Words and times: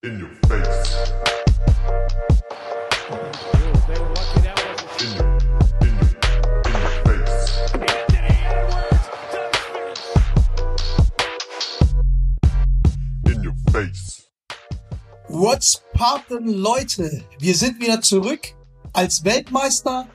In 0.00 0.20
your 0.20 0.30
face. 0.46 1.10
What's 15.26 15.82
poppin', 15.94 16.46
Leute? 16.46 17.24
Wir 17.40 17.56
sind 17.56 17.80
wieder 17.80 18.00
zurück 18.00 18.54
als 18.92 19.24
Weltmeister, 19.24 20.06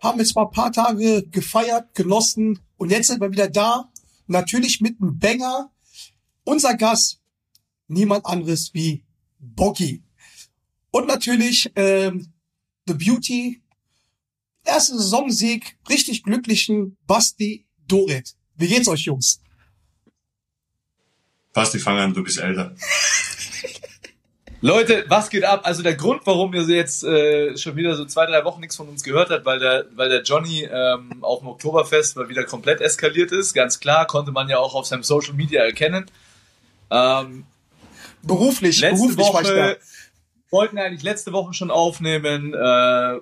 haben 0.00 0.18
jetzt 0.20 0.34
mal 0.34 0.44
ein 0.44 0.50
paar 0.50 0.72
Tage 0.72 1.26
gefeiert, 1.26 1.94
genossen 1.94 2.60
und 2.78 2.90
jetzt 2.90 3.08
sind 3.08 3.20
wir 3.20 3.30
wieder 3.30 3.50
da. 3.50 3.90
Natürlich 4.26 4.80
mit 4.80 4.98
einem 5.02 5.18
Banger. 5.18 5.70
Unser 6.44 6.74
Gast, 6.78 7.20
niemand 7.88 8.26
anderes 8.26 8.72
wie 8.74 9.04
Boggy. 9.38 10.02
Und 10.90 11.06
natürlich 11.06 11.70
ähm, 11.76 12.32
The 12.86 12.94
Beauty, 12.94 13.62
erste 14.64 14.96
Saisonsieg, 14.96 15.76
richtig 15.88 16.22
glücklichen 16.22 16.96
Basti 17.06 17.66
Doret. 17.86 18.34
Wie 18.56 18.68
geht's 18.68 18.88
euch, 18.88 19.02
Jungs? 19.02 19.40
Basti, 21.52 21.78
fang 21.78 21.98
an, 21.98 22.14
du 22.14 22.22
bist 22.22 22.38
älter. 22.38 22.74
Leute, 24.62 25.04
was 25.08 25.28
geht 25.28 25.44
ab? 25.44 25.60
Also 25.64 25.82
der 25.82 25.94
Grund, 25.94 26.22
warum 26.24 26.54
ihr 26.54 26.62
jetzt 26.62 27.04
äh, 27.04 27.56
schon 27.56 27.76
wieder 27.76 27.94
so 27.94 28.04
zwei, 28.06 28.26
drei 28.26 28.44
Wochen 28.44 28.60
nichts 28.60 28.76
von 28.76 28.88
uns 28.88 29.02
gehört 29.04 29.30
habt, 29.30 29.44
weil 29.44 29.58
der, 29.58 29.86
weil 29.94 30.08
der 30.08 30.22
Johnny 30.22 30.62
ähm, 30.64 31.22
auf 31.22 31.40
dem 31.40 31.48
Oktoberfest 31.48 32.16
mal 32.16 32.28
wieder 32.28 32.44
komplett 32.44 32.80
eskaliert 32.80 33.32
ist, 33.32 33.52
ganz 33.52 33.80
klar, 33.80 34.06
konnte 34.06 34.32
man 34.32 34.48
ja 34.48 34.58
auch 34.58 34.74
auf 34.74 34.86
seinem 34.86 35.02
Social 35.02 35.34
Media 35.34 35.62
erkennen. 35.62 36.10
Ähm, 36.90 37.44
Beruflich, 38.26 38.80
letzte 38.80 38.96
beruflich 38.96 39.26
war 39.32 39.42
ich 39.42 39.48
da. 39.48 39.54
Woche 39.54 39.78
wollten 40.50 40.78
eigentlich 40.78 41.02
letzte 41.02 41.32
Woche 41.32 41.54
schon 41.54 41.70
aufnehmen. 41.70 42.54
Äh, 42.54 43.20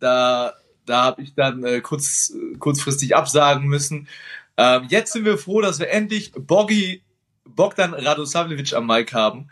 da 0.00 0.54
da 0.88 1.02
habe 1.02 1.22
ich 1.22 1.34
dann 1.34 1.64
äh, 1.64 1.80
kurz, 1.80 2.32
kurzfristig 2.58 3.14
absagen 3.14 3.66
müssen. 3.66 4.08
Ähm, 4.56 4.86
jetzt 4.88 5.12
sind 5.12 5.24
wir 5.24 5.38
froh, 5.38 5.60
dass 5.60 5.78
wir 5.78 5.90
endlich 5.90 6.32
Boggy 6.32 7.02
Bogdan 7.44 7.94
Radosavljevic 7.94 8.74
am 8.74 8.86
Mic 8.86 9.12
haben. 9.12 9.50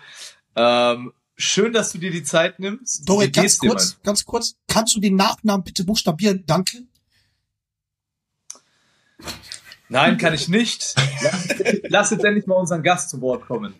Ähm, 0.54 1.12
schön, 1.36 1.72
dass 1.72 1.92
du 1.92 1.98
dir 1.98 2.10
die 2.10 2.22
Zeit 2.22 2.58
nimmst. 2.58 3.08
Dorit, 3.08 3.34
ganz 3.34 3.58
kurz, 3.58 3.98
ganz 4.02 4.24
kurz, 4.24 4.56
kannst 4.68 4.96
du 4.96 5.00
den 5.00 5.16
Nachnamen 5.16 5.64
bitte 5.64 5.84
buchstabieren? 5.84 6.44
Danke. 6.46 6.82
Nein, 9.88 10.18
kann 10.18 10.34
ich 10.34 10.48
nicht. 10.48 10.94
Lass, 11.22 11.48
lass 11.88 12.10
jetzt 12.10 12.24
endlich 12.24 12.46
mal 12.46 12.56
unseren 12.56 12.82
Gast 12.82 13.10
zu 13.10 13.20
Wort 13.20 13.46
kommen. 13.46 13.74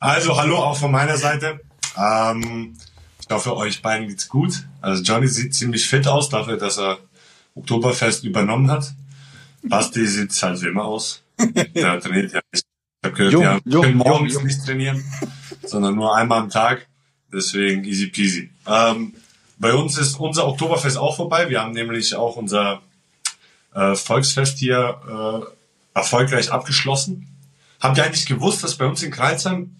Also, 0.00 0.36
hallo 0.36 0.56
auch 0.56 0.76
von 0.76 0.90
meiner 0.90 1.16
Seite. 1.16 1.60
Ähm, 1.96 2.76
ich 3.20 3.28
hoffe, 3.30 3.56
euch 3.56 3.82
beiden 3.82 4.08
geht's 4.08 4.28
gut. 4.28 4.64
Also, 4.80 5.02
Johnny 5.02 5.28
sieht 5.28 5.54
ziemlich 5.54 5.86
fit 5.88 6.06
aus, 6.06 6.28
dafür, 6.28 6.56
dass 6.56 6.78
er 6.78 6.98
Oktoberfest 7.54 8.24
übernommen 8.24 8.70
hat. 8.70 8.92
Basti 9.62 10.06
sieht 10.06 10.30
halt 10.42 10.60
wie 10.62 10.68
immer 10.68 10.84
aus. 10.84 11.22
Der 11.38 12.00
trainiert 12.00 12.32
ja 12.32 12.40
nicht. 12.52 12.64
Ich 13.02 13.06
habe 13.06 13.16
gehört, 13.16 13.32
Jung, 13.32 13.42
ja, 13.42 13.60
jung, 13.64 13.82
können 13.82 13.96
morgens 13.96 14.34
jung. 14.34 14.44
nicht 14.44 14.64
trainieren, 14.64 15.04
sondern 15.64 15.94
nur 15.94 16.16
einmal 16.16 16.40
am 16.40 16.50
Tag. 16.50 16.86
Deswegen 17.32 17.84
easy 17.84 18.06
peasy. 18.06 18.50
Ähm, 18.66 19.14
bei 19.58 19.72
uns 19.74 19.98
ist 19.98 20.18
unser 20.18 20.46
Oktoberfest 20.46 20.96
auch 20.96 21.16
vorbei. 21.16 21.48
Wir 21.48 21.60
haben 21.60 21.72
nämlich 21.72 22.14
auch 22.14 22.36
unser 22.36 22.82
äh, 23.74 23.94
Volksfest 23.94 24.58
hier 24.58 25.00
äh, 25.08 25.98
erfolgreich 25.98 26.52
abgeschlossen. 26.52 27.28
Habt 27.80 27.98
ihr 27.98 28.04
eigentlich 28.04 28.26
gewusst, 28.26 28.62
dass 28.64 28.76
bei 28.76 28.86
uns 28.86 29.02
in 29.02 29.10
Kreuzheim, 29.10 29.74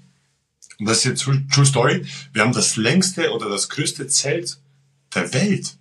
und 0.79 0.87
das 0.87 0.99
ist 0.99 1.05
jetzt 1.05 1.23
true, 1.23 1.43
true 1.53 1.67
Story, 1.67 2.07
wir 2.33 2.43
haben 2.43 2.53
das 2.53 2.77
längste 2.77 3.31
oder 3.33 3.49
das 3.49 3.69
größte 3.69 4.07
Zelt 4.09 4.59
der 5.15 5.33
Welt. 5.35 5.77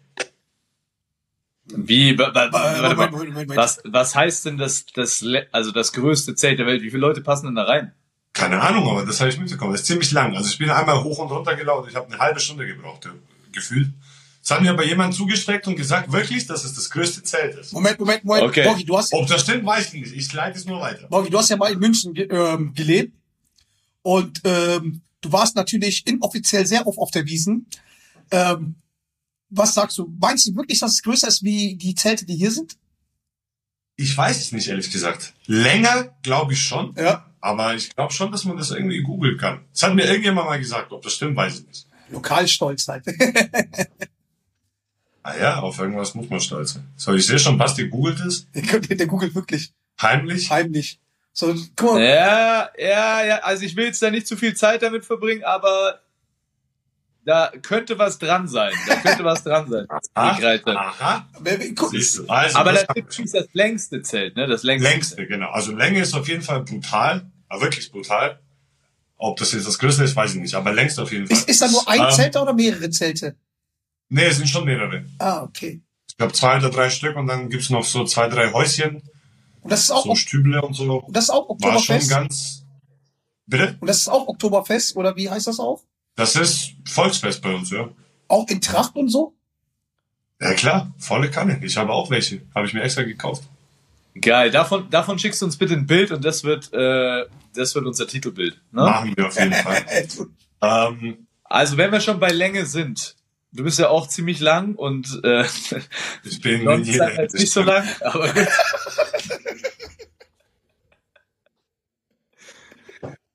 Wie, 1.66 2.18
wa- 2.18 2.32
warte 2.34 2.96
mal. 2.96 3.48
Was, 3.56 3.80
was 3.86 4.16
heißt 4.16 4.46
denn 4.46 4.58
das, 4.58 4.86
das, 4.94 5.26
also 5.52 5.72
das 5.72 5.94
größte 5.94 6.36
Zelt 6.36 6.60
der 6.60 6.66
Welt? 6.66 6.82
Wie 6.82 6.90
viele 6.90 7.02
Leute 7.02 7.22
passen 7.22 7.46
denn 7.48 7.56
da 7.56 7.64
rein? 7.64 7.94
Keine 8.34 8.60
Ahnung, 8.62 8.90
aber 8.90 9.06
das 9.06 9.20
habe 9.22 9.30
ich 9.30 9.40
mitbekommen. 9.40 9.72
Das 9.72 9.82
ist 9.82 9.88
ziemlich 9.88 10.12
lang. 10.12 10.36
Also 10.36 10.50
ich 10.50 10.58
bin 10.58 10.70
einmal 10.70 11.02
hoch 11.04 11.20
und 11.20 11.30
runter 11.32 11.56
gelaufen. 11.56 11.88
Ich 11.90 11.96
habe 11.96 12.08
eine 12.12 12.20
halbe 12.20 12.40
Stunde 12.40 12.66
gebraucht, 12.68 13.06
äh, 13.06 13.10
gefühlt. 13.52 13.90
Das 14.42 14.52
hat 14.52 14.62
mir 14.62 14.72
aber 14.72 14.84
jemand 14.84 15.14
zugestreckt 15.14 15.68
und 15.68 15.78
gesagt, 15.78 16.12
wirklich, 16.12 16.46
dass 16.48 16.66
es 16.66 16.74
das 16.74 16.90
größte 16.90 17.24
Zelt 17.24 17.56
ist. 17.56 17.72
Moment, 17.72 17.98
Moment, 17.98 18.26
Moment. 18.26 18.46
Okay. 18.48 18.64
Boggy, 18.66 18.84
du 18.84 18.98
hast, 18.98 19.14
Ob 19.14 19.26
das 19.28 19.42
stimmt, 19.42 19.66
weiß 19.66 19.94
ich 19.94 20.02
nicht. 20.02 20.16
Ich 20.16 20.34
leite 20.34 20.58
es 20.58 20.66
nur 20.66 20.82
weiter. 20.82 21.08
Boggy, 21.08 21.30
du 21.30 21.38
hast 21.38 21.50
ja 21.50 21.56
mal 21.56 21.72
in 21.72 21.80
München 21.80 22.14
ge 22.14 22.28
ähm, 22.30 22.74
gelebt 22.74 23.14
und 24.04 24.42
ähm, 24.44 25.02
du 25.22 25.32
warst 25.32 25.56
natürlich 25.56 26.06
inoffiziell 26.06 26.68
sehr 26.68 26.86
oft 26.86 27.00
auf 27.00 27.10
der 27.12 27.26
Wiesen. 27.26 27.66
Ähm, 28.32 28.76
was 29.50 29.74
sagst 29.74 29.98
du? 29.98 30.14
Meinst 30.20 30.48
du 30.48 30.56
wirklich, 30.56 30.80
dass 30.80 30.94
es 30.94 31.04
größer 31.04 31.28
ist 31.28 31.44
wie 31.44 31.76
die 31.76 31.96
Zelte, 31.96 32.26
die 32.26 32.36
hier 32.36 32.52
sind? 32.52 32.78
Ich 33.96 34.16
weiß 34.16 34.38
es 34.40 34.52
nicht, 34.52 34.68
ehrlich 34.68 34.92
gesagt. 34.92 35.34
Länger, 35.46 36.16
glaube 36.24 36.54
ich 36.54 36.62
schon. 36.62 36.96
Ja. 36.98 37.30
Aber 37.42 37.76
ich 37.76 37.94
glaube 37.96 38.14
schon, 38.14 38.32
dass 38.32 38.46
man 38.46 38.58
das 38.58 38.72
irgendwie 38.72 39.02
googeln 39.02 39.38
kann. 39.38 39.66
Das 39.72 39.84
hat 39.84 39.94
mir 39.94 40.06
irgendjemand 40.06 40.48
mal 40.48 40.60
gesagt. 40.60 40.92
Ob 40.92 41.02
das 41.02 41.14
stimmt, 41.14 41.36
weiß 41.36 41.60
ich 41.60 41.68
nicht. 41.68 41.88
Lokalstolz 42.10 42.88
halt. 42.88 43.06
Ah 45.26 45.38
ja, 45.38 45.60
auf 45.62 45.80
irgendwas 45.80 46.16
muss 46.16 46.30
man 46.30 46.42
stolz 46.42 46.74
sein. 46.74 46.86
So, 46.98 47.14
ich 47.14 47.26
sehe 47.26 47.40
schon, 47.40 47.58
Basti 47.58 47.88
googelt 47.88 48.20
es. 48.20 48.46
der, 48.54 48.80
der 48.82 49.08
googelt 49.08 49.34
wirklich 49.34 49.74
Heimlich. 50.02 50.52
heimlich. 50.52 51.00
So, 51.34 51.54
guck 51.76 51.94
mal, 51.96 52.04
Ja, 52.04 52.70
ja, 52.78 53.26
ja, 53.26 53.38
also 53.40 53.64
ich 53.64 53.76
will 53.76 53.86
jetzt 53.86 54.02
da 54.02 54.12
nicht 54.12 54.28
zu 54.28 54.38
viel 54.38 54.56
Zeit 54.56 54.84
damit 54.84 55.04
verbringen, 55.04 55.44
aber 55.44 56.00
da 57.26 57.52
könnte 57.62 57.98
was 57.98 58.20
dran 58.20 58.48
sein. 58.48 58.74
Da 58.88 58.96
könnte 58.98 59.24
was 59.24 59.44
dran 59.44 59.70
sein. 59.70 59.88
Ah, 60.14 60.38
aha. 60.76 61.28
guck, 61.76 61.92
Siehst 61.92 62.18
du. 62.18 62.28
Also, 62.28 62.58
Aber 62.58 62.74
das 62.74 62.86
das 62.88 63.20
ist 63.20 63.34
das 63.34 63.48
längste 63.54 64.02
Zelt, 64.02 64.36
ne? 64.36 64.46
Das 64.46 64.64
längste. 64.64 64.90
längste, 64.90 65.28
genau. 65.28 65.50
Also 65.50 65.74
Länge 65.76 66.02
ist 66.02 66.14
auf 66.14 66.28
jeden 66.28 66.42
Fall 66.42 66.62
brutal. 66.64 67.26
Aber 67.48 67.62
wirklich 67.62 67.92
brutal. 67.92 68.40
Ob 69.16 69.38
das 69.38 69.54
jetzt 69.54 69.68
das 69.68 69.80
größte 69.80 70.04
ist, 70.04 70.16
weiß 70.16 70.36
ich 70.36 70.42
nicht. 70.42 70.56
Aber 70.56 70.74
längst 70.74 71.00
auf 71.00 71.12
jeden 71.12 71.28
Fall. 71.28 71.38
ist, 71.38 71.48
ist 71.50 71.62
da 71.62 71.68
nur 71.70 71.88
ein 71.88 72.02
Ähm, 72.02 72.12
Zelt 72.12 72.36
oder 72.36 72.54
mehrere 72.54 72.90
Zelte? 72.90 73.36
Nee, 74.10 74.26
es 74.26 74.38
sind 74.38 74.50
schon 74.50 74.66
mehrere. 74.66 75.06
Ah, 75.20 75.44
okay. 75.44 75.82
Ich 76.10 76.18
glaube 76.18 76.34
zwei 76.34 76.58
oder 76.58 76.70
drei 76.70 76.90
Stück 76.90 77.16
und 77.16 77.28
dann 77.28 77.50
gibt's 77.50 77.70
noch 77.70 77.86
so 77.86 78.04
zwei, 78.06 78.28
drei 78.28 78.52
Häuschen, 78.52 79.02
Und 79.64 79.72
das 79.72 79.82
ist 79.84 79.92
auch, 79.92 80.04
so 80.06 80.16
Stüble 80.16 80.62
und 80.62 80.74
so. 80.74 81.02
und 81.04 81.16
das 81.16 81.26
ist 81.26 81.30
auch 81.30 81.50
War 81.50 81.80
schon 81.80 81.96
Oktoberfest? 81.96 82.10
ganz. 82.10 82.66
Bitte? 83.46 83.78
Und 83.80 83.88
das 83.88 83.98
ist 83.98 84.08
auch 84.10 84.28
Oktoberfest, 84.28 84.96
oder 84.96 85.16
wie 85.16 85.30
heißt 85.30 85.48
das 85.48 85.60
auch? 85.60 85.82
Das 86.16 86.36
ist 86.36 86.74
Volksfest 86.86 87.42
bei 87.42 87.54
uns, 87.54 87.72
ja. 87.72 87.90
Auch 88.28 88.48
in 88.50 88.62
Tracht 88.62 88.96
und 88.96 89.10
so? 89.10 89.34
Ja 90.42 90.54
klar, 90.54 90.92
volle 90.98 91.30
Kanne. 91.32 91.60
Ich 91.64 91.78
habe 91.78 91.92
auch 91.94 92.10
welche. 92.10 92.42
Habe 92.54 92.68
ich 92.68 92.74
mir 92.74 92.82
extra 92.84 93.04
gekauft. 93.04 93.44
Geil. 94.20 94.52
Davon, 94.52 94.90
davon 94.90 95.18
schickst 95.18 95.42
du 95.42 95.46
uns 95.46 95.58
bitte 95.58 95.74
ein 95.74 95.88
Bild 95.88 96.12
und 96.12 96.24
das 96.24 96.44
wird, 96.44 96.72
äh, 96.74 97.26
das 97.56 97.74
wird 97.76 97.86
unser 97.86 98.06
Titelbild. 98.08 98.56
Ne? 98.72 98.82
Machen 98.82 99.14
wir 99.16 99.28
auf 99.28 99.40
jeden 99.40 99.54
Fall. 99.54 99.84
Ähm, 100.62 101.28
Also 101.44 101.76
wenn 101.76 101.92
wir 101.92 102.00
schon 102.00 102.20
bei 102.22 102.30
Länge 102.30 102.66
sind, 102.66 103.18
du 103.52 103.64
bist 103.66 103.80
ja 103.80 103.90
auch 103.90 104.08
ziemlich 104.08 104.40
lang 104.40 104.76
und 104.76 105.20
äh, 105.26 105.44
ich 106.24 106.40
bin 106.42 106.66
halt 106.68 107.34
nicht 107.34 107.52
so 107.52 107.64
lang, 107.64 107.86
aber 108.02 108.32
gut. 108.34 108.48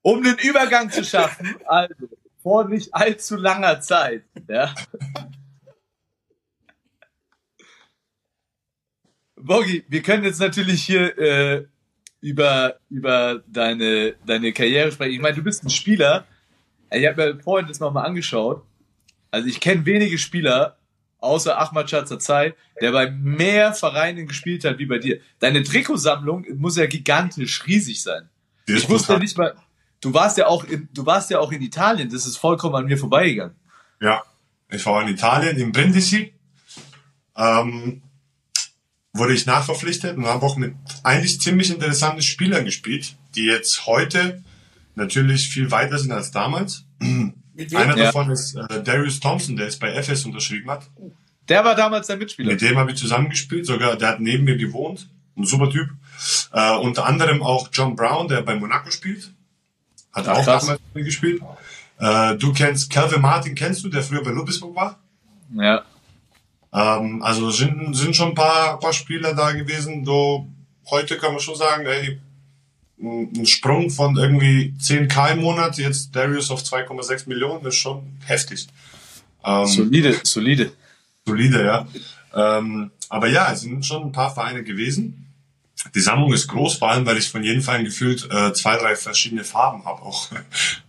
Um 0.09 0.23
den 0.23 0.39
Übergang 0.39 0.91
zu 0.91 1.05
schaffen, 1.05 1.55
also 1.67 1.95
vor 2.43 2.67
nicht 2.67 2.95
allzu 2.95 3.37
langer 3.37 3.83
Zeit, 3.83 4.25
ja. 4.49 4.75
Boggy, 9.37 9.85
wir 9.87 10.01
können 10.01 10.25
jetzt 10.25 10.41
natürlich 10.41 10.83
hier 10.83 11.19
äh, 11.19 11.67
über, 12.23 12.77
über 12.89 13.43
deine, 13.49 14.15
deine 14.25 14.55
Karriere 14.55 14.91
sprechen. 14.93 15.13
Ich 15.13 15.21
meine, 15.21 15.37
du 15.37 15.43
bist 15.43 15.63
ein 15.63 15.69
Spieler. 15.69 16.27
Ich 16.91 17.07
habe 17.07 17.35
mir 17.35 17.43
vorhin 17.43 17.69
das 17.69 17.79
nochmal 17.79 18.07
angeschaut. 18.07 18.65
Also 19.31 19.47
ich 19.47 19.61
kenne 19.61 19.85
wenige 19.85 20.17
Spieler, 20.17 20.79
außer 21.19 21.59
Ahmad 21.59 21.91
Chatzazai, 21.91 22.55
der 22.81 22.93
bei 22.93 23.11
mehr 23.11 23.75
Vereinen 23.75 24.27
gespielt 24.27 24.65
hat 24.65 24.79
wie 24.79 24.87
bei 24.87 24.99
dir. 24.99 25.21
Deine 25.39 25.63
Trikotsammlung 25.63 26.47
muss 26.57 26.79
ja 26.79 26.87
gigantisch 26.87 27.67
riesig 27.67 28.03
sein. 28.03 28.31
Ich 28.67 28.89
wusste 28.89 29.19
nicht 29.19 29.37
mal, 29.37 29.55
du 30.01 30.15
warst 30.15 30.39
ja 30.39 30.47
auch 30.47 30.65
in, 30.65 30.89
du 30.93 31.05
warst 31.07 31.31
ja 31.31 31.39
auch 31.39 31.53
in 31.53 31.63
Italien, 31.63 32.09
das 32.11 32.27
ist 32.27 32.37
vollkommen 32.37 32.75
an 32.75 32.87
mir 32.87 32.99
vorbeigegangen. 32.99 33.55
Ja, 34.01 34.23
ich 34.71 34.85
war 34.87 35.03
in 35.03 35.09
Italien, 35.09 35.57
in 35.57 35.73
Brindisi. 35.73 36.33
Ähm, 37.37 38.03
wurde 39.13 39.33
ich 39.35 39.47
nachverpflichtet 39.47 40.17
und 40.17 40.27
habe 40.27 40.45
auch 40.45 40.57
mit 40.57 40.75
eigentlich 41.03 41.41
ziemlich 41.41 41.71
interessanten 41.71 42.23
Spielern 42.23 42.65
gespielt, 42.65 43.17
die 43.35 43.45
jetzt 43.45 43.87
heute 43.87 44.43
natürlich 44.95 45.49
viel 45.49 45.71
weiter 45.71 45.99
sind 45.99 46.13
als 46.13 46.31
damals. 46.31 46.85
Mit 46.99 47.71
wem? 47.71 47.77
Einer 47.79 47.97
Ja. 47.97 48.05
davon 48.05 48.31
ist 48.31 48.55
äh, 48.55 48.83
Darius 48.83 49.21
Thompson, 49.21 49.57
der 49.57 49.67
jetzt 49.67 49.81
bei 49.81 49.91
FS 49.93 50.25
unterschrieben 50.25 50.71
hat. 50.71 50.89
Der 51.49 51.65
war 51.65 51.75
damals 51.75 52.07
dein 52.07 52.19
Mitspieler. 52.19 52.53
Mit 52.53 52.61
dem 52.61 52.77
habe 52.77 52.93
ich 52.93 52.99
zusammengespielt, 52.99 53.67
sogar 53.67 53.97
der 53.97 54.09
hat 54.09 54.21
neben 54.21 54.45
mir 54.45 54.57
gewohnt. 54.57 55.09
Ein 55.37 55.45
super 55.45 55.71
Typ. 55.71 55.89
Äh, 56.53 56.77
unter 56.77 57.07
anderem 57.07 57.43
auch 57.43 57.69
John 57.73 57.97
Brown, 57.97 58.29
der 58.29 58.43
bei 58.43 58.57
Monaco 58.57 58.91
spielt. 58.91 59.33
Hat 60.19 60.29
Ach, 60.29 60.39
auch 60.39 60.45
krass. 60.45 60.67
damals 60.67 60.81
gespielt. 60.95 61.43
Äh, 61.99 62.37
du 62.37 62.53
kennst 62.53 62.91
Calvin 62.91 63.21
Martin, 63.21 63.55
kennst 63.55 63.85
du, 63.85 63.89
der 63.89 64.03
früher 64.03 64.23
bei 64.23 64.31
Ludwigsburg 64.31 64.75
war? 64.75 64.99
Ja. 65.55 65.85
Ähm, 66.73 67.23
also 67.23 67.51
sind, 67.51 67.95
sind 67.97 68.15
schon 68.15 68.31
ein 68.31 68.35
paar, 68.35 68.79
paar 68.79 68.93
Spieler 68.93 69.35
da 69.35 69.53
gewesen. 69.53 70.05
So, 70.05 70.47
heute 70.91 71.17
kann 71.17 71.33
man 71.33 71.41
schon 71.41 71.57
sagen, 71.57 71.87
ey, 71.87 72.21
ein 73.01 73.33
ein 73.37 73.47
Sprung 73.47 73.91
von 73.91 74.17
irgendwie 74.17 74.75
10k 74.81 75.33
im 75.33 75.41
Monat, 75.41 75.79
jetzt 75.79 76.15
Darius 76.15 76.51
auf 76.51 76.63
2,6 76.63 77.29
Millionen, 77.29 77.65
ist 77.65 77.77
schon 77.77 78.03
heftig. 78.27 78.67
Ähm, 79.45 79.67
Solide, 79.67 80.21
solide. 80.25 80.73
solide, 81.25 81.65
ja. 81.65 81.87
Ähm, 82.35 82.91
aber 83.09 83.29
ja, 83.29 83.53
es 83.53 83.61
sind 83.61 83.87
schon 83.87 84.03
ein 84.03 84.13
paar 84.13 84.35
Vereine 84.35 84.65
gewesen. 84.65 85.28
Die 85.95 86.01
Sammlung 86.01 86.33
ist 86.33 86.49
groß, 86.49 86.75
vor 86.75 86.91
allem, 86.91 87.07
weil 87.07 87.19
ich 87.19 87.29
von 87.29 87.43
jedem 87.45 87.63
Verein 87.63 87.85
gefühlt 87.85 88.29
äh, 88.31 88.53
zwei, 88.53 88.77
drei 88.77 88.97
verschiedene 88.97 89.45
Farben 89.45 89.85
habe 89.85 90.03
auch. 90.03 90.29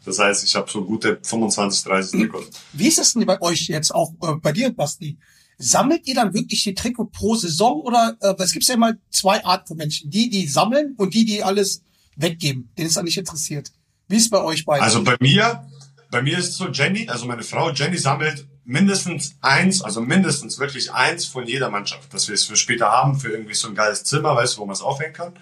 Das 0.06 0.18
heißt, 0.18 0.44
ich 0.44 0.56
habe 0.56 0.72
so 0.72 0.84
gute 0.86 1.20
25, 1.22 1.84
30 1.84 2.20
Trikots. 2.20 2.50
Wie 2.74 2.88
ist 2.88 2.98
es 2.98 3.14
denn 3.14 3.28
bei 3.28 3.40
euch 3.42 3.68
jetzt 3.68 3.94
auch 3.94 4.12
äh, 4.24 4.34
bei 4.42 4.52
dir, 4.52 4.72
Basti? 4.72 5.20
Sammelt 5.60 6.08
ihr 6.08 6.16
dann 6.16 6.34
wirklich 6.34 6.64
die 6.64 6.74
Trikot 6.74 7.06
pro 7.12 7.36
Saison 7.36 7.82
oder 7.82 8.18
äh, 8.22 8.34
es 8.40 8.54
gibt 8.54 8.66
ja 8.66 8.74
immer 8.74 8.94
zwei 9.12 9.46
Arten 9.46 9.68
von 9.68 9.78
Menschen, 9.78 10.10
die 10.10 10.32
die 10.32 10.48
sammeln 10.48 10.96
und 10.98 11.14
die 11.14 11.26
die 11.26 11.44
alles 11.44 11.84
weggeben, 12.16 12.72
denen 12.76 12.88
es 12.88 12.96
dann 12.96 13.06
nicht 13.06 13.18
interessiert. 13.18 13.72
Wie 14.08 14.16
ist 14.16 14.24
es 14.24 14.30
bei 14.32 14.42
euch 14.42 14.66
beiden? 14.66 14.84
Also 14.84 15.04
bei 15.04 15.16
mir, 15.20 15.68
bei 16.10 16.24
mir 16.24 16.40
ist 16.40 16.50
es 16.50 16.58
so, 16.58 16.70
Jenny, 16.70 17.08
also 17.08 17.28
meine 17.28 17.44
Frau, 17.44 17.70
Jenny 17.72 17.98
sammelt 17.98 18.48
mindestens 18.70 19.36
eins, 19.42 19.82
also 19.82 20.00
mindestens 20.00 20.60
wirklich 20.60 20.94
eins 20.94 21.26
von 21.26 21.48
jeder 21.48 21.72
Mannschaft, 21.72 22.14
dass 22.14 22.28
wir 22.28 22.36
es 22.36 22.46
für 22.46 22.56
später 22.56 22.92
haben, 22.92 23.20
für 23.20 23.32
irgendwie 23.32 23.56
so 23.56 23.68
ein 23.68 23.74
geiles 23.74 24.04
Zimmer, 24.04 24.36
weißt 24.36 24.56
du, 24.56 24.62
wo 24.62 24.66
man 24.68 24.76
es 24.76 24.82
aufhängen 24.82 25.14
kann. 25.14 25.34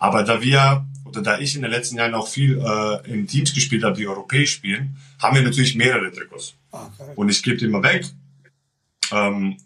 Aber 0.00 0.24
da 0.24 0.42
wir, 0.42 0.84
oder 1.04 1.22
da 1.22 1.38
ich 1.38 1.54
in 1.54 1.62
den 1.62 1.70
letzten 1.70 1.96
Jahren 1.96 2.14
auch 2.14 2.26
viel 2.26 2.58
äh, 2.58 3.08
in 3.08 3.28
Teams 3.28 3.54
gespielt 3.54 3.84
habe, 3.84 3.96
die 3.96 4.08
europäisch 4.08 4.52
spielen, 4.52 4.96
haben 5.22 5.36
wir 5.36 5.42
natürlich 5.42 5.76
mehrere 5.76 6.10
Trikots. 6.10 6.54
okay. 6.72 7.12
Und 7.14 7.28
ich 7.28 7.44
gebe 7.44 7.56
die 7.56 7.66
immer 7.66 7.84
weg 7.84 8.04
ähm, 9.12 9.58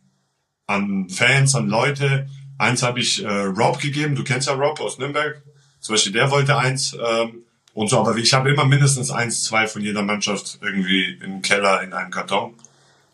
an 0.67 1.09
Fans, 1.09 1.55
an 1.55 1.69
Leute. 1.69 2.29
Eins 2.59 2.83
habe 2.83 3.01
ich 3.01 3.25
äh, 3.25 3.29
Rob 3.29 3.81
gegeben, 3.81 4.15
du 4.15 4.25
kennst 4.25 4.47
ja 4.47 4.53
Rob 4.53 4.79
aus 4.79 4.99
Nürnberg. 4.99 5.43
Zum 5.81 5.95
Beispiel 5.95 6.13
der 6.13 6.31
wollte 6.31 6.59
eins 6.59 6.95
ähm, 6.95 7.45
und 7.73 7.89
so, 7.89 7.99
aber 7.99 8.15
ich 8.17 8.35
habe 8.35 8.51
immer 8.51 8.67
mindestens 8.67 9.11
eins, 9.11 9.45
zwei 9.45 9.67
von 9.69 9.81
jeder 9.81 10.03
Mannschaft 10.03 10.59
irgendwie 10.61 11.19
im 11.25 11.41
Keller 11.41 11.83
in 11.83 11.95
einem 11.95 12.11
Karton, 12.11 12.57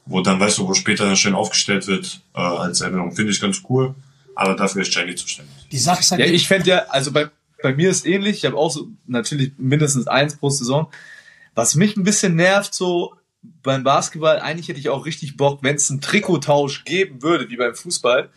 wo 0.06 0.20
dann, 0.20 0.40
weißt 0.40 0.58
du, 0.58 0.66
wo 0.68 0.74
später 0.74 1.04
dann 1.04 1.16
schön 1.16 1.34
aufgestellt 1.34 1.86
wird 1.86 2.20
äh, 2.34 2.38
als 2.40 2.80
Erinnerung. 2.80 3.12
Finde 3.12 3.32
ich 3.32 3.40
ganz 3.40 3.62
cool, 3.68 3.94
aber 4.34 4.54
dafür 4.54 4.82
ist 4.82 4.94
Jenny 4.94 5.14
zuständig. 5.14 5.52
Die 5.70 5.78
Sache 5.78 6.00
ist 6.00 6.10
halt, 6.10 6.20
Ja, 6.20 6.26
ich 6.26 6.48
fände 6.48 6.70
ja, 6.70 6.78
also 6.88 7.12
bei, 7.12 7.28
bei 7.62 7.74
mir 7.74 7.90
ist 7.90 8.06
ähnlich. 8.06 8.38
Ich 8.38 8.44
habe 8.44 8.56
auch 8.56 8.70
so 8.70 8.88
natürlich 9.06 9.52
mindestens 9.58 10.06
eins 10.06 10.36
pro 10.36 10.48
Saison. 10.48 10.88
Was 11.54 11.74
mich 11.74 11.96
ein 11.96 12.04
bisschen 12.04 12.36
nervt, 12.36 12.74
so 12.74 13.14
beim 13.62 13.82
Basketball, 13.84 14.40
eigentlich 14.40 14.68
hätte 14.68 14.80
ich 14.80 14.88
auch 14.88 15.06
richtig 15.06 15.36
Bock, 15.36 15.62
wenn 15.62 15.76
es 15.76 15.90
einen 15.90 16.00
Trikottausch 16.00 16.84
geben 16.84 17.22
würde, 17.22 17.48
wie 17.48 17.56
beim 17.56 17.74
Fußball, 17.74 18.28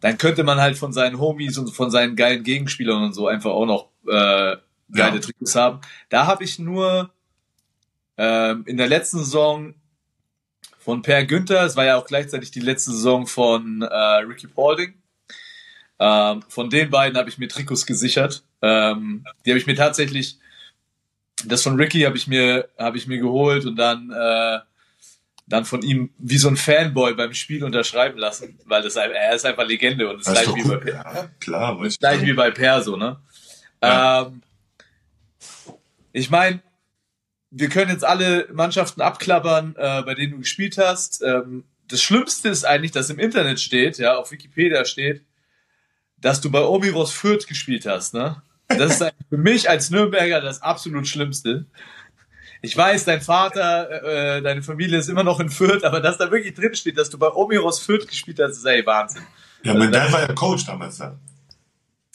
dann 0.00 0.18
könnte 0.18 0.44
man 0.44 0.60
halt 0.60 0.76
von 0.78 0.92
seinen 0.92 1.18
Homies 1.18 1.58
und 1.58 1.70
von 1.70 1.90
seinen 1.90 2.16
geilen 2.16 2.42
Gegenspielern 2.42 3.02
und 3.02 3.12
so 3.14 3.26
einfach 3.28 3.50
auch 3.50 3.66
noch 3.66 3.88
äh, 4.06 4.56
geile 4.92 5.14
Ja. 5.14 5.18
Trikots 5.18 5.54
haben. 5.54 5.80
Da 6.08 6.26
habe 6.26 6.44
ich 6.44 6.58
nur 6.58 7.10
ähm, 8.16 8.64
in 8.66 8.76
der 8.76 8.88
letzten 8.88 9.18
Saison 9.18 9.74
von 10.80 11.02
Per 11.02 11.24
Günther, 11.24 11.64
es 11.64 11.76
war 11.76 11.84
ja 11.84 11.96
auch 11.96 12.06
gleichzeitig 12.06 12.50
die 12.50 12.60
letzte 12.60 12.90
Saison 12.90 13.26
von 13.26 13.82
äh, 13.82 13.94
Ricky 13.94 14.48
Paulding, 14.48 14.94
ähm, 16.00 16.42
von 16.48 16.70
den 16.70 16.88
beiden 16.88 17.18
habe 17.18 17.28
ich 17.28 17.36
mir 17.36 17.46
Trikots 17.46 17.84
gesichert. 17.84 18.42
Ähm, 18.62 19.24
die 19.44 19.50
habe 19.50 19.58
ich 19.58 19.66
mir 19.66 19.76
tatsächlich, 19.76 20.38
das 21.44 21.62
von 21.62 21.76
Ricky 21.76 22.00
habe 22.00 22.16
ich 22.16 22.26
mir, 22.26 22.68
habe 22.78 22.96
ich 22.96 23.06
mir 23.06 23.18
geholt 23.18 23.66
und 23.66 23.76
dann, 23.76 24.10
äh, 24.10 24.60
dann 25.46 25.66
von 25.66 25.82
ihm 25.82 26.10
wie 26.16 26.38
so 26.38 26.48
ein 26.48 26.56
Fanboy 26.56 27.12
beim 27.14 27.34
Spiel 27.34 27.62
unterschreiben 27.64 28.18
lassen, 28.18 28.58
weil 28.64 28.82
das, 28.82 28.96
er 28.96 29.34
ist 29.34 29.44
einfach 29.44 29.66
Legende 29.66 30.08
und 30.08 30.20
Das 30.20 30.28
ist 30.28 30.42
gleich 30.42 30.56
wie 30.56 30.68
bei. 30.68 30.76
Per, 30.76 30.94
Ja, 30.94 31.30
klar, 31.38 31.88
gleich 31.98 32.22
wie 32.22 32.32
bei 32.32 32.50
Per 32.50 32.82
so, 32.82 32.96
ne? 32.96 33.20
Ja. 33.82 34.22
Ähm, 34.22 34.42
ich 36.12 36.30
meine, 36.30 36.60
wir 37.50 37.68
können 37.68 37.90
jetzt 37.90 38.04
alle 38.04 38.48
Mannschaften 38.52 39.00
abklappern, 39.00 39.74
äh, 39.76 40.02
bei 40.02 40.14
denen 40.14 40.32
du 40.32 40.38
gespielt 40.38 40.78
hast. 40.78 41.22
Ähm, 41.22 41.64
das 41.88 42.00
Schlimmste 42.00 42.48
ist 42.48 42.64
eigentlich, 42.64 42.92
dass 42.92 43.10
im 43.10 43.18
Internet 43.18 43.60
steht, 43.60 43.98
ja, 43.98 44.16
auf 44.16 44.30
Wikipedia 44.30 44.84
steht, 44.84 45.24
dass 46.18 46.40
du 46.40 46.50
bei 46.50 46.62
Omiros 46.62 47.12
Fürth 47.12 47.46
gespielt 47.46 47.86
hast, 47.86 48.14
ne? 48.14 48.42
Das 48.68 49.00
ist 49.00 49.12
für 49.28 49.36
mich 49.36 49.68
als 49.68 49.90
Nürnberger 49.90 50.40
das 50.40 50.62
absolut 50.62 51.08
Schlimmste. 51.08 51.66
Ich 52.62 52.76
weiß, 52.76 53.04
dein 53.04 53.20
Vater, 53.20 54.36
äh, 54.36 54.42
deine 54.42 54.62
Familie 54.62 54.98
ist 54.98 55.08
immer 55.08 55.24
noch 55.24 55.40
in 55.40 55.48
Fürth, 55.48 55.82
aber 55.82 56.00
dass 56.00 56.18
da 56.18 56.30
wirklich 56.30 56.54
drin 56.54 56.74
steht, 56.74 56.96
dass 56.96 57.10
du 57.10 57.18
bei 57.18 57.28
Omiros 57.28 57.80
Fürth 57.80 58.06
gespielt 58.06 58.38
hast, 58.40 58.58
ist 58.58 58.64
ey 58.66 58.86
Wahnsinn. 58.86 59.22
Ja, 59.64 59.74
mein 59.74 59.90
Dad 59.90 60.12
war 60.12 60.20
ja 60.20 60.32
Coach 60.34 60.66
damals 60.66 60.98
da. 60.98 61.18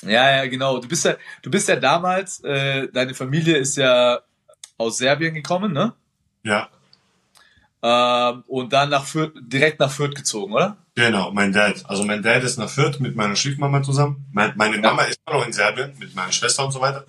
Ja, 0.04 0.38
ja, 0.38 0.46
genau. 0.46 0.80
Du 0.80 0.88
bist 0.88 1.04
ja, 1.04 1.18
du 1.42 1.50
bist 1.50 1.68
ja 1.68 1.76
damals, 1.76 2.42
äh, 2.44 2.88
deine 2.90 3.14
Familie 3.14 3.58
ist 3.58 3.76
ja 3.76 4.22
aus 4.78 4.98
Serbien 4.98 5.34
gekommen, 5.34 5.74
ne? 5.74 5.94
Ja, 6.44 6.70
Ähm, 7.84 8.44
und 8.48 8.74
dann 8.74 8.90
nach 8.90 9.06
Fürth, 9.06 9.34
direkt 9.40 9.80
nach 9.80 9.92
Fürth 9.92 10.16
gezogen, 10.16 10.54
oder? 10.54 10.78
Genau, 10.96 11.32
mein 11.32 11.52
Dad. 11.52 11.84
Also 11.88 12.04
mein 12.04 12.24
Dad 12.24 12.44
ist 12.44 12.58
nach 12.58 12.70
Fürth 12.70 13.00
mit 13.00 13.16
meiner 13.16 13.36
Stiefmama 13.36 13.84
zusammen. 13.84 14.26
Mein, 14.32 14.54
meine 14.56 14.80
Mama 14.80 15.04
ist 15.04 15.20
immer 15.26 15.38
noch 15.38 15.46
in 15.46 15.54
Serbien 15.54 15.94
mit 16.00 16.16
meiner 16.16 16.32
Schwester 16.32 16.66
und 16.66 16.72
so 16.72 16.82
weiter. 16.82 17.06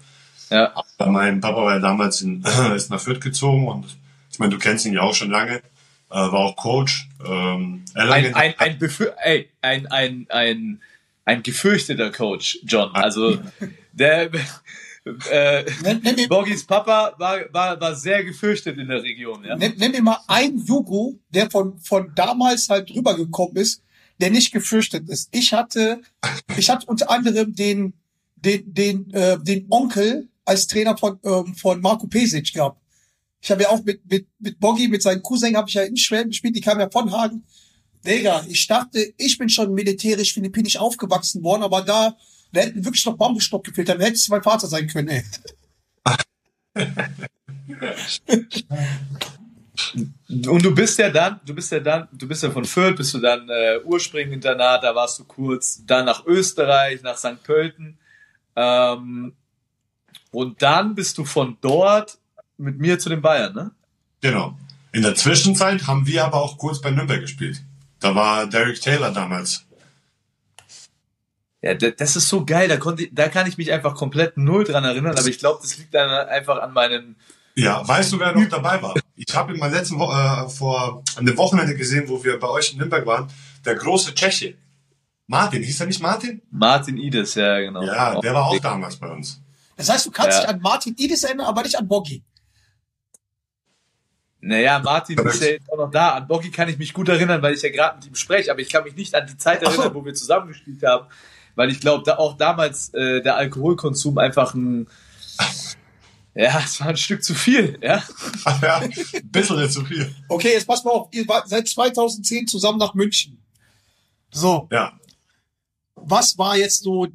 Ja. 0.50 0.72
Aber 0.98 1.10
mein 1.10 1.40
Papa 1.40 1.56
war 1.62 1.74
ja 1.74 1.80
damals 1.80 2.20
in, 2.20 2.42
ist 2.74 2.90
nach 2.90 3.00
Fürth 3.00 3.20
gezogen 3.22 3.68
und 3.68 3.96
ich 4.30 4.38
meine, 4.38 4.52
du 4.52 4.58
kennst 4.58 4.84
ihn 4.84 4.92
ja 4.92 5.00
auch 5.00 5.14
schon 5.14 5.30
lange. 5.30 5.62
Äh, 6.10 6.14
war 6.14 6.34
auch 6.34 6.56
Coach. 6.56 7.08
Ähm, 7.24 7.84
Ein, 7.94 8.34
ein, 8.34 8.54
ein, 8.58 8.78
ey, 9.24 9.50
ein, 9.62 9.86
ein, 9.86 10.26
ein, 10.28 10.80
ein 11.24 11.42
gefürchteter 11.42 12.12
Coach, 12.12 12.58
John. 12.64 12.90
Also, 12.94 13.38
der, 13.92 14.30
äh, 15.30 15.64
nenn, 15.82 16.28
Papa 16.66 17.14
war, 17.16 17.52
war, 17.52 17.80
war 17.80 17.94
sehr 17.94 18.24
gefürchtet 18.24 18.78
in 18.78 18.88
der 18.88 19.02
Region, 19.02 19.44
ja. 19.44 19.56
nenn, 19.56 19.74
nenn 19.76 19.92
mir 19.92 20.02
mal 20.02 20.18
einen 20.26 20.64
Jugo, 20.64 21.18
der 21.30 21.48
von, 21.50 21.78
von 21.78 22.12
damals 22.14 22.68
halt 22.68 22.92
rübergekommen 22.94 23.56
ist, 23.56 23.82
der 24.20 24.30
nicht 24.30 24.52
gefürchtet 24.52 25.08
ist. 25.08 25.28
Ich 25.32 25.52
hatte, 25.52 26.00
ich 26.56 26.70
hatte 26.70 26.86
unter 26.86 27.10
anderem 27.10 27.54
den, 27.54 27.94
den, 28.34 28.74
den, 28.74 29.10
äh, 29.12 29.38
den 29.38 29.66
Onkel 29.70 30.28
als 30.44 30.66
Trainer 30.66 30.96
von, 30.96 31.18
ähm, 31.24 31.54
von 31.54 31.80
Marco 31.80 32.06
Pesic 32.06 32.52
gehabt. 32.52 32.80
Ich 33.40 33.50
habe 33.50 33.62
ja 33.62 33.68
auch 33.68 33.84
mit, 33.84 34.00
mit, 34.10 34.26
mit 34.40 34.58
Boggy, 34.58 34.88
mit 34.88 35.02
seinen 35.02 35.22
Cousin, 35.22 35.56
habe 35.56 35.68
ich 35.68 35.74
ja 35.74 35.82
in 35.82 35.96
Schweden 35.96 36.30
gespielt, 36.30 36.56
die 36.56 36.60
kamen 36.60 36.80
ja 36.80 36.90
von 36.90 37.12
Hagen. 37.12 37.44
Digga, 38.04 38.44
ich 38.48 38.66
dachte, 38.66 39.14
ich 39.16 39.38
bin 39.38 39.48
schon 39.48 39.72
militärisch 39.72 40.32
philippinisch 40.32 40.76
aufgewachsen 40.76 41.42
worden, 41.42 41.62
aber 41.62 41.82
da, 41.82 42.16
da 42.56 42.62
hätten 42.62 42.84
wirklich 42.84 43.04
noch 43.06 43.16
Bambusstock 43.16 43.64
gefehlt, 43.64 43.88
dann 43.88 44.00
hätte 44.00 44.14
es 44.14 44.28
mein 44.28 44.42
Vater 44.42 44.66
sein 44.66 44.86
können, 44.88 45.08
ey. 45.08 45.24
Und 50.28 50.64
du 50.64 50.74
bist 50.74 50.98
ja 50.98 51.10
dann, 51.10 51.40
du 51.44 51.54
bist 51.54 51.70
ja 51.70 51.80
dann, 51.80 52.08
du 52.12 52.26
bist 52.26 52.42
ja 52.42 52.50
von 52.50 52.64
Fürth, 52.64 52.96
bist 52.96 53.12
du 53.14 53.18
dann 53.18 53.48
äh, 53.48 53.78
Urspringen 53.84 54.32
Internat, 54.32 54.82
da 54.82 54.94
warst 54.94 55.18
du 55.18 55.24
kurz, 55.24 55.84
dann 55.86 56.06
nach 56.06 56.24
Österreich, 56.26 57.02
nach 57.02 57.16
St. 57.16 57.42
Pölten. 57.42 57.98
Ähm, 58.54 59.34
und 60.30 60.62
dann 60.62 60.94
bist 60.94 61.18
du 61.18 61.24
von 61.24 61.56
dort 61.60 62.18
mit 62.56 62.78
mir 62.78 62.98
zu 62.98 63.08
den 63.08 63.20
Bayern, 63.20 63.54
ne? 63.54 63.70
Genau. 64.22 64.58
In 64.92 65.02
der 65.02 65.14
Zwischenzeit 65.14 65.86
haben 65.86 66.06
wir 66.06 66.24
aber 66.24 66.42
auch 66.42 66.56
kurz 66.56 66.80
bei 66.80 66.90
Nürnberg 66.90 67.20
gespielt. 67.20 67.62
Da 68.00 68.14
war 68.14 68.46
Derek 68.46 68.80
Taylor 68.80 69.12
damals. 69.12 69.66
Ja, 71.62 71.74
das 71.74 72.16
ist 72.16 72.28
so 72.28 72.44
geil, 72.44 72.68
da 72.68 72.76
konnte 72.76 73.04
ich, 73.04 73.10
da 73.14 73.28
kann 73.28 73.46
ich 73.48 73.56
mich 73.58 73.72
einfach 73.72 73.94
komplett 73.94 74.36
null 74.36 74.64
dran 74.64 74.84
erinnern, 74.84 75.16
aber 75.16 75.26
ich 75.26 75.38
glaube, 75.38 75.60
das 75.62 75.76
liegt 75.78 75.94
dann 75.94 76.10
einfach 76.28 76.60
an 76.60 76.72
meinen, 76.72 77.16
Ja, 77.54 77.86
weißt 77.86 78.12
du, 78.12 78.20
wer 78.20 78.32
noch 78.32 78.48
dabei 78.48 78.80
war? 78.82 78.94
Ich 79.16 79.34
habe 79.34 79.52
ihn 79.54 79.58
mal 79.58 79.70
letzten 79.72 79.98
Wo 79.98 80.04
äh, 80.12 80.48
vor 80.50 81.02
einem 81.16 81.36
Wochenende 81.38 81.74
gesehen, 81.74 82.08
wo 82.08 82.22
wir 82.22 82.38
bei 82.38 82.48
euch 82.48 82.72
in 82.72 82.78
Nürnberg 82.78 83.06
waren. 83.06 83.28
Der 83.64 83.74
große 83.74 84.14
Tscheche. 84.14 84.54
Martin, 85.26 85.62
hieß 85.62 85.80
er 85.80 85.86
nicht 85.86 86.00
Martin? 86.00 86.42
Martin 86.50 86.98
Ides, 86.98 87.34
ja, 87.34 87.58
genau. 87.58 87.82
Ja, 87.82 88.20
der 88.20 88.34
war 88.34 88.46
auch 88.46 88.58
damals 88.60 88.96
bei 88.96 89.08
uns. 89.08 89.40
Das 89.76 89.88
heißt, 89.88 90.06
du 90.06 90.10
kannst 90.10 90.38
Ja. 90.38 90.40
dich 90.42 90.48
an 90.50 90.60
Martin 90.60 90.94
Idis 90.96 91.24
erinnern, 91.24 91.46
aber 91.46 91.62
nicht 91.62 91.76
an 91.76 91.88
Boggy. 91.88 92.22
Naja, 94.40 94.78
Martin 94.78 95.18
ist 95.18 95.42
ja 95.42 95.48
jetzt 95.48 95.72
auch 95.72 95.78
noch 95.78 95.90
da. 95.90 96.10
An 96.14 96.28
Bocky 96.28 96.50
kann 96.50 96.68
ich 96.68 96.78
mich 96.78 96.92
gut 96.92 97.08
erinnern, 97.08 97.42
weil 97.42 97.54
ich 97.54 97.62
ja 97.62 97.70
gerade 97.70 97.96
mit 97.96 98.06
ihm 98.06 98.14
spreche, 98.14 98.50
aber 98.52 98.60
ich 98.60 98.68
kann 98.68 98.84
mich 98.84 98.94
nicht 98.94 99.14
an 99.14 99.26
die 99.26 99.36
Zeit 99.36 99.62
erinnern, 99.62 99.92
wo 99.94 100.04
wir 100.04 100.14
zusammengespielt 100.14 100.82
haben, 100.84 101.06
weil 101.56 101.70
ich 101.70 101.80
glaube, 101.80 102.04
da 102.06 102.18
auch 102.18 102.36
damals 102.36 102.94
äh, 102.94 103.20
der 103.22 103.36
Alkoholkonsum 103.36 104.18
einfach 104.18 104.54
ein 104.54 104.86
ja, 106.34 106.60
es 106.62 106.80
war 106.80 106.88
ein 106.88 106.96
Stück 106.98 107.24
zu 107.24 107.34
viel, 107.34 107.78
ja. 107.82 108.02
Ach 108.44 108.62
ja, 108.62 108.76
ein 108.76 108.92
bisschen 109.24 109.70
zu 109.70 109.84
viel. 109.86 110.14
Okay, 110.28 110.52
jetzt 110.52 110.66
pass 110.66 110.84
mal 110.84 110.90
auf, 110.90 111.08
ihr 111.12 111.26
wart 111.26 111.48
seit 111.48 111.66
2010 111.66 112.46
zusammen 112.46 112.78
nach 112.78 112.92
München. 112.92 113.42
So, 114.30 114.68
Ja, 114.70 114.92
was 116.06 116.38
war 116.38 116.56
jetzt 116.56 116.82
so, 116.84 117.08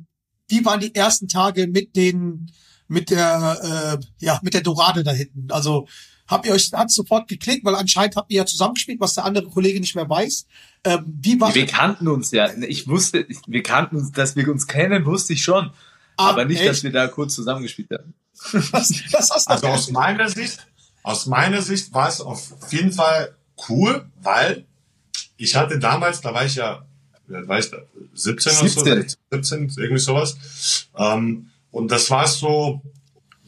wie 0.47 0.65
waren 0.65 0.79
die 0.79 0.93
ersten 0.93 1.27
Tage 1.27 1.67
mit 1.67 1.95
den, 1.95 2.51
mit 2.87 3.09
der, 3.09 3.99
äh, 4.01 4.25
ja, 4.25 4.39
mit 4.43 4.53
der 4.53 4.61
Dorade 4.61 5.03
da 5.03 5.11
hinten. 5.11 5.49
Also 5.51 5.87
habt 6.27 6.45
ihr 6.45 6.53
euch, 6.53 6.71
hat 6.73 6.91
sofort 6.91 7.27
geklickt, 7.27 7.65
weil 7.65 7.75
anscheinend 7.75 8.15
habt 8.15 8.31
ihr 8.31 8.37
ja 8.37 8.45
zusammengespielt, 8.45 8.99
was 8.99 9.13
der 9.13 9.25
andere 9.25 9.47
Kollege 9.47 9.79
nicht 9.79 9.95
mehr 9.95 10.09
weiß. 10.09 10.45
Ähm, 10.83 11.05
wie 11.21 11.39
war 11.39 11.53
Wir 11.53 11.65
kannten 11.65 12.07
uns 12.07 12.31
ja. 12.31 12.49
Ich 12.67 12.87
wusste, 12.87 13.27
wir 13.47 13.63
kannten 13.63 13.97
uns, 13.97 14.11
dass 14.11 14.35
wir 14.35 14.49
uns 14.49 14.67
kennen, 14.67 15.05
wusste 15.05 15.33
ich 15.33 15.43
schon. 15.43 15.71
Ah, 16.17 16.29
aber 16.29 16.45
nicht, 16.45 16.59
echt? 16.59 16.69
dass 16.69 16.83
wir 16.83 16.91
da 16.91 17.07
kurz 17.07 17.35
zusammengespielt 17.35 17.89
haben. 17.91 18.13
das, 18.71 18.93
das 19.11 19.29
hast 19.29 19.47
du 19.47 19.51
Also 19.51 19.67
aus 19.67 19.91
meiner 19.91 20.29
Sicht, 20.29 20.59
aus 21.03 21.25
meiner 21.25 21.61
Sicht 21.61 21.93
war 21.93 22.09
es 22.09 22.21
auf 22.21 22.51
jeden 22.71 22.91
Fall 22.91 23.35
cool, 23.69 24.05
weil 24.21 24.65
ich 25.37 25.55
hatte 25.55 25.79
damals, 25.79 26.21
da 26.21 26.33
war 26.33 26.45
ich 26.45 26.55
ja, 26.55 26.85
war 27.27 27.59
ich 27.59 27.69
da, 27.69 27.77
17 28.13 28.51
oder 28.59 28.69
so, 28.69 28.83
17. 28.83 29.15
17, 29.31 29.73
irgendwie 29.77 29.99
sowas. 29.99 30.87
Ähm, 30.95 31.49
und 31.71 31.91
das 31.91 32.09
war 32.09 32.27
so 32.27 32.81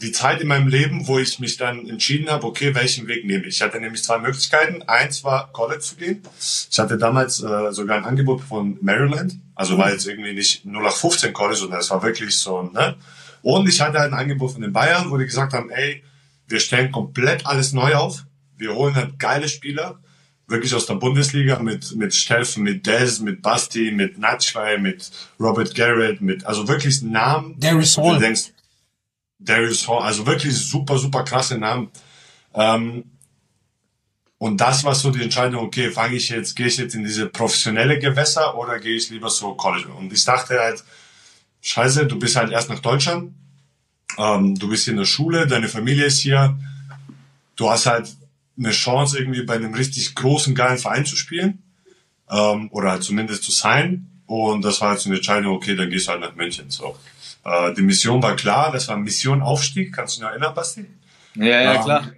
die 0.03 0.11
Zeit 0.11 0.41
in 0.41 0.47
meinem 0.47 0.67
Leben, 0.67 1.07
wo 1.07 1.17
ich 1.17 1.39
mich 1.39 1.55
dann 1.57 1.87
entschieden 1.89 2.29
habe, 2.29 2.45
okay, 2.45 2.75
welchen 2.75 3.07
Weg 3.07 3.25
nehme 3.25 3.45
ich. 3.45 3.55
Ich 3.55 3.61
hatte 3.61 3.79
nämlich 3.79 4.03
zwei 4.03 4.19
Möglichkeiten. 4.19 4.83
Eins 4.83 5.23
war 5.23 5.51
College 5.53 5.79
zu 5.79 5.95
gehen. 5.95 6.21
Ich 6.69 6.77
hatte 6.77 6.97
damals 6.97 7.41
äh, 7.41 7.71
sogar 7.71 7.97
ein 7.97 8.05
Angebot 8.05 8.41
von 8.41 8.77
Maryland. 8.81 9.39
Also 9.55 9.77
war 9.77 9.91
jetzt 9.91 10.05
irgendwie 10.05 10.33
nicht 10.33 10.65
0815 10.65 11.31
College, 11.31 11.59
sondern 11.59 11.79
es 11.79 11.89
war 11.89 12.03
wirklich 12.03 12.35
so, 12.35 12.63
ne? 12.63 12.95
Und 13.41 13.67
ich 13.67 13.81
hatte 13.81 13.99
halt 13.99 14.13
ein 14.13 14.19
Angebot 14.19 14.51
von 14.51 14.61
den 14.61 14.73
Bayern, 14.73 15.09
wo 15.09 15.17
die 15.17 15.25
gesagt 15.25 15.53
haben, 15.53 15.69
ey, 15.69 16.03
wir 16.47 16.59
stellen 16.59 16.91
komplett 16.91 17.45
alles 17.45 17.73
neu 17.73 17.95
auf. 17.95 18.25
Wir 18.57 18.73
holen 18.75 18.95
halt 18.95 19.19
geile 19.19 19.47
Spieler, 19.49 19.99
wirklich 20.47 20.73
aus 20.75 20.85
der 20.85 20.95
Bundesliga 20.95 21.59
mit, 21.59 21.95
mit 21.95 22.13
Steffen, 22.13 22.63
mit 22.63 22.85
Dez, 22.85 23.19
mit 23.19 23.41
Basti, 23.41 23.91
mit 23.91 24.17
Natschwei, 24.17 24.77
mit 24.77 25.11
Robert 25.39 25.75
Garrett, 25.75 26.21
mit, 26.21 26.45
also 26.45 26.67
wirklich 26.67 27.01
Namen. 27.01 27.59
Darius 27.59 27.95
du 27.95 28.03
Hall. 28.03 28.19
denkst, 28.19 28.51
Darius 29.43 29.87
Hall, 29.87 30.01
also 30.01 30.25
wirklich 30.25 30.55
super, 30.55 30.97
super 30.97 31.23
krasse 31.23 31.57
Namen. 31.57 31.89
Ähm, 32.53 33.05
und 34.37 34.59
das 34.59 34.83
war 34.83 34.93
so 34.93 35.09
die 35.09 35.23
Entscheidung, 35.23 35.63
okay, 35.63 35.89
fange 35.89 36.15
ich 36.15 36.29
jetzt, 36.29 36.55
gehe 36.55 36.67
ich 36.67 36.77
jetzt 36.77 36.95
in 36.95 37.03
diese 37.03 37.27
professionelle 37.27 37.97
Gewässer 37.97 38.57
oder 38.57 38.79
gehe 38.79 38.95
ich 38.95 39.09
lieber 39.09 39.29
so 39.29 39.53
College? 39.53 39.87
Und 39.87 40.11
ich 40.11 40.25
dachte 40.25 40.59
halt, 40.59 40.83
scheiße, 41.61 42.07
du 42.07 42.19
bist 42.19 42.35
halt 42.35 42.51
erst 42.51 42.69
nach 42.69 42.79
Deutschland, 42.79 43.33
ähm, 44.17 44.55
du 44.59 44.67
bist 44.67 44.83
hier 44.83 44.91
in 44.91 44.99
der 44.99 45.05
Schule, 45.05 45.47
deine 45.47 45.69
Familie 45.69 46.05
ist 46.05 46.19
hier, 46.19 46.57
du 47.55 47.69
hast 47.69 47.85
halt 47.85 48.13
eine 48.57 48.71
Chance, 48.71 49.17
irgendwie 49.17 49.43
bei 49.43 49.55
einem 49.55 49.73
richtig 49.73 50.13
großen, 50.15 50.53
geilen 50.55 50.77
Verein 50.77 51.05
zu 51.05 51.15
spielen 51.15 51.63
ähm, 52.29 52.69
oder 52.71 52.91
halt 52.91 53.03
zumindest 53.03 53.43
zu 53.43 53.51
sein. 53.51 54.09
Und 54.25 54.63
das 54.63 54.81
war 54.81 54.89
halt 54.89 54.99
so 54.99 55.09
eine 55.09 55.17
Entscheidung, 55.17 55.55
okay, 55.55 55.75
dann 55.75 55.89
gehst 55.89 56.07
du 56.07 56.11
halt 56.11 56.21
nach 56.21 56.35
München. 56.35 56.69
So. 56.69 56.97
Äh, 57.43 57.73
die 57.73 57.81
Mission 57.81 58.21
war 58.21 58.35
klar, 58.35 58.71
das 58.71 58.87
war 58.87 58.97
Mission 58.97 59.41
Aufstieg, 59.41 59.93
kannst 59.93 60.15
du 60.15 60.19
dich 60.19 60.23
noch 60.23 60.31
erinnern, 60.31 60.53
Basti? 60.53 60.85
Ja, 61.35 61.45
ja, 61.45 61.73
Ja. 61.73 61.83
klar. 61.83 62.11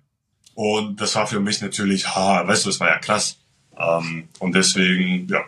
Und 0.54 1.02
das 1.02 1.16
war 1.16 1.28
für 1.28 1.40
mich 1.40 1.62
natürlich, 1.62 2.08
ha, 2.16 2.48
weißt 2.48 2.66
du, 2.66 2.70
das 2.70 2.80
war 2.80 2.88
ja 2.88 3.00
krass. 3.00 3.38
Ähm, 3.78 4.30
und 4.40 4.56
deswegen, 4.56 5.28
ja, 5.28 5.42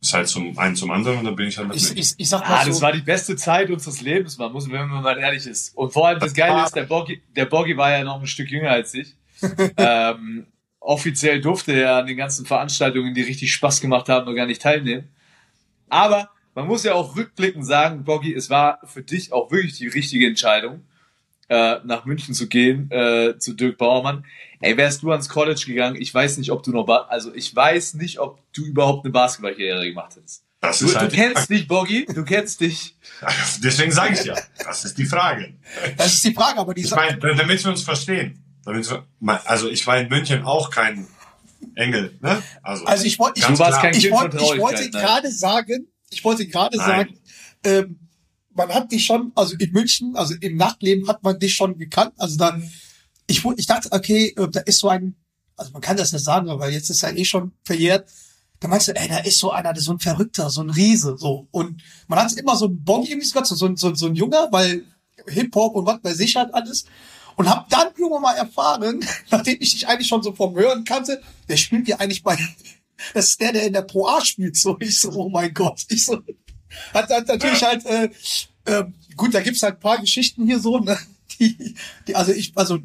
ist 0.00 0.14
halt 0.14 0.28
zum 0.28 0.56
einen 0.58 0.76
zum 0.76 0.90
anderen 0.90 1.18
und 1.18 1.24
dann 1.24 1.36
bin 1.36 1.48
ich 1.48 1.58
halt 1.58 1.68
nach 1.68 1.74
ich, 1.74 1.96
ich, 1.96 2.14
ich 2.16 2.28
sag 2.28 2.48
mal 2.48 2.56
Ah, 2.56 2.64
so, 2.64 2.70
das 2.70 2.80
war 2.80 2.92
die 2.92 3.00
beste 3.02 3.36
Zeit 3.36 3.68
unseres 3.68 4.00
Lebens, 4.00 4.38
man 4.38 4.52
muss, 4.52 4.70
wenn 4.70 4.88
man 4.88 5.02
mal 5.02 5.18
ehrlich 5.18 5.44
ist. 5.46 5.76
Und 5.76 5.92
vor 5.92 6.06
allem 6.08 6.20
das 6.20 6.32
Geile 6.32 6.64
ist, 6.64 6.74
der 6.74 6.84
Boggy, 6.84 7.20
der 7.34 7.46
Boggy 7.46 7.76
war 7.76 7.90
ja 7.90 8.04
noch 8.04 8.20
ein 8.20 8.26
Stück 8.26 8.50
jünger 8.50 8.70
als 8.70 8.94
ich. 8.94 9.14
ähm, 9.76 10.46
offiziell 10.80 11.40
durfte 11.40 11.72
er 11.72 11.96
an 11.96 12.06
den 12.06 12.16
ganzen 12.16 12.46
Veranstaltungen, 12.46 13.12
die 13.12 13.22
richtig 13.22 13.52
Spaß 13.52 13.80
gemacht 13.80 14.08
haben, 14.08 14.26
noch 14.26 14.34
gar 14.34 14.46
nicht 14.46 14.62
teilnehmen. 14.62 15.08
Aber 15.88 16.30
man 16.58 16.66
muss 16.66 16.82
ja 16.82 16.94
auch 16.94 17.14
rückblickend 17.14 17.64
sagen, 17.64 18.02
Boggy, 18.02 18.34
es 18.34 18.50
war 18.50 18.80
für 18.82 19.02
dich 19.02 19.32
auch 19.32 19.52
wirklich 19.52 19.74
die 19.78 19.86
richtige 19.86 20.26
Entscheidung, 20.26 20.82
äh, 21.48 21.76
nach 21.84 22.04
München 22.04 22.34
zu 22.34 22.48
gehen, 22.48 22.90
äh, 22.90 23.38
zu 23.38 23.52
Dirk 23.52 23.78
Bauermann. 23.78 24.24
Ey, 24.60 24.76
wärst 24.76 25.04
du 25.04 25.12
ans 25.12 25.28
College 25.28 25.62
gegangen, 25.64 25.94
ich 25.94 26.12
weiß 26.12 26.36
nicht, 26.38 26.50
ob 26.50 26.64
du 26.64 26.72
noch, 26.72 26.84
ba 26.84 27.06
also 27.10 27.32
ich 27.32 27.54
weiß 27.54 27.94
nicht, 27.94 28.18
ob 28.18 28.40
du 28.52 28.64
überhaupt 28.64 29.04
eine 29.04 29.12
Basketballkarriere 29.12 29.84
gemacht 29.88 30.16
hättest. 30.16 30.42
Das 30.60 30.80
Du, 30.80 30.86
ist 30.86 30.96
du 30.96 30.98
halt, 30.98 31.12
kennst 31.12 31.48
dich, 31.48 31.68
Boggy, 31.68 32.06
du 32.06 32.24
kennst 32.24 32.60
dich. 32.60 32.96
deswegen 33.62 33.92
sage 33.92 34.14
ich 34.14 34.24
ja, 34.24 34.34
das 34.64 34.84
ist 34.84 34.98
die 34.98 35.06
Frage. 35.06 35.54
das 35.96 36.14
ist 36.14 36.24
die 36.24 36.34
Frage, 36.34 36.58
aber 36.58 36.74
die 36.74 36.80
Ich 36.80 36.90
meine, 36.90 37.18
damit 37.18 37.62
wir 37.62 37.70
uns 37.70 37.84
verstehen. 37.84 38.42
Damit 38.64 38.90
wir, 38.90 39.06
also 39.48 39.68
ich 39.68 39.86
war 39.86 39.98
in 39.98 40.08
München 40.08 40.42
auch 40.42 40.70
kein 40.70 41.06
Engel, 41.76 42.18
ne? 42.20 42.42
Also, 42.64 42.84
Also 42.84 43.04
ich 43.04 43.16
wollte, 43.20 43.38
ich, 43.38 43.46
Du 43.46 43.52
ich 43.52 43.58
Kind 43.58 44.10
wollte, 44.10 44.38
ich 44.38 44.58
wollte 44.58 44.90
gerade 44.90 45.30
sagen, 45.30 45.86
ich 46.10 46.24
wollte 46.24 46.46
gerade 46.46 46.76
sagen, 46.78 47.18
ähm, 47.64 47.98
man 48.54 48.70
hat 48.70 48.90
dich 48.90 49.04
schon, 49.04 49.32
also 49.34 49.54
in 49.58 49.70
München, 49.72 50.16
also 50.16 50.34
im 50.40 50.56
Nachtleben 50.56 51.06
hat 51.08 51.22
man 51.22 51.38
dich 51.38 51.54
schon 51.54 51.78
gekannt. 51.78 52.12
Also 52.16 52.36
dann, 52.36 52.68
ich, 53.26 53.44
wu- 53.44 53.54
ich 53.56 53.66
dachte, 53.66 53.90
okay, 53.92 54.34
äh, 54.36 54.48
da 54.50 54.60
ist 54.60 54.80
so 54.80 54.88
ein, 54.88 55.14
also 55.56 55.70
man 55.72 55.80
kann 55.82 55.96
das 55.96 56.12
nicht 56.12 56.24
sagen, 56.24 56.48
aber 56.50 56.68
jetzt 56.70 56.90
ist 56.90 57.02
er 57.02 57.16
eh 57.16 57.24
schon 57.24 57.52
verjährt. 57.64 58.08
Da 58.60 58.66
meinst 58.66 58.88
du, 58.88 58.96
ey, 58.96 59.08
da 59.08 59.18
ist 59.18 59.38
so 59.38 59.52
einer, 59.52 59.72
der 59.72 59.78
ist 59.78 59.84
so 59.84 59.92
ein 59.92 60.00
Verrückter, 60.00 60.50
so 60.50 60.62
ein 60.62 60.70
Riese, 60.70 61.16
so. 61.16 61.46
Und 61.52 61.80
man 62.08 62.18
hat 62.18 62.32
immer 62.32 62.56
so 62.56 62.66
einen 62.66 62.82
Bon 62.82 63.04
irgendwie 63.04 63.28
gehabt, 63.28 63.46
so, 63.46 63.54
so, 63.54 63.76
so, 63.76 63.94
so 63.94 64.06
ein 64.06 64.14
Junger, 64.16 64.48
weil 64.50 64.84
Hip-Hop 65.28 65.76
und 65.76 65.86
was 65.86 66.00
bei 66.00 66.12
sich 66.14 66.34
hat 66.34 66.52
alles. 66.54 66.84
Und 67.36 67.48
hab 67.48 67.68
dann 67.68 67.88
irgendwann 67.96 68.22
mal 68.22 68.34
erfahren, 68.34 69.04
nachdem 69.30 69.58
ich 69.60 69.70
dich 69.72 69.86
eigentlich 69.86 70.08
schon 70.08 70.22
so 70.24 70.34
vom 70.34 70.56
Hören 70.56 70.82
kannte, 70.84 71.22
der 71.48 71.56
spielt 71.56 71.86
ja 71.86 71.96
eigentlich 71.98 72.24
bei, 72.24 72.36
das 73.14 73.28
ist 73.28 73.40
der, 73.40 73.52
der 73.52 73.66
in 73.66 73.72
der 73.72 73.82
Pro 73.82 74.06
A 74.06 74.24
spielt, 74.24 74.56
so. 74.56 74.76
Ich 74.80 75.00
so, 75.00 75.10
oh 75.12 75.28
mein 75.28 75.52
Gott. 75.54 75.84
Ich 75.88 76.04
so, 76.04 76.18
hat, 76.92 77.10
hat 77.10 77.28
natürlich 77.28 77.62
halt, 77.62 77.84
äh, 77.86 78.10
äh, 78.64 78.84
gut, 79.16 79.34
da 79.34 79.40
gibt's 79.40 79.62
halt 79.62 79.76
ein 79.76 79.80
paar 79.80 79.98
Geschichten 79.98 80.46
hier 80.46 80.60
so, 80.60 80.78
ne, 80.78 80.98
die, 81.38 81.74
die, 82.06 82.14
also 82.14 82.32
ich, 82.32 82.52
also, 82.56 82.78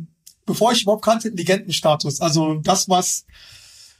bevor 0.46 0.72
ich 0.72 0.84
überhaupt 0.84 1.04
kannte, 1.04 1.30
Legendenstatus. 1.30 2.22
Also, 2.22 2.56
das 2.56 2.90
was, 2.90 3.26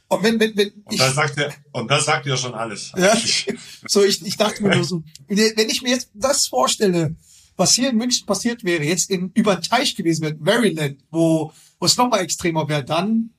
und 0.08 0.22
wenn, 0.22 0.38
wenn, 0.38 0.56
wenn, 0.56 0.70
Und 0.84 0.92
ich, 0.92 0.98
das 0.98 1.14
sagt 1.14 1.38
ja, 1.38 1.48
und 1.72 1.90
das 1.90 2.04
sagt 2.04 2.26
ja 2.26 2.36
schon 2.36 2.54
alles. 2.54 2.92
ja, 2.96 3.16
so, 3.86 4.04
ich, 4.04 4.24
ich 4.24 4.36
dachte 4.36 4.62
mir 4.62 4.74
nur 4.74 4.84
so, 4.84 5.02
wenn 5.28 5.68
ich 5.68 5.82
mir 5.82 5.90
jetzt 5.90 6.10
das 6.14 6.46
vorstelle, 6.46 7.16
was 7.56 7.74
hier 7.74 7.90
in 7.90 7.96
München 7.96 8.26
passiert 8.26 8.64
wäre, 8.64 8.82
jetzt 8.82 9.10
in, 9.10 9.30
über 9.34 9.56
den 9.56 9.62
Teich 9.62 9.94
gewesen 9.96 10.22
wäre, 10.22 10.36
Maryland, 10.38 10.98
wo, 11.10 11.52
wo 11.78 11.86
es 11.86 11.96
nochmal 11.96 12.20
extremer 12.20 12.68
wäre, 12.68 12.84
dann 12.84 13.30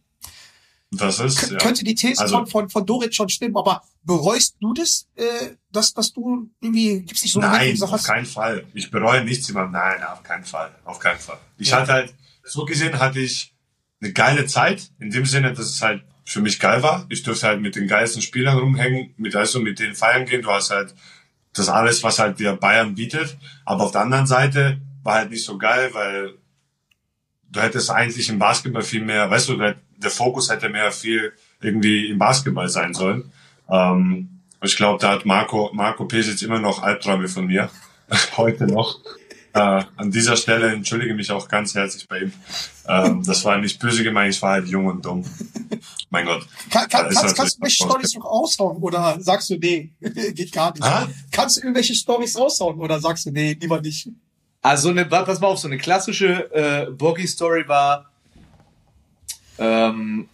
Das 0.92 1.20
ist, 1.20 1.40
Kön- 1.40 1.52
ja. 1.54 1.58
könnte 1.58 1.84
die 1.84 1.96
These 1.96 2.22
Also- 2.22 2.38
von, 2.38 2.48
von, 2.48 2.70
von 2.70 2.86
Dorit 2.86 3.14
schon 3.16 3.28
stimmen, 3.30 3.58
aber 3.58 3.82
bereust 4.04 4.56
du 4.62 4.74
das, 4.74 5.08
äh, 5.16 5.24
dass, 5.72 5.94
dass 5.94 6.14
du 6.14 6.50
irgendwie, 6.62 7.02
gibt's 7.02 7.24
nicht 7.24 7.34
so 7.34 7.40
Nein, 7.40 7.74
auf 7.82 7.90
sagst, 7.90 8.06
keinen 8.08 8.26
Fall. 8.26 8.66
Ich 8.74 8.92
bereue 8.92 9.24
nichts 9.26 9.50
immer. 9.50 9.68
Nein, 9.68 10.02
auf 10.04 10.24
keinen 10.24 10.46
Fall. 10.46 10.74
Auf 10.86 11.00
keinen 11.00 11.20
Fall. 11.20 11.40
Ich 11.58 11.70
Ja. 11.70 11.82
hatte 11.82 11.92
halt, 11.94 12.14
so 12.44 12.64
gesehen 12.66 12.98
hatte 13.00 13.20
ich 13.20 13.54
eine 14.02 14.14
geile 14.14 14.46
Zeit. 14.46 14.92
In 15.00 15.10
dem 15.10 15.26
Sinne, 15.26 15.54
dass 15.54 15.66
es 15.66 15.82
halt 15.82 16.04
für 16.24 16.42
mich 16.42 16.60
geil 16.60 16.82
war. 16.84 17.06
Ich 17.10 17.24
durfte 17.24 17.48
halt 17.48 17.62
mit 17.62 17.76
den 17.76 17.88
geilsten 17.88 18.22
Spielern 18.22 18.58
rumhängen, 18.58 19.14
mit, 19.18 19.36
also 19.36 19.60
mit 19.60 19.80
denen 19.80 19.96
feiern 19.96 20.26
gehen. 20.26 20.44
Du 20.44 20.52
hast 20.52 20.70
halt 20.70 20.94
das 21.54 21.68
alles, 21.70 22.04
was 22.04 22.20
halt 22.20 22.40
dir 22.40 22.54
Bayern 22.56 22.96
bietet. 22.96 23.38
Aber 23.66 23.84
auf 23.86 23.92
der 23.92 24.02
anderen 24.02 24.28
Seite 24.28 24.80
war 25.04 25.16
halt 25.16 25.32
nicht 25.32 25.44
so 25.46 25.58
geil, 25.58 25.90
weil 25.94 26.36
du 27.52 27.62
hättest 27.62 27.90
eigentlich 27.90 28.30
im 28.30 28.40
Basketball 28.40 28.82
viel 28.84 29.04
mehr, 29.04 29.30
weißt 29.30 29.50
du, 29.50 29.76
der, 29.98 30.12
Fokus 30.12 30.50
hätte 30.50 30.70
mehr 30.70 30.92
viel 30.92 31.34
irgendwie 31.62 32.10
im 32.10 32.18
Basketball 32.18 32.70
sein 32.70 32.94
sollen. 32.94 33.32
Ähm, 33.70 34.42
ich 34.62 34.76
glaube, 34.76 35.00
da 35.00 35.12
hat 35.12 35.26
Marco, 35.26 35.70
Marco 35.74 36.06
Pesic 36.06 36.42
immer 36.42 36.60
noch 36.60 36.82
Albträume 36.82 37.28
von 37.28 37.48
mir. 37.48 37.70
Heute 38.38 38.66
noch. 38.66 39.00
Äh, 39.54 39.84
an 39.96 40.12
dieser 40.12 40.36
Stelle 40.36 40.74
entschuldige 40.74 41.14
mich 41.14 41.32
auch 41.32 41.48
ganz 41.48 41.74
herzlich 41.76 42.08
bei 42.10 42.24
ihm. 42.24 42.34
Ähm, 42.88 43.24
das 43.26 43.46
war 43.46 43.58
nicht 43.58 43.80
böse 43.80 44.04
gemeint, 44.04 44.36
ich 44.36 44.42
war 44.42 44.52
halt 44.52 44.68
jung 44.68 44.88
und 44.88 45.06
dumm. 45.06 45.24
Mein 46.10 46.26
Gott. 46.26 46.46
kann, 46.70 46.90
kann, 46.90 47.10
kannst, 47.10 47.38
kannst 47.38 47.58
du 47.58 47.62
welche 47.62 47.86
was 47.86 47.90
Storys 47.90 48.16
noch 48.16 48.26
raushauen 48.26 48.78
oder 48.84 49.18
sagst 49.22 49.50
du, 49.50 49.56
nee, 49.56 49.94
geht 50.02 50.52
gar 50.52 50.74
nicht? 50.74 50.86
Hä? 50.86 51.06
Kannst 51.32 51.56
du 51.56 51.62
irgendwelche 51.62 51.96
Storys 51.96 52.38
raushauen 52.38 52.80
oder 52.82 53.00
sagst 53.00 53.28
du, 53.28 53.32
nee, 53.32 53.58
lieber 53.60 53.80
nicht? 53.80 54.10
Also 54.62 54.90
eine, 54.90 55.06
pass 55.06 55.40
mal 55.40 55.48
auf, 55.48 55.60
so 55.60 55.68
eine 55.68 55.78
klassische 55.78 56.52
äh, 56.54 56.92
Boggy-Story 56.92 57.68
war, 57.68 58.12
ähm, 59.58 60.28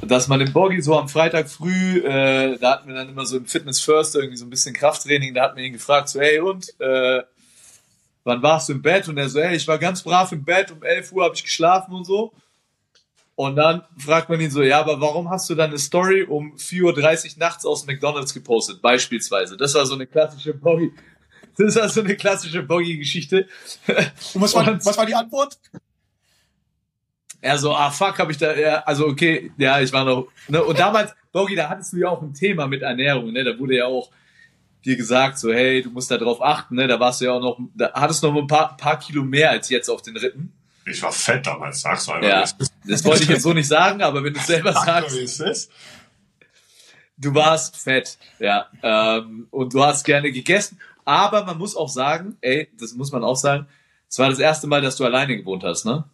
dass 0.00 0.28
man 0.28 0.40
im 0.40 0.52
Boggy 0.52 0.80
so 0.82 0.98
am 0.98 1.08
Freitag 1.08 1.48
früh, 1.48 1.98
äh, 1.98 2.58
da 2.58 2.72
hatten 2.72 2.88
wir 2.88 2.94
dann 2.94 3.08
immer 3.08 3.24
so 3.24 3.36
im 3.36 3.46
Fitness 3.46 3.80
First 3.80 4.14
irgendwie 4.16 4.36
so 4.36 4.44
ein 4.44 4.50
bisschen 4.50 4.74
Krafttraining, 4.74 5.34
da 5.34 5.44
hat 5.44 5.54
man 5.54 5.64
ihn 5.64 5.72
gefragt, 5.72 6.08
so, 6.08 6.20
hey 6.20 6.40
und, 6.40 6.68
äh, 6.80 7.22
wann 8.24 8.42
warst 8.42 8.68
du 8.68 8.72
im 8.74 8.82
Bett? 8.82 9.08
Und 9.08 9.18
er 9.18 9.28
so, 9.28 9.40
hey, 9.40 9.56
ich 9.56 9.66
war 9.68 9.78
ganz 9.78 10.02
brav 10.02 10.30
im 10.32 10.44
Bett, 10.44 10.70
um 10.70 10.82
11 10.82 11.12
Uhr 11.12 11.24
habe 11.24 11.34
ich 11.34 11.42
geschlafen 11.44 11.94
und 11.94 12.04
so. 12.04 12.32
Und 13.34 13.56
dann 13.56 13.82
fragt 13.96 14.28
man 14.28 14.40
ihn 14.40 14.50
so, 14.50 14.62
ja, 14.62 14.78
aber 14.78 15.00
warum 15.00 15.30
hast 15.30 15.48
du 15.48 15.54
dann 15.54 15.70
eine 15.70 15.78
Story 15.78 16.22
um 16.22 16.54
4.30 16.56 16.82
Uhr 17.34 17.38
nachts 17.38 17.64
aus 17.64 17.86
McDonalds 17.86 18.34
gepostet, 18.34 18.82
beispielsweise? 18.82 19.56
Das 19.56 19.74
war 19.74 19.86
so 19.86 19.94
eine 19.94 20.06
klassische 20.06 20.52
Boggy, 20.54 20.92
das 21.56 21.76
war 21.76 21.88
so 21.88 22.02
eine 22.02 22.14
klassische 22.16 22.62
Boggy-Geschichte. 22.62 23.46
Und 24.34 24.42
was 24.42 24.54
war, 24.54 24.68
Und- 24.72 24.84
was 24.84 24.96
war 24.96 25.06
die 25.06 25.14
Antwort? 25.14 25.58
Er 27.42 27.58
so, 27.58 27.74
ah 27.74 27.90
fuck, 27.90 28.18
habe 28.18 28.32
ich 28.32 28.38
da, 28.38 28.54
ja, 28.54 28.82
also 28.84 29.06
okay, 29.06 29.52
ja, 29.58 29.80
ich 29.80 29.92
war 29.92 30.04
noch, 30.04 30.28
ne, 30.48 30.62
und 30.62 30.78
damals, 30.78 31.14
Bogi, 31.32 31.54
da 31.54 31.68
hattest 31.68 31.92
du 31.92 31.98
ja 31.98 32.08
auch 32.08 32.22
ein 32.22 32.32
Thema 32.32 32.66
mit 32.66 32.80
Ernährung, 32.80 33.32
ne, 33.32 33.44
da 33.44 33.58
wurde 33.58 33.76
ja 33.76 33.86
auch 33.86 34.10
dir 34.84 34.96
gesagt, 34.96 35.38
so, 35.38 35.52
hey, 35.52 35.82
du 35.82 35.90
musst 35.90 36.10
da 36.10 36.18
drauf 36.18 36.42
achten, 36.42 36.74
ne? 36.74 36.86
Da 36.86 36.98
warst 36.98 37.20
du 37.20 37.26
ja 37.26 37.32
auch 37.32 37.40
noch, 37.40 37.58
da 37.74 37.92
hattest 37.94 38.22
du 38.22 38.30
noch 38.30 38.40
ein 38.40 38.46
paar, 38.46 38.76
paar 38.76 38.98
Kilo 38.98 39.22
mehr 39.22 39.50
als 39.50 39.68
jetzt 39.68 39.88
auf 39.88 40.02
den 40.02 40.16
Rippen. 40.16 40.52
Ich 40.84 41.00
war 41.02 41.12
fett 41.12 41.46
damals, 41.46 41.80
sagst 41.80 42.08
du 42.08 42.12
einfach. 42.12 42.28
Ja, 42.28 42.44
das 42.88 43.04
wollte 43.04 43.22
ich 43.22 43.28
jetzt 43.28 43.42
so 43.42 43.52
nicht 43.52 43.68
sagen, 43.68 44.02
aber 44.02 44.24
wenn 44.24 44.34
du 44.34 44.40
es 44.40 44.46
selber 44.46 44.72
sagst, 44.72 45.16
du 47.16 47.34
warst 47.34 47.76
fett, 47.76 48.18
ja. 48.40 48.66
Ähm, 48.82 49.46
und 49.50 49.72
du 49.72 49.84
hast 49.84 50.04
gerne 50.04 50.32
gegessen. 50.32 50.80
Aber 51.04 51.44
man 51.44 51.58
muss 51.58 51.76
auch 51.76 51.88
sagen, 51.88 52.36
ey, 52.40 52.68
das 52.78 52.94
muss 52.94 53.12
man 53.12 53.22
auch 53.24 53.36
sagen, 53.36 53.66
es 54.08 54.18
war 54.18 54.28
das 54.28 54.38
erste 54.38 54.66
Mal, 54.66 54.82
dass 54.82 54.96
du 54.96 55.04
alleine 55.04 55.36
gewohnt 55.36 55.62
hast, 55.64 55.84
ne? 55.84 56.04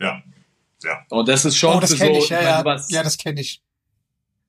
Ja. 0.00 0.22
Ja. 0.84 1.04
Und 1.10 1.28
das 1.28 1.44
ist 1.44 1.56
schon 1.56 1.76
Oh, 1.76 1.80
das 1.80 1.90
so, 1.90 1.96
ich, 1.96 2.00
ja, 2.02 2.18
ich 2.18 2.30
meine, 2.30 2.42
ja. 2.44 2.64
warst- 2.64 2.90
Ja, 2.92 3.02
das 3.02 3.16
kenne 3.18 3.40
ich. 3.40 3.62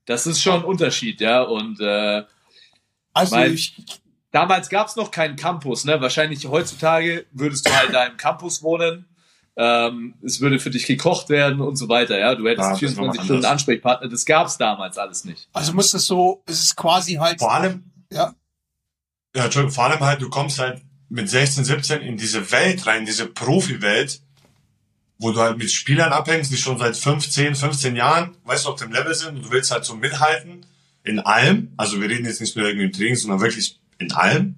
das 0.04 0.26
ist 0.26 0.42
schon 0.42 0.54
ein 0.60 0.64
Unterschied, 0.64 1.20
ja. 1.20 1.42
Und 1.42 1.80
äh, 1.80 2.22
Also 3.14 3.34
Weil- 3.36 3.54
ich, 3.54 3.74
damals 4.30 4.68
gab 4.68 4.88
es 4.88 4.96
noch 4.96 5.10
keinen 5.10 5.36
Campus, 5.36 5.84
ne? 5.84 6.00
Wahrscheinlich 6.00 6.46
heutzutage 6.46 7.24
würdest 7.32 7.66
du 7.66 7.74
halt 7.74 7.92
da 7.94 8.04
im 8.04 8.16
Campus 8.18 8.62
wohnen. 8.62 9.06
Ähm, 9.58 10.14
es 10.22 10.38
würde 10.42 10.58
für 10.58 10.68
dich 10.68 10.84
gekocht 10.84 11.30
werden 11.30 11.62
und 11.62 11.76
so 11.76 11.88
weiter, 11.88 12.18
ja. 12.18 12.34
Du 12.34 12.44
hättest 12.46 12.58
Ja, 12.66 12.70
das 12.72 12.82
ist 12.82 12.88
24 12.90 12.96
nochmal 12.98 13.14
Stunden 13.24 13.32
anders. 13.36 13.50
Ansprechpartner. 13.52 14.08
Das 14.08 14.26
gab 14.26 14.46
es 14.48 14.58
damals 14.58 14.98
alles 14.98 15.24
nicht. 15.24 15.48
also 15.54 15.72
muss 15.72 15.94
es 15.94 16.04
so, 16.04 16.42
es 16.44 16.60
ist 16.62 16.76
quasi 16.76 17.14
halt, 17.14 17.38
Vor 17.38 17.54
allem, 17.54 17.84
ja, 18.12 18.34
ja, 19.34 19.44
Entschuldigung, 19.44 19.74
vor 19.74 19.84
allem 19.84 20.00
halt, 20.00 20.20
du 20.20 20.28
kommst 20.28 20.58
halt 20.58 20.82
mit 21.08 21.30
16, 21.30 21.64
17 21.64 22.02
in 22.02 22.16
diese 22.18 22.50
Welt 22.52 22.86
rein, 22.86 23.06
diese 23.06 23.26
Profi-Welt, 23.26 24.20
wo 25.18 25.30
du 25.32 25.40
halt 25.40 25.58
mit 25.58 25.70
Spielern 25.70 26.12
abhängst, 26.12 26.50
die 26.52 26.56
schon 26.56 26.78
seit 26.78 26.96
15, 26.96 27.54
15 27.54 27.96
Jahren, 27.96 28.36
weißt 28.44 28.66
du, 28.66 28.70
auf 28.70 28.78
dem 28.80 28.92
Level 28.92 29.14
sind 29.14 29.36
und 29.36 29.42
du 29.46 29.50
willst 29.50 29.70
halt 29.70 29.84
so 29.84 29.94
mithalten 29.96 30.66
in 31.04 31.20
allem. 31.20 31.72
Also 31.76 32.00
wir 32.00 32.08
reden 32.08 32.26
jetzt 32.26 32.40
nicht 32.40 32.56
nur 32.56 32.66
irgendwie 32.66 32.86
im 32.86 32.92
Training, 32.92 33.16
sondern 33.16 33.40
wirklich 33.40 33.78
in 33.98 34.12
allem. 34.12 34.56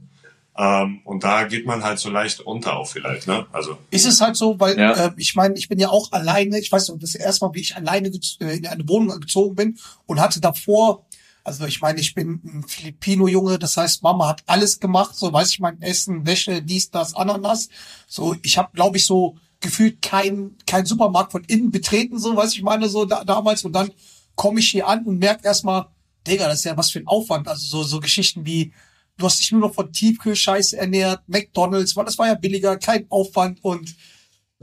Ähm, 0.56 1.00
und 1.04 1.22
da 1.22 1.44
geht 1.44 1.66
man 1.66 1.84
halt 1.84 2.00
so 2.00 2.10
leicht 2.10 2.40
unter 2.40 2.76
auch 2.76 2.88
vielleicht, 2.88 3.28
ne? 3.28 3.46
Also, 3.52 3.78
ist 3.92 4.06
es 4.06 4.20
halt 4.20 4.34
so, 4.34 4.58
weil 4.58 4.76
Ja. 4.76 4.92
äh, 5.06 5.10
ich 5.16 5.36
meine, 5.36 5.54
ich 5.56 5.68
bin 5.68 5.78
ja 5.78 5.88
auch 5.88 6.10
alleine, 6.10 6.58
ich 6.58 6.72
weiß 6.72 6.88
noch, 6.88 6.98
das 6.98 7.14
erste 7.14 7.44
Mal, 7.46 7.54
wie 7.54 7.60
ich 7.60 7.76
alleine 7.76 8.08
äh, 8.40 8.56
in 8.56 8.66
eine 8.66 8.88
Wohnung 8.88 9.20
gezogen 9.20 9.54
bin 9.54 9.78
und 10.06 10.18
hatte 10.18 10.40
davor, 10.40 11.06
also 11.44 11.64
ich 11.64 11.80
meine, 11.80 12.00
ich 12.00 12.12
bin 12.14 12.40
ein 12.44 12.64
Filipino-Junge, 12.66 13.60
das 13.60 13.76
heißt, 13.76 14.02
Mama 14.02 14.26
hat 14.28 14.42
alles 14.46 14.80
gemacht, 14.80 15.14
so 15.14 15.32
weiß 15.32 15.52
ich 15.52 15.60
mein 15.60 15.80
Essen, 15.80 16.26
Wäsche, 16.26 16.60
dies, 16.60 16.90
das, 16.90 17.14
Ananas. 17.14 17.68
So, 18.08 18.34
ich 18.42 18.58
habe, 18.58 18.70
glaube 18.74 18.96
ich, 18.96 19.06
so 19.06 19.36
gefühlt 19.60 20.02
kein 20.02 20.56
kein 20.66 20.86
Supermarkt 20.86 21.32
von 21.32 21.44
innen 21.44 21.70
betreten, 21.70 22.18
so 22.18 22.36
weiß 22.36 22.54
ich 22.54 22.62
meine, 22.62 22.88
so 22.88 23.04
da, 23.04 23.24
damals. 23.24 23.64
Und 23.64 23.72
dann 23.72 23.90
komme 24.34 24.60
ich 24.60 24.70
hier 24.70 24.86
an 24.86 25.04
und 25.04 25.18
merke 25.18 25.44
erstmal, 25.44 25.86
Digga, 26.26 26.46
das 26.46 26.58
ist 26.60 26.64
ja 26.64 26.76
was 26.76 26.90
für 26.90 27.00
ein 27.00 27.06
Aufwand. 27.06 27.48
Also 27.48 27.66
so, 27.66 27.82
so 27.82 28.00
Geschichten 28.00 28.46
wie, 28.46 28.72
du 29.16 29.26
hast 29.26 29.40
dich 29.40 29.50
nur 29.50 29.60
noch 29.60 29.74
von 29.74 29.92
Tiefkühlscheiße 29.92 30.76
ernährt, 30.76 31.22
McDonalds, 31.26 31.96
weil 31.96 32.04
das 32.04 32.18
war 32.18 32.28
ja 32.28 32.34
billiger, 32.34 32.76
kein 32.76 33.06
Aufwand 33.10 33.62
und 33.64 33.94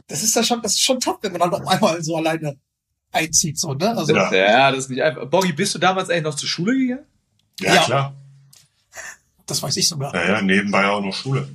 das 0.08 0.24
ist 0.24 0.36
ja 0.36 0.44
schon, 0.44 0.62
das 0.62 0.74
ist 0.74 0.82
schon 0.82 1.00
tough, 1.00 1.20
wenn 1.22 1.32
man 1.32 1.50
dann 1.52 1.62
auf 1.62 1.68
einmal 1.68 2.04
so 2.04 2.16
alleine 2.18 2.58
einzieht, 3.12 3.58
so, 3.58 3.74
ne? 3.74 3.98
Also, 3.98 4.14
Ja. 4.14 4.34
Ja, 4.34 4.72
das 4.72 4.86
ist 4.86 4.90
nicht 4.90 5.02
einfach. 5.02 5.26
Boggy, 5.30 5.54
bist 5.54 5.74
du 5.74 5.80
damals 5.80 6.10
eigentlich 6.10 6.24
noch 6.24 6.36
zur 6.36 6.50
Schule 6.50 6.78
gegangen? 6.78 7.06
ja, 7.62 7.76
Ja. 7.76 7.84
klar. 7.84 8.16
das 9.46 9.62
weiß 9.62 9.78
ich 9.78 9.88
sogar. 9.88 10.14
Ja, 10.14 10.34
ja, 10.34 10.42
nebenbei 10.42 10.88
auch 10.88 11.02
noch 11.02 11.14
Schule. 11.14 11.48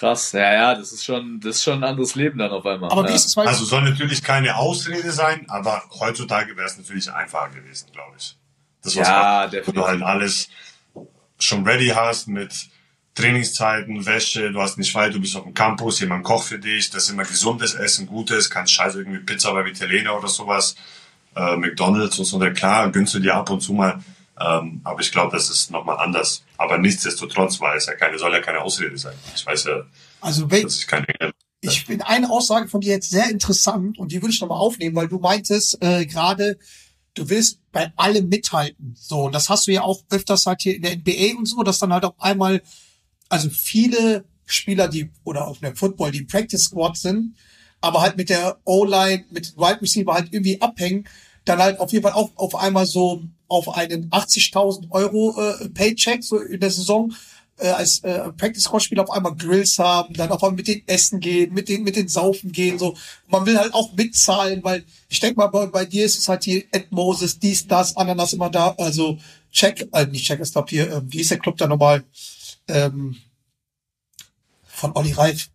Krass, 0.00 0.32
ja, 0.32 0.54
ja, 0.54 0.74
das 0.74 0.92
ist 0.92 1.04
schon, 1.04 1.40
das 1.40 1.56
ist 1.56 1.62
schon 1.62 1.84
ein 1.84 1.90
anderes 1.90 2.14
Leben 2.14 2.38
dann 2.38 2.50
auf 2.52 2.64
einmal. 2.64 2.90
Aber 2.90 3.02
ja. 3.02 3.10
wie 3.10 3.14
ist 3.14 3.26
es, 3.26 3.36
Also 3.36 3.66
soll 3.66 3.82
natürlich 3.82 4.22
keine 4.22 4.56
Ausrede 4.56 5.12
sein, 5.12 5.44
aber 5.50 5.82
heutzutage 6.00 6.56
wäre 6.56 6.66
es 6.66 6.78
natürlich 6.78 7.12
einfacher 7.12 7.50
gewesen, 7.50 7.90
glaube 7.92 8.16
ich. 8.16 8.34
Das 8.82 8.96
was 8.96 9.06
Ja, 9.06 9.42
wo 9.42 9.50
du 9.50 9.56
definitiv. 9.58 9.84
halt 9.84 10.02
alles 10.02 10.48
schon 11.38 11.66
ready 11.68 11.88
hast 11.88 12.28
mit 12.28 12.50
Trainingszeiten, 13.14 14.06
Wäsche, 14.06 14.50
du 14.50 14.62
hast 14.62 14.78
nicht 14.78 14.90
frei, 14.90 15.10
du 15.10 15.20
bist 15.20 15.36
auf 15.36 15.44
dem 15.44 15.52
Campus, 15.52 16.00
jemand 16.00 16.24
kocht 16.24 16.48
für 16.48 16.58
dich, 16.58 16.88
das 16.88 17.04
ist 17.04 17.10
immer 17.10 17.24
gesundes 17.24 17.74
Essen, 17.74 18.06
gutes, 18.06 18.48
kein 18.48 18.66
Scheiß 18.66 18.94
irgendwie 18.94 19.18
Pizza 19.18 19.52
bei 19.52 19.66
Italiener 19.68 20.16
oder 20.16 20.28
sowas, 20.28 20.76
äh, 21.36 21.56
McDonalds 21.56 22.18
und 22.18 22.24
so, 22.24 22.38
na 22.38 22.48
klar, 22.48 22.90
gönnst 22.90 23.12
du 23.12 23.18
dir 23.18 23.34
ab 23.34 23.50
und 23.50 23.60
zu 23.60 23.74
mal, 23.74 24.02
ähm, 24.40 24.80
aber 24.84 25.00
ich 25.00 25.12
glaube, 25.12 25.36
das 25.36 25.50
ist 25.50 25.70
nochmal 25.70 25.98
anders. 25.98 26.44
Aber 26.56 26.78
nichtsdestotrotz, 26.78 27.60
weil 27.60 27.76
es 27.76 27.86
ja 27.86 27.94
keine, 27.94 28.18
soll 28.18 28.32
ja 28.32 28.40
keine 28.40 28.62
Ausrede 28.62 28.96
sein. 28.96 29.14
Ich 29.34 29.44
weiß 29.44 29.64
ja, 29.64 29.82
also 30.20 30.46
dass 30.46 30.78
ich 30.78 30.86
keine 30.86 31.06
ich 31.62 31.84
finde 31.84 32.06
eine 32.06 32.30
Aussage 32.30 32.68
von 32.68 32.80
dir 32.80 32.94
jetzt 32.94 33.10
sehr 33.10 33.30
interessant 33.30 33.98
und 33.98 34.12
die 34.12 34.22
würde 34.22 34.32
ich 34.32 34.40
nochmal 34.40 34.58
aufnehmen, 34.58 34.96
weil 34.96 35.08
du 35.08 35.18
meintest 35.18 35.82
äh, 35.82 36.06
gerade, 36.06 36.58
du 37.14 37.28
willst 37.28 37.60
bei 37.70 37.92
allem 37.96 38.28
mithalten. 38.28 38.94
So, 38.98 39.24
und 39.24 39.34
das 39.34 39.50
hast 39.50 39.66
du 39.66 39.72
ja 39.72 39.82
auch 39.82 40.02
öfters 40.08 40.46
halt 40.46 40.62
hier 40.62 40.74
in 40.74 40.82
der 40.82 40.96
NBA 40.96 41.38
und 41.38 41.46
so, 41.46 41.62
dass 41.62 41.78
dann 41.78 41.92
halt 41.92 42.04
auf 42.04 42.18
einmal, 42.18 42.62
also 43.28 43.50
viele 43.50 44.24
Spieler, 44.46 44.88
die, 44.88 45.10
oder 45.22 45.46
auf 45.46 45.60
dem 45.60 45.76
Football, 45.76 46.12
die 46.12 46.20
im 46.20 46.26
Practice 46.26 46.64
Squad 46.64 46.96
sind, 46.96 47.36
aber 47.82 48.00
halt 48.00 48.16
mit 48.16 48.30
der 48.30 48.58
O-Line, 48.64 49.26
mit 49.30 49.52
dem 49.52 49.58
Wide 49.58 49.82
Receiver 49.82 50.14
halt 50.14 50.32
irgendwie 50.32 50.60
abhängen, 50.62 51.06
dann 51.50 51.62
halt 51.64 51.80
auf 51.80 51.92
jeden 51.92 52.02
Fall 52.02 52.12
auch 52.12 52.30
auf 52.36 52.54
einmal 52.54 52.86
so 52.86 53.22
auf 53.48 53.68
einen 53.68 54.10
80.000 54.10 54.90
Euro 54.90 55.34
äh, 55.40 55.68
Paycheck 55.70 56.22
so 56.22 56.38
in 56.38 56.60
der 56.60 56.70
Saison 56.70 57.12
äh, 57.58 57.68
als 57.68 57.98
äh, 58.04 58.30
Practice 58.32 58.62
Squad 58.64 58.82
Spieler 58.82 59.02
auf 59.02 59.10
einmal 59.10 59.34
Grills 59.34 59.78
haben, 59.78 60.14
dann 60.14 60.30
auf 60.30 60.42
einmal 60.42 60.56
mit 60.56 60.68
den 60.68 60.82
Essen 60.86 61.20
gehen, 61.20 61.52
mit 61.52 61.68
den 61.68 61.82
mit 61.82 61.96
den 61.96 62.08
Saufen 62.08 62.52
gehen 62.52 62.78
so. 62.78 62.96
Man 63.26 63.44
will 63.46 63.58
halt 63.58 63.74
auch 63.74 63.92
mitzahlen, 63.94 64.62
weil 64.64 64.84
ich 65.08 65.20
denke 65.20 65.36
mal 65.38 65.48
bei, 65.48 65.66
bei 65.66 65.84
dir 65.84 66.04
ist 66.06 66.18
es 66.18 66.28
halt 66.28 66.44
hier 66.44 66.62
Ed 66.72 66.90
Moses, 66.92 67.38
dies, 67.38 67.66
das, 67.66 67.96
Ananas 67.96 68.32
immer 68.32 68.50
da, 68.50 68.74
also 68.78 69.18
Check, 69.50 69.88
äh, 69.92 70.06
nicht 70.06 70.24
Check, 70.24 70.40
ich 70.40 70.52
glaube 70.52 70.68
hier, 70.70 70.90
äh, 70.90 71.00
wie 71.04 71.20
ist 71.20 71.30
der 71.30 71.38
Club 71.38 71.56
da 71.58 71.66
nochmal? 71.66 72.04
Ähm, 72.68 73.16
von 74.66 74.92
Olli 74.96 75.12
Reif. 75.12 75.48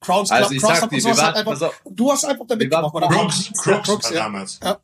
Crowns 0.00 0.28
Club, 0.28 0.42
Also 0.42 0.54
ich 0.54 0.60
Crowns 0.60 0.78
sag 0.80 0.88
Club 0.88 0.90
dir, 0.90 0.96
und 0.96 1.04
wir 1.04 1.14
sowas 1.14 1.24
halt 1.34 1.46
waren- 1.46 1.52
einfach, 1.62 1.72
du 1.90 2.12
hast 2.12 2.24
einfach 2.24 2.46
damit 2.46 2.70
waren 2.70 2.82
gemacht, 2.82 2.94
oder? 2.94 3.08
Crooks, 3.08 3.50
Crooks, 3.62 3.86
Crooks, 3.88 4.04
war 4.06 4.12
ja. 4.12 4.22
damals. 4.24 4.60
Ja. 4.62 4.78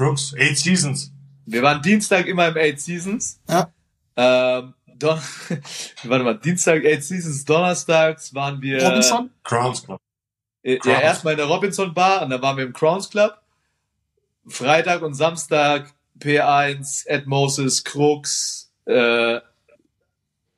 Crooks, 0.00 0.34
Eight 0.38 0.56
Seasons. 0.58 1.12
Wir 1.44 1.62
waren 1.62 1.82
Dienstag 1.82 2.26
immer 2.26 2.48
im 2.48 2.56
Eight 2.56 2.80
Seasons. 2.80 3.38
Ja. 3.48 3.70
Ähm, 4.16 4.74
Don 4.96 5.18
warte 6.04 6.24
mal, 6.24 6.38
Dienstag 6.38 6.84
Eight 6.84 7.04
Seasons, 7.04 7.44
Donnerstags 7.44 8.32
waren 8.34 8.60
wir 8.62 8.82
Robinson? 8.82 9.30
Crowns 9.44 9.82
Club. 9.82 10.00
äh, 10.62 10.74
ja 10.74 10.78
Crowns. 10.80 11.00
erstmal 11.02 11.32
in 11.34 11.38
der 11.38 11.46
Robinson 11.46 11.92
Bar 11.92 12.22
und 12.22 12.30
dann 12.30 12.40
waren 12.40 12.56
wir 12.56 12.64
im 12.64 12.72
Crowns 12.72 13.10
Club. 13.10 13.34
Freitag 14.46 15.02
und 15.02 15.12
Samstag 15.14 15.92
P1, 16.18 17.06
Ed 17.06 17.26
Moses, 17.26 17.84
Crooks, 17.84 18.72
äh, 18.86 19.40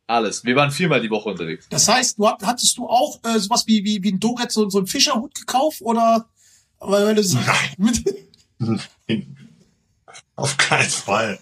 alles. 0.07 0.45
Wir 0.45 0.55
waren 0.57 0.71
viermal 0.71 1.01
die 1.01 1.11
Woche 1.11 1.31
unterwegs. 1.31 1.67
Das 1.69 1.89
heißt, 1.89 2.19
du 2.19 2.29
hat- 2.29 2.43
hattest 2.45 2.77
du 2.79 2.87
auch 2.89 3.19
äh, 3.25 3.39
sowas 3.39 3.65
wie, 3.67 3.83
wie, 3.85 4.03
wie 4.03 4.13
ein 4.13 4.21
Doret, 4.21 4.53
so, 4.53 4.69
so 4.69 4.79
einen 4.79 4.87
Fischerhut 4.87 5.35
gekauft 5.35 5.81
oder? 5.83 6.27
Weil 6.79 7.07
wenn 7.07 7.17
du 7.17 7.23
mit, 7.79 8.05
Auf 10.37 10.57
keinen 10.57 10.89
Fall. 10.91 11.39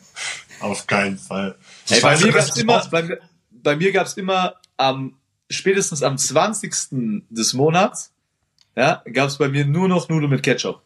Auf 0.61 0.87
keinen 0.87 1.18
Fall. 1.18 1.56
Ich 1.87 1.92
Ey, 1.92 2.00
bei 2.02 2.18
mir 2.18 2.33
gab's 2.33 2.56
immer, 2.56 2.87
bei, 2.90 3.02
mir- 3.02 3.18
bei 3.50 3.76
mir 3.76 3.92
gab's 3.92 4.14
immer 4.14 4.54
am 4.76 5.16
spätestens 5.50 6.02
am 6.02 6.16
20. 6.16 7.24
des 7.30 7.54
Monats, 7.54 8.12
ja, 8.76 9.02
gab's 9.12 9.38
bei 9.38 9.48
mir 9.48 9.64
nur 9.64 9.88
noch 9.88 10.09
Nudeln 10.09 10.30
mit 10.30 10.42
Ketchup. 10.42 10.83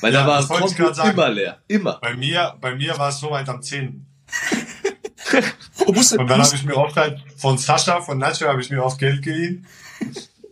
Weil 0.00 0.12
Ja, 0.12 0.22
da 0.22 0.26
war 0.28 0.36
das 0.48 0.96
sagen. 0.96 1.10
immer 1.12 1.28
leer. 1.28 1.58
Immer. 1.68 1.98
Bei 2.00 2.14
mir, 2.14 2.56
bei 2.60 2.74
mir 2.74 2.96
war 2.98 3.10
es 3.10 3.20
soweit 3.20 3.48
am 3.48 3.62
10. 3.62 4.04
du 5.86 5.92
musst, 5.92 6.12
Und 6.16 6.26
dann 6.28 6.42
habe 6.42 6.56
ich 6.56 6.64
mir 6.64 6.76
oft 6.76 6.96
halt 6.96 7.22
von 7.36 7.56
Sascha, 7.58 8.00
von 8.00 8.18
Nacho, 8.18 8.46
habe 8.48 8.60
ich 8.60 8.70
mir 8.70 8.82
oft 8.82 8.98
Geld 8.98 9.22
geliehen. 9.22 9.66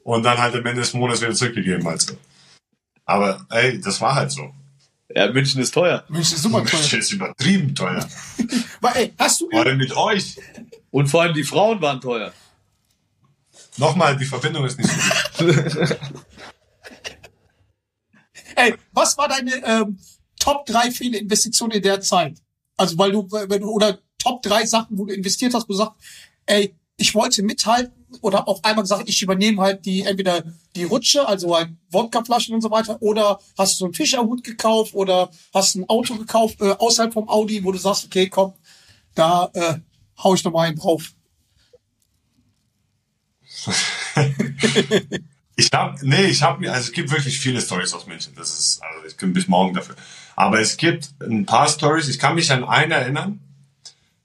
Und 0.05 0.23
dann 0.23 0.39
halt 0.39 0.55
am 0.55 0.65
Ende 0.65 0.81
des 0.83 0.95
Monats 0.95 1.21
wieder 1.21 1.35
zurückgegeben. 1.35 1.87
Also. 1.87 2.15
Aber 3.05 3.45
ey, 3.51 3.81
das 3.81 4.01
war 4.01 4.15
halt 4.15 4.31
so. 4.31 4.55
Ja, 5.15 5.31
München 5.33 5.61
ist 5.63 5.73
teuer. 5.73 6.05
Das 6.09 6.33
ist 6.33 6.43
super 6.43 6.63
Das 6.63 6.91
toll. 6.91 6.99
ist 6.99 7.13
übertrieben 7.13 7.75
teuer. 7.75 8.07
Weil, 8.81 8.97
ey, 8.97 9.15
hast 9.19 9.41
du, 9.41 9.49
Vor 9.51 9.61
allem 9.61 9.79
mit 9.79 9.97
euch. 9.97 10.37
Und 10.91 11.09
vor 11.09 11.23
allem 11.23 11.35
die 11.35 11.45
Frauen 11.45 11.81
waren 11.81 12.01
teuer. 12.01 12.33
Nochmal, 13.79 14.17
die 14.17 14.25
Verbindung 14.25 14.65
ist 14.67 14.79
nicht 14.79 14.91
so 14.91 15.47
gut. 15.47 15.99
ey, 18.57 18.75
was 18.93 19.17
war 19.17 19.29
deine 19.29 19.55
ähm, 19.65 19.99
Top 20.39 20.67
3 20.67 20.91
Fehlinvestitionen 20.91 21.77
in 21.77 21.83
der 21.83 22.01
Zeit? 22.01 22.39
Also, 22.77 22.99
weil 22.99 23.13
du, 23.13 23.27
wenn 23.31 23.61
du, 23.63 23.71
oder 23.71 23.99
Top 24.19 24.43
3 24.43 24.67
Sachen, 24.67 24.99
wo 24.99 25.07
du 25.07 25.15
investiert 25.15 25.55
hast, 25.55 25.69
wo 25.69 25.73
du 25.73 25.79
sagst, 25.79 25.95
ey, 26.47 26.75
ich 26.99 27.15
wollte 27.15 27.43
mithalten 27.43 27.95
oder 28.21 28.49
auf 28.49 28.65
einmal 28.65 28.83
gesagt, 28.83 29.09
ich 29.09 29.23
übernehme 29.23 29.63
halt 29.63 29.87
die, 29.87 30.03
entweder 30.03 30.43
die 30.75 30.85
Rutsche, 30.85 31.27
also 31.27 31.57
halt 31.57 31.71
Wodkaflaschen 31.91 32.55
und 32.55 32.61
so 32.61 32.71
weiter, 32.71 33.01
oder 33.01 33.39
hast 33.57 33.75
du 33.75 33.79
so 33.79 33.85
einen 33.87 33.95
Fischerhut 33.95 34.45
gekauft 34.45 34.95
oder 34.95 35.31
hast 35.55 35.77
ein 35.77 35.89
Auto 35.89 36.17
gekauft, 36.17 36.61
äh, 36.61 36.73
außerhalb 36.73 37.15
vom 37.15 37.29
Audi, 37.29 37.65
wo 37.65 37.73
du 37.73 37.79
sagst, 37.79 38.05
okay, 38.05 38.29
komm, 38.29 38.53
da 39.15 39.51
äh, 39.55 39.75
hau 40.23 40.35
ich 40.35 40.45
noch 40.45 40.53
mal 40.53 40.69
einen 40.69 40.77
drauf. 40.77 41.15
Ich 45.61 45.71
hab, 45.73 46.01
nee, 46.05 46.27
ich 46.27 46.41
habe 46.41 46.61
mir, 46.61 46.73
also 46.73 46.87
es 46.87 46.93
gibt 46.93 47.11
wirklich 47.11 47.41
viele 47.41 47.61
Stories 47.61 47.93
aus 47.93 48.07
München. 48.07 48.33
Das 48.37 48.57
ist, 48.57 48.81
also 48.81 49.05
ich 49.09 49.17
bin 49.17 49.33
bis 49.33 49.49
morgen 49.49 49.75
dafür. 49.75 49.97
Aber 50.37 50.61
es 50.61 50.77
gibt 50.77 51.09
ein 51.21 51.47
paar 51.47 51.67
Stories. 51.67 52.07
Ich 52.07 52.21
kann 52.21 52.37
mich 52.37 52.53
an 52.53 52.63
eine 52.63 52.95
erinnern. 52.95 53.41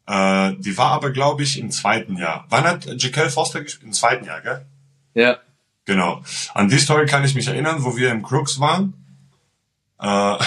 Äh, 0.05 0.53
die 0.57 0.77
war 0.77 0.91
aber, 0.91 1.11
glaube 1.11 1.43
ich, 1.43 1.59
im 1.59 1.71
zweiten 1.71 2.17
Jahr. 2.17 2.45
Wann 2.49 2.63
hat 2.65 2.85
Jekyll 2.85 3.29
Foster 3.29 3.61
gespielt? 3.61 3.87
Im 3.87 3.93
zweiten 3.93 4.25
Jahr, 4.25 4.41
gell? 4.41 4.65
Ja. 5.13 5.37
Genau. 5.85 6.23
An 6.53 6.69
die 6.69 6.79
Story 6.79 7.05
kann 7.05 7.23
ich 7.23 7.35
mich 7.35 7.47
erinnern, 7.47 7.83
wo 7.83 7.95
wir 7.95 8.11
im 8.11 8.23
Crooks 8.23 8.59
waren. 8.59 8.93
Äh, 9.99 10.37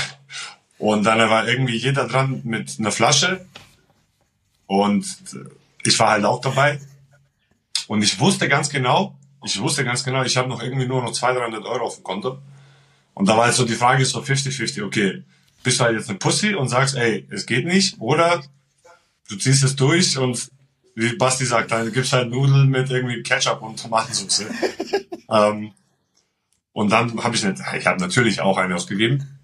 und 0.79 1.05
dann 1.05 1.19
war 1.31 1.49
irgendwie 1.49 1.77
jeder 1.77 2.07
dran 2.07 2.43
mit 2.45 2.77
einer 2.79 2.93
Flasche. 2.93 3.47
Und 4.67 5.07
ich 5.85 5.99
war 5.99 6.11
halt 6.11 6.25
auch 6.25 6.41
dabei. 6.41 6.81
Und 7.87 8.03
ich 8.03 8.19
wusste 8.19 8.49
ganz 8.49 8.69
genau, 8.69 9.15
ich 9.45 9.61
wusste 9.61 9.85
ganz 9.85 10.03
genau, 10.03 10.25
ich 10.25 10.37
habe 10.37 10.49
noch 10.49 10.63
irgendwie 10.63 10.87
nur 10.87 11.03
noch 11.03 11.13
200, 11.13 11.45
300 11.45 11.65
Euro 11.65 11.87
auf 11.87 11.95
dem 11.97 12.05
Konto. 12.05 12.39
Und 13.15 13.29
da 13.29 13.37
war 13.37 13.47
jetzt 13.47 13.57
so 13.57 13.65
die 13.65 13.75
Frage 13.75 14.05
so 14.05 14.21
50-50, 14.21 14.85
okay, 14.85 15.23
bist 15.63 15.81
du 15.81 15.85
halt 15.85 15.97
jetzt 15.97 16.11
eine 16.11 16.19
Pussy 16.19 16.55
und 16.55 16.69
sagst, 16.69 16.97
ey, 16.97 17.27
es 17.31 17.47
geht 17.47 17.65
nicht, 17.65 17.99
oder 18.01 18.43
du 19.29 19.37
ziehst 19.37 19.65
es 19.65 19.77
durch 19.77 20.17
und 20.19 20.51
wie 20.95 21.15
Basti 21.17 21.45
sagt, 21.45 21.73
dann 21.73 21.93
gibt's 21.93 22.13
halt 22.13 22.31
Nudeln 22.31 22.69
mit 22.69 22.91
irgendwie 22.91 23.23
Ketchup 23.23 23.61
und 23.63 23.81
Tomatensauce. 23.81 24.47
ähm, 25.31 25.73
und 26.73 26.91
dann 26.91 27.23
habe 27.23 27.37
ich 27.37 27.45
nicht, 27.45 27.63
ich 27.79 27.87
habe 27.87 28.01
natürlich 28.01 28.41
auch 28.41 28.57
eine 28.57 28.75
ausgegeben. 28.75 29.39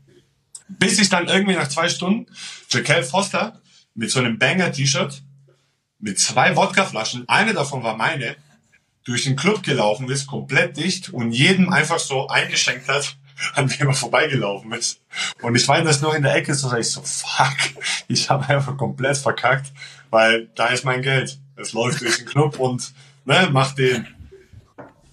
Bis 0.69 0.99
ich 0.99 1.09
dann 1.09 1.29
irgendwie 1.29 1.55
nach 1.55 1.69
zwei 1.69 1.89
Stunden 1.89 2.27
Jekyll 2.71 3.03
Foster 3.03 3.61
mit 3.95 4.11
so 4.11 4.21
einem 4.21 4.39
Banger-T-Shirt 4.39 5.23
mit 5.99 6.19
zwei 6.19 6.57
Wodkaflaschen, 6.57 7.29
eine 7.29 7.55
davon 7.55 7.83
war 7.83 7.97
meine, 7.97 8.37
durch 9.05 9.25
den 9.25 9.37
Club 9.37 9.63
gelaufen 9.63 10.11
ist, 10.11 10.27
komplett 10.27 10.77
dicht 10.77 11.11
und 11.11 11.33
jedem 11.33 11.73
einfach 11.73 11.99
so 11.99 12.29
eingeschenkt 12.29 12.89
hat, 12.89 13.17
an 13.55 13.69
dem 13.69 13.89
er 13.89 13.95
vorbeigelaufen 13.95 14.73
ist. 14.73 15.01
Und 15.43 15.55
ich 15.55 15.67
war 15.69 15.83
das 15.83 16.01
noch 16.01 16.15
in 16.15 16.23
der 16.23 16.35
Ecke, 16.35 16.55
so 16.55 16.75
ich 16.77 16.91
so, 16.91 17.03
fuck, 17.03 17.57
ich 18.09 18.31
habe 18.31 18.49
einfach 18.49 18.77
komplett 18.77 19.17
verkackt, 19.17 19.73
weil 20.11 20.49
da 20.55 20.69
ist 20.69 20.85
mein 20.85 21.03
Geld. 21.03 21.39
Es 21.57 21.73
läuft 21.73 22.01
durch 22.01 22.17
den 22.17 22.27
Club 22.27 22.59
und 22.59 22.93
ne, 23.25 23.49
macht 23.53 23.79
den. 23.79 24.07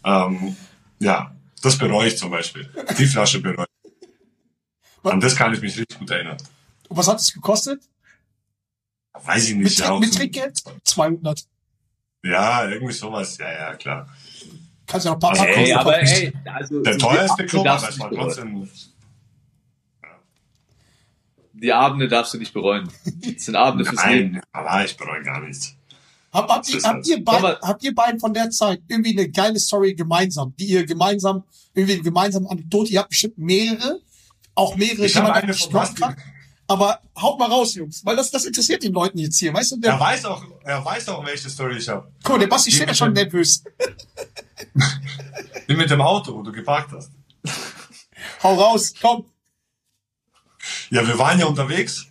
Ähm, 0.03 0.55
ja, 0.99 1.35
das 1.61 1.77
bereue 1.77 2.07
ich 2.07 2.17
zum 2.17 2.31
Beispiel. 2.31 2.69
Die 2.97 3.05
Flasche 3.05 3.39
bereue 3.41 3.65
ich. 3.83 5.11
An 5.11 5.19
das 5.19 5.35
kann 5.35 5.53
ich 5.53 5.61
mich 5.61 5.77
richtig 5.77 5.99
gut 5.99 6.09
erinnern. 6.09 6.37
Und 6.87 6.97
was 6.97 7.07
hat 7.07 7.19
es 7.19 7.33
gekostet? 7.33 7.81
Weiß 9.13 9.49
ich 9.49 9.55
Mit, 9.55 9.65
nicht. 9.65 9.79
ja, 9.79 9.87
Trick, 9.87 9.99
mit 9.99 10.13
Trinkgeld? 10.13 10.63
200. 10.83 11.45
Ja, 12.23 12.67
irgendwie 12.67 12.93
sowas. 12.93 13.37
Ja, 13.37 13.51
ja, 13.51 13.75
klar. 13.75 14.07
Kannst 14.89 15.05
ja 15.05 15.11
noch 15.11 15.17
ein 15.17 15.19
paar 15.19 15.31
Also, 15.31 15.43
Ey, 15.43 15.73
aber 15.73 16.01
ey, 16.01 16.33
also 16.45 16.81
Der 16.81 16.97
teuerste 16.97 17.45
Club, 17.45 17.63
darfst 17.63 17.85
aber 17.85 17.91
es 17.91 17.95
du 17.95 18.01
war 18.01 18.09
nicht 18.09 18.17
bereuen. 18.19 18.67
trotzdem. 18.67 18.69
Die 21.53 21.73
Abende 21.73 22.07
darfst 22.07 22.33
du 22.33 22.37
nicht 22.37 22.53
bereuen. 22.53 22.89
Das 23.35 23.45
sind 23.45 23.55
Abende 23.55 23.85
fürs 23.85 24.05
Leben. 24.05 24.31
Nein, 24.33 24.41
aber 24.51 24.85
ich 24.85 24.95
bereue 24.95 25.21
gar 25.23 25.41
nichts. 25.41 25.75
Hab, 26.31 26.47
habt, 26.49 26.69
ihr, 26.69 26.75
habt, 26.81 26.85
halt- 26.85 27.07
ihr 27.07 27.23
beid, 27.23 27.59
habt 27.61 27.83
ihr 27.83 27.93
beiden 27.95 28.19
von 28.19 28.33
der 28.33 28.49
Zeit 28.51 28.81
irgendwie 28.87 29.11
eine 29.17 29.29
geile 29.29 29.59
Story 29.59 29.93
gemeinsam, 29.95 30.53
die 30.59 30.65
ihr 30.67 30.85
gemeinsam, 30.85 31.43
irgendwie 31.73 31.93
eine 31.93 32.03
gemeinsame 32.03 32.49
Anekdote, 32.49 32.91
ihr 32.91 32.99
habt 32.99 33.09
bestimmt 33.09 33.37
mehrere, 33.39 33.99
auch 34.55 34.75
mehrere, 34.75 35.05
Ich 35.05 35.13
die 35.13 35.17
man 35.17 35.27
habe 35.27 35.39
auch 35.39 35.43
eine 35.43 35.51
nicht 35.51 35.99
kann. 35.99 36.15
Aber 36.67 36.99
haut 37.19 37.39
mal 37.39 37.49
raus, 37.49 37.73
Jungs, 37.73 38.05
weil 38.05 38.15
das, 38.15 38.29
das 38.29 38.45
interessiert 38.45 38.83
den 38.83 38.93
Leuten 38.93 39.17
jetzt 39.17 39.39
hier, 39.39 39.51
weißt 39.51 39.71
du? 39.71 39.77
Der, 39.77 39.93
Er 39.93 39.99
weiß 39.99 40.25
auch, 40.25 40.43
er 40.63 40.85
weiß 40.85 41.09
auch, 41.09 41.25
welche 41.25 41.49
Story 41.49 41.77
ich 41.77 41.89
habe. 41.89 42.07
guck 42.21 42.33
mal, 42.33 42.39
der 42.39 42.47
Basti 42.47 42.71
steht 42.71 42.87
ja 42.89 42.93
schon 42.93 43.11
nervös. 43.13 43.63
Die 45.67 45.75
mit 45.75 45.89
dem 45.89 46.01
Auto, 46.01 46.33
wo 46.33 46.41
du 46.41 46.51
geparkt 46.51 46.91
hast. 46.91 47.11
Hau 48.43 48.55
raus, 48.55 48.93
komm. 48.99 49.25
Ja, 50.89 51.07
wir 51.07 51.17
waren 51.17 51.39
ja 51.39 51.45
unterwegs. 51.45 52.07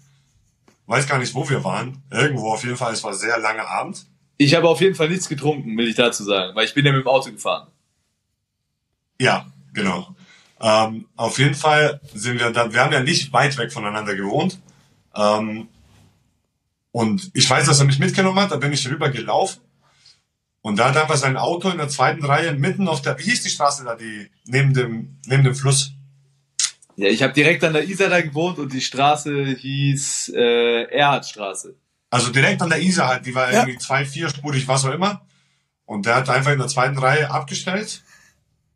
Weiß 0.86 1.06
gar 1.06 1.18
nicht, 1.18 1.34
wo 1.34 1.48
wir 1.48 1.62
waren. 1.64 2.02
Irgendwo 2.10 2.52
auf 2.52 2.64
jeden 2.64 2.76
Fall. 2.76 2.92
Es 2.92 3.04
war 3.04 3.12
sehr 3.14 3.38
langer 3.38 3.68
Abend. 3.68 4.06
Ich 4.38 4.54
habe 4.54 4.68
auf 4.68 4.80
jeden 4.80 4.94
Fall 4.94 5.08
nichts 5.08 5.28
getrunken, 5.28 5.76
will 5.76 5.88
ich 5.88 5.96
dazu 5.96 6.22
sagen, 6.22 6.54
weil 6.54 6.64
ich 6.64 6.72
bin 6.72 6.86
ja 6.86 6.92
mit 6.92 7.02
dem 7.02 7.08
Auto 7.08 7.30
gefahren. 7.30 7.66
Ja, 9.20 9.46
genau. 9.74 10.14
Ähm, 10.60 11.06
auf 11.16 11.38
jeden 11.38 11.56
Fall 11.56 12.00
sind 12.14 12.38
wir 12.38 12.50
dann, 12.50 12.72
wir 12.72 12.80
haben 12.80 12.92
ja 12.92 13.02
nicht 13.02 13.32
weit 13.32 13.56
weg 13.58 13.72
voneinander 13.72 14.14
gewohnt. 14.14 14.60
Ähm, 15.14 15.68
und 16.92 17.30
ich 17.34 17.48
weiß, 17.48 17.66
dass 17.66 17.80
er 17.80 17.86
mich 17.86 17.98
mitgenommen 17.98 18.38
hat, 18.38 18.52
da 18.52 18.56
bin 18.56 18.72
ich 18.72 18.88
rüber 18.88 19.10
gelaufen. 19.10 19.60
Und 20.68 20.78
da 20.78 20.90
hat 20.90 20.96
er 20.96 21.02
einfach 21.04 21.16
sein 21.16 21.38
Auto 21.38 21.70
in 21.70 21.78
der 21.78 21.88
zweiten 21.88 22.22
Reihe 22.26 22.52
mitten 22.52 22.88
auf 22.88 23.00
der, 23.00 23.18
wie 23.18 23.22
hieß 23.22 23.42
die 23.42 23.48
Straße 23.48 23.84
da, 23.84 23.94
die, 23.94 24.30
neben 24.44 24.74
dem, 24.74 25.16
neben 25.24 25.42
dem 25.42 25.54
Fluss? 25.54 25.92
Ja, 26.96 27.08
ich 27.08 27.22
habe 27.22 27.32
direkt 27.32 27.64
an 27.64 27.72
der 27.72 27.88
Isar 27.88 28.10
da 28.10 28.20
gewohnt 28.20 28.58
und 28.58 28.70
die 28.74 28.82
Straße 28.82 29.46
hieß 29.46 30.32
äh, 30.36 30.82
Erhardstraße. 30.94 31.74
Also 32.10 32.30
direkt 32.32 32.60
an 32.60 32.68
der 32.68 32.82
Isar 32.82 33.08
halt, 33.08 33.24
die 33.24 33.34
war 33.34 33.50
Ja. 33.50 33.60
irgendwie 33.60 33.78
zwei, 33.78 34.04
vierspurig, 34.04 34.68
was 34.68 34.84
auch 34.84 34.92
immer. 34.92 35.24
Und 35.86 36.04
der 36.04 36.16
hat 36.16 36.28
einfach 36.28 36.52
in 36.52 36.58
der 36.58 36.68
zweiten 36.68 36.98
Reihe 36.98 37.30
abgestellt, 37.30 38.02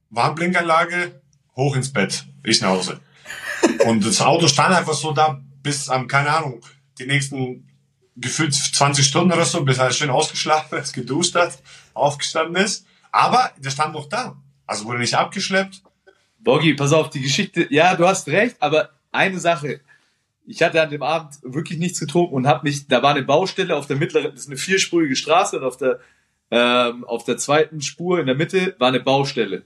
Warnblinkanlage, 0.08 1.20
hoch 1.56 1.76
ins 1.76 1.92
Bett, 1.92 2.24
ich 2.42 2.62
nach 2.62 2.70
Hause. 2.70 3.00
Und 3.86 4.02
das 4.06 4.22
Auto 4.22 4.48
stand 4.48 4.74
einfach 4.74 4.94
so 4.94 5.12
da 5.12 5.42
bis 5.62 5.90
am, 5.90 6.08
keine 6.08 6.30
Ahnung, 6.30 6.64
die 6.98 7.04
nächsten 7.04 7.68
gefühlt 8.16 8.54
20 8.54 9.06
Stunden 9.06 9.32
oder 9.32 9.44
so, 9.44 9.62
bis 9.62 9.76
er 9.76 9.90
schön 9.92 10.08
ausgeschlafen 10.10 10.78
ist, 10.78 10.92
geduscht 10.94 11.34
hat, 11.34 11.58
aufgestanden 11.94 12.62
ist. 12.62 12.86
Aber 13.10 13.50
der 13.58 13.70
stand 13.70 13.94
noch 13.94 14.08
da. 14.08 14.36
Also 14.66 14.84
wurde 14.86 15.00
nicht 15.00 15.14
abgeschleppt. 15.14 15.82
Boggy, 16.38 16.74
pass 16.74 16.92
auf, 16.92 17.10
die 17.10 17.20
Geschichte, 17.20 17.66
ja, 17.70 17.94
du 17.94 18.06
hast 18.06 18.28
recht, 18.28 18.56
aber 18.60 18.90
eine 19.12 19.38
Sache. 19.38 19.80
Ich 20.44 20.62
hatte 20.62 20.82
an 20.82 20.90
dem 20.90 21.02
Abend 21.02 21.38
wirklich 21.42 21.78
nichts 21.78 22.00
getrunken 22.00 22.34
und 22.34 22.46
habe 22.48 22.64
mich, 22.64 22.88
da 22.88 23.02
war 23.02 23.12
eine 23.12 23.22
Baustelle 23.22 23.76
auf 23.76 23.86
der 23.86 23.96
mittleren, 23.96 24.32
das 24.32 24.42
ist 24.42 24.48
eine 24.48 24.56
vierspurige 24.56 25.14
Straße 25.14 25.58
und 25.58 25.64
auf 25.64 25.76
der, 25.76 26.00
ähm, 26.50 27.04
auf 27.04 27.24
der 27.24 27.36
zweiten 27.36 27.80
Spur 27.80 28.18
in 28.18 28.26
der 28.26 28.34
Mitte 28.34 28.74
war 28.78 28.88
eine 28.88 29.00
Baustelle. 29.00 29.62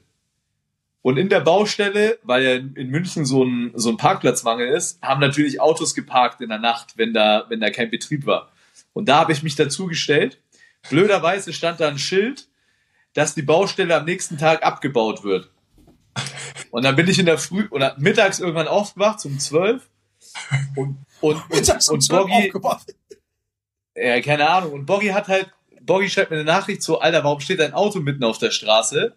Und 1.01 1.19
in 1.19 1.29
der 1.29 1.41
Baustelle, 1.41 2.19
weil 2.25 2.43
ja 2.43 2.55
in, 2.57 2.75
in 2.75 2.91
München 2.91 3.25
so 3.25 3.45
ein, 3.45 3.71
so 3.75 3.91
ein 3.91 3.97
Parkplatzmangel 3.97 4.69
ist, 4.69 5.01
haben 5.03 5.21
natürlich 5.21 5.61
Autos 5.61 5.95
geparkt 5.95 6.41
in 6.41 6.49
der 6.49 6.59
Nacht, 6.59 6.99
wenn 6.99 7.15
da, 7.15 7.47
wenn 7.49 7.61
da 7.61 7.71
kein 7.71 7.91
Betrieb 7.91 8.27
war. 8.27 8.51
Und 8.93 9.09
da 9.09 9.21
habe 9.21 9.33
ich 9.33 9.43
mich 9.43 9.55
dazu 9.55 9.87
gestellt. 9.87 10.41
Blöderweise 10.91 11.53
stand 11.53 11.81
da 11.81 11.89
ein 11.89 11.99
Schild, 11.99 12.49
dass 13.15 13.35
die 13.35 13.43
Baustelle 13.43 13.97
am 13.97 14.05
nächsten 14.05 14.39
Tag 14.39 14.63
abgebaut 14.63 15.25
wird. 15.25 15.51
Und 16.71 16.85
dann 16.85 16.97
bin 16.97 17.09
ich 17.09 17.19
in 17.19 17.27
der 17.27 17.39
Früh 17.39 17.69
oder 17.71 17.95
mittags 17.99 18.39
irgendwann 18.39 18.69
aufgewacht, 18.69 19.25
um 19.25 19.39
zwölf. 19.39 19.89
Und, 20.75 20.99
und, 21.21 21.49
Mittags 21.51 21.89
und, 21.89 21.93
um 21.93 21.97
und 21.97 22.01
12 22.03 22.53
Boggy, 22.53 22.85
ja, 23.95 24.21
keine 24.21 24.49
Ahnung. 24.49 24.73
Und 24.73 24.87
Boggy 24.87 25.09
hat 25.09 25.29
halt, 25.29 25.51
Boggy 25.81 26.11
schreibt 26.11 26.31
mir 26.31 26.37
eine 26.37 26.45
Nachricht 26.45 26.83
so, 26.83 26.99
Alter, 26.99 27.25
warum 27.25 27.41
steht 27.41 27.61
dein 27.61 27.73
Auto 27.73 28.01
mitten 28.01 28.25
auf 28.25 28.39
der 28.39 28.51
Straße? 28.51 29.15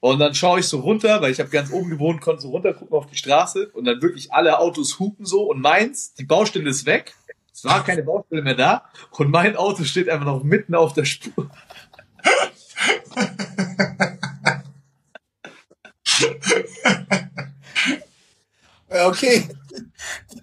Und 0.00 0.20
dann 0.20 0.34
schaue 0.34 0.60
ich 0.60 0.66
so 0.66 0.80
runter, 0.80 1.20
weil 1.20 1.32
ich 1.32 1.40
habe 1.40 1.50
ganz 1.50 1.72
oben 1.72 1.90
gewohnt, 1.90 2.20
konnte 2.20 2.42
so 2.42 2.50
runter 2.50 2.72
gucken 2.72 2.96
auf 2.96 3.06
die 3.06 3.16
Straße 3.16 3.68
und 3.70 3.84
dann 3.84 4.00
wirklich 4.00 4.32
alle 4.32 4.58
Autos 4.60 4.98
hupen 4.98 5.26
so 5.26 5.42
und 5.42 5.60
meins, 5.60 6.14
die 6.14 6.24
Baustelle 6.24 6.70
ist 6.70 6.86
weg. 6.86 7.14
Es 7.58 7.64
war 7.64 7.84
keine 7.84 8.04
Baustelle 8.04 8.42
mehr 8.42 8.54
da 8.54 8.84
und 9.10 9.32
mein 9.32 9.56
Auto 9.56 9.82
steht 9.82 10.08
einfach 10.08 10.26
noch 10.26 10.44
mitten 10.44 10.76
auf 10.76 10.92
der 10.92 11.04
Spur. 11.04 11.50
Okay. 18.90 19.46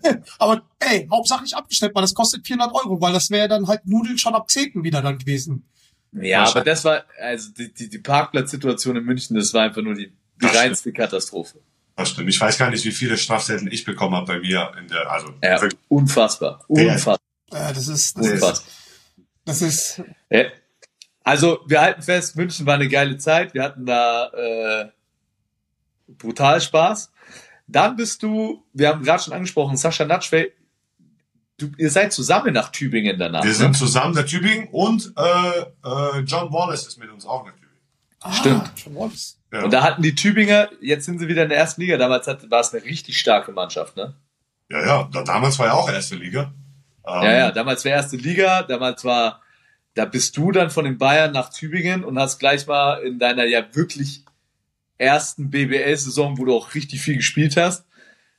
Aber 0.37 0.61
ey, 0.79 1.07
Hauptsache 1.09 1.43
nicht 1.43 1.55
abgeschleppt, 1.55 1.95
weil 1.95 2.03
das 2.03 2.13
kostet 2.13 2.45
400 2.45 2.73
Euro, 2.75 3.01
weil 3.01 3.11
das 3.11 3.31
wäre 3.31 3.47
dann 3.47 3.67
halt 3.67 3.85
Nudeln 3.87 4.17
schon 4.17 4.35
ab 4.35 4.49
10. 4.49 4.83
wieder 4.83 5.01
dann 5.01 5.17
gewesen. 5.17 5.67
Ja, 6.11 6.47
aber 6.47 6.61
das 6.61 6.85
war, 6.85 7.03
also 7.19 7.51
die, 7.51 7.73
die, 7.73 7.89
die 7.89 7.97
Parkplatzsituation 7.97 8.95
in 8.95 9.03
München, 9.03 9.35
das 9.35 9.53
war 9.53 9.63
einfach 9.63 9.81
nur 9.81 9.95
die, 9.95 10.13
die 10.41 10.45
reinste 10.45 10.93
Katastrophe. 10.93 11.59
Das 11.95 12.09
stimmt. 12.09 12.29
Ich 12.29 12.39
weiß 12.39 12.57
gar 12.57 12.69
nicht, 12.69 12.83
wie 12.83 12.91
viele 12.91 13.17
Strafzettel 13.17 13.73
ich 13.73 13.85
bekommen 13.85 14.15
habe 14.15 14.25
bei 14.25 14.39
mir 14.39 14.71
in 14.79 14.87
der, 14.87 15.09
also 15.09 15.33
Ja, 15.41 15.59
unfassbar. 15.87 16.63
Unfassbar. 16.67 17.17
Äh, 17.51 17.73
das 17.73 17.87
ist, 17.87 18.17
das 18.17 18.25
ist, 18.25 18.33
Unfassbar. 18.33 18.71
das 19.45 19.61
ist, 19.61 20.01
Ja. 20.29 20.43
Also, 21.23 21.59
wir 21.65 21.81
halten 21.81 22.03
fest, 22.03 22.35
München 22.35 22.67
war 22.67 22.75
eine 22.75 22.87
geile 22.87 23.17
Zeit. 23.17 23.55
Wir 23.55 23.63
hatten 23.63 23.83
da 23.85 24.27
äh, 24.27 24.89
brutal 26.07 26.61
Spaß. 26.61 27.11
Dann 27.65 27.95
bist 27.95 28.21
du, 28.21 28.63
wir 28.73 28.89
haben 28.89 29.03
gerade 29.03 29.23
schon 29.23 29.33
angesprochen, 29.33 29.75
Sascha 29.75 30.05
Natschwey, 30.05 30.51
du, 31.57 31.71
ihr 31.77 31.89
seid 31.89 32.13
zusammen 32.13 32.53
nach 32.53 32.71
Tübingen 32.71 33.17
danach. 33.17 33.41
Wir 33.43 33.49
ne? 33.49 33.55
sind 33.55 33.75
zusammen 33.75 34.13
der 34.13 34.27
Tübingen 34.27 34.67
und 34.71 35.13
äh, 35.17 35.61
äh, 35.61 36.19
John 36.19 36.53
Wallace 36.53 36.85
ist 36.87 36.99
mit 36.99 37.09
uns 37.09 37.25
auch 37.25 37.43
nach 37.43 37.53
Tübingen. 37.53 37.79
ah, 38.19 38.31
Stimmt. 38.31 38.71
schon 38.79 38.95
Wallace. 38.95 39.39
Ja. 39.55 39.63
Und 39.63 39.71
da 39.71 39.83
hatten 39.83 40.01
die 40.01 40.15
Tübinger, 40.15 40.69
jetzt 40.81 41.05
sind 41.05 41.19
sie 41.19 41.29
wieder 41.29 41.43
in 41.43 41.49
der 41.49 41.57
ersten 41.57 41.81
Liga. 41.81 41.97
Damals 41.97 42.27
hat, 42.27 42.51
war 42.51 42.59
es 42.59 42.73
eine 42.73 42.83
richtig 42.83 43.17
starke 43.17 43.53
Mannschaft, 43.53 43.95
ne? 43.95 44.13
ja, 44.69 44.85
ja, 44.85 45.09
da, 45.11 45.23
damals 45.23 45.57
war 45.59 45.67
ja 45.67 45.73
auch 45.73 45.89
erste 45.89 46.15
Liga. 46.15 46.53
Ähm, 47.07 47.23
Ja, 47.23 47.31
ja, 47.31 47.51
damals 47.51 47.85
war 47.85 47.91
erste 47.91 48.17
Liga, 48.17 48.63
damals 48.63 49.05
war, 49.05 49.41
da 49.93 50.05
bist 50.05 50.35
du 50.35 50.51
dann 50.51 50.69
von 50.69 50.83
den 50.83 50.97
Bayern 50.97 51.31
nach 51.31 51.49
Tübingen 51.49 52.03
und 52.03 52.19
hast 52.19 52.39
gleich 52.39 52.67
mal 52.67 53.01
in 53.03 53.17
deiner 53.17 53.45
ja 53.45 53.63
wirklich 53.73 54.25
ersten 54.97 55.49
BBL-Saison, 55.51 56.37
wo 56.37 56.45
du 56.45 56.55
auch 56.55 56.73
richtig 56.73 57.01
viel 57.01 57.15
gespielt 57.15 57.55
hast, 57.55 57.85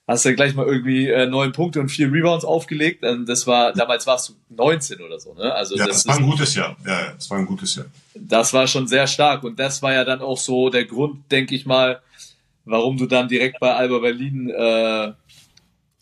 hast 0.08 0.24
du 0.24 0.34
gleich 0.34 0.54
mal 0.54 0.66
irgendwie 0.66 1.08
äh, 1.08 1.26
neun 1.26 1.52
Punkte 1.52 1.80
und 1.80 1.88
vier 1.88 2.12
Rebounds 2.12 2.44
aufgelegt. 2.44 3.04
Und 3.04 3.26
das 3.28 3.46
war, 3.46 3.72
damals 3.72 4.06
warst 4.06 4.28
du 4.28 4.34
19 4.54 5.00
oder 5.00 5.18
so, 5.18 5.34
ne? 5.34 5.52
Also 5.52 5.76
Ja, 5.76 5.86
das, 5.86 6.04
das 6.04 6.06
war 6.06 6.14
ist, 6.14 6.20
ein 6.20 6.30
gutes 6.30 6.54
Jahr. 6.54 6.76
Ja, 6.86 7.00
ja, 7.00 7.12
das 7.14 7.28
war 7.30 7.38
ein 7.38 7.46
gutes 7.46 7.74
Jahr. 7.74 7.86
das 8.14 8.52
war 8.52 8.66
schon 8.68 8.86
sehr 8.86 9.06
stark. 9.06 9.42
Und 9.42 9.58
das 9.58 9.82
war 9.82 9.92
ja 9.92 10.04
dann 10.04 10.20
auch 10.20 10.38
so 10.38 10.70
der 10.70 10.84
Grund, 10.84 11.30
denke 11.32 11.54
ich 11.56 11.66
mal, 11.66 12.00
warum 12.64 12.96
du 12.96 13.06
dann 13.06 13.26
direkt 13.28 13.58
bei 13.60 13.74
Alba 13.74 13.98
Berlin 13.98 14.48
äh, 14.50 15.12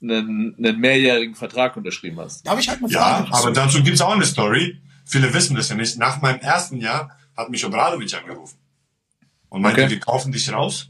einen, 0.03 0.55
einen 0.59 0.81
mehrjährigen 0.81 1.35
Vertrag 1.35 1.77
unterschrieben 1.77 2.21
hast. 2.21 2.47
Da 2.47 2.51
habe 2.51 2.61
ich 2.61 2.69
halt 2.69 2.81
eine 2.83 2.91
Ja, 2.93 3.25
Frage. 3.25 3.33
aber 3.33 3.51
dazu 3.53 3.83
gibt's 3.83 4.01
auch 4.03 4.13
eine 4.15 4.27
Story. 4.27 4.79
Viele 5.07 5.33
wissen 5.33 5.57
das 5.57 5.69
ja 5.71 5.77
nicht. 5.77 5.99
Nach 5.99 6.21
meinem 6.21 6.41
ersten 6.41 6.79
Jahr 6.79 7.17
hat 7.37 7.49
mich 7.51 7.65
Obradovic 7.65 8.13
angerufen 8.15 8.57
und 9.49 9.63
meinte, 9.63 9.83
Okay. 9.83 9.91
wir 9.93 10.01
kaufen 10.01 10.31
dich 10.33 10.53
raus. 10.53 10.89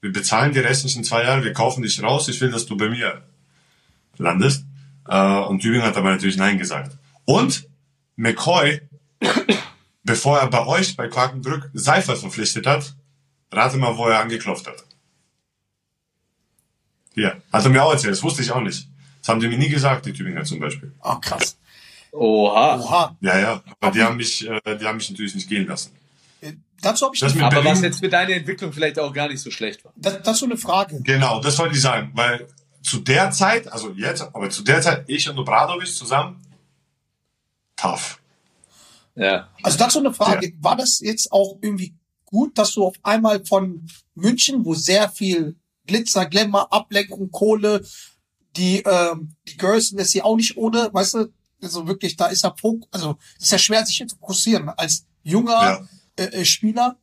Wir 0.00 0.12
bezahlen 0.12 0.52
die 0.52 0.60
restlichen 0.60 1.04
zwei 1.04 1.24
Jahre, 1.24 1.44
wir 1.44 1.52
kaufen 1.52 1.82
dich 1.82 2.02
raus. 2.02 2.28
Ich 2.28 2.40
will, 2.40 2.50
dass 2.50 2.66
du 2.66 2.76
bei 2.76 2.88
mir 2.88 3.22
landest. 4.16 4.64
Äh, 5.08 5.40
und 5.40 5.60
Tübingen 5.60 5.86
hat 5.86 5.96
aber 5.96 6.10
natürlich 6.10 6.36
Nein 6.36 6.58
gesagt. 6.58 6.96
Und 7.24 7.68
McCoy, 8.16 8.80
bevor 10.04 10.38
er 10.38 10.48
bei 10.48 10.66
euch, 10.66 10.96
bei 10.96 11.08
Quakenbrück, 11.08 11.70
Seifer 11.74 12.16
verpflichtet 12.16 12.66
hat, 12.66 12.94
rate 13.50 13.76
mal, 13.76 13.96
wo 13.96 14.06
er 14.06 14.20
angeklopft 14.20 14.66
hat. 14.66 14.84
Hier, 17.14 17.42
hat 17.52 17.64
er 17.64 17.70
mir 17.70 17.82
auch 17.82 17.92
erzählt, 17.92 18.12
das 18.12 18.22
wusste 18.22 18.42
ich 18.42 18.52
auch 18.52 18.60
nicht. 18.60 18.88
Das 19.20 19.28
haben 19.28 19.40
die 19.40 19.48
mir 19.48 19.58
nie 19.58 19.68
gesagt, 19.68 20.06
die 20.06 20.12
Tübinger 20.12 20.44
zum 20.44 20.60
Beispiel. 20.60 20.92
Oh, 21.02 21.16
krass. 21.16 21.58
Oha. 22.12 22.78
Oha. 22.78 23.16
Ja, 23.20 23.38
ja, 23.38 23.62
aber 23.80 23.90
die 23.90 24.02
haben 24.02 24.16
mich, 24.16 24.48
äh, 24.48 24.78
die 24.78 24.86
haben 24.86 24.96
mich 24.96 25.10
natürlich 25.10 25.34
nicht 25.34 25.48
gehen 25.48 25.66
lassen. 25.66 25.97
Dazu 26.80 27.06
habe 27.06 27.14
ich 27.14 27.20
Das 27.20 27.34
mit 27.34 27.42
Aber 27.42 27.64
was 27.64 27.82
jetzt 27.82 28.00
für 28.00 28.08
deine 28.08 28.34
Entwicklung 28.34 28.72
vielleicht 28.72 28.98
auch 28.98 29.12
gar 29.12 29.28
nicht 29.28 29.40
so 29.40 29.50
schlecht 29.50 29.84
war. 29.84 29.92
da, 29.96 30.10
dazu 30.10 30.44
eine 30.44 30.56
Frage. 30.56 31.00
Genau, 31.02 31.40
das 31.40 31.58
wollte 31.58 31.74
ich 31.74 31.80
sagen, 31.80 32.12
weil 32.14 32.46
zu 32.82 32.98
der 32.98 33.30
Zeit, 33.30 33.70
also 33.72 33.90
jetzt, 33.92 34.22
aber 34.22 34.48
zu 34.50 34.62
der 34.62 34.80
Zeit, 34.80 35.04
ich 35.08 35.28
und 35.28 35.38
Obradovic 35.38 35.88
zusammen, 35.88 36.40
tough. 37.76 38.20
Ja. 39.16 39.48
Also 39.62 39.78
dazu 39.78 39.98
eine 39.98 40.14
Frage. 40.14 40.52
War 40.60 40.76
das 40.76 41.00
jetzt 41.00 41.32
auch 41.32 41.58
irgendwie 41.60 41.94
gut, 42.24 42.56
dass 42.56 42.74
du 42.74 42.84
auf 42.84 42.94
einmal 43.02 43.44
von 43.44 43.86
München, 44.14 44.64
wo 44.64 44.74
sehr 44.74 45.08
viel 45.08 45.56
Glitzer, 45.86 46.26
Glamour, 46.26 46.72
Ablenkung, 46.72 47.30
Kohle, 47.32 47.84
die, 48.56 48.82
ähm, 48.82 49.34
die 49.48 49.56
Girls 49.56 49.88
sind 49.88 49.98
das 49.98 50.12
hier 50.12 50.24
auch 50.24 50.36
nicht 50.36 50.56
ohne, 50.56 50.90
weißt 50.92 51.14
du, 51.14 51.32
also 51.60 51.88
wirklich, 51.88 52.16
da 52.16 52.26
ist 52.26 52.44
ja 52.44 52.54
also 52.92 53.18
es 53.36 53.44
ist 53.44 53.52
ja 53.52 53.58
schwer, 53.58 53.84
sich 53.84 53.96
hier 53.96 54.06
zu 54.06 54.16
fokussieren 54.16 54.68
als 54.68 55.06
junger 55.24 55.60
Ja. 55.60 55.88
Äh, 56.18 56.40
äh, 56.40 56.44
Spieler. 56.44 56.98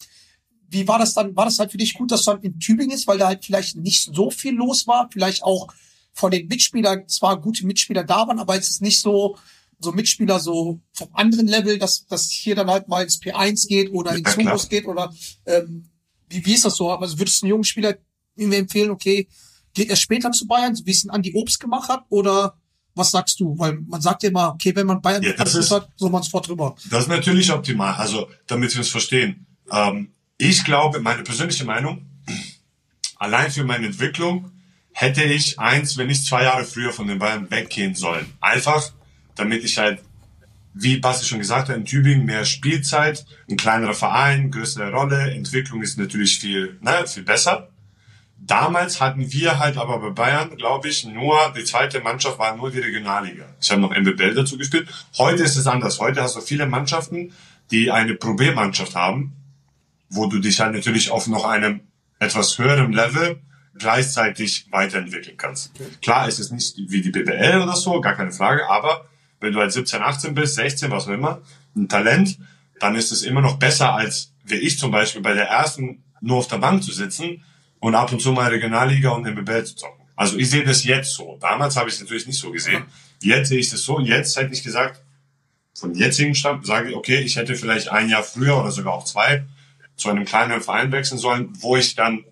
Wie 0.68 0.88
war 0.88 1.00
das 1.00 1.14
dann? 1.14 1.36
War 1.36 1.46
das 1.46 1.60
halt 1.60 1.72
für 1.72 1.78
dich 1.78 1.94
gut, 1.94 2.12
dass 2.12 2.24
du 2.24 2.32
dann 2.32 2.42
in 2.42 2.60
Tübingen 2.60 2.96
ist, 2.96 3.08
weil 3.08 3.18
da 3.18 3.28
halt 3.28 3.46
vielleicht 3.46 3.76
nicht 3.78 4.10
so 4.14 4.30
viel 4.30 4.54
los 4.54 4.88
war, 4.88 5.10
vielleicht 5.12 5.44
auch 5.44 5.68
von 6.14 6.32
den 6.32 6.48
Mitspielern 6.48 7.08
zwar 7.08 7.40
gute 7.40 7.66
Mitspieler 7.66 8.04
da 8.04 8.28
waren, 8.28 8.40
aber 8.40 8.58
es 8.58 8.70
ist 8.70 8.82
nicht 8.82 9.02
so 9.02 9.38
so 9.80 9.92
Mitspieler 9.92 10.40
so 10.40 10.80
vom 10.94 11.10
anderen 11.14 11.48
Level, 11.48 11.78
dass 11.78 12.06
dass 12.08 12.30
hier 12.30 12.56
dann 12.56 12.70
halt 12.70 12.88
mal 12.88 13.04
ins 13.04 13.22
P1 13.22 13.68
geht 13.68 13.92
oder 13.92 14.12
Ja, 14.12 14.18
ins. 14.18 14.34
Zumos 14.34 14.70
geht 14.70 14.86
oder 14.86 15.14
ähm, 15.46 15.90
wie, 16.30 16.46
wie 16.46 16.54
ist 16.54 16.66
das 16.66 16.76
so? 16.76 16.92
Also 16.92 17.20
würdest 17.20 17.42
du 17.42 17.46
einen 17.46 17.52
jungen 17.52 17.64
Spieler 17.64 17.98
mir 18.36 18.58
empfehlen, 18.58 18.90
okay, 18.90 19.28
geht 19.74 19.90
er 19.90 19.96
später 19.96 20.32
zu 20.32 20.48
Bayern, 20.48 20.76
so 20.76 20.86
wie 20.86 20.92
es 20.92 21.04
ein 21.04 21.10
Andi 21.10 21.34
Obst 21.36 21.60
gemacht 21.60 21.90
hat, 21.90 22.06
oder 22.10 22.58
was 22.96 23.12
sagst 23.12 23.40
du? 23.40 23.58
Weil 23.60 23.74
man 23.88 24.02
sagt 24.02 24.24
ja 24.24 24.30
immer, 24.30 24.54
okay, 24.54 24.76
wenn 24.76 24.88
man 24.88 25.02
Bayern 25.02 25.22
Ja, 25.24 25.34
das 25.34 25.54
ist- 25.56 25.72
hat, 25.72 25.90
soll 25.96 26.10
man 26.10 26.24
sofort 26.24 26.48
drüber. 26.48 26.76
Das 26.90 27.04
ist 27.04 27.10
natürlich 27.10 27.52
optimal, 27.52 27.94
also 27.96 28.28
damit 28.48 28.74
wir 28.74 28.82
es 28.82 28.90
verstehen. 28.90 29.46
Ähm, 29.72 30.10
ich 30.38 30.64
glaube, 30.64 31.00
meine 31.00 31.24
persönliche 31.24 31.66
Meinung, 31.66 32.06
allein 33.18 33.52
für 33.52 33.64
meine 33.64 33.88
Entwicklung 33.88 34.52
hätte 34.94 35.24
ich 35.24 35.60
eins, 35.60 35.98
wenn 35.98 36.08
nicht 36.08 36.26
zwei 36.26 36.44
Jahre 36.44 36.64
früher 36.64 36.94
von 36.94 37.08
den 37.08 37.20
Bayern 37.20 37.50
weggehen 37.52 37.96
sollen. 37.96 38.26
Einfach, 38.40 38.92
damit 39.36 39.64
ich 39.64 39.78
halt, 39.78 40.00
wie 40.74 40.98
Basti 40.98 41.26
schon 41.26 41.40
gesagt 41.40 41.70
hat, 41.70 41.76
in 41.76 41.86
Tübingen 41.86 42.26
mehr 42.26 42.46
Spielzeit, 42.46 43.26
ein 43.50 43.58
kleinerer 43.58 43.94
Verein, 43.94 44.52
größere 44.52 44.92
Rolle, 44.92 45.32
Entwicklung 45.32 45.82
ist 45.82 45.98
natürlich 45.98 46.40
viel, 46.40 46.78
ne, 46.82 47.06
viel 47.08 47.24
besser. 47.24 47.70
Damals 48.48 49.02
hatten 49.02 49.32
wir 49.32 49.58
halt 49.58 49.78
aber 49.78 49.98
bei 49.98 50.10
Bayern, 50.12 50.56
glaube 50.56 50.88
ich, 50.88 51.04
nur, 51.04 51.36
die 51.58 51.64
zweite 51.64 52.02
Mannschaft 52.02 52.38
war 52.38 52.56
nur 52.56 52.70
die 52.70 52.80
Regionalliga. 52.80 53.46
Ich 53.60 53.72
habe 53.72 53.82
noch 53.82 53.90
MBBL 53.90 54.36
dazu 54.36 54.56
gespielt. 54.58 54.88
Heute 55.18 55.42
ist 55.42 55.56
es 55.56 55.66
anders. 55.66 56.00
Heute 56.00 56.22
hast 56.22 56.36
du 56.36 56.42
viele 56.42 56.68
Mannschaften, 56.68 57.34
die 57.72 57.90
eine 57.90 58.14
Probiermannschaft 58.14 58.94
haben, 58.94 59.34
wo 60.10 60.28
du 60.28 60.38
dich 60.38 60.60
halt 60.60 60.76
natürlich 60.76 61.10
auf 61.10 61.26
noch 61.26 61.44
einem 61.44 61.82
etwas 62.20 62.60
höheren 62.60 62.94
Level 62.94 63.42
gleichzeitig 63.80 64.68
weiterentwickeln 64.70 65.38
kannst. 65.38 65.72
Klar 66.04 66.28
ist 66.28 66.38
es 66.38 66.52
nicht 66.52 66.78
wie 66.78 67.02
die 67.02 67.10
BBL 67.10 67.62
oder 67.64 67.76
so, 67.76 68.00
gar 68.00 68.14
keine 68.14 68.32
Frage, 68.32 68.70
aber 68.70 69.06
wenn 69.40 69.54
du 69.54 69.60
halt 69.60 69.72
17, 69.72 70.04
18 70.04 70.36
bist, 70.36 70.54
16, 70.54 70.92
was 70.92 71.08
auch 71.08 71.14
immer, 71.14 71.42
ein 71.76 71.90
Talent, 71.90 72.38
dann 72.80 72.96
ist 72.96 73.12
es 73.12 73.24
immer 73.24 73.42
noch 73.42 73.58
besser 73.58 73.96
als, 73.96 74.34
wie 74.44 74.56
ich 74.56 74.78
zum 74.78 74.92
Beispiel, 74.92 75.22
bei 75.22 75.34
der 75.34 75.48
ersten 75.48 76.04
nur 76.22 76.38
auf 76.38 76.48
der 76.48 76.60
Bank 76.60 76.84
zu 76.84 76.92
sitzen 76.92 77.44
und 77.80 77.96
ab 77.96 78.12
und 78.12 78.22
zu 78.22 78.32
mal 78.32 78.50
Regionalliga 78.50 79.10
und 79.10 79.26
MBBL 79.26 79.66
zu 79.66 79.76
zocken. 79.76 80.06
Also 80.16 80.38
ich 80.38 80.50
sehe 80.50 80.64
das 80.64 80.84
jetzt 80.84 81.14
so. 81.14 81.38
Damals 81.42 81.76
habe 81.76 81.90
ich 81.90 81.96
es 81.96 82.02
natürlich 82.02 82.28
nicht 82.28 82.40
so 82.40 82.52
gesehen. 82.52 82.86
Jetzt 83.22 83.50
sehe 83.50 83.60
ich 83.60 83.72
es 83.72 83.84
so. 83.84 84.00
Jetzt 84.00 84.38
hätte 84.38 84.54
ich 84.54 84.64
gesagt, 84.64 85.02
von 85.74 85.94
jetzigen 85.94 86.36
Stand 86.36 86.66
sage 86.66 86.90
ich, 86.90 86.96
okay, 86.96 87.20
ich 87.20 87.36
hätte 87.36 87.56
vielleicht 87.56 87.90
ein 87.90 88.10
Jahr 88.10 88.24
früher 88.24 88.58
oder 88.60 88.72
sogar 88.72 88.94
auch 88.94 89.04
zwei 89.04 89.46
zu 89.98 90.10
einem 90.10 90.26
kleineren 90.26 90.62
Verein 90.62 90.92
wechseln 90.92 91.18
sollen, 91.18 91.50
wo 91.60 91.76
ich 91.76 91.96
dann, 91.96 92.24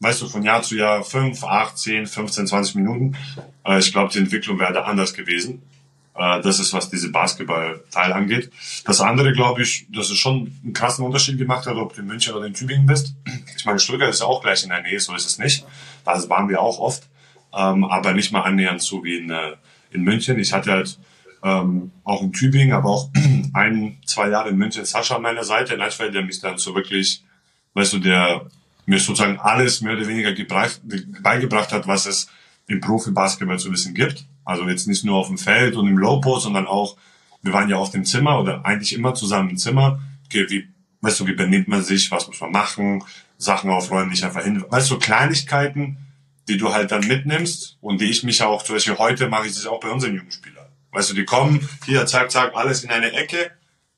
weißt 0.00 0.22
du, 0.22 0.28
von 0.28 0.42
Jahr 0.42 0.62
zu 0.62 0.76
Jahr 0.76 1.04
fünf, 1.04 1.44
acht, 1.44 1.78
zehn, 1.78 2.06
15, 2.06 2.46
20 2.48 2.74
Minuten, 2.76 3.16
äh, 3.64 3.78
ich 3.78 3.92
glaube, 3.92 4.12
die 4.12 4.18
Entwicklung 4.18 4.58
wäre 4.58 4.72
da 4.72 4.82
anders 4.82 5.14
gewesen. 5.14 5.62
Äh, 6.18 6.40
das 6.42 6.58
ist, 6.58 6.72
was 6.72 6.90
diese 6.90 7.10
Basketball-Teil 7.10 8.12
angeht. 8.12 8.50
Das 8.84 9.00
andere, 9.00 9.32
glaube 9.32 9.62
ich, 9.62 9.86
dass 9.90 10.10
es 10.10 10.18
schon 10.18 10.52
einen 10.64 10.72
krassen 10.72 11.04
Unterschied 11.04 11.38
gemacht 11.38 11.66
hat, 11.66 11.76
ob 11.76 11.94
du 11.94 12.00
in 12.00 12.08
München 12.08 12.34
oder 12.34 12.46
in 12.46 12.54
Tübingen 12.54 12.86
bist. 12.86 13.14
Ich 13.56 13.64
meine, 13.64 13.78
Stuttgart 13.78 14.10
ist 14.10 14.20
ja 14.20 14.26
auch 14.26 14.42
gleich 14.42 14.64
in 14.64 14.70
der 14.70 14.82
Nähe, 14.82 14.98
so 14.98 15.14
ist 15.14 15.26
es 15.26 15.38
nicht. 15.38 15.64
Das 16.04 16.28
waren 16.28 16.48
wir 16.48 16.60
auch 16.60 16.80
oft, 16.80 17.08
ähm, 17.56 17.84
aber 17.84 18.12
nicht 18.12 18.32
mal 18.32 18.42
annähernd 18.42 18.82
so 18.82 19.04
wie 19.04 19.18
in, 19.18 19.30
äh, 19.30 19.52
in 19.92 20.02
München. 20.02 20.38
Ich 20.40 20.52
hatte 20.52 20.72
halt 20.72 20.98
ähm, 21.44 21.92
auch 22.02 22.22
in 22.22 22.32
Tübingen, 22.32 22.72
aber 22.72 22.90
auch 22.90 23.10
ein, 23.54 23.98
zwei 24.04 24.28
Jahre 24.28 24.48
in 24.48 24.56
München 24.56 24.84
Sascha 24.84 25.16
an 25.16 25.22
meiner 25.22 25.44
Seite, 25.44 25.74
in 25.74 25.80
Eichfeld, 25.80 26.14
der 26.14 26.22
mich 26.22 26.40
dann 26.40 26.58
so 26.58 26.74
wirklich, 26.74 27.22
weißt 27.74 27.92
du, 27.92 27.98
der 28.00 28.46
mir 28.86 28.98
sozusagen 28.98 29.38
alles 29.38 29.82
mehr 29.82 29.96
oder 29.96 30.08
weniger 30.08 30.32
gebracht, 30.32 30.80
beigebracht 31.22 31.72
hat, 31.72 31.86
was 31.86 32.06
es 32.06 32.28
im 32.66 32.80
Profi-Basketball 32.80 33.58
zu 33.58 33.70
wissen 33.70 33.94
gibt. 33.94 34.24
Also 34.48 34.66
jetzt 34.66 34.88
nicht 34.88 35.04
nur 35.04 35.16
auf 35.16 35.26
dem 35.26 35.36
Feld 35.36 35.76
und 35.76 35.86
im 35.86 35.98
Low-Post, 35.98 36.44
sondern 36.44 36.66
auch, 36.66 36.96
wir 37.42 37.52
waren 37.52 37.68
ja 37.68 37.76
auf 37.76 37.90
dem 37.90 38.06
Zimmer 38.06 38.40
oder 38.40 38.64
eigentlich 38.64 38.94
immer 38.94 39.12
zusammen 39.12 39.50
im 39.50 39.56
Zimmer. 39.58 40.00
Okay, 40.24 40.46
wie, 40.48 40.68
weißt 41.02 41.20
du, 41.20 41.26
wie 41.26 41.34
benimmt 41.34 41.68
man 41.68 41.82
sich, 41.82 42.10
was 42.10 42.26
muss 42.28 42.40
man 42.40 42.50
machen, 42.50 43.04
Sachen 43.36 43.70
aufräumen, 43.70 44.08
nicht 44.08 44.24
einfach 44.24 44.42
hin. 44.42 44.64
Weißt 44.66 44.90
du, 44.90 44.98
Kleinigkeiten, 44.98 45.98
die 46.48 46.56
du 46.56 46.72
halt 46.72 46.92
dann 46.92 47.06
mitnimmst 47.06 47.76
und 47.82 48.00
die 48.00 48.06
ich 48.06 48.22
mich 48.24 48.42
auch, 48.42 48.62
zum 48.62 48.76
Beispiel 48.76 48.96
heute 48.96 49.28
mache 49.28 49.48
ich 49.48 49.52
das 49.52 49.66
auch 49.66 49.80
bei 49.80 49.90
unseren 49.90 50.14
Jugendspielern. 50.14 50.64
Weißt 50.92 51.10
du, 51.10 51.14
die 51.14 51.26
kommen, 51.26 51.68
hier, 51.84 52.06
zack, 52.06 52.30
zack, 52.30 52.56
alles 52.56 52.84
in 52.84 52.90
eine 52.90 53.12
Ecke, 53.12 53.50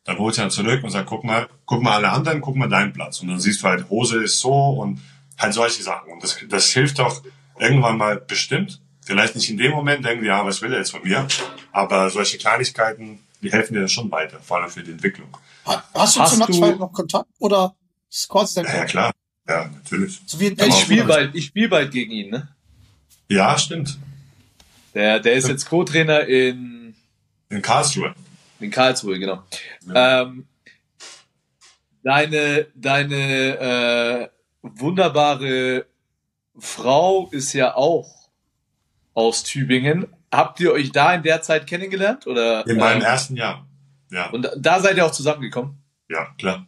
dann 0.02 0.18
holst 0.18 0.38
du 0.38 0.42
dann 0.42 0.50
zurück 0.50 0.82
und 0.82 0.90
sag, 0.90 1.06
guck 1.06 1.22
mal, 1.22 1.46
guck 1.64 1.80
mal 1.80 1.92
alle 1.92 2.10
anderen, 2.10 2.40
guck 2.40 2.56
mal 2.56 2.68
deinen 2.68 2.92
Platz. 2.92 3.20
Und 3.20 3.28
dann 3.28 3.38
siehst 3.38 3.62
du 3.62 3.68
halt, 3.68 3.88
Hose 3.88 4.24
ist 4.24 4.40
so 4.40 4.52
und 4.52 5.00
halt 5.38 5.54
solche 5.54 5.84
Sachen. 5.84 6.10
Und 6.12 6.24
das, 6.24 6.36
das 6.48 6.70
hilft 6.70 6.98
doch 6.98 7.22
irgendwann 7.56 7.98
mal 7.98 8.16
bestimmt. 8.16 8.80
Vielleicht 9.11 9.35
nicht 9.35 9.51
in 9.51 9.57
dem 9.59 9.73
Moment, 9.73 10.05
denken 10.05 10.23
wir, 10.23 10.29
ja, 10.29 10.46
was 10.46 10.62
will 10.62 10.73
er 10.73 10.79
jetzt 10.79 10.92
von 10.92 11.03
mir? 11.03 11.27
Aber 11.73 12.09
solche 12.11 12.38
Kleinigkeiten, 12.38 13.18
die 13.42 13.51
helfen 13.51 13.75
dir 13.75 13.81
dann 13.81 13.88
schon 13.88 14.09
weiter, 14.12 14.38
vor 14.38 14.59
allem 14.59 14.70
für 14.70 14.85
die 14.85 14.92
Entwicklung. 14.92 15.27
Ha- 15.66 15.83
Hast 15.94 16.14
du 16.14 16.20
Hast 16.20 16.31
zu 16.35 16.37
du- 16.38 16.46
Natzwald 16.53 16.79
noch 16.79 16.92
Kontakt 16.92 17.29
oder 17.40 17.75
ist 18.09 18.29
quasi 18.29 18.55
dein 18.62 18.66
Ja, 18.66 18.75
ja 18.77 18.85
klar. 18.85 19.11
Ja, 19.49 19.68
natürlich. 19.68 20.20
So 20.27 20.38
wie 20.38 20.55
Ja, 20.55 20.64
Ich 20.64 20.77
spiele 20.79 21.05
bald, 21.07 21.35
ich 21.35 21.46
spiel 21.46 21.68
bald 21.68 21.90
gegen 21.90 22.12
ihn, 22.12 22.31
ne? 22.31 22.55
Ja, 23.29 23.59
stimmt. 23.59 23.99
Der, 24.94 25.18
der 25.18 25.33
ist 25.35 25.49
jetzt 25.49 25.68
Co-Trainer 25.68 26.20
in, 26.29 26.94
In 27.49 27.62
Karlsruhe. 27.62 28.14
in 28.61 28.70
Karlsruhe, 28.70 29.18
genau. 29.18 29.42
Ähm, 29.92 30.46
deine 32.05 32.68
deine 32.77 33.59
äh, 33.59 34.29
wunderbare 34.62 35.87
Frau 36.59 37.29
ist 37.33 37.53
ja 37.55 37.75
auch 37.75 38.19
aus 39.14 39.42
Tübingen. 39.44 40.07
Habt 40.33 40.61
ihr 40.61 40.73
euch 40.73 40.92
da 40.92 41.14
in 41.14 41.23
der 41.23 41.42
Zeit 41.42 41.66
kennengelernt? 41.66 42.27
Oder, 42.27 42.66
In 42.66 42.77
meinem 42.77 42.99
ähm, 43.01 43.07
ersten 43.07 43.37
Jahr. 43.37 43.66
Ja, 44.12 44.31
und 44.31 44.49
da 44.57 44.81
seid 44.81 44.96
ihr 44.96 45.07
auch 45.07 45.12
zusammengekommen? 45.12 45.75
ja, 46.09 46.27
klar. 46.38 46.66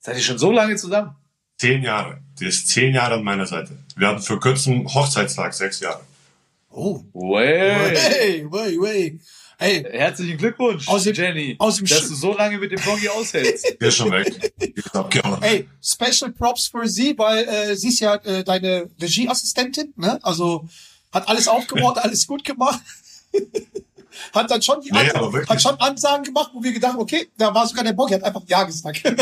Seid 0.00 0.16
ihr 0.16 0.22
schon 0.22 0.38
so 0.38 0.52
lange 0.52 0.76
zusammen? 0.76 1.14
Zehn 1.56 1.82
Jahre. 1.82 2.18
Die 2.38 2.46
ist 2.46 2.68
zehn 2.68 2.94
Jahre 2.94 3.14
an 3.14 3.24
meiner 3.24 3.46
Seite. 3.46 3.78
Wir 3.96 4.08
hatten 4.08 4.20
für 4.20 4.38
kurzem 4.38 4.86
Hochzeitstag 4.92 5.54
sechs 5.54 5.80
Jahre. 5.80 6.00
Oh. 6.70 7.00
Way. 7.12 7.96
Hey, 7.96 8.46
wey, 8.50 8.76
wey. 8.80 9.20
Hey, 9.56 9.84
Herzlichen 9.90 10.36
Glückwunsch, 10.36 10.88
Aus 10.88 11.04
dem- 11.04 11.14
Jenny, 11.14 11.54
aus 11.60 11.76
dem 11.76 11.86
dass 11.86 12.02
Sch- 12.04 12.08
du 12.08 12.14
so 12.16 12.36
lange 12.36 12.58
mit 12.58 12.72
dem 12.72 12.82
Doggy 12.82 13.08
aushältst. 13.08 13.80
Der 13.80 13.88
ist 13.88 13.96
schon 13.96 14.10
weg. 14.10 14.52
Hey, 15.40 15.68
Special 15.80 16.32
Props 16.32 16.66
für 16.66 16.86
sie, 16.88 17.16
weil 17.16 17.44
äh, 17.48 17.76
sie 17.76 17.88
ist 17.88 18.00
ja 18.00 18.16
äh, 18.16 18.42
deine 18.44 18.90
Regieassistentin, 19.00 19.94
ne? 19.96 20.18
Also 20.22 20.68
hat 21.14 21.28
alles 21.28 21.48
aufgebaut, 21.48 21.96
alles 22.02 22.26
gut 22.26 22.44
gemacht. 22.44 22.80
hat 24.32 24.50
dann 24.50 24.62
schon 24.62 24.80
die 24.80 24.92
Nee, 24.92 25.10
Ansagen, 25.10 25.48
hat 25.48 25.62
schon 25.62 25.80
Ansagen 25.80 26.24
gemacht, 26.24 26.50
wo 26.52 26.62
wir 26.62 26.72
gedacht 26.72 26.92
haben, 26.92 27.00
okay, 27.00 27.28
da 27.36 27.54
war 27.54 27.66
sogar 27.66 27.84
der 27.84 27.92
Bock, 27.94 28.10
er 28.10 28.18
hat 28.18 28.24
einfach 28.24 28.42
Ja 28.46 28.64
gesagt. 28.64 29.02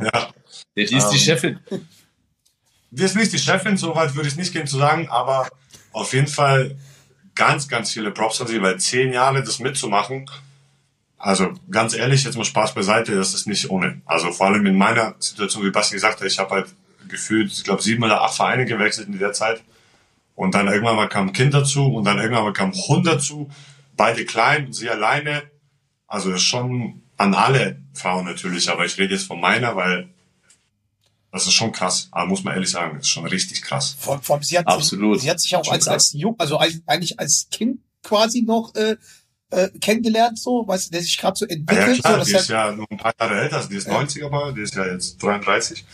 Ja. 0.00 0.28
Die 0.76 0.82
ist 0.82 1.08
die 1.08 1.16
Ähm, 1.16 1.22
Chefin. 1.22 1.60
Die 2.90 3.02
ist 3.02 3.16
nicht 3.16 3.32
die 3.32 3.38
Chefin, 3.38 3.76
so 3.76 3.94
weit 3.96 4.14
würde 4.14 4.28
ich 4.28 4.36
nicht 4.36 4.52
gehen 4.52 4.66
zu 4.66 4.78
sagen, 4.78 5.08
aber 5.10 5.48
auf 5.92 6.12
jeden 6.12 6.28
Fall 6.28 6.76
ganz, 7.34 7.68
ganz 7.68 7.92
viele 7.92 8.12
Props 8.12 8.40
an 8.40 8.46
sie, 8.46 8.62
weil 8.62 8.78
zehn 8.78 9.12
Jahre 9.12 9.42
das 9.42 9.58
mitzumachen, 9.58 10.30
also 11.18 11.52
ganz 11.70 11.94
ehrlich, 11.94 12.22
jetzt 12.22 12.36
mal 12.36 12.44
Spaß 12.44 12.74
beiseite, 12.74 13.16
das 13.16 13.34
ist 13.34 13.48
nicht 13.48 13.70
ohne. 13.70 14.00
Also 14.06 14.30
vor 14.30 14.46
allem 14.46 14.64
in 14.66 14.78
meiner 14.78 15.16
Situation, 15.18 15.64
wie 15.64 15.70
Basti 15.70 15.96
gesagt 15.96 16.20
hat, 16.20 16.26
ich 16.26 16.38
habe 16.38 16.50
halt 16.50 16.68
gefühlt, 17.08 17.50
ich 17.50 17.64
glaube, 17.64 17.82
sieben 17.82 18.04
oder 18.04 18.22
acht 18.22 18.36
Vereine 18.36 18.64
gewechselt 18.64 19.08
in 19.08 19.18
der 19.18 19.32
Zeit. 19.32 19.62
Und 20.38 20.54
dann 20.54 20.68
irgendwann 20.68 20.94
mal 20.94 21.08
kam 21.08 21.26
ein 21.28 21.32
Kind 21.32 21.52
dazu 21.52 21.84
und 21.86 22.04
dann 22.04 22.18
irgendwann 22.18 22.44
mal 22.44 22.52
kam 22.52 22.70
ein 22.70 22.78
Hund 22.78 23.04
dazu, 23.08 23.50
beide 23.96 24.24
klein 24.24 24.66
und 24.66 24.72
sie 24.72 24.88
alleine. 24.88 25.42
Also 26.06 26.30
das 26.30 26.42
ist 26.42 26.46
schon 26.46 27.02
an 27.16 27.34
alle 27.34 27.82
Frauen 27.92 28.24
natürlich, 28.24 28.70
aber 28.70 28.86
ich 28.86 28.96
rede 28.98 29.14
jetzt 29.14 29.26
von 29.26 29.40
meiner, 29.40 29.74
weil 29.74 30.08
das 31.32 31.46
ist 31.48 31.54
schon 31.54 31.72
krass. 31.72 32.06
Aber 32.12 32.26
muss 32.26 32.44
man 32.44 32.54
ehrlich 32.54 32.70
sagen, 32.70 32.94
das 32.98 33.02
ist 33.08 33.10
schon 33.10 33.26
richtig 33.26 33.62
krass. 33.62 33.96
Vor, 33.98 34.22
vor 34.22 34.36
allem, 34.36 34.44
sie 34.44 34.56
hat, 34.56 34.68
Absolut. 34.68 35.20
sie 35.20 35.28
hat 35.28 35.40
sich 35.40 35.56
auch 35.56 35.64
Schon 35.64 35.74
als, 35.74 35.86
krass. 35.86 35.92
als 35.94 36.12
Jung, 36.12 36.36
also 36.38 36.56
als, 36.56 36.80
eigentlich 36.86 37.18
als 37.18 37.48
Kind 37.50 37.80
quasi 38.04 38.42
noch 38.42 38.72
äh, 38.76 38.94
äh, 39.50 39.70
kennengelernt, 39.80 40.38
so, 40.38 40.68
weißt 40.68 40.86
du, 40.86 40.90
der 40.92 41.02
sich 41.02 41.18
gerade 41.18 41.36
so 41.36 41.46
Ja, 41.46 41.52
entwickelt. 41.56 41.96
ja 41.96 42.02
klar, 42.02 42.18
so, 42.20 42.24
die 42.26 42.32
das 42.32 42.42
ist 42.42 42.48
ja 42.48 42.70
nur 42.70 42.86
ein 42.90 42.96
paar 42.96 43.12
Jahre 43.18 43.40
älter, 43.40 43.56
also 43.56 43.68
die 43.70 43.76
ist 43.76 43.88
90 43.88 44.24
aber, 44.24 44.52
die 44.52 44.60
ist 44.60 44.76
ja 44.76 44.86
jetzt 44.86 45.20
33. 45.20 45.84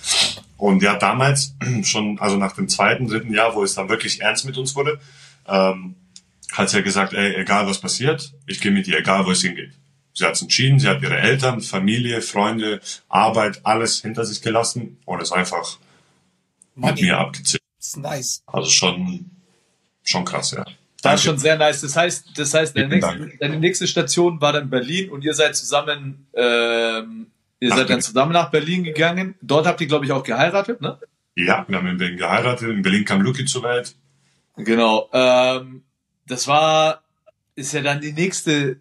Und 0.57 0.87
hat 0.87 1.03
damals 1.03 1.57
schon, 1.83 2.19
also 2.19 2.37
nach 2.37 2.53
dem 2.53 2.69
zweiten, 2.69 3.09
dritten 3.09 3.33
Jahr, 3.33 3.55
wo 3.55 3.63
es 3.63 3.75
dann 3.75 3.89
wirklich 3.89 4.21
ernst 4.21 4.45
mit 4.45 4.57
uns 4.57 4.75
wurde, 4.75 5.01
ähm, 5.47 5.97
hat 6.53 6.71
sie 6.71 6.77
ja 6.77 6.83
gesagt, 6.83 7.13
ey, 7.13 7.35
egal 7.37 7.67
was 7.67 7.79
passiert, 7.79 8.33
ich 8.47 8.61
gehe 8.61 8.71
mit 8.73 8.87
ihr, 8.87 8.99
egal 8.99 9.27
wo 9.27 9.31
es 9.31 9.43
hingeht. 9.43 9.73
Sie 10.13 10.25
hat 10.25 10.35
es 10.35 10.43
entschieden, 10.43 10.79
sie 10.79 10.89
hat 10.89 11.03
ihre 11.03 11.19
Eltern, 11.19 11.61
Familie, 11.61 12.23
Freunde, 12.23 12.81
Arbeit, 13.09 13.61
alles 13.65 14.01
hinter 14.01 14.25
sich 14.25 14.43
gelassen 14.43 14.99
und 15.05 15.21
ist 15.21 15.33
einfach 15.33 15.79
mit 16.77 16.85
Money. 16.85 17.03
mir 17.03 17.19
abgezählt. 17.19 17.63
ist 17.81 17.97
nice. 17.97 18.43
Also 18.47 18.71
schon, 18.71 19.31
schon 20.05 20.25
krass, 20.25 20.53
ja. 20.53 20.65
Das 21.03 21.21
ist 21.21 21.25
schon 21.25 21.39
sehr 21.39 21.59
nice. 21.59 21.83
Das 21.83 21.97
heißt, 21.97 22.31
das 22.37 22.55
heißt, 22.55 22.77
deine 22.77 22.89
nächste, 22.89 23.33
deine 23.39 23.59
nächste 23.59 23.87
Station 23.87 24.41
war 24.41 24.53
dann 24.53 24.71
Berlin 24.71 25.11
und 25.11 25.23
ihr 25.23 25.35
seid 25.35 25.55
zusammen, 25.55 26.29
ähm, 26.33 27.27
ihr 27.61 27.71
Nach 27.71 27.77
seid 27.77 27.91
dann 27.91 28.01
zusammen 28.01 28.33
nach 28.33 28.51
Berlin 28.51 28.85
gegangen. 28.85 29.35
Dort 29.41 29.67
habt 29.67 29.81
ihr, 29.81 29.87
glaube 29.87 30.05
ich, 30.05 30.13
auch 30.13 30.23
geheiratet, 30.23 30.81
ne? 30.81 30.99
Ja, 31.37 31.65
wir 31.69 31.79
haben 31.79 31.89
in 31.89 31.99
Berlin 31.99 32.19
geheiratet, 32.19 32.69
in 32.69 32.83
Berlin 32.83 33.05
kam 33.05 33.21
Luki 33.21 33.45
zur 33.45 33.63
Welt. 33.65 33.97
Genau. 34.57 35.09
Ähm, 35.13 35.83
das 36.27 36.47
war, 36.47 37.03
ist 37.57 37.73
ja 37.73 37.81
dann 37.81 38.01
die 38.01 38.13
nächste 38.13 38.81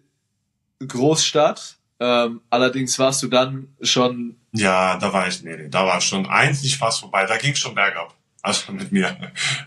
Großstadt. 0.86 1.78
Ähm, 2.00 2.40
allerdings 2.50 2.98
warst 2.98 3.22
du 3.22 3.28
dann 3.28 3.68
schon, 3.80 4.36
Ja, 4.52 4.98
da 4.98 5.12
war 5.12 5.26
ich, 5.28 5.42
nee, 5.42 5.56
nee, 5.56 5.68
da 5.68 5.86
war 5.86 6.00
schon 6.00 6.26
eigentlich 6.26 6.76
fast 6.76 7.00
vorbei. 7.00 7.26
Da 7.26 7.36
ging 7.36 7.54
schon 7.54 7.74
bergab. 7.74 8.14
Also 8.42 8.72
mit 8.72 8.92
mir. 8.92 9.16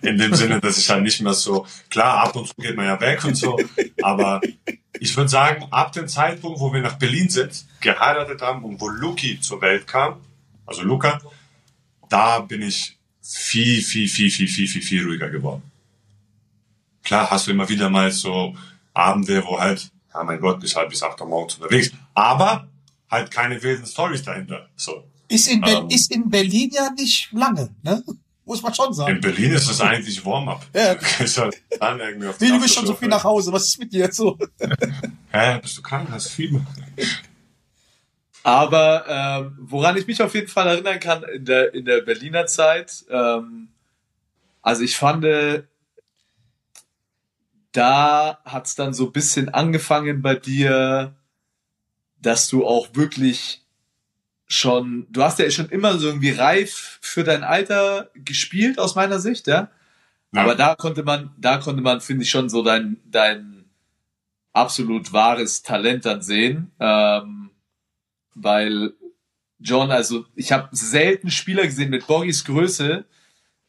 In 0.04 0.18
dem 0.18 0.36
Sinne, 0.36 0.62
dass 0.62 0.78
ich 0.78 0.90
halt 0.90 1.02
nicht 1.02 1.20
mehr 1.22 1.34
so, 1.34 1.66
klar, 1.90 2.20
ab 2.20 2.36
und 2.36 2.48
zu 2.48 2.54
geht 2.58 2.76
man 2.76 2.86
ja 2.86 3.02
weg 3.02 3.24
und 3.26 3.36
so. 3.36 3.58
Aber 4.04 4.40
ich 5.00 5.16
würde 5.16 5.30
sagen, 5.30 5.66
ab 5.72 5.92
dem 5.92 6.08
Zeitpunkt, 6.08 6.60
wo 6.60 6.74
wir 6.74 6.82
nach 6.82 6.98
Berlin 6.98 7.30
sind, 7.30 7.66
geheiratet 7.82 8.42
haben 8.42 8.64
und 8.64 8.80
wo 8.80 8.88
Luki 8.88 9.40
zur 9.40 9.62
Welt 9.62 9.88
kam, 9.88 10.22
also 10.66 10.82
Luca, 10.84 11.22
da 12.10 12.40
bin 12.40 12.62
ich 12.62 12.98
viel, 13.22 13.82
viel, 13.82 14.08
viel, 14.08 14.30
viel, 14.30 14.48
viel, 14.48 14.68
viel, 14.68 14.82
viel 14.82 15.06
ruhiger 15.06 15.30
geworden. 15.30 15.64
Klar 17.04 17.30
hast 17.30 17.48
du 17.48 17.52
immer 17.52 17.68
wieder 17.70 17.90
mal 17.90 18.12
so 18.12 18.56
Abende, 18.94 19.44
wo 19.46 19.60
halt, 19.60 19.90
ja 20.14 20.24
mein 20.24 20.40
Gott, 20.40 20.60
bis 20.60 20.76
halb 20.76 20.90
bis 20.90 21.04
acht 21.04 21.20
Uhr 21.22 21.28
morgens 21.28 21.56
unterwegs. 21.56 21.92
Aber 22.14 22.68
halt 23.10 23.32
keine 23.32 23.62
wilden 23.62 23.86
Stories 23.86 24.24
dahinter. 24.24 24.68
So. 24.76 25.04
Ist 25.30 25.48
in, 25.48 25.64
Ähm. 25.66 25.90
ist 25.90 26.12
in 26.12 26.30
Berlin 26.30 26.72
ja 26.74 26.90
nicht 26.92 27.32
lange, 27.32 27.70
ne? 27.84 28.04
Muss 28.48 28.62
man 28.62 28.74
schon 28.74 28.88
In 28.88 28.94
sagen. 28.94 29.20
Berlin 29.20 29.52
ist 29.52 29.70
es 29.70 29.82
eigentlich 29.82 30.26
Warm-up. 30.26 30.66
Ja. 30.74 30.96
Dann 31.80 32.00
irgendwie 32.00 32.28
auf 32.28 32.38
du 32.38 32.62
bist 32.62 32.74
schon 32.74 32.88
so 32.88 32.94
viel 32.94 33.10
nach 33.10 33.26
Hause, 33.26 33.52
was 33.52 33.66
ist 33.66 33.78
mit 33.78 33.92
dir 33.92 34.10
so? 34.10 34.38
Hä, 35.32 35.60
bist 35.62 35.78
du 35.78 35.82
krank? 35.82 36.08
Hast 36.10 36.30
Fieber? 36.30 36.66
aber 38.44 39.06
ähm, 39.10 39.58
woran 39.60 39.98
ich 39.98 40.08
mich 40.08 40.22
auf 40.22 40.34
jeden 40.34 40.48
Fall 40.48 40.66
erinnern 40.66 41.02
kann 41.02 41.24
in 41.24 41.44
der, 41.44 41.74
in 41.74 41.84
der 41.84 42.00
Berliner 42.00 42.46
Zeit, 42.46 43.04
ähm, 43.10 43.68
also 44.62 44.82
ich 44.82 44.96
fand, 44.96 45.26
äh, 45.26 45.64
da 47.74 48.40
hat's 48.46 48.76
dann 48.76 48.94
so 48.94 49.08
ein 49.08 49.12
bisschen 49.12 49.50
angefangen 49.50 50.22
bei 50.22 50.36
dir, 50.36 51.18
dass 52.22 52.48
du 52.48 52.66
auch 52.66 52.88
wirklich 52.94 53.67
schon, 54.48 55.08
du 55.10 55.24
hast 55.24 55.40
ja 55.40 55.50
schon 55.52 55.70
immer 55.70 55.98
so 55.98 56.08
irgendwie 56.08 56.32
reif 56.32 57.00
für 57.02 57.24
dein 57.24 57.44
Alter 57.44 58.10
gespielt, 58.16 58.80
aus 58.80 58.96
meiner 58.96 59.20
Sicht, 59.20 59.48
ja. 59.48 59.70
Ja. 60.34 60.42
Aber 60.44 60.56
da 60.56 60.76
konnte 60.76 61.04
man, 61.04 61.32
da 61.38 61.58
konnte 61.58 61.82
man, 61.82 62.02
finde 62.02 62.24
ich, 62.24 62.30
schon 62.30 62.50
so 62.50 62.64
dein, 62.64 62.98
dein 63.06 63.66
absolut 64.54 65.14
wahres 65.14 65.64
Talent 65.64 66.06
dann 66.06 66.22
sehen. 66.22 66.72
Ähm, 66.80 67.52
weil 68.36 68.94
John, 69.60 69.92
also 69.92 70.26
ich 70.36 70.52
habe 70.52 70.70
selten 70.72 71.32
Spieler 71.32 71.64
gesehen 71.64 71.90
mit 71.90 72.08
Borgis 72.08 72.46
Größe, 72.46 73.06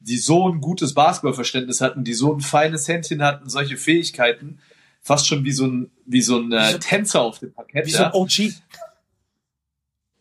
die 0.00 0.18
so 0.18 0.48
ein 0.48 0.60
gutes 0.60 0.94
Basketballverständnis 0.94 1.80
hatten, 1.80 2.04
die 2.04 2.14
so 2.14 2.32
ein 2.34 2.40
feines 2.40 2.86
Händchen 2.86 3.22
hatten, 3.22 3.48
solche 3.48 3.76
Fähigkeiten, 3.76 4.60
fast 5.00 5.26
schon 5.26 5.44
wie 5.44 5.52
so 5.52 5.66
ein 5.66 5.90
wie 6.06 6.20
so 6.22 6.38
ein 6.38 6.52
äh, 6.52 6.72
so- 6.72 6.78
Tänzer 6.78 7.22
auf 7.22 7.38
dem 7.38 7.52
Parkett. 7.52 7.86
Wie 7.86 7.90
so 7.90 8.02
ja. 8.02 8.06
ein 8.08 8.14
OG. 8.14 8.52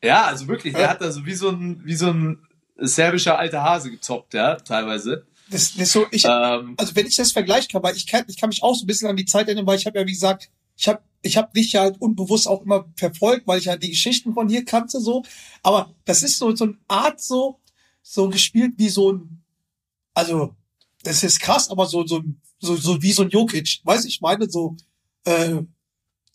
Ja, 0.08 0.26
also 0.26 0.48
wirklich, 0.48 0.74
der 0.74 0.90
hat 0.90 1.02
also 1.02 1.26
wie 1.26 1.34
so 1.34 1.50
ein 1.50 1.82
wie 1.86 1.96
so 1.96 2.08
ein 2.08 2.40
serbischer 2.78 3.38
alter 3.38 3.64
Hase 3.64 3.92
gezockt, 3.92 4.34
ja, 4.34 4.56
teilweise. 4.56 5.26
Das, 5.50 5.76
das 5.76 5.92
so, 5.92 6.06
ich, 6.12 6.26
Ähm, 6.26 6.76
also 6.78 6.96
wenn 6.96 7.08
ich 7.08 7.16
das 7.16 7.32
vergleichen 7.32 7.70
kann, 7.70 7.84
weil 7.84 7.96
ich 7.96 8.08
kann, 8.08 8.26
ich 8.28 8.38
kann 8.38 8.50
mich 8.50 8.64
auch 8.64 8.76
so 8.76 8.84
ein 8.84 8.88
bisschen 8.88 9.10
an 9.10 9.16
die 9.16 9.26
Zeit 9.26 9.48
erinnern, 9.48 9.66
weil 9.66 9.78
ich 9.78 9.86
habe 9.86 10.00
ja, 10.00 10.06
wie 10.06 10.12
gesagt, 10.12 10.50
ich 10.76 10.88
habe 10.88 11.02
ich 11.22 11.38
hab 11.38 11.54
dich 11.54 11.74
ja 11.74 11.82
halt 11.82 12.00
unbewusst 12.00 12.48
auch 12.48 12.62
immer 12.62 12.86
verfolgt, 12.96 13.48
weil 13.48 13.60
ich 13.60 13.68
halt 13.68 13.84
die 13.84 13.90
Geschichten 13.90 14.34
von 14.34 14.50
hier 14.50 14.64
kannte, 14.64 15.00
so. 15.02 15.24
Aber 15.64 15.94
das 16.06 16.24
ist 16.24 16.38
so, 16.38 16.56
so 16.56 16.66
eine 16.66 16.78
Art 16.88 17.20
so, 17.20 17.60
so 18.02 18.30
gespielt 18.30 18.74
wie 18.78 18.90
so 18.90 19.14
ein, 19.14 19.44
also, 20.14 20.56
das 21.04 21.24
ist 21.24 21.40
krass, 21.40 21.70
aber 21.70 21.86
so, 21.86 22.06
so, 22.06 22.24
so, 22.60 22.76
so 22.76 23.02
wie 23.02 23.12
so 23.12 23.24
ein 23.24 23.30
Jokic, 23.30 23.82
weiß 23.84 24.06
ich 24.06 24.22
meine, 24.22 24.50
so, 24.50 24.76
äh, 25.26 25.62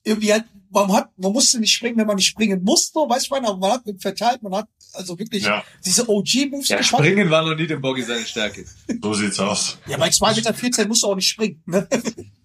irgendwie 0.05 0.33
halt, 0.33 0.45
man 0.73 0.93
hat, 0.93 1.11
man 1.19 1.33
musste 1.33 1.61
nicht 1.61 1.73
springen, 1.73 1.99
wenn 1.99 2.07
man 2.07 2.17
nicht 2.17 2.27
springen 2.27 2.63
musste, 2.63 2.99
weiß 3.01 3.25
ich 3.25 3.31
meine, 3.31 3.49
aber 3.49 3.59
man 3.59 3.73
hat 3.73 3.83
verteilt, 3.99 4.43
man 4.43 4.55
hat 4.55 4.69
also 4.95 5.19
wirklich 5.19 5.45
Ja, 5.45 5.65
diese 5.85 6.09
OG-Moves 6.09 6.69
ja, 6.69 6.77
gemacht. 6.77 6.87
Springen 6.87 7.31
war 7.31 7.43
noch 7.43 7.55
nie 7.55 7.67
dem 7.67 7.81
Boggy 7.81 8.03
seine 8.03 8.25
Stärke. 8.25 8.65
so 9.03 9.15
sieht's 9.15 9.39
aus. 9.39 9.79
Ja, 9.87 9.97
bei 9.97 10.09
2,14 10.09 10.63
Meter 10.63 10.87
musst 10.87 11.03
du 11.03 11.09
auch 11.09 11.17
nicht 11.17 11.29
springen. 11.29 11.63
Ne? 11.67 11.87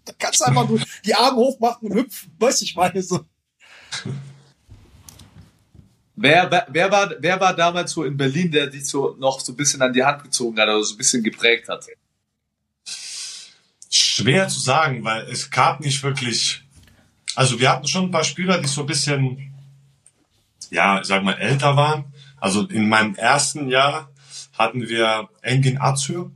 Da 0.08 0.14
kannst 0.18 0.40
du 0.40 0.46
einfach 0.46 0.70
nur 0.70 0.80
die 1.04 1.14
Arme 1.14 1.36
hochmachen 1.36 1.92
und 1.92 1.98
hüpfen. 1.98 2.32
Weiß 2.40 2.62
ich 2.62 2.74
meine 2.78 3.04
so. 3.04 3.26
Wer, 6.16 6.50
wer, 6.50 6.66
wer, 6.70 6.92
war, 6.92 7.14
wer 7.20 7.40
war 7.42 7.54
damals 7.54 7.92
so 7.92 8.06
in 8.06 8.16
Berlin, 8.16 8.50
der 8.50 8.68
dich 8.68 8.88
so 8.88 9.18
noch 9.20 9.42
so 9.42 9.52
ein 9.52 9.58
bisschen 9.58 9.82
an 9.82 9.92
die 9.92 10.06
Hand 10.06 10.24
gezogen 10.24 10.58
hat 10.62 10.70
oder 10.70 10.82
so 10.82 10.94
ein 10.94 10.98
bisschen 10.98 11.22
geprägt 11.24 11.68
hat? 11.68 11.86
Schwer 13.90 14.48
zu 14.48 14.62
sagen, 14.62 15.04
weil 15.04 15.28
es 15.30 15.52
gab 15.52 15.82
nicht 15.82 16.02
wirklich. 16.04 16.64
Also 17.36 17.60
wir 17.60 17.70
hatten 17.72 17.88
schon 17.88 18.06
ein 18.06 18.12
paar 18.12 18.24
Spieler, 18.24 18.60
die 18.60 18.68
so 18.68 18.82
ein 18.82 18.88
bisschen, 18.88 19.54
ja, 20.70 21.00
ich 21.02 21.08
sag 21.08 21.24
mal, 21.24 21.34
älter 21.34 21.76
waren. 21.76 22.06
Also 22.40 22.64
in 22.68 22.90
meinem 22.90 23.16
ersten 23.16 23.70
Jahr 23.70 24.10
hatten 24.58 24.88
wir 24.88 25.30
Engin 25.42 25.80
Azür, 25.80 26.32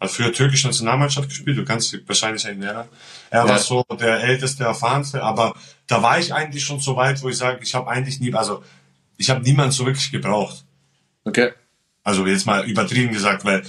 hat 0.00 0.10
für 0.10 0.24
die 0.24 0.32
türkische 0.32 0.66
Nationalmannschaft 0.66 1.28
gespielt, 1.28 1.58
du 1.58 1.64
kannst 1.64 1.92
dich 1.92 2.02
wahrscheinlich 2.06 2.44
erinnern. 2.44 2.88
Er 3.30 3.44
Ja. 3.44 3.48
war 3.48 3.58
so 3.58 3.84
der 3.98 4.22
älteste, 4.22 4.64
erfahrenste, 4.64 5.22
aber 5.22 5.54
da 5.86 6.02
war 6.02 6.18
ich 6.18 6.32
eigentlich 6.32 6.64
schon 6.64 6.80
so 6.80 6.96
weit, 6.96 7.22
wo 7.22 7.28
ich 7.28 7.36
sage, 7.36 7.60
ich 7.62 7.74
habe 7.74 7.88
eigentlich 7.90 8.20
nie, 8.20 8.32
also 8.34 8.62
ich 9.16 9.30
habe 9.30 9.42
niemanden 9.42 9.72
so 9.72 9.86
wirklich 9.86 10.10
gebraucht. 10.10 10.64
Okay. 11.24 11.52
Also 12.02 12.26
jetzt 12.26 12.46
mal 12.46 12.64
übertrieben 12.68 13.12
gesagt, 13.12 13.44
weil 13.44 13.62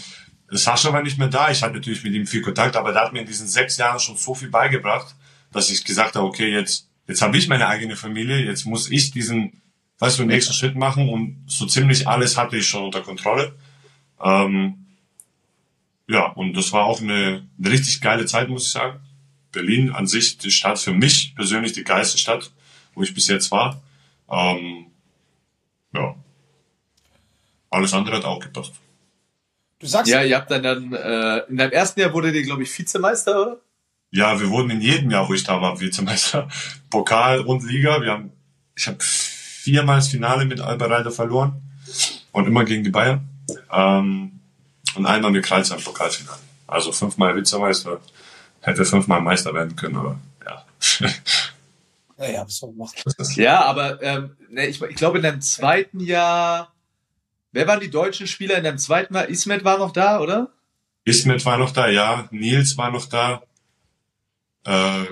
Sascha 0.49 0.93
war 0.93 1.01
nicht 1.01 1.17
mehr 1.17 1.27
da. 1.27 1.49
Ich 1.49 1.63
hatte 1.63 1.73
natürlich 1.73 2.03
mit 2.03 2.13
ihm 2.13 2.27
viel 2.27 2.41
Kontakt, 2.41 2.75
aber 2.75 2.93
der 2.93 3.03
hat 3.03 3.13
mir 3.13 3.21
in 3.21 3.25
diesen 3.27 3.47
sechs 3.47 3.77
Jahren 3.77 3.99
schon 3.99 4.15
so 4.15 4.33
viel 4.35 4.49
beigebracht, 4.49 5.15
dass 5.51 5.69
ich 5.69 5.83
gesagt 5.83 6.15
habe, 6.15 6.25
okay, 6.25 6.51
jetzt, 6.51 6.89
jetzt 7.07 7.21
habe 7.21 7.37
ich 7.37 7.47
meine 7.47 7.67
eigene 7.67 7.95
Familie, 7.95 8.37
jetzt 8.39 8.65
muss 8.65 8.89
ich 8.89 9.11
diesen, 9.11 9.61
weißt 9.99 10.19
du, 10.19 10.23
den 10.23 10.29
nächsten 10.29 10.53
Schritt 10.53 10.75
machen 10.75 11.09
und 11.09 11.43
so 11.47 11.65
ziemlich 11.65 12.07
alles 12.07 12.37
hatte 12.37 12.57
ich 12.57 12.67
schon 12.67 12.83
unter 12.83 13.01
Kontrolle. 13.01 13.55
Ähm, 14.21 14.85
ja, 16.07 16.27
und 16.27 16.53
das 16.53 16.71
war 16.71 16.85
auch 16.85 17.01
eine, 17.01 17.47
eine 17.57 17.71
richtig 17.71 18.01
geile 18.01 18.25
Zeit, 18.25 18.49
muss 18.49 18.65
ich 18.65 18.71
sagen. 18.71 18.99
Berlin 19.51 19.91
an 19.91 20.07
sich, 20.07 20.37
die 20.37 20.51
Stadt, 20.51 20.79
für 20.79 20.93
mich 20.93 21.35
persönlich 21.35 21.73
die 21.73 21.83
geilste 21.83 22.17
Stadt, 22.17 22.51
wo 22.93 23.03
ich 23.03 23.13
bis 23.13 23.27
jetzt 23.27 23.51
war. 23.51 23.81
Ähm, 24.29 24.87
ja. 25.93 26.15
Alles 27.69 27.93
andere 27.93 28.17
hat 28.17 28.25
auch 28.25 28.39
gepasst. 28.39 28.73
Du 29.79 29.87
sagst, 29.87 30.11
Ja, 30.11 30.23
ihr 30.23 30.35
habt 30.35 30.49
dann 30.49 30.63
dann, 30.63 30.93
äh, 30.93 31.39
in 31.49 31.57
deinem 31.57 31.71
ersten 31.71 31.99
Jahr 31.99 32.13
wurde 32.13 32.31
ihr, 32.31 32.43
glaube 32.43 32.63
ich, 32.63 32.77
Vizemeister, 32.77 33.41
oder? 33.41 33.61
Ja, 34.11 34.39
wir 34.39 34.49
wurden 34.49 34.69
in 34.69 34.81
jedem 34.81 35.11
Jahr, 35.11 35.27
wo 35.27 35.33
ich 35.33 35.43
da 35.43 35.61
war, 35.61 35.79
Vizemeister, 35.79 36.47
Pokal 36.89 37.41
und 37.41 37.63
Liga. 37.63 38.01
Wir 38.01 38.11
haben, 38.11 38.31
ich 38.75 38.87
habe 38.87 38.97
viermal 38.99 39.97
das 39.97 40.07
Finale 40.07 40.45
mit 40.45 40.61
Alberalde 40.61 41.11
verloren 41.11 41.61
und 42.31 42.47
immer 42.47 42.63
gegen 42.63 42.83
die 42.83 42.89
Bayern. 42.89 43.27
Ähm, 43.71 44.39
und 44.95 45.05
einmal 45.05 45.31
mit 45.31 45.45
Kreis 45.45 45.69
im 45.71 45.83
Pokalfinale. 45.83 46.39
Also 46.65 46.91
fünfmal 46.91 47.35
Vizemeister, 47.35 47.99
hätte 48.61 48.85
fünfmal 48.85 49.21
Meister 49.21 49.53
werden 49.53 49.75
können, 49.75 49.95
aber 49.95 50.19
ja. 50.45 50.65
naja, 52.17 52.45
was 52.45 52.61
man 52.61 52.89
ist, 53.17 53.35
Ja, 53.37 53.63
aber 53.65 54.01
ähm, 54.01 54.35
ne, 54.49 54.67
ich, 54.67 54.81
ich 54.81 54.95
glaube 54.95 55.17
in 55.17 55.23
deinem 55.23 55.41
zweiten 55.41 55.99
Jahr, 55.99 56.73
wer 57.51 57.67
waren 57.67 57.79
die 57.79 57.89
deutschen 57.89 58.27
Spieler 58.27 58.57
in 58.57 58.63
deinem 58.63 58.77
zweiten 58.77 59.15
Jahr? 59.15 59.27
Ismet 59.27 59.63
war 59.63 59.77
noch 59.77 59.91
da, 59.91 60.19
oder? 60.19 60.49
Ismet 61.05 61.45
war 61.45 61.57
noch 61.57 61.71
da, 61.71 61.87
ja. 61.87 62.27
Nils 62.31 62.77
war 62.77 62.91
noch 62.91 63.05
da. 63.05 63.43
Äh, 64.67 65.05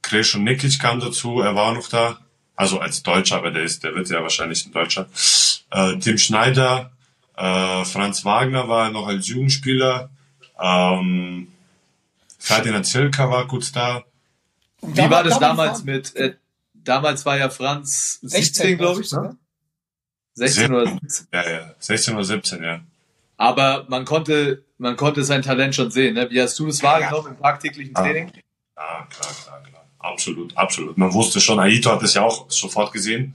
Kresch 0.00 0.34
und 0.34 0.44
Nikic 0.44 0.80
kam 0.80 1.00
dazu, 1.00 1.40
er 1.40 1.54
war 1.54 1.74
noch 1.74 1.88
da. 1.88 2.18
Also 2.54 2.80
als 2.80 3.02
Deutscher, 3.02 3.36
aber 3.36 3.50
der 3.50 3.64
ist, 3.64 3.84
der 3.84 3.94
wird 3.94 4.08
ja 4.08 4.22
wahrscheinlich 4.22 4.64
ein 4.64 4.72
Deutscher. 4.72 5.08
Äh, 5.70 5.98
Tim 5.98 6.16
Schneider, 6.16 6.90
äh, 7.36 7.84
Franz 7.84 8.24
Wagner 8.24 8.68
war 8.68 8.90
noch 8.90 9.06
als 9.06 9.28
Jugendspieler. 9.28 10.08
Ähm, 10.58 11.48
Ferdinand 12.38 12.86
Zilka 12.86 13.28
war 13.30 13.46
kurz 13.46 13.72
da. 13.72 14.04
Und 14.80 14.96
Wie 14.96 15.10
war 15.10 15.22
das 15.22 15.34
da 15.38 15.48
damals 15.48 15.84
mit, 15.84 16.16
äh, 16.16 16.36
damals 16.72 17.26
war 17.26 17.36
ja 17.36 17.50
Franz 17.50 18.20
17, 18.22 18.30
16, 18.30 18.78
glaube 18.78 19.02
ich, 19.02 19.12
ne? 19.12 19.36
16 20.34 20.72
oder 20.72 20.86
17. 20.86 21.26
Ja, 21.32 21.50
ja, 21.50 21.74
16 21.78 22.14
oder 22.14 22.24
17, 22.24 22.62
ja. 22.62 22.80
Aber 23.36 23.84
man 23.88 24.06
konnte, 24.06 24.64
man 24.78 24.96
konnte 24.96 25.24
sein 25.24 25.42
Talent 25.42 25.74
schon 25.74 25.90
sehen, 25.90 26.14
ne? 26.14 26.30
Wie 26.30 26.40
hast 26.40 26.58
du 26.58 26.66
das 26.66 26.82
wahrgenommen 26.82 27.32
im 27.32 27.38
tagtäglichen 27.38 27.92
Training? 27.94 28.32
Ja, 28.76 29.06
klar, 29.10 29.32
klar, 29.42 29.62
klar. 29.62 29.84
Absolut, 29.98 30.56
absolut. 30.56 30.98
Man 30.98 31.12
wusste 31.12 31.40
schon, 31.40 31.58
Aito 31.58 31.90
hat 31.90 32.02
es 32.02 32.14
ja 32.14 32.22
auch 32.22 32.50
sofort 32.50 32.92
gesehen. 32.92 33.34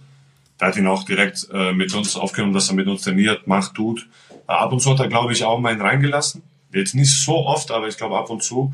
Der 0.60 0.68
hat 0.70 0.76
ihn 0.78 0.88
auch 0.88 1.04
direkt 1.04 1.48
äh, 1.52 1.74
mit 1.74 1.94
uns 1.94 2.16
aufgenommen, 2.16 2.54
dass 2.54 2.70
er 2.70 2.76
mit 2.76 2.88
uns 2.88 3.02
trainiert, 3.02 3.48
macht, 3.48 3.74
tut. 3.74 4.08
Äh, 4.48 4.52
ab 4.54 4.72
und 4.72 4.80
zu 4.80 4.92
hat 4.92 5.00
er, 5.00 5.08
glaube 5.08 5.34
ich, 5.34 5.44
auch 5.44 5.60
mal 5.60 5.72
einen 5.72 5.82
reingelassen. 5.82 6.44
Jetzt 6.72 6.94
nicht 6.96 7.12
so 7.12 7.46
oft, 7.48 7.72
aber 7.72 7.88
ich 7.88 7.98
glaube 7.98 8.18
ab 8.18 8.30
und 8.30 8.44
zu. 8.44 8.72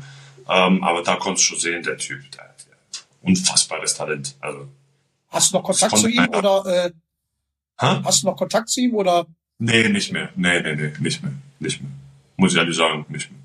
Ähm, 0.48 0.84
aber 0.84 1.02
da 1.02 1.16
konntest 1.16 1.46
du 1.48 1.54
schon 1.54 1.60
sehen, 1.60 1.82
der 1.82 1.96
Typ, 1.96 2.30
der 2.32 2.44
hat 2.44 2.66
ja 2.70 2.98
unfassbares 3.22 3.94
Talent. 3.94 4.36
Also, 4.40 4.68
Hast 5.30 5.52
du 5.52 5.56
noch 5.58 5.64
Kontakt 5.64 5.92
Das 5.92 6.00
zu 6.00 6.08
ihm 6.08 6.28
oder 6.28 6.64
äh, 6.66 6.90
hä? 7.80 8.00
hast 8.04 8.22
du 8.22 8.26
noch 8.28 8.36
Kontakt 8.36 8.68
zu 8.68 8.80
ihm 8.80 8.94
oder 8.94 9.26
Nee, 9.58 9.88
nicht 9.88 10.12
mehr. 10.12 10.30
Nee, 10.36 10.60
nee, 10.62 10.74
nee, 10.76 10.92
nicht 11.00 11.22
mehr. 11.22 11.32
Nicht 11.58 11.82
mehr. 11.82 11.90
Muss 12.36 12.52
ich 12.52 12.58
ehrlich 12.58 12.76
sagen, 12.76 13.04
nicht 13.08 13.30
mehr. 13.30 13.40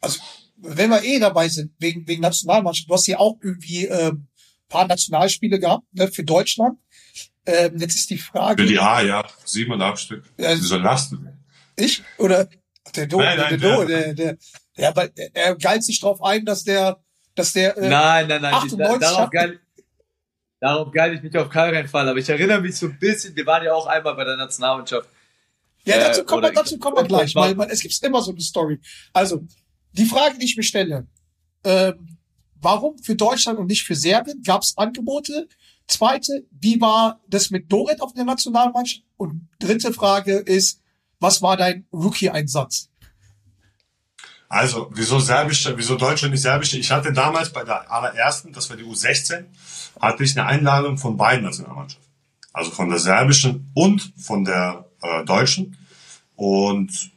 also 0.00 0.18
wenn 0.60 0.90
wir 0.90 1.02
eh 1.04 1.18
dabei 1.18 1.48
sind, 1.48 1.72
wegen, 1.78 2.06
wegen 2.06 2.22
Nationalmannschaft, 2.22 2.88
du 2.88 2.94
hast 2.94 3.06
ja 3.06 3.18
auch 3.18 3.36
irgendwie 3.42 3.86
ähm, 3.86 4.26
paar 4.68 4.86
Nationalspiele 4.86 5.58
gehabt, 5.58 5.84
ne, 5.92 6.08
für 6.08 6.24
Deutschland. 6.24 6.78
Ähm, 7.46 7.78
jetzt 7.78 7.94
ist 7.96 8.10
die 8.10 8.18
Frage, 8.18 8.62
Für 8.62 8.68
die 8.68 8.78
A, 8.78 9.00
ja, 9.02 9.26
sieben 9.44 9.72
und 9.72 9.80
acht 9.82 9.98
Stück. 10.00 10.24
Ja, 10.38 10.50
Wieso 10.52 10.76
lasten? 10.76 11.28
ich 11.76 12.02
oder 12.18 12.48
der 12.94 13.06
Do, 13.06 13.18
Nein, 13.20 13.38
der 13.38 13.50
nein, 13.50 13.60
Do, 13.60 13.84
der- 13.84 14.14
der, 14.14 14.14
der, 14.14 14.38
ja, 14.76 14.94
weil 14.96 15.10
er- 15.16 15.30
er 15.34 15.56
geilt 15.56 15.84
sich 15.84 16.00
drauf 16.00 16.22
ein, 16.22 16.44
dass 16.44 16.64
der, 16.64 16.98
dass 17.34 17.52
der, 17.52 17.76
äh, 17.78 17.88
Nein, 17.88 18.28
nein, 18.28 18.42
nein. 18.42 18.52
Ich, 18.58 18.72
98 18.72 19.00
darauf 19.00 19.18
hat- 19.20 19.30
geil, 19.30 19.60
darauf 20.60 20.92
geil 20.92 21.14
ich 21.14 21.22
mich 21.22 21.36
auf 21.38 21.48
keinen 21.48 21.88
Fall. 21.88 22.08
Aber 22.08 22.18
ich 22.18 22.28
erinnere 22.28 22.60
mich 22.60 22.76
so 22.76 22.86
ein 22.86 22.98
bisschen, 22.98 23.34
wir 23.36 23.46
waren 23.46 23.64
ja 23.64 23.72
auch 23.72 23.86
einmal 23.86 24.14
bei 24.14 24.24
der 24.24 24.36
Nationalmannschaft. 24.36 25.08
Ja, 25.84 25.96
Äh, 25.96 26.00
dazu 26.00 26.24
kommen 26.24 26.42
wir, 26.42 26.48
oder- 26.50 26.62
dazu 26.62 26.78
kommen 26.78 26.96
wir 26.96 27.04
gleich, 27.04 27.34
weil 27.34 27.54
man, 27.54 27.70
es 27.70 27.80
gibt 27.80 28.02
immer 28.02 28.20
so 28.22 28.32
eine 28.32 28.40
Story. 28.40 28.80
Also, 29.12 29.46
die 29.92 30.06
Frage, 30.06 30.38
die 30.38 30.44
ich 30.44 30.56
mir 30.56 30.62
stelle, 30.62 31.06
ähm, 31.64 32.18
warum 32.60 32.98
für 32.98 33.16
Deutschland 33.16 33.58
und 33.58 33.66
nicht 33.66 33.84
für 33.84 33.94
Serbien? 33.94 34.42
Gab 34.42 34.62
es 34.62 34.76
Angebote? 34.76 35.48
Zweite, 35.86 36.46
wie 36.50 36.80
war 36.80 37.20
das 37.28 37.50
mit 37.50 37.72
Doret 37.72 38.00
auf 38.02 38.12
der 38.12 38.24
Nationalmannschaft? 38.24 39.04
Und 39.16 39.48
dritte 39.58 39.92
Frage 39.92 40.36
ist, 40.36 40.82
was 41.18 41.42
war 41.42 41.56
dein 41.56 41.86
Rookie-Einsatz? 41.92 42.90
Also, 44.48 44.90
wieso 44.94 45.18
serbische, 45.18 45.76
wieso 45.76 45.96
deutsche 45.96 46.28
nicht 46.28 46.40
serbische? 46.40 46.78
Ich 46.78 46.90
hatte 46.90 47.12
damals 47.12 47.52
bei 47.52 47.64
der 47.64 47.90
allerersten, 47.90 48.52
das 48.52 48.70
war 48.70 48.76
die 48.76 48.84
U16, 48.84 49.44
hatte 50.00 50.24
ich 50.24 50.38
eine 50.38 50.46
Einladung 50.46 50.96
von 50.96 51.16
beiden 51.16 51.44
Nationalmannschaften. 51.44 52.08
Also 52.52 52.70
von 52.70 52.88
der 52.88 52.98
serbischen 52.98 53.70
und 53.74 54.12
von 54.16 54.44
der 54.44 54.86
äh, 55.02 55.24
deutschen. 55.24 55.76
Und 56.34 57.10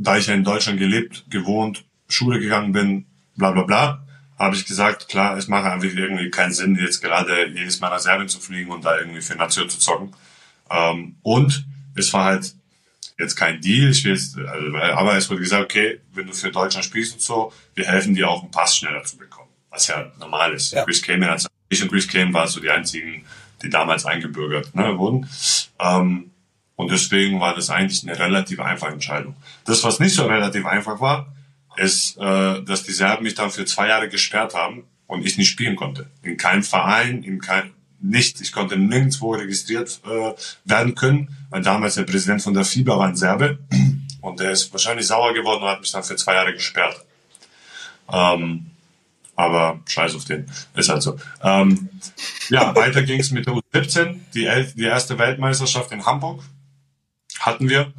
da 0.00 0.16
ich 0.16 0.26
ja 0.26 0.34
in 0.34 0.44
Deutschland 0.44 0.78
gelebt, 0.78 1.24
gewohnt, 1.28 1.84
Schule 2.08 2.40
gegangen 2.40 2.72
bin, 2.72 3.06
bla 3.36 3.50
bla 3.50 3.62
bla, 3.62 4.06
habe 4.38 4.56
ich 4.56 4.64
gesagt, 4.64 5.08
klar, 5.08 5.36
es 5.36 5.46
macht 5.46 5.66
einfach 5.66 5.94
irgendwie 5.94 6.30
keinen 6.30 6.52
Sinn, 6.52 6.74
jetzt 6.74 7.02
gerade 7.02 7.48
jedes 7.48 7.80
Mal 7.80 7.90
nach 7.90 7.98
Serbien 7.98 8.28
zu 8.28 8.40
fliegen 8.40 8.70
und 8.70 8.84
da 8.84 8.98
irgendwie 8.98 9.20
für 9.20 9.34
Nation 9.34 9.68
zu 9.68 9.78
zocken. 9.78 10.16
Ähm, 10.70 11.16
und 11.22 11.66
es 11.94 12.12
war 12.14 12.24
halt 12.24 12.54
jetzt 13.18 13.36
kein 13.36 13.60
Deal, 13.60 13.90
ich 13.90 14.02
will 14.04 14.14
jetzt, 14.14 14.38
also, 14.38 14.74
aber 14.74 15.16
es 15.16 15.28
wurde 15.28 15.42
gesagt, 15.42 15.64
okay, 15.64 16.00
wenn 16.14 16.26
du 16.26 16.32
für 16.32 16.50
Deutschland 16.50 16.86
spielst 16.86 17.12
und 17.12 17.20
so, 17.20 17.52
wir 17.74 17.84
helfen 17.84 18.14
dir 18.14 18.30
auch 18.30 18.42
einen 18.42 18.50
Pass 18.50 18.78
schneller 18.78 19.04
zu 19.04 19.18
bekommen. 19.18 19.50
Was 19.68 19.86
ja 19.86 20.10
normal 20.18 20.54
ist. 20.54 20.72
Ja. 20.72 20.84
Chris 20.84 21.02
Kamen, 21.02 21.28
ich 21.68 21.82
und 21.82 21.90
Chris 21.90 22.08
Kamen 22.08 22.32
waren 22.32 22.48
so 22.48 22.58
die 22.60 22.70
einzigen, 22.70 23.26
die 23.62 23.68
damals 23.68 24.06
eingebürgert 24.06 24.74
ne, 24.74 24.96
wurden. 24.96 25.28
Ähm, 25.78 26.29
und 26.80 26.90
deswegen 26.90 27.40
war 27.40 27.54
das 27.54 27.68
eigentlich 27.68 28.02
eine 28.08 28.18
relativ 28.18 28.58
einfache 28.58 28.92
Entscheidung. 28.92 29.36
Das, 29.66 29.84
was 29.84 30.00
nicht 30.00 30.14
so 30.14 30.24
relativ 30.24 30.64
einfach 30.64 30.98
war, 30.98 31.30
ist, 31.76 32.16
äh, 32.16 32.62
dass 32.62 32.84
die 32.84 32.92
Serben 32.92 33.22
mich 33.22 33.34
dann 33.34 33.50
für 33.50 33.66
zwei 33.66 33.88
Jahre 33.88 34.08
gesperrt 34.08 34.54
haben 34.54 34.84
und 35.06 35.26
ich 35.26 35.36
nicht 35.36 35.50
spielen 35.50 35.76
konnte. 35.76 36.06
In 36.22 36.38
keinem 36.38 36.62
Verein, 36.62 37.22
in 37.22 37.38
kein, 37.38 37.72
nicht. 38.00 38.40
Ich 38.40 38.50
konnte 38.50 38.78
nirgendwo 38.78 39.34
registriert 39.34 40.00
äh, 40.06 40.32
werden 40.64 40.94
können, 40.94 41.36
weil 41.50 41.60
damals 41.60 41.96
der 41.96 42.04
Präsident 42.04 42.40
von 42.40 42.54
der 42.54 42.64
FIBA 42.64 42.96
war 42.96 43.08
ein 43.08 43.16
Serbe 43.16 43.58
und 44.22 44.40
der 44.40 44.52
ist 44.52 44.72
wahrscheinlich 44.72 45.06
sauer 45.06 45.34
geworden 45.34 45.62
und 45.62 45.68
hat 45.68 45.82
mich 45.82 45.92
dann 45.92 46.02
für 46.02 46.16
zwei 46.16 46.32
Jahre 46.32 46.54
gesperrt. 46.54 47.04
Ähm, 48.10 48.70
aber 49.36 49.80
scheiß 49.86 50.14
auf 50.14 50.24
den. 50.24 50.46
Ist 50.74 50.88
halt 50.88 51.02
so. 51.02 51.18
Ähm, 51.42 51.90
ja, 52.48 52.74
weiter 52.74 53.02
ging 53.02 53.20
es 53.20 53.32
mit 53.32 53.46
der 53.46 53.52
U17, 53.52 54.16
die, 54.32 54.46
El 54.46 54.72
die 54.74 54.84
erste 54.84 55.18
Weltmeisterschaft 55.18 55.92
in 55.92 56.06
Hamburg 56.06 56.42
hatten 57.40 57.68
wir. 57.68 57.92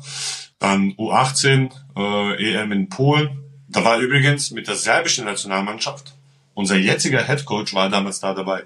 Dann 0.60 0.94
U18, 0.94 1.72
äh, 1.98 2.54
EM 2.54 2.72
in 2.72 2.89
Polen. 2.89 3.39
Da 3.68 3.84
war 3.84 4.00
übrigens 4.00 4.52
mit 4.52 4.68
der 4.68 4.76
serbischen 4.76 5.26
Nationalmannschaft, 5.26 6.14
unser 6.54 6.76
jetziger 6.76 7.24
Headcoach 7.24 7.74
war 7.74 7.89
damals 7.89 8.20
da 8.20 8.34
dabei. 8.34 8.64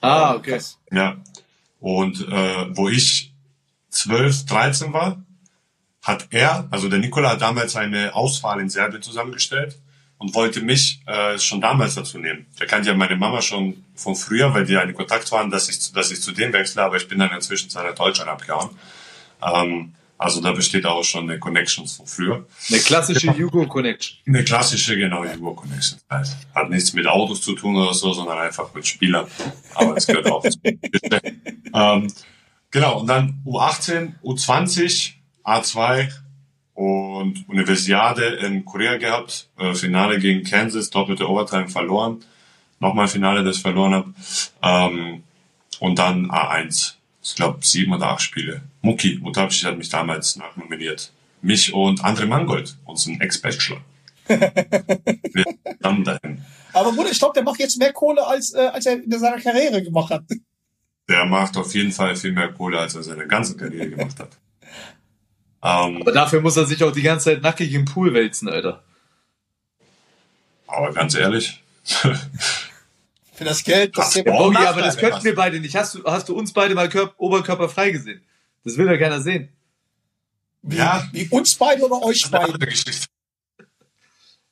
Ah, 0.00 0.34
okay. 0.34 0.60
Ja. 0.90 1.16
Und 1.80 2.20
äh, 2.28 2.76
wo 2.76 2.88
ich 2.88 3.32
12, 3.90 4.46
13 4.46 4.92
war, 4.92 5.22
hat 6.02 6.28
er, 6.30 6.68
also 6.70 6.88
der 6.88 6.98
Nikola 6.98 7.30
hat 7.30 7.42
damals 7.42 7.76
eine 7.76 8.14
Auswahl 8.14 8.60
in 8.60 8.70
Serbien 8.70 9.02
zusammengestellt 9.02 9.78
und 10.18 10.34
wollte 10.34 10.62
mich 10.62 11.02
äh, 11.06 11.38
schon 11.38 11.60
damals 11.60 11.94
dazu 11.94 12.18
nehmen. 12.18 12.46
Der 12.58 12.66
kannte 12.66 12.88
ja 12.88 12.94
meine 12.94 13.16
Mama 13.16 13.42
schon 13.42 13.84
von 13.94 14.14
früher, 14.14 14.54
weil 14.54 14.64
die 14.64 14.74
ja 14.74 14.82
in 14.82 14.94
Kontakt 14.94 15.30
waren, 15.32 15.50
dass 15.50 15.68
ich, 15.68 15.92
dass 15.92 16.10
ich 16.10 16.22
zu 16.22 16.32
dem 16.32 16.52
wechsle, 16.52 16.82
aber 16.82 16.96
ich 16.96 17.08
bin 17.08 17.18
dann 17.18 17.28
in 17.28 17.34
der 17.34 17.40
Zwischenzeit 17.40 17.84
nach 17.84 17.94
Deutschland 17.94 18.30
abgehauen. 18.30 18.70
Ähm, 19.42 19.94
also 20.18 20.42
da 20.42 20.52
besteht 20.52 20.84
auch 20.84 21.02
schon 21.02 21.30
eine 21.30 21.38
Connection 21.38 21.86
von 21.86 22.06
früher. 22.06 22.46
Eine 22.68 22.78
klassische 22.80 23.30
Jugo-Connection. 23.32 24.18
Eine 24.26 24.44
klassische, 24.44 24.96
genau, 24.98 25.24
Jugo 25.24 25.54
Connection. 25.54 25.98
Halt. 26.10 26.28
Hat 26.54 26.68
nichts 26.68 26.92
mit 26.92 27.06
Autos 27.06 27.40
zu 27.40 27.54
tun 27.54 27.74
oder 27.76 27.94
so, 27.94 28.12
sondern 28.12 28.38
einfach 28.38 28.74
mit 28.74 28.86
Spielern. 28.86 29.26
Aber 29.74 29.96
es 29.96 30.06
gehört 30.06 30.30
auch 30.30 30.42
zu 30.42 30.58
ähm, 31.74 32.08
Genau, 32.70 33.00
und 33.00 33.06
dann 33.08 33.42
U18, 33.46 34.12
U20, 34.22 35.14
A2 35.42 36.08
und 36.74 37.48
Universiade 37.48 38.24
in 38.24 38.64
Korea 38.64 38.96
gehabt. 38.96 39.48
Äh, 39.58 39.74
Finale 39.74 40.18
gegen 40.18 40.44
Kansas, 40.44 40.90
doppelte 40.90 41.28
Overtime 41.28 41.68
verloren. 41.68 42.22
Nochmal 42.78 43.08
Finale, 43.08 43.42
das 43.42 43.56
ich 43.56 43.62
verloren 43.62 43.94
habe. 43.94 44.14
Ähm, 44.62 45.24
und 45.80 45.98
dann 45.98 46.30
A1. 46.30 46.94
Ich 47.30 47.36
glaube, 47.36 47.64
sieben 47.64 47.92
oder 47.92 48.08
acht 48.08 48.22
Spiele. 48.22 48.62
Muki, 48.82 49.18
Mutapcic 49.22 49.68
hat 49.68 49.78
mich 49.78 49.88
damals 49.88 50.36
nachnominiert. 50.36 51.12
Mich 51.42 51.72
und 51.72 52.04
Andre 52.04 52.26
Mangold, 52.26 52.76
unseren 52.84 53.20
Ex-Bachelor. 53.20 53.80
Wir 54.28 55.44
kamen 55.80 56.04
dahin. 56.04 56.44
Aber 56.72 56.92
Bruder, 56.92 57.10
ich 57.10 57.18
glaube, 57.18 57.34
der 57.34 57.42
macht 57.44 57.60
jetzt 57.60 57.78
mehr 57.78 57.92
Kohle, 57.92 58.26
als, 58.26 58.52
äh, 58.52 58.58
als 58.72 58.86
er 58.86 59.02
in 59.02 59.18
seiner 59.18 59.40
Karriere 59.40 59.82
gemacht 59.82 60.10
hat. 60.12 60.24
Der 61.08 61.24
macht 61.24 61.56
auf 61.56 61.74
jeden 61.74 61.92
Fall 61.92 62.14
viel 62.16 62.32
mehr 62.32 62.52
Kohle, 62.52 62.78
als 62.78 62.94
er 62.94 63.02
seine 63.02 63.26
ganze 63.26 63.56
Karriere 63.56 63.90
gemacht 63.90 64.18
hat. 64.20 64.36
Ähm, 65.62 66.02
Aber 66.02 66.12
dafür 66.12 66.40
muss 66.40 66.56
er 66.56 66.66
sich 66.66 66.82
auch 66.82 66.92
die 66.92 67.02
ganze 67.02 67.26
Zeit 67.26 67.42
nackig 67.42 67.72
im 67.74 67.84
Pool 67.84 68.12
wälzen, 68.14 68.48
Alter. 68.48 68.82
aber 70.66 70.92
ganz 70.92 71.14
ehrlich, 71.14 71.62
Für 73.40 73.44
das 73.46 73.64
Geld, 73.64 73.96
das 73.96 74.14
Ach, 74.18 74.24
Nachteile, 74.26 74.68
aber 74.68 74.82
das 74.82 74.98
könnten 74.98 75.24
wir 75.24 75.34
beide 75.34 75.58
nicht. 75.60 75.74
Hast 75.74 75.94
du, 75.94 76.04
hast 76.04 76.28
du 76.28 76.36
uns 76.36 76.52
beide 76.52 76.74
mal 76.74 76.90
Körp 76.90 77.14
Oberkörper 77.16 77.70
frei 77.70 77.90
gesehen? 77.90 78.22
Das 78.64 78.76
will 78.76 78.86
ja 78.86 78.98
keiner 78.98 79.22
sehen. 79.22 79.48
Wie, 80.60 80.76
Ja. 80.76 81.08
wie 81.12 81.26
uns 81.28 81.54
beide 81.54 81.82
oder 81.86 82.02
euch 82.02 82.30
beide? 82.30 82.58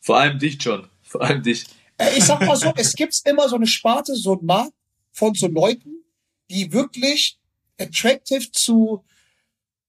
Vor 0.00 0.18
allem 0.18 0.38
dich, 0.38 0.56
John. 0.58 0.88
Vor 1.02 1.20
allem 1.20 1.42
dich. 1.42 1.66
Äh, 1.98 2.16
Ich 2.16 2.24
sag 2.24 2.40
mal 2.40 2.56
so, 2.56 2.72
es 2.76 2.94
gibt 2.94 3.14
immer 3.26 3.46
so 3.50 3.56
eine 3.56 3.66
Sparte, 3.66 4.14
so 4.16 4.36
ein 4.36 4.46
Markt 4.46 4.72
von 5.12 5.34
so 5.34 5.48
Leuten, 5.48 6.02
die 6.50 6.72
wirklich 6.72 7.38
attractive 7.78 8.50
zu 8.52 9.04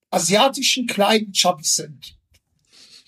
asiatischen 0.09 0.87
kleinen 0.87 1.31
Chubbies 1.31 1.75
sind. 1.77 2.17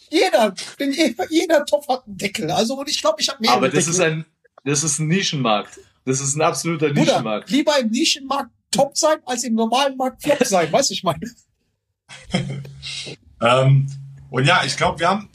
Jeder, 0.09 0.55
jeder, 0.79 1.29
jeder 1.29 1.65
Topf 1.65 1.89
hat 1.89 2.07
einen 2.07 2.17
Deckel. 2.17 2.49
Also, 2.49 2.75
und 2.79 2.87
ich 2.89 3.01
glaube, 3.01 3.19
ich 3.21 3.27
habe 3.27 3.39
mehrere 3.41 3.57
Aber 3.57 3.67
das 3.67 3.85
Deckel. 3.85 3.91
ist 3.91 3.99
ein, 3.99 4.25
das 4.63 4.83
ist 4.83 4.99
ein 4.99 5.07
Nischenmarkt. 5.07 5.79
Das 6.05 6.19
ist 6.19 6.35
ein 6.35 6.41
absoluter 6.41 6.89
Bruder, 6.89 7.01
Nischenmarkt. 7.13 7.49
lieber 7.49 7.77
im 7.79 7.89
Nischenmarkt 7.89 8.51
top 8.71 8.97
sein, 8.97 9.19
als 9.25 9.43
im 9.43 9.55
normalen 9.55 9.97
Markt 9.97 10.23
flop 10.23 10.43
sein. 10.45 10.71
Weiß 10.71 10.91
ich 10.91 11.03
meine. 11.03 11.19
Ähm, 13.43 13.87
und 14.29 14.45
ja, 14.45 14.63
ich 14.63 14.77
glaube, 14.77 14.99
wir 14.99 15.09
haben 15.09 15.27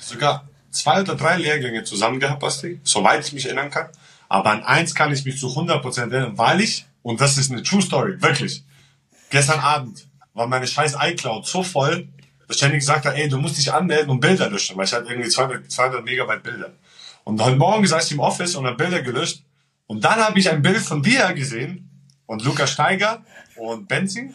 sogar 0.00 0.48
zwei 0.70 1.00
oder 1.02 1.14
drei 1.14 1.36
Lehrgänge 1.36 1.84
zusammen 1.84 2.18
gehabt, 2.18 2.40
Basti, 2.40 2.80
soweit 2.82 3.24
ich 3.24 3.32
mich 3.32 3.46
erinnern 3.46 3.70
kann. 3.70 3.86
Aber 4.28 4.50
an 4.50 4.64
eins 4.64 4.94
kann 4.94 5.12
ich 5.12 5.24
mich 5.24 5.38
zu 5.38 5.46
100% 5.46 6.10
erinnern, 6.10 6.36
weil 6.38 6.60
ich, 6.60 6.86
und 7.02 7.20
das 7.20 7.38
ist 7.38 7.52
eine 7.52 7.62
True 7.62 7.80
Story, 7.82 8.20
wirklich, 8.20 8.64
gestern 9.30 9.60
Abend 9.60 10.08
war 10.34 10.46
meine 10.48 10.66
scheiß 10.66 10.96
iCloud 11.00 11.46
so 11.46 11.62
voll, 11.62 12.08
dass 12.48 12.60
Jenny 12.60 12.78
gesagt 12.78 13.04
hat, 13.04 13.14
ey, 13.14 13.28
du 13.28 13.38
musst 13.38 13.58
dich 13.58 13.72
anmelden 13.72 14.10
und 14.10 14.20
Bilder 14.20 14.50
löschen, 14.50 14.76
weil 14.76 14.86
ich 14.86 14.92
hatte 14.92 15.08
irgendwie 15.08 15.28
200, 15.28 15.70
200 15.70 16.04
Megabyte 16.04 16.42
Bilder. 16.42 16.72
Und 17.24 17.40
heute 17.42 17.56
Morgen 17.56 17.86
saß 17.86 18.06
ich 18.06 18.12
im 18.12 18.20
Office 18.20 18.54
und 18.56 18.66
habe 18.66 18.76
Bilder 18.76 19.02
gelöscht. 19.02 19.44
Und 19.86 20.04
dann 20.04 20.18
habe 20.20 20.38
ich 20.38 20.48
ein 20.50 20.62
Bild 20.62 20.78
von 20.78 21.02
dir 21.02 21.32
gesehen 21.34 21.88
und 22.26 22.44
Lukas 22.44 22.70
Steiger 22.72 23.24
und 23.56 23.86
Benzing. 23.88 24.34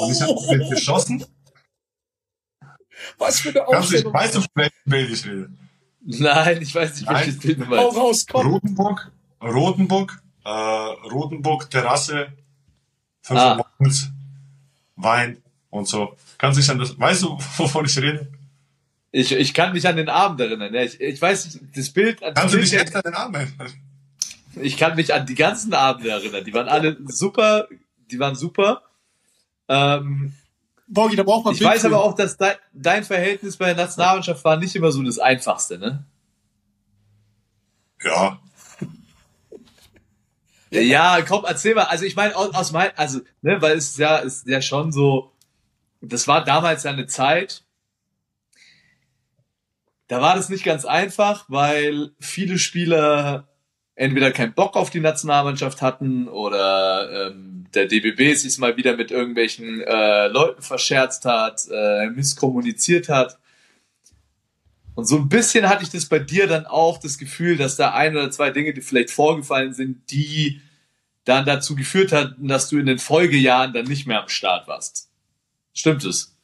Und 0.00 0.12
ich 0.12 0.20
habe 0.22 0.34
das 0.34 0.48
Bild 0.48 0.70
geschossen. 0.70 1.24
Was 3.18 3.40
für 3.40 3.48
eine 3.50 3.58
Kannst 3.60 3.70
du, 3.70 3.76
Aufstellung. 3.96 4.14
weißt 4.14 4.34
du, 4.36 4.40
von 4.40 4.48
welchem 4.54 4.72
Bild 4.84 5.10
ich 5.10 5.26
rede? 5.26 5.50
Nein, 6.06 6.62
ich 6.62 6.74
weiß 6.74 6.94
nicht, 7.00 7.08
welches 7.08 7.34
Nein. 7.36 7.42
Bild 7.42 7.60
du 7.60 7.66
Hau 7.66 7.70
meinst. 7.84 7.96
raus, 7.96 8.26
komm. 8.30 8.46
Rotenburg, 8.46 9.12
Rotenburg, 9.42 10.22
äh, 10.44 10.48
Rotenburg, 10.48 11.70
Terrasse, 11.70 12.32
5 13.22 13.40
Ah. 13.40 13.54
Morgens, 13.56 14.10
Wein 14.96 15.42
und 15.70 15.88
so. 15.88 16.14
Kannst 16.38 16.58
du 16.58 16.60
dich 16.62 16.70
an 16.70 16.78
das, 16.78 16.98
weißt 16.98 17.22
du, 17.22 17.38
wovon 17.56 17.84
ich 17.86 17.96
rede? 17.98 18.28
Ich, 19.16 19.30
ich 19.30 19.54
kann 19.54 19.72
mich 19.72 19.86
an 19.86 19.94
den 19.94 20.08
Abend 20.08 20.40
erinnern. 20.40 20.74
Ja, 20.74 20.82
ich, 20.82 21.00
ich 21.00 21.22
weiß 21.22 21.44
nicht, 21.44 21.76
das 21.76 21.90
Bild, 21.90 22.20
an 22.20 22.34
das 22.34 22.40
Kannst 22.42 22.54
du 22.54 22.58
Bild 22.58 22.72
dich 22.72 22.80
echt 22.80 22.96
an 22.96 23.02
den 23.02 23.14
Arm 23.14 23.34
erinnern? 23.34 23.72
ich 24.60 24.76
kann 24.76 24.96
mich 24.96 25.14
an 25.14 25.24
die 25.24 25.36
ganzen 25.36 25.72
Abende 25.72 26.10
erinnern. 26.10 26.44
Die 26.44 26.52
waren 26.52 26.68
alle 26.68 26.96
super, 27.06 27.68
die 28.10 28.18
waren 28.18 28.34
super. 28.34 28.82
Ähm, 29.68 30.34
Borgi, 30.88 31.14
da 31.14 31.22
braucht 31.22 31.44
man 31.44 31.54
ich 31.54 31.60
Bild 31.60 31.70
weiß 31.70 31.82
für. 31.82 31.86
aber 31.88 32.02
auch, 32.02 32.14
dass 32.14 32.36
dein, 32.36 32.56
dein 32.72 33.04
Verhältnis 33.04 33.56
bei 33.56 33.66
der 33.66 33.76
Nationalmannschaft 33.76 34.44
war 34.44 34.56
nicht 34.56 34.74
immer 34.74 34.90
so 34.90 35.00
das 35.02 35.20
Einfachste, 35.20 35.78
ne? 35.78 36.04
Ja, 38.02 38.40
Ja, 40.70 41.22
komm, 41.22 41.44
erzähl 41.44 41.74
mal. 41.74 41.84
Also 41.84 42.04
ich 42.04 42.16
meine, 42.16 42.34
aus, 42.34 42.52
aus 42.54 42.72
mein, 42.72 42.90
also, 42.96 43.20
ne, 43.42 43.62
weil 43.62 43.76
es 43.76 43.96
ja, 43.96 44.16
ist 44.16 44.46
ja 44.48 44.60
schon 44.60 44.90
so, 44.90 45.32
das 46.00 46.26
war 46.26 46.44
damals 46.44 46.82
ja 46.82 46.90
eine 46.90 47.06
Zeit, 47.06 47.63
da 50.08 50.20
war 50.20 50.36
das 50.36 50.48
nicht 50.48 50.64
ganz 50.64 50.84
einfach, 50.84 51.44
weil 51.48 52.10
viele 52.20 52.58
Spieler 52.58 53.48
entweder 53.94 54.32
keinen 54.32 54.54
Bock 54.54 54.76
auf 54.76 54.90
die 54.90 55.00
Nationalmannschaft 55.00 55.80
hatten 55.80 56.28
oder 56.28 57.30
ähm, 57.30 57.66
der 57.74 57.86
DBB 57.86 58.36
sich 58.36 58.58
mal 58.58 58.76
wieder 58.76 58.96
mit 58.96 59.10
irgendwelchen 59.10 59.80
äh, 59.80 60.28
Leuten 60.28 60.62
verscherzt 60.62 61.24
hat, 61.24 61.62
äh, 61.70 62.08
misskommuniziert 62.10 63.08
hat. 63.08 63.38
Und 64.94 65.06
so 65.06 65.16
ein 65.16 65.28
bisschen 65.28 65.68
hatte 65.68 65.82
ich 65.82 65.90
das 65.90 66.06
bei 66.06 66.18
dir 66.18 66.46
dann 66.46 66.66
auch 66.66 66.98
das 66.98 67.18
Gefühl, 67.18 67.56
dass 67.56 67.76
da 67.76 67.94
ein 67.94 68.16
oder 68.16 68.30
zwei 68.30 68.50
Dinge, 68.50 68.74
die 68.74 68.80
vielleicht 68.80 69.10
vorgefallen 69.10 69.74
sind, 69.74 70.10
die 70.10 70.60
dann 71.24 71.46
dazu 71.46 71.74
geführt 71.74 72.12
hatten, 72.12 72.48
dass 72.48 72.68
du 72.68 72.78
in 72.78 72.86
den 72.86 72.98
Folgejahren 72.98 73.72
dann 73.72 73.86
nicht 73.86 74.06
mehr 74.06 74.22
am 74.22 74.28
Start 74.28 74.68
warst. 74.68 75.10
Stimmt 75.72 76.04
es? 76.04 76.34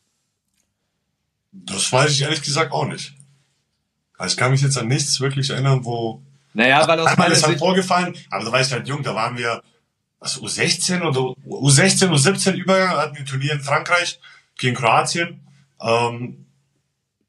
das 1.53 1.93
weiß 1.93 2.13
ich 2.13 2.23
ehrlich 2.23 2.43
gesagt 2.43 2.73
auch 2.73 2.87
nicht. 2.87 3.15
Also 4.21 4.35
ich 4.35 4.37
kann 4.37 4.51
mich 4.51 4.61
jetzt 4.61 4.77
an 4.77 4.87
nichts 4.87 5.19
wirklich 5.19 5.49
erinnern, 5.49 5.83
wo, 5.83 6.23
Naja, 6.53 6.87
weil 6.87 7.01
aus 7.01 7.07
einmal 7.07 7.33
ist 7.33 7.47
halt 7.47 7.59
vorgefallen, 7.59 8.15
aber 8.29 8.45
da 8.45 8.53
war 8.53 8.61
ich 8.61 8.71
halt 8.71 8.87
jung, 8.87 9.03
da 9.03 9.15
waren 9.15 9.39
wir, 9.39 9.63
was, 10.19 10.39
U16 10.39 11.01
oder 11.01 11.21
U16, 11.49 12.11
U17 12.11 12.53
Übergang, 12.53 12.91
hatten 12.99 13.15
wir 13.15 13.23
ein 13.23 13.27
Turnier 13.27 13.55
in 13.55 13.63
Frankreich 13.63 14.21
gegen 14.59 14.77
Kroatien. 14.77 15.41
Ähm, 15.81 16.45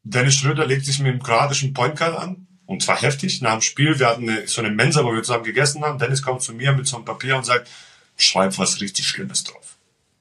Dennis 0.03 0.35
Schröder 0.35 0.65
legt 0.65 0.85
sich 0.85 0.99
mit 0.99 1.13
dem 1.13 1.23
kroatischen 1.23 1.73
Point 1.73 1.97
Guard 1.97 2.17
an. 2.17 2.47
Und 2.65 2.83
zwar 2.83 3.01
heftig. 3.01 3.41
Nach 3.41 3.53
dem 3.53 3.61
Spiel, 3.61 3.97
wir 3.97 4.07
hatten 4.07 4.29
eine, 4.29 4.45
so 4.49 4.59
eine 4.59 4.71
Mensa, 4.71 5.05
wo 5.05 5.13
wir 5.13 5.23
zusammen 5.23 5.45
gegessen 5.45 5.83
haben. 5.83 5.97
Dennis 5.97 6.21
kommt 6.21 6.41
zu 6.41 6.53
mir 6.53 6.73
mit 6.73 6.87
so 6.87 6.97
einem 6.97 7.05
Papier 7.05 7.37
und 7.37 7.45
sagt, 7.45 7.69
schreib 8.17 8.57
was 8.57 8.81
richtig 8.81 9.07
Schlimmes 9.07 9.45
drauf. 9.45 9.77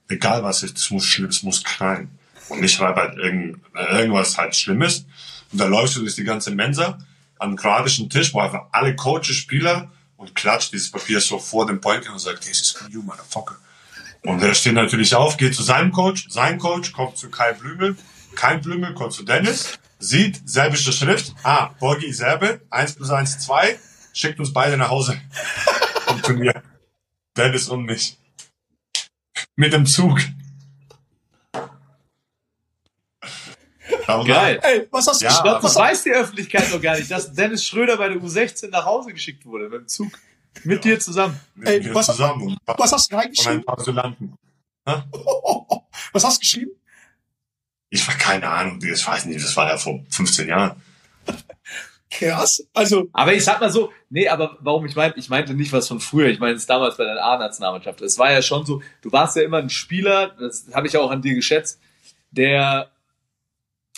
Egal 0.08 0.44
was 0.44 0.62
ist, 0.62 0.78
es 0.78 0.90
muss 0.90 1.04
schlimm, 1.04 1.30
es 1.30 1.42
muss 1.42 1.64
knallen. 1.64 2.16
Und 2.48 2.62
ich 2.62 2.72
schreibe 2.72 3.00
halt 3.00 3.18
irgend, 3.18 3.60
irgendwas 3.90 4.38
halt 4.38 4.54
Schlimmes. 4.54 5.04
Und 5.52 5.60
da 5.60 5.66
läufst 5.66 5.96
du 5.96 6.00
durch 6.00 6.14
die 6.14 6.24
ganze 6.24 6.50
Mensa 6.50 6.98
an 7.38 7.50
den 7.50 7.56
kroatischen 7.56 8.10
Tisch, 8.10 8.32
wo 8.34 8.40
einfach 8.40 8.66
alle 8.72 8.94
Coaches, 8.94 9.36
Spieler 9.36 9.90
und 10.16 10.34
klatscht 10.34 10.72
dieses 10.72 10.90
Papier 10.90 11.20
so 11.20 11.38
vor 11.38 11.66
dem 11.66 11.80
Guard 11.80 12.08
und 12.08 12.18
sagt, 12.18 12.42
this 12.42 12.60
is 12.60 12.70
for 12.70 12.88
you, 12.88 13.02
motherfucker. 13.02 13.56
Und 14.22 14.42
der 14.42 14.54
steht 14.54 14.74
natürlich 14.74 15.14
auf, 15.14 15.38
geht 15.38 15.54
zu 15.54 15.62
seinem 15.62 15.92
Coach, 15.92 16.26
sein 16.28 16.58
Coach 16.58 16.92
kommt 16.92 17.16
zu 17.16 17.30
Kai 17.30 17.54
Blümel, 17.54 17.96
Kai 18.36 18.58
Blümel 18.58 18.92
kommt 18.92 19.14
zu 19.14 19.24
Dennis, 19.24 19.78
sieht 19.98 20.40
serbische 20.44 20.92
Schrift, 20.92 21.34
ah, 21.42 21.70
Borgi 21.80 22.12
Serbe, 22.12 22.60
1 22.70 22.96
plus 22.96 23.10
1, 23.10 23.38
2, 23.40 23.78
schickt 24.12 24.38
uns 24.38 24.52
beide 24.52 24.76
nach 24.76 24.90
Hause 24.90 25.18
vom 26.06 26.20
Turnier. 26.22 26.62
Dennis 27.36 27.68
und 27.68 27.84
mich. 27.84 28.18
Mit 29.56 29.72
dem 29.72 29.86
Zug. 29.86 30.20
Aber 34.14 34.24
geil. 34.24 34.58
Ey, 34.62 34.88
was 34.90 35.06
hast 35.06 35.20
du 35.20 35.24
Ja, 35.26 35.32
Ich 35.32 35.42
glaube, 35.42 35.60
das 35.62 35.76
weiß 35.76 36.02
die 36.04 36.10
Öffentlichkeit 36.12 36.70
noch 36.70 36.80
gar 36.80 36.96
nicht, 36.98 37.10
dass 37.10 37.32
Dennis 37.32 37.64
Schröder 37.64 37.96
bei 37.96 38.08
der 38.08 38.18
U16 38.18 38.68
nach 38.68 38.84
Hause 38.84 39.12
geschickt 39.12 39.44
wurde 39.46 39.68
mit 39.68 39.80
dem 39.80 39.88
Zug. 39.88 40.12
Mit 40.64 40.84
dir 40.84 40.98
zusammen. 40.98 41.38
Mit 41.54 41.68
Ey, 41.68 41.80
mir 41.80 41.94
was- 41.94 42.06
zusammen 42.06 42.42
und 42.48 42.58
was 42.66 42.92
hast 42.92 43.06
du 43.10 43.14
von 43.14 43.18
ein 43.20 43.24
reingeschrieben? 43.26 43.64
paar 43.64 43.78
Asylanten. 43.78 44.34
Was 46.12 46.24
hast 46.24 46.36
du 46.38 46.40
geschrieben? 46.40 46.70
Ich 47.90 48.06
war 48.08 48.14
keine 48.16 48.48
Ahnung, 48.48 48.80
das 48.80 49.06
weiß 49.06 49.26
nicht, 49.26 49.44
das 49.44 49.56
war 49.56 49.68
ja 49.68 49.76
vor 49.76 50.00
15 50.10 50.48
Jahren. 50.48 50.80
Krass. 52.10 52.66
Also, 52.74 53.08
Aber 53.12 53.32
ich 53.34 53.44
sag 53.44 53.60
mal 53.60 53.70
so, 53.70 53.92
nee, 54.08 54.26
aber 54.28 54.56
warum 54.60 54.84
ich 54.86 54.96
meinte, 54.96 55.18
ich 55.20 55.28
meinte 55.28 55.54
nicht 55.54 55.72
was 55.72 55.86
von 55.86 56.00
früher, 56.00 56.28
ich 56.28 56.40
meine 56.40 56.54
es 56.56 56.66
damals 56.66 56.96
bei 56.96 57.04
der 57.04 57.24
A-Nationalmannschaft. 57.24 58.00
Es 58.00 58.18
war 58.18 58.32
ja 58.32 58.42
schon 58.42 58.66
so, 58.66 58.82
du 59.02 59.12
warst 59.12 59.36
ja 59.36 59.42
immer 59.42 59.58
ein 59.58 59.70
Spieler, 59.70 60.28
das 60.38 60.66
habe 60.72 60.88
ich 60.88 60.96
auch 60.96 61.10
an 61.10 61.22
dir 61.22 61.34
geschätzt, 61.34 61.78
der 62.32 62.90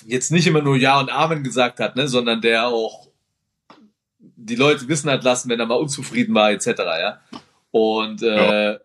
jetzt 0.07 0.33
nicht 0.33 0.47
immer 0.47 0.63
nur 0.63 0.77
Ja 0.77 0.99
und 1.01 1.11
Amen 1.11 1.43
gesagt 1.43 1.81
hat, 1.81 1.97
ne, 1.97 2.09
sondern 2.09 2.41
der 2.41 2.69
auch 2.69 3.09
die 4.19 4.57
Leute 4.57 4.89
wissen 4.89 5.11
hat 5.11 5.25
lassen, 5.25 5.49
wenn 5.49 5.61
er 5.61 5.67
mal 5.67 5.77
unzufrieden 5.77 6.35
war, 6.35 6.51
etc. 6.51 6.67
Ja. 6.79 7.21
Und 7.71 8.23
äh, 8.23 8.79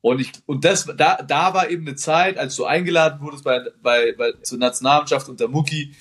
und 0.00 0.20
ich 0.20 0.32
und 0.46 0.64
das 0.64 0.86
da 0.96 1.22
da 1.22 1.54
war 1.54 1.68
eben 1.70 1.86
eine 1.86 1.96
Zeit, 1.96 2.38
als 2.38 2.54
du 2.56 2.64
eingeladen 2.64 3.20
wurdest 3.20 3.44
bei 3.44 3.60
bei, 3.82 4.14
bei 4.16 4.32
zur 4.42 4.58
Nationalmannschaft 4.58 5.28
unter 5.28 5.48
Mucki, 5.48 5.94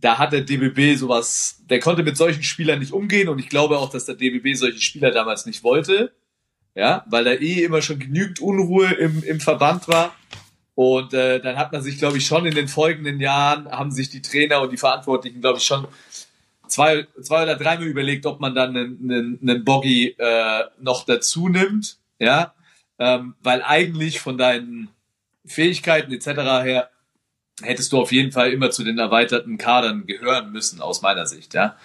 da 0.00 0.18
hat 0.18 0.32
der 0.32 0.40
DBB 0.40 0.98
sowas, 0.98 1.62
der 1.68 1.78
konnte 1.80 2.02
mit 2.02 2.16
solchen 2.16 2.42
Spielern 2.42 2.78
nicht 2.78 2.92
umgehen 2.92 3.28
und 3.28 3.38
ich 3.38 3.48
glaube 3.48 3.78
auch, 3.78 3.90
dass 3.90 4.06
der 4.06 4.14
DBB 4.14 4.56
solche 4.56 4.80
Spieler 4.80 5.10
damals 5.10 5.46
nicht 5.46 5.62
wollte, 5.62 6.12
ja, 6.74 7.04
weil 7.08 7.24
da 7.24 7.32
eh 7.32 7.62
immer 7.62 7.82
schon 7.82 7.98
genügend 7.98 8.40
Unruhe 8.40 8.86
im, 8.94 9.22
im 9.22 9.40
Verband 9.40 9.86
war. 9.88 10.14
Und 10.74 11.12
äh, 11.14 11.40
dann 11.40 11.56
hat 11.56 11.72
man 11.72 11.82
sich, 11.82 11.98
glaube 11.98 12.18
ich, 12.18 12.26
schon 12.26 12.46
in 12.46 12.54
den 12.54 12.68
folgenden 12.68 13.20
Jahren, 13.20 13.70
haben 13.70 13.90
sich 13.90 14.08
die 14.08 14.22
Trainer 14.22 14.62
und 14.62 14.72
die 14.72 14.76
Verantwortlichen, 14.76 15.40
glaube 15.40 15.58
ich, 15.58 15.64
schon 15.64 15.86
zwei, 16.70 17.06
zwei 17.20 17.42
oder 17.42 17.56
dreimal 17.56 17.86
überlegt, 17.86 18.26
ob 18.26 18.40
man 18.40 18.54
dann 18.54 18.76
einen, 18.76 18.98
einen, 19.02 19.38
einen 19.42 19.64
Boggy 19.64 20.14
äh, 20.18 20.64
noch 20.80 21.04
dazu 21.04 21.48
nimmt, 21.48 21.98
ja, 22.18 22.54
ähm, 22.98 23.34
weil 23.42 23.62
eigentlich 23.62 24.20
von 24.20 24.38
deinen 24.38 24.88
Fähigkeiten 25.44 26.12
etc. 26.12 26.26
her 26.62 26.90
hättest 27.62 27.92
du 27.92 27.98
auf 28.00 28.12
jeden 28.12 28.32
Fall 28.32 28.52
immer 28.52 28.70
zu 28.70 28.84
den 28.84 28.98
erweiterten 28.98 29.58
Kadern 29.58 30.06
gehören 30.06 30.52
müssen, 30.52 30.80
aus 30.80 31.02
meiner 31.02 31.26
Sicht, 31.26 31.54
ja. 31.54 31.76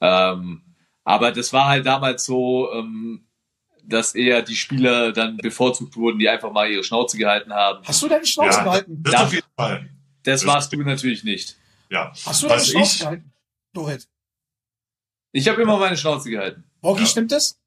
Ähm, 0.00 0.62
aber 1.04 1.32
das 1.32 1.52
war 1.52 1.68
halt 1.68 1.86
damals 1.86 2.24
so, 2.24 2.72
ähm, 2.72 3.26
dass 3.90 4.14
eher 4.14 4.42
die 4.42 4.56
Spieler 4.56 5.12
dann 5.12 5.36
bevorzugt 5.36 5.96
wurden, 5.96 6.18
die 6.18 6.28
einfach 6.28 6.50
mal 6.52 6.70
ihre 6.70 6.82
Schnauze 6.84 7.18
gehalten 7.18 7.52
haben. 7.52 7.84
hast 7.86 8.00
du 8.02 8.08
deine 8.08 8.24
Schnauze 8.26 8.58
Ja, 8.58 8.64
gehalten? 8.64 9.02
das 9.02 9.12
Ja. 9.12 9.24
auf 9.24 9.32
jeden 9.34 9.46
Fall. 9.56 9.90
Das 10.22 10.40
Das- 10.40 10.46
warst 10.48 10.72
du 10.72 10.76
natürlich 10.82 11.24
nicht. 11.24 11.56
Ja. 11.90 12.12
Hast 12.24 12.42
du 12.42 12.48
deine 12.48 12.60
Was 12.60 12.68
Schnauze 12.68 12.94
ich, 12.94 13.00
gehalten? 13.00 13.32
Dorit. 13.72 14.08
Ich 15.32 15.48
habe 15.48 15.62
immer 15.62 15.76
meine 15.78 15.96
Schnauze 15.96 16.30
gehalten. 16.30 16.64
Borgi, 16.80 17.02
Ja. 17.02 17.06
stimmt 17.06 17.32
das? 17.32 17.58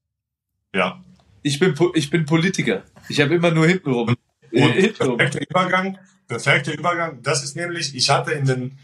ja. 0.73 1.03
Ich 1.45 1.59
bin, 1.59 1.75
ich 1.93 2.09
bin 2.09 2.25
Politiker. 2.25 2.83
Ich 3.09 3.19
habe 3.19 3.35
immer 3.35 3.51
nur 3.51 3.67
hintenrum. 3.67 4.15
Äh, 4.51 4.63
Und 4.63 4.71
hintenrum. 4.71 5.17
perfekter 5.17 5.49
Übergang. 5.49 5.97
perfekter 6.27 6.73
Übergang. 6.73 7.21
Das 7.21 7.43
ist 7.43 7.55
nämlich, 7.57 7.93
ich 7.95 8.09
hatte 8.09 8.31
in 8.31 8.45
den, 8.45 8.79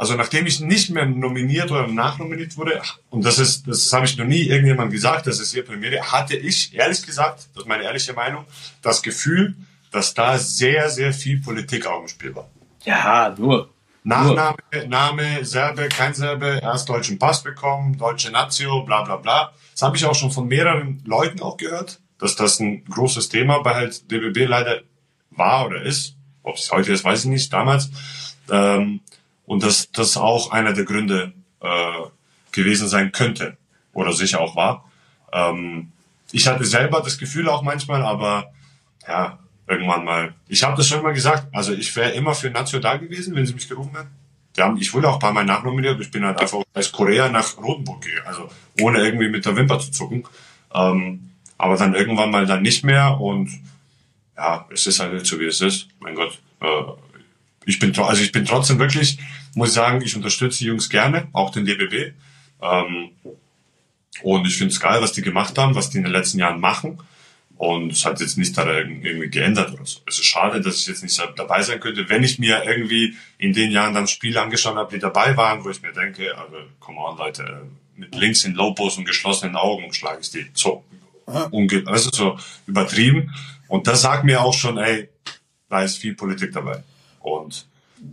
also 0.00 0.14
nachdem 0.14 0.46
ich 0.46 0.60
nicht 0.60 0.88
mehr 0.88 1.04
nominiert 1.04 1.70
oder 1.70 1.86
nachnominiert 1.86 2.56
wurde, 2.56 2.80
und 3.10 3.22
das 3.22 3.38
ist, 3.38 3.68
das 3.68 3.92
habe 3.92 4.06
ich 4.06 4.16
noch 4.16 4.24
nie 4.24 4.44
irgendjemand 4.44 4.90
gesagt, 4.92 5.26
das 5.26 5.40
ist 5.40 5.52
hier 5.52 5.62
Premiere, 5.62 6.00
hatte 6.10 6.34
ich, 6.38 6.74
ehrlich 6.74 7.04
gesagt, 7.04 7.50
das 7.52 7.64
ist 7.64 7.68
meine 7.68 7.82
ehrliche 7.82 8.14
Meinung, 8.14 8.46
das 8.80 9.02
Gefühl, 9.02 9.56
dass 9.90 10.14
da 10.14 10.38
sehr, 10.38 10.88
sehr 10.88 11.12
viel 11.12 11.42
Politik 11.42 11.86
auch 11.86 12.00
im 12.00 12.08
Spiel 12.08 12.34
war. 12.34 12.48
Ja, 12.86 13.34
nur. 13.36 13.68
Nachname, 14.02 14.56
Name, 14.88 15.44
Serbe, 15.44 15.90
kein 15.90 16.14
Serbe, 16.14 16.60
erst 16.62 16.88
deutschen 16.88 17.18
Pass 17.18 17.42
bekommen, 17.42 17.98
deutsche 17.98 18.30
Nazio, 18.30 18.82
bla 18.84 19.02
bla 19.02 19.16
bla. 19.16 19.52
Das 19.72 19.82
habe 19.82 19.98
ich 19.98 20.06
auch 20.06 20.14
schon 20.14 20.30
von 20.30 20.48
mehreren 20.48 21.02
Leuten 21.04 21.42
auch 21.42 21.58
gehört, 21.58 22.00
dass 22.18 22.36
das 22.36 22.58
ein 22.58 22.86
großes 22.86 23.28
Thema 23.28 23.58
bei 23.58 23.74
halt 23.74 24.10
DBB 24.10 24.48
leider 24.48 24.80
war 25.28 25.66
oder 25.66 25.82
ist. 25.82 26.16
Ob 26.42 26.56
es 26.56 26.72
heute 26.72 26.90
ist, 26.90 27.04
weiß 27.04 27.24
ich 27.24 27.30
nicht, 27.30 27.52
damals. 27.52 27.90
Ähm, 28.50 29.00
und 29.50 29.64
dass 29.64 29.90
das 29.90 30.16
auch 30.16 30.52
einer 30.52 30.74
der 30.74 30.84
Gründe 30.84 31.32
äh, 31.60 31.92
gewesen 32.52 32.86
sein 32.86 33.10
könnte 33.10 33.56
oder 33.92 34.12
sicher 34.12 34.40
auch 34.40 34.54
war. 34.54 34.88
Ähm, 35.32 35.90
ich 36.30 36.46
hatte 36.46 36.64
selber 36.64 37.00
das 37.00 37.18
Gefühl 37.18 37.48
auch 37.48 37.62
manchmal, 37.62 38.02
aber 38.02 38.52
ja, 39.08 39.40
irgendwann 39.66 40.04
mal. 40.04 40.34
Ich 40.46 40.62
habe 40.62 40.76
das 40.76 40.86
schon 40.86 41.02
mal 41.02 41.12
gesagt. 41.12 41.48
Also 41.52 41.72
ich 41.72 41.96
wäre 41.96 42.12
immer 42.12 42.36
für 42.36 42.48
Nazio 42.48 42.78
da 42.78 42.96
gewesen, 42.96 43.34
wenn 43.34 43.44
sie 43.44 43.54
mich 43.54 43.68
gerufen 43.68 43.90
hätten. 43.96 44.14
Die 44.56 44.62
haben, 44.62 44.76
ich 44.76 44.94
wurde 44.94 45.08
auch 45.08 45.14
ein 45.14 45.18
paar 45.18 45.32
Mal 45.32 45.44
nachnominiert. 45.44 46.00
Ich 46.00 46.12
bin 46.12 46.24
halt 46.24 46.38
einfach 46.38 46.62
als 46.72 46.92
Korea 46.92 47.28
nach 47.28 47.58
Rotenburg 47.58 48.02
gegangen. 48.02 48.28
Also 48.28 48.48
ohne 48.80 49.00
irgendwie 49.00 49.30
mit 49.30 49.44
der 49.44 49.56
Wimper 49.56 49.80
zu 49.80 49.90
zucken. 49.90 50.22
Ähm, 50.72 51.32
aber 51.58 51.76
dann 51.76 51.96
irgendwann 51.96 52.30
mal 52.30 52.46
dann 52.46 52.62
nicht 52.62 52.84
mehr. 52.84 53.20
Und 53.20 53.50
ja, 54.36 54.68
es 54.72 54.86
ist 54.86 55.00
halt 55.00 55.12
nicht 55.12 55.26
so, 55.26 55.40
wie 55.40 55.46
es 55.46 55.60
ist. 55.60 55.88
Mein 55.98 56.14
Gott. 56.14 56.38
Äh, 56.60 56.82
ich 57.66 57.80
bin, 57.80 57.98
also 57.98 58.22
ich 58.22 58.32
bin 58.32 58.44
trotzdem 58.44 58.78
wirklich, 58.78 59.18
muss 59.54 59.68
ich 59.68 59.74
sagen, 59.74 60.02
ich 60.02 60.16
unterstütze 60.16 60.58
die 60.60 60.66
Jungs 60.66 60.88
gerne, 60.88 61.28
auch 61.32 61.50
den 61.50 61.64
DBB. 61.64 62.14
Ähm, 62.62 63.10
und 64.22 64.46
ich 64.46 64.56
finde 64.56 64.72
es 64.72 64.80
geil, 64.80 65.00
was 65.00 65.12
die 65.12 65.22
gemacht 65.22 65.56
haben, 65.58 65.74
was 65.74 65.90
die 65.90 65.98
in 65.98 66.04
den 66.04 66.12
letzten 66.12 66.38
Jahren 66.38 66.60
machen. 66.60 66.98
Und 67.56 67.92
es 67.92 68.06
hat 68.06 68.20
jetzt 68.20 68.38
nicht 68.38 68.56
daran 68.56 69.02
irgendwie 69.02 69.28
geändert 69.28 69.72
oder 69.74 69.84
so. 69.84 70.00
Es 70.06 70.18
ist 70.18 70.24
schade, 70.24 70.62
dass 70.62 70.76
ich 70.76 70.86
jetzt 70.86 71.02
nicht 71.02 71.22
dabei 71.36 71.62
sein 71.62 71.78
könnte, 71.78 72.08
wenn 72.08 72.22
ich 72.22 72.38
mir 72.38 72.64
irgendwie 72.64 73.16
in 73.36 73.52
den 73.52 73.70
Jahren 73.70 73.92
dann 73.92 74.06
Spiele 74.06 74.40
angeschaut 74.40 74.76
habe, 74.76 74.94
die 74.94 74.98
dabei 74.98 75.36
waren, 75.36 75.62
wo 75.62 75.68
ich 75.68 75.82
mir 75.82 75.92
denke, 75.92 76.36
also, 76.38 76.56
come 76.78 76.98
on, 76.98 77.18
Leute, 77.18 77.66
mit 77.96 78.14
links 78.14 78.44
in 78.44 78.54
Lobos 78.54 78.96
und 78.96 79.04
geschlossenen 79.04 79.56
Augen 79.56 79.92
schlage 79.92 80.20
ich 80.22 80.30
die. 80.30 80.46
So, 80.54 80.84
unge 81.50 81.82
also 81.86 82.10
so 82.10 82.38
übertrieben. 82.66 83.34
Und 83.68 83.86
das 83.86 84.02
sagt 84.02 84.24
mir 84.24 84.40
auch 84.40 84.54
schon, 84.54 84.78
ey, 84.78 85.10
da 85.68 85.82
ist 85.82 85.98
viel 85.98 86.14
Politik 86.14 86.52
dabei. 86.52 86.82
Und 87.20 87.66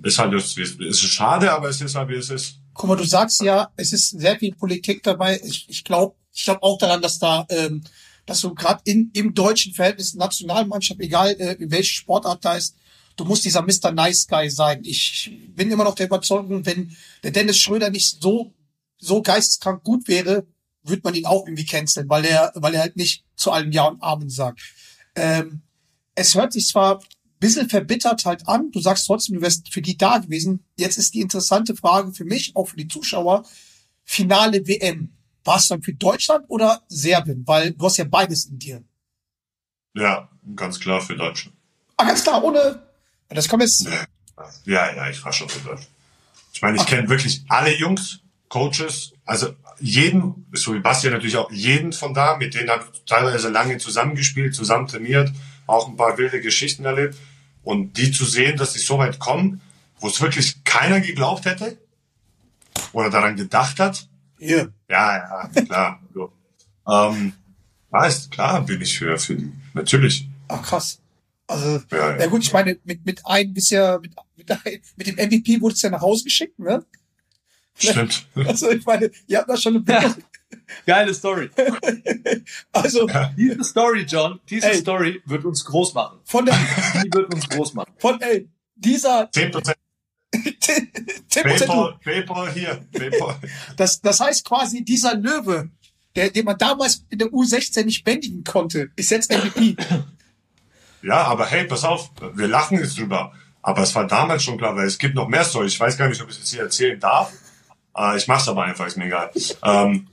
ist 0.03 0.19
halt, 0.19 0.33
es 0.33 0.57
ist 0.57 0.99
schade, 0.99 1.51
aber 1.51 1.69
es 1.69 1.81
ist 1.81 1.95
halt, 1.95 2.09
wie 2.09 2.15
es 2.15 2.29
ist. 2.29 2.59
Guck 2.73 2.89
mal, 2.89 2.95
du 2.95 3.03
sagst 3.03 3.41
ja, 3.41 3.71
es 3.75 3.93
ist 3.93 4.09
sehr 4.09 4.37
viel 4.37 4.53
Politik 4.53 5.03
dabei. 5.03 5.39
Ich, 5.43 5.67
ich 5.69 5.83
glaube 5.83 6.15
ich 6.33 6.43
glaub 6.43 6.61
auch 6.61 6.77
daran, 6.77 7.01
dass 7.01 7.17
da, 7.17 7.45
ähm, 7.49 7.83
dass 8.25 8.41
du 8.41 8.53
gerade 8.53 8.81
im 8.85 9.33
deutschen 9.33 9.73
Verhältnis 9.73 10.13
Nationalmannschaft, 10.13 10.99
egal 11.01 11.31
äh, 11.31 11.57
welche 11.59 11.93
Sportart 11.93 12.45
da 12.45 12.55
ist, 12.55 12.75
du 13.15 13.25
musst 13.25 13.43
dieser 13.43 13.63
Mr. 13.63 13.91
Nice 13.91 14.27
Guy 14.27 14.49
sein. 14.49 14.81
Ich 14.83 15.31
bin 15.55 15.71
immer 15.71 15.83
noch 15.83 15.95
der 15.95 16.05
Überzeugung, 16.05 16.65
wenn 16.65 16.95
der 17.23 17.31
Dennis 17.31 17.57
Schröder 17.57 17.89
nicht 17.89 18.21
so 18.21 18.53
so 18.99 19.21
geisteskrank 19.21 19.83
gut 19.83 20.07
wäre, 20.07 20.47
würde 20.83 21.01
man 21.03 21.13
ihn 21.13 21.25
auch 21.25 21.45
irgendwie 21.45 21.65
canceln, 21.65 22.09
weil 22.09 22.25
er 22.25 22.51
weil 22.55 22.75
er 22.75 22.81
halt 22.81 22.95
nicht 22.95 23.25
zu 23.35 23.51
allem 23.51 23.71
Ja 23.71 23.85
und 23.85 24.01
Amen 24.01 24.29
sagt. 24.29 24.61
Ähm, 25.15 25.61
es 26.15 26.35
hört 26.35 26.53
sich 26.53 26.67
zwar 26.67 27.01
bisschen 27.39 27.69
verbittert 27.69 28.25
halt 28.25 28.47
an, 28.47 28.71
du 28.71 28.79
sagst 28.79 29.05
trotzdem, 29.05 29.35
du 29.35 29.41
wärst 29.41 29.73
für 29.73 29.81
die 29.81 29.97
da 29.97 30.17
gewesen. 30.17 30.63
Jetzt 30.75 30.97
ist 30.97 31.13
die 31.13 31.21
interessante 31.21 31.75
Frage 31.75 32.13
für 32.13 32.25
mich, 32.25 32.55
auch 32.55 32.69
für 32.69 32.77
die 32.77 32.87
Zuschauer, 32.87 33.45
Finale 34.03 34.67
WM. 34.67 35.13
Warst 35.43 35.69
du 35.69 35.75
dann 35.75 35.83
für 35.83 35.93
Deutschland 35.93 36.45
oder 36.49 36.83
Serbien? 36.87 37.43
Weil 37.45 37.71
du 37.71 37.85
hast 37.85 37.97
ja 37.97 38.05
beides 38.05 38.45
in 38.45 38.59
dir. 38.59 38.83
Ja, 39.93 40.29
ganz 40.55 40.79
klar 40.79 41.01
für 41.01 41.15
Deutschland. 41.15 41.55
Ah, 41.97 42.05
ganz 42.05 42.23
klar, 42.23 42.43
ohne. 42.43 42.83
Das 43.29 43.47
kommt 43.47 43.63
jetzt. 43.63 43.87
Ja, 44.65 44.95
ja, 44.95 45.09
ich 45.09 45.23
war 45.23 45.33
schon 45.33 45.49
für 45.49 45.59
Deutschland. 45.59 45.89
Ich 46.53 46.61
meine, 46.61 46.77
ich 46.77 46.85
kenne 46.85 47.07
wirklich 47.07 47.43
alle 47.49 47.75
Jungs, 47.75 48.19
Coaches, 48.49 49.13
also 49.25 49.53
jeden, 49.79 50.47
so 50.53 50.73
wie 50.73 50.79
Bastian 50.79 51.13
natürlich 51.13 51.37
auch, 51.37 51.51
jeden 51.51 51.93
von 51.93 52.13
da, 52.13 52.37
mit 52.37 52.53
denen 52.53 52.69
habe 52.69 52.85
ich 52.91 53.03
teilweise 53.05 53.49
lange 53.49 53.77
zusammengespielt, 53.77 54.55
zusammen 54.55 54.87
trainiert, 54.87 55.31
auch 55.67 55.87
ein 55.87 55.95
paar 55.97 56.17
wilde 56.17 56.41
Geschichten 56.41 56.85
erlebt. 56.85 57.15
Und 57.63 57.97
die 57.97 58.11
zu 58.11 58.25
sehen, 58.25 58.57
dass 58.57 58.73
sie 58.73 58.79
so 58.79 58.97
weit 58.97 59.19
kommen, 59.19 59.61
wo 59.99 60.07
es 60.07 60.21
wirklich 60.21 60.63
keiner 60.63 61.01
geglaubt 61.01 61.45
hätte 61.45 61.77
oder 62.93 63.09
daran 63.09 63.35
gedacht 63.35 63.79
hat, 63.79 64.07
Hier. 64.39 64.71
ja, 64.89 65.17
ja, 65.53 65.61
klar. 65.65 66.01
so. 66.13 66.31
ähm, 66.87 67.33
weißt, 67.89 68.31
klar 68.31 68.61
bin 68.65 68.81
ich 68.81 68.97
für, 68.97 69.17
für 69.17 69.35
die. 69.35 69.51
Natürlich. 69.73 70.27
Ach, 70.47 70.61
krass. 70.61 71.01
Also, 71.47 71.81
Ja, 71.91 71.97
ja, 72.11 72.17
ja. 72.19 72.27
gut, 72.27 72.43
ich 72.43 72.53
meine, 72.53 72.77
mit, 72.83 73.05
mit 73.05 73.25
einem 73.25 73.53
bisher, 73.53 73.99
mit, 73.99 74.13
mit, 74.35 74.51
ein- 74.51 74.81
mit 74.95 75.07
dem 75.07 75.15
MVP 75.15 75.59
wurde 75.61 75.75
es 75.75 75.81
ja 75.81 75.89
nach 75.89 76.01
Hause 76.01 76.23
geschickt, 76.25 76.57
ne? 76.59 76.85
Stimmt. 77.77 78.27
Also, 78.35 78.69
ich 78.71 78.85
meine, 78.85 79.11
ihr 79.27 79.37
habt 79.39 79.49
da 79.49 79.57
schon 79.57 79.75
eine 79.75 79.83
Geile 80.85 81.13
Story. 81.13 81.49
Also, 82.71 83.07
Diese 83.35 83.63
Story, 83.63 84.05
John, 84.07 84.39
diese 84.49 84.67
Ey. 84.69 84.77
Story 84.77 85.21
wird 85.25 85.45
uns 85.45 85.65
groß 85.65 85.93
machen. 85.93 86.19
von 86.23 86.45
der, 86.45 86.55
Die 87.03 87.13
wird 87.13 87.33
uns 87.33 87.49
groß 87.49 87.73
machen. 87.73 87.93
von, 87.97 88.21
ey, 88.21 88.49
dieser 88.75 89.29
10% 89.29 89.73
10% 90.33 91.43
Paypal, 91.43 91.99
Paypal 92.03 92.51
hier. 92.51 92.85
Paypal. 92.91 93.35
Das, 93.75 94.01
das 94.01 94.19
heißt 94.19 94.45
quasi, 94.45 94.83
dieser 94.83 95.15
Löwe, 95.15 95.69
der, 96.15 96.29
den 96.29 96.45
man 96.45 96.57
damals 96.57 97.05
in 97.09 97.19
der 97.19 97.29
U16 97.29 97.85
nicht 97.85 98.03
bändigen 98.03 98.43
konnte, 98.43 98.91
ist 98.95 99.09
jetzt 99.11 99.31
MVP. 99.31 99.75
Ja, 101.01 101.23
aber 101.23 101.45
hey, 101.45 101.65
pass 101.65 101.83
auf, 101.83 102.11
wir 102.33 102.47
lachen 102.47 102.79
jetzt 102.79 102.97
drüber. 102.97 103.33
Aber 103.61 103.81
es 103.83 103.93
war 103.95 104.07
damals 104.07 104.43
schon 104.43 104.57
klar, 104.57 104.75
weil 104.75 104.87
es 104.87 104.97
gibt 104.97 105.15
noch 105.15 105.27
mehr 105.27 105.43
Storys. 105.43 105.73
Ich 105.73 105.79
weiß 105.79 105.97
gar 105.97 106.07
nicht, 106.07 106.21
ob 106.21 106.29
ich 106.29 106.35
es 106.35 106.39
jetzt 106.39 106.49
hier 106.51 106.61
erzählen 106.61 106.99
darf. 106.99 107.33
Äh, 107.95 108.17
ich 108.17 108.27
mach's 108.27 108.47
aber 108.47 108.63
einfach, 108.63 108.85
ist 108.87 108.97
mir 108.97 109.05
egal. 109.05 109.31
Ähm, 109.63 110.07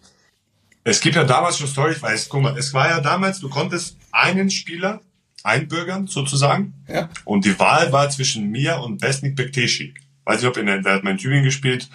es 0.85 1.01
gibt 1.01 1.16
ja 1.16 1.24
damals 1.24 1.59
schon 1.59 1.66
Storys, 1.66 2.03
weil 2.03 2.14
es, 2.14 2.28
guck 2.28 2.43
mal, 2.43 2.57
es 2.59 2.72
war 2.74 2.89
ja 2.89 3.01
damals, 3.01 3.41
du 3.41 3.49
konntest 3.49 3.97
einen 4.12 4.51
Spieler 4.51 5.01
einbürgern, 5.43 6.07
sozusagen. 6.07 6.74
Ja. 6.89 7.09
Und 7.24 7.45
die 7.45 7.59
Wahl 7.59 7.91
war 7.93 8.09
zwischen 8.11 8.51
mir 8.51 8.78
und 8.80 9.01
Besnik 9.01 9.35
Bekteshi. 9.35 9.95
Weiß 10.24 10.43
ich, 10.43 10.49
ob 10.49 10.57
in 10.57 10.66
der, 10.66 10.80
der 10.80 10.95
hat 10.95 11.05
mal 11.05 11.12
in 11.12 11.18
Tübingen 11.18 11.45
gespielt, 11.45 11.89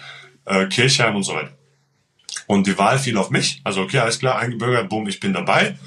äh, 0.44 0.66
Kirchheim 0.66 1.16
und 1.16 1.22
so 1.22 1.34
weiter. 1.34 1.52
Und 2.46 2.66
die 2.66 2.76
Wahl 2.78 2.98
fiel 2.98 3.16
auf 3.16 3.30
mich. 3.30 3.60
Also, 3.64 3.82
okay, 3.82 3.98
alles 3.98 4.18
klar, 4.18 4.38
eingebürgert, 4.38 4.88
bumm, 4.88 5.06
ich 5.08 5.20
bin 5.20 5.32
dabei. 5.32 5.78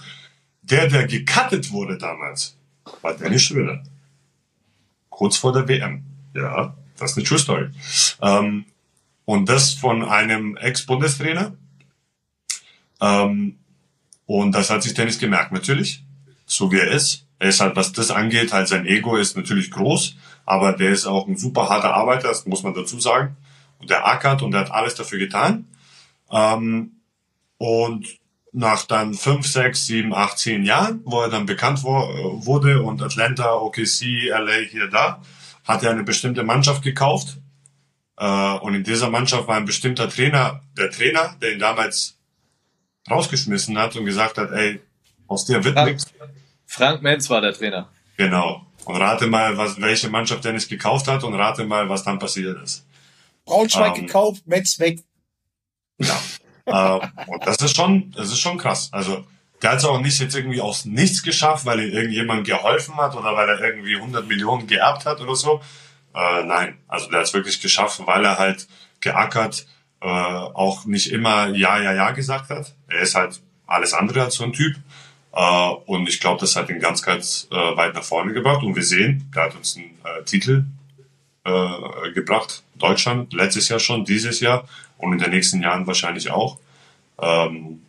Der, 0.61 0.87
der 0.87 1.07
gecuttet 1.07 1.71
wurde 1.71 1.97
damals, 1.97 2.57
war 3.01 3.13
Dennis 3.15 3.43
Schröder. 3.43 3.83
Kurz 5.09 5.35
vor 5.35 5.51
der 5.51 5.67
WM. 5.67 6.03
Ja, 6.33 6.75
das 6.97 7.11
ist 7.11 7.17
eine 7.17 7.25
True 7.25 7.39
Story. 7.39 7.69
Ähm, 8.21 8.65
und 9.25 9.47
das 9.49 9.73
von 9.73 10.03
einem 10.03 10.57
Ex-Bundestrainer. 10.57 11.53
Ähm, 13.03 13.59
und 14.25 14.53
das 14.53 14.69
hat 14.69 14.81
sich 14.81 14.93
Dennis 14.93 15.19
gemerkt, 15.19 15.51
natürlich. 15.51 16.03
So 16.45 16.71
wie 16.71 16.79
er 16.79 16.91
ist. 16.91 17.27
Er 17.39 17.49
ist 17.49 17.59
halt, 17.59 17.75
was 17.75 17.91
das 17.91 18.09
angeht, 18.09 18.53
halt 18.53 18.69
sein 18.69 18.85
Ego 18.85 19.17
ist 19.17 19.35
natürlich 19.35 19.69
groß, 19.69 20.15
aber 20.45 20.71
der 20.73 20.91
ist 20.91 21.05
auch 21.05 21.27
ein 21.27 21.35
super 21.35 21.67
harter 21.67 21.93
Arbeiter, 21.93 22.29
das 22.29 22.45
muss 22.45 22.63
man 22.63 22.73
dazu 22.73 22.99
sagen. 22.99 23.35
Und 23.79 23.89
der 23.89 24.07
ackert 24.07 24.41
und 24.41 24.51
der 24.51 24.61
hat 24.61 24.71
alles 24.71 24.95
dafür 24.95 25.19
getan. 25.19 25.67
Ähm, 26.31 27.01
und 27.57 28.07
nach 28.53 28.85
dann 28.85 29.13
fünf, 29.13 29.45
sechs, 29.45 29.85
sieben, 29.87 30.13
acht, 30.13 30.37
zehn 30.37 30.63
Jahren, 30.63 31.01
wo 31.03 31.21
er 31.21 31.29
dann 31.29 31.45
bekannt 31.45 31.83
wurde 31.83 32.81
und 32.81 33.01
Atlanta, 33.01 33.55
OKC, 33.55 34.29
LA 34.29 34.59
hier 34.69 34.87
da, 34.87 35.21
hat 35.65 35.83
er 35.83 35.91
eine 35.91 36.03
bestimmte 36.03 36.43
Mannschaft 36.43 36.81
gekauft. 36.81 37.39
Äh, 38.17 38.53
und 38.59 38.75
in 38.75 38.83
dieser 38.83 39.09
Mannschaft 39.09 39.47
war 39.47 39.57
ein 39.57 39.65
bestimmter 39.65 40.07
Trainer, 40.07 40.61
der 40.77 40.91
Trainer, 40.91 41.35
der 41.41 41.53
ihn 41.53 41.59
damals 41.59 42.12
rausgeschmissen 43.09 43.77
hat 43.77 43.95
und 43.95 44.05
gesagt 44.05 44.37
hat, 44.37 44.51
ey, 44.51 44.81
aus 45.27 45.45
dir 45.45 45.63
wird 45.63 45.75
nichts. 45.85 46.05
Frank 46.65 47.01
Menz 47.01 47.29
war 47.29 47.41
der 47.41 47.53
Trainer. 47.53 47.89
Genau. 48.17 48.65
Und 48.85 48.97
rate 48.97 49.27
mal, 49.27 49.57
was, 49.57 49.79
welche 49.79 50.09
Mannschaft 50.09 50.43
Dennis 50.43 50.67
gekauft 50.67 51.07
hat 51.07 51.23
und 51.23 51.33
rate 51.35 51.63
mal, 51.65 51.87
was 51.89 52.03
dann 52.03 52.19
passiert 52.19 52.61
ist. 52.61 52.85
Braunschweig 53.45 53.97
Ähm. 53.97 54.07
gekauft, 54.07 54.47
Metz 54.47 54.79
weg. 54.79 54.99
Ja. 55.99 56.19
äh, 56.65 57.07
und 57.27 57.45
das 57.45 57.57
ist 57.57 57.75
schon, 57.75 58.11
das 58.11 58.27
ist 58.27 58.39
schon 58.39 58.57
krass. 58.57 58.89
Also, 58.91 59.25
der 59.61 59.71
hat 59.71 59.77
es 59.79 59.85
auch 59.85 59.99
nicht 60.01 60.19
jetzt 60.19 60.35
irgendwie 60.35 60.59
aus 60.61 60.85
nichts 60.85 61.23
geschafft, 61.23 61.65
weil 61.65 61.79
ihm 61.79 61.93
irgendjemand 61.93 62.45
geholfen 62.45 62.95
hat 62.97 63.15
oder 63.15 63.35
weil 63.35 63.47
er 63.47 63.61
irgendwie 63.61 63.95
100 63.95 64.27
Millionen 64.27 64.67
geerbt 64.67 65.05
hat 65.05 65.21
oder 65.21 65.35
so. 65.35 65.61
Äh, 66.13 66.43
nein, 66.43 66.77
also 66.87 67.09
der 67.09 67.19
hat 67.19 67.27
es 67.27 67.33
wirklich 67.33 67.61
geschafft, 67.61 68.01
weil 68.05 68.25
er 68.25 68.37
halt 68.37 68.67
geackert, 68.99 69.65
äh, 70.01 70.07
auch 70.07 70.85
nicht 70.85 71.11
immer 71.11 71.47
Ja, 71.47 71.79
Ja, 71.79 71.93
Ja 71.93 72.11
gesagt 72.11 72.49
hat. 72.49 72.75
Er 72.93 73.01
ist 73.01 73.15
halt 73.15 73.41
alles 73.67 73.93
andere 73.93 74.23
als 74.23 74.35
so 74.35 74.43
ein 74.43 74.53
Typ. 74.53 74.75
Äh, 75.33 75.69
und 75.85 76.07
ich 76.07 76.19
glaube, 76.19 76.39
das 76.39 76.55
hat 76.55 76.69
ihn 76.69 76.79
ganz, 76.79 77.01
ganz 77.01 77.47
äh, 77.51 77.55
weit 77.55 77.95
nach 77.95 78.03
vorne 78.03 78.33
gebracht. 78.33 78.63
Und 78.63 78.75
wir 78.75 78.83
sehen, 78.83 79.29
der 79.35 79.43
hat 79.43 79.55
uns 79.55 79.75
einen 79.75 79.97
äh, 80.03 80.23
Titel 80.23 80.65
gebracht. 82.15 82.63
Deutschland, 82.75 83.33
letztes 83.33 83.67
Jahr 83.67 83.81
schon, 83.81 84.05
dieses 84.05 84.39
Jahr 84.39 84.65
und 84.97 85.11
in 85.11 85.19
den 85.19 85.31
nächsten 85.31 85.61
Jahren 85.61 85.85
wahrscheinlich 85.85 86.31
auch. 86.31 86.57
Ähm, 87.21 87.81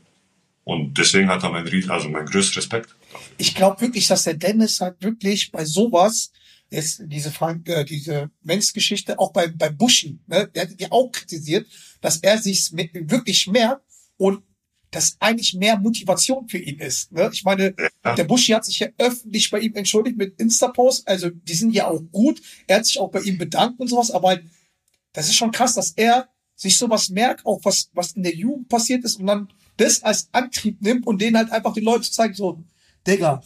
und 0.64 0.98
deswegen 0.98 1.28
hat 1.28 1.42
er 1.42 1.50
mein, 1.50 1.90
also 1.90 2.08
mein 2.08 2.26
größten 2.26 2.56
Respekt. 2.56 2.94
Ich 3.36 3.54
glaube 3.54 3.80
wirklich, 3.80 4.06
dass 4.06 4.24
der 4.24 4.34
Dennis 4.34 4.80
halt 4.80 5.02
wirklich 5.02 5.52
bei 5.52 5.64
sowas, 5.64 6.32
jetzt 6.70 7.02
diese 7.04 7.30
Frank, 7.30 7.68
äh, 7.68 7.84
diese 7.84 8.30
Mensch-Geschichte, 8.42 9.18
auch 9.18 9.32
bei, 9.32 9.48
bei 9.48 9.68
Bushi, 9.68 10.18
ne, 10.26 10.48
der 10.48 10.62
hat 10.62 10.80
ja 10.80 10.88
auch 10.90 11.12
kritisiert, 11.12 11.66
dass 12.00 12.16
er 12.18 12.38
sich 12.38 12.72
wirklich 12.72 13.46
merkt 13.46 13.82
und 14.16 14.42
das 14.94 15.16
eigentlich 15.20 15.54
mehr 15.54 15.78
Motivation 15.78 16.48
für 16.48 16.58
ihn 16.58 16.78
ist. 16.78 17.10
Ne? 17.12 17.30
Ich 17.32 17.44
meine, 17.44 17.74
Ja. 18.04 18.14
der 18.14 18.24
Bushi 18.24 18.52
hat 18.52 18.64
sich 18.64 18.78
ja 18.78 18.88
öffentlich 18.98 19.50
bei 19.50 19.58
ihm 19.60 19.74
entschuldigt 19.74 20.16
mit 20.16 20.38
Insta-Post, 20.40 21.08
also 21.08 21.30
die 21.30 21.54
sind 21.54 21.72
ja 21.72 21.88
auch 21.88 22.00
gut. 22.12 22.40
Er 22.66 22.76
hat 22.76 22.86
sich 22.86 22.98
auch 23.00 23.10
bei 23.10 23.20
ihm 23.20 23.38
bedankt 23.38 23.80
und 23.80 23.88
sowas, 23.88 24.10
aber 24.10 24.28
halt, 24.28 24.44
das 25.12 25.26
ist 25.28 25.34
schon 25.36 25.50
krass, 25.52 25.74
dass 25.74 25.92
er 25.92 26.28
sich 26.54 26.78
sowas 26.78 27.08
merkt, 27.08 27.44
auch 27.44 27.60
was, 27.64 27.90
was 27.94 28.12
in 28.12 28.22
der 28.22 28.34
Jugend 28.34 28.68
passiert 28.68 29.04
ist 29.04 29.16
und 29.18 29.26
dann 29.26 29.48
das 29.76 30.02
als 30.04 30.28
Antrieb 30.32 30.80
nimmt 30.80 31.06
und 31.06 31.20
denen 31.20 31.36
halt 31.36 31.50
einfach 31.50 31.72
die 31.74 31.80
Leute 31.80 32.08
zeigen, 32.10 32.34
so, 32.34 32.62
Digga, 33.06 33.42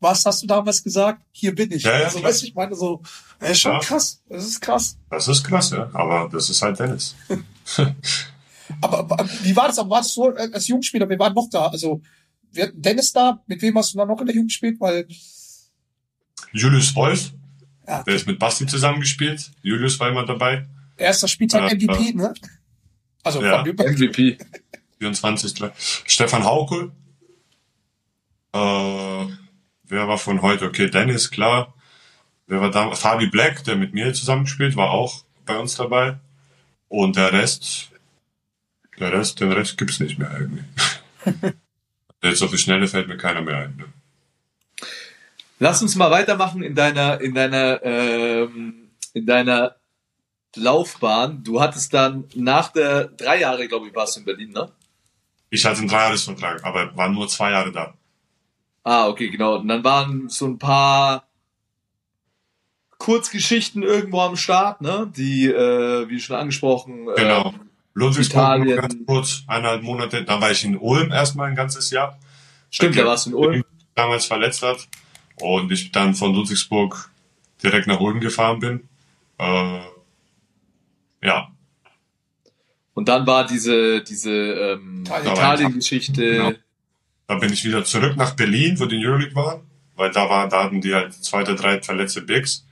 was 0.00 0.24
hast 0.24 0.42
du 0.42 0.46
damals 0.46 0.82
gesagt? 0.82 1.22
Hier 1.32 1.54
bin 1.54 1.72
ich. 1.72 1.82
Ja, 1.82 1.98
ja, 1.98 2.04
also, 2.06 2.22
weißt 2.22 2.42
du, 2.42 2.46
ich 2.46 2.54
meine 2.54 2.74
so, 2.74 3.02
das 3.38 3.50
ist 3.52 3.60
schon 3.60 3.80
krass. 3.80 4.22
Das 4.28 4.44
ist 4.46 4.60
krass. 4.60 4.96
Das 5.10 5.28
ist 5.28 5.44
krass, 5.44 5.70
ja. 5.70 5.90
Aber 5.92 6.28
das 6.30 6.48
ist 6.48 6.62
halt 6.62 6.78
Dennis. 6.78 7.14
Aber, 8.80 8.98
aber 9.00 9.28
wie 9.42 9.54
war 9.56 9.68
das? 9.68 9.78
Aber 9.78 9.90
war 9.90 10.00
das 10.00 10.12
so 10.14 10.34
als 10.34 10.68
Jugendspieler? 10.68 11.08
Wir 11.08 11.18
waren 11.18 11.34
noch 11.34 11.48
da. 11.50 11.66
Also, 11.68 12.00
wir 12.52 12.64
hatten 12.64 12.80
Dennis 12.82 13.12
da. 13.12 13.42
Mit 13.46 13.62
wem 13.62 13.76
hast 13.78 13.94
du 13.94 13.98
dann 13.98 14.08
noch 14.08 14.20
in 14.20 14.26
der 14.26 14.34
Jugend 14.34 14.50
gespielt? 14.50 14.80
Weil, 14.80 15.06
Julius 16.52 16.94
Wolf, 16.94 17.32
ja, 17.86 18.02
der 18.02 18.14
ist 18.14 18.26
mit 18.26 18.38
Basti 18.38 18.66
zusammengespielt. 18.66 19.50
Julius 19.62 19.98
war 20.00 20.08
immer 20.08 20.24
dabei. 20.26 20.66
erster 20.96 21.28
Spieltag 21.28 21.70
Ja, 21.70 21.76
MVP, 21.76 22.14
ne? 22.14 22.32
Also, 23.22 23.42
Ja. 23.42 23.64
von, 23.64 23.74
MVP. 23.74 24.38
24. 24.98 25.54
drei. 25.54 25.72
Stefan 25.76 26.44
Hauke. 26.44 26.92
Äh, 28.52 28.58
wer 29.84 30.08
war 30.08 30.18
von 30.18 30.42
heute? 30.42 30.66
Okay, 30.66 30.88
Dennis, 30.90 31.30
klar. 31.30 31.74
Wer 32.46 32.60
war 32.60 32.70
da? 32.70 32.94
Fabi 32.94 33.26
Black, 33.26 33.64
der 33.64 33.76
mit 33.76 33.92
mir 33.92 34.12
zusammengespielt, 34.14 34.76
war 34.76 34.90
auch 34.90 35.24
bei 35.44 35.58
uns 35.58 35.74
dabei. 35.76 36.18
Und 36.88 37.16
der 37.16 37.32
Rest, 37.32 37.90
der 38.98 39.12
Rest, 39.12 39.40
den 39.40 39.52
Rest 39.52 39.78
gibt's 39.78 40.00
nicht 40.00 40.18
mehr 40.18 40.30
irgendwie. 40.38 40.64
Jetzt 42.22 42.42
auf 42.42 42.50
die 42.50 42.58
Schnelle 42.58 42.88
fällt 42.88 43.08
mir 43.08 43.16
keiner 43.16 43.42
mehr 43.42 43.58
ein. 43.58 43.76
Ne? 43.76 43.84
Lass 45.58 45.80
uns 45.82 45.94
mal 45.94 46.10
weitermachen 46.10 46.62
in 46.62 46.74
deiner, 46.74 47.20
in 47.20 47.34
deiner, 47.34 47.82
ähm, 47.84 48.90
in 49.14 49.26
deiner 49.26 49.76
Laufbahn. 50.54 51.42
Du 51.44 51.60
hattest 51.60 51.94
dann 51.94 52.24
nach 52.34 52.72
der 52.72 53.04
drei 53.04 53.40
Jahre, 53.40 53.68
glaube 53.68 53.88
ich, 53.88 53.94
warst 53.94 54.16
du 54.16 54.20
in 54.20 54.26
Berlin, 54.26 54.50
ne? 54.50 54.70
Ich 55.50 55.64
hatte 55.64 55.78
einen 55.78 55.88
Dreijahresvertrag, 55.88 56.64
aber 56.64 56.96
war 56.96 57.08
nur 57.08 57.28
zwei 57.28 57.52
Jahre 57.52 57.72
da. 57.72 57.94
Ah, 58.82 59.08
okay, 59.08 59.30
genau. 59.30 59.56
Und 59.56 59.68
dann 59.68 59.84
waren 59.84 60.28
so 60.28 60.46
ein 60.46 60.58
paar 60.58 61.26
Kurzgeschichten 62.98 63.82
irgendwo 63.82 64.20
am 64.20 64.36
Start, 64.36 64.80
ne? 64.80 65.10
Die, 65.16 65.46
äh, 65.46 66.08
wie 66.08 66.20
schon 66.20 66.36
angesprochen, 66.36 67.06
Genau. 67.16 67.50
ähm, 67.50 67.60
Ludwigsburg 67.96 68.66
ganz 68.76 68.94
kurz, 69.06 69.42
eineinhalb 69.46 69.82
Monate. 69.82 70.22
Dann 70.22 70.38
war 70.38 70.50
ich 70.50 70.62
in 70.64 70.76
Ulm 70.76 71.10
erstmal 71.10 71.48
ein 71.48 71.56
ganzes 71.56 71.90
Jahr. 71.90 72.18
stimmt, 72.70 72.98
da 72.98 73.06
warst 73.06 73.24
du 73.24 73.30
in 73.30 73.36
Ulm. 73.36 73.64
damals 73.94 74.26
verletzt 74.26 74.62
hat 74.62 74.86
und 75.40 75.72
ich 75.72 75.92
dann 75.92 76.14
von 76.14 76.34
Ludwigsburg 76.34 77.10
direkt 77.62 77.86
nach 77.86 77.98
Ulm 77.98 78.20
gefahren 78.20 78.60
bin. 78.60 78.88
Äh, 79.38 79.80
ja, 81.22 81.48
Und 82.92 83.08
dann 83.08 83.26
war 83.26 83.46
diese, 83.46 84.02
diese 84.02 84.30
ähm, 84.30 85.00
Italien. 85.00 85.32
Italien-Geschichte. 85.32 86.32
Genau. 86.32 86.52
da 87.28 87.34
bin 87.36 87.50
ich 87.50 87.64
wieder 87.64 87.82
zurück 87.82 88.14
nach 88.18 88.36
Berlin, 88.36 88.78
wo 88.78 88.84
die 88.84 89.02
Euroleague 89.02 89.34
war, 89.34 89.62
weil 89.94 90.10
da 90.10 90.28
war, 90.28 90.46
da 90.50 90.64
hatten 90.64 90.82
die 90.82 90.94
halt 90.94 91.14
zwei 91.14 91.40
oder 91.40 91.54
drei 91.54 91.80
verletzte 91.80 92.20
Bigs. 92.20 92.66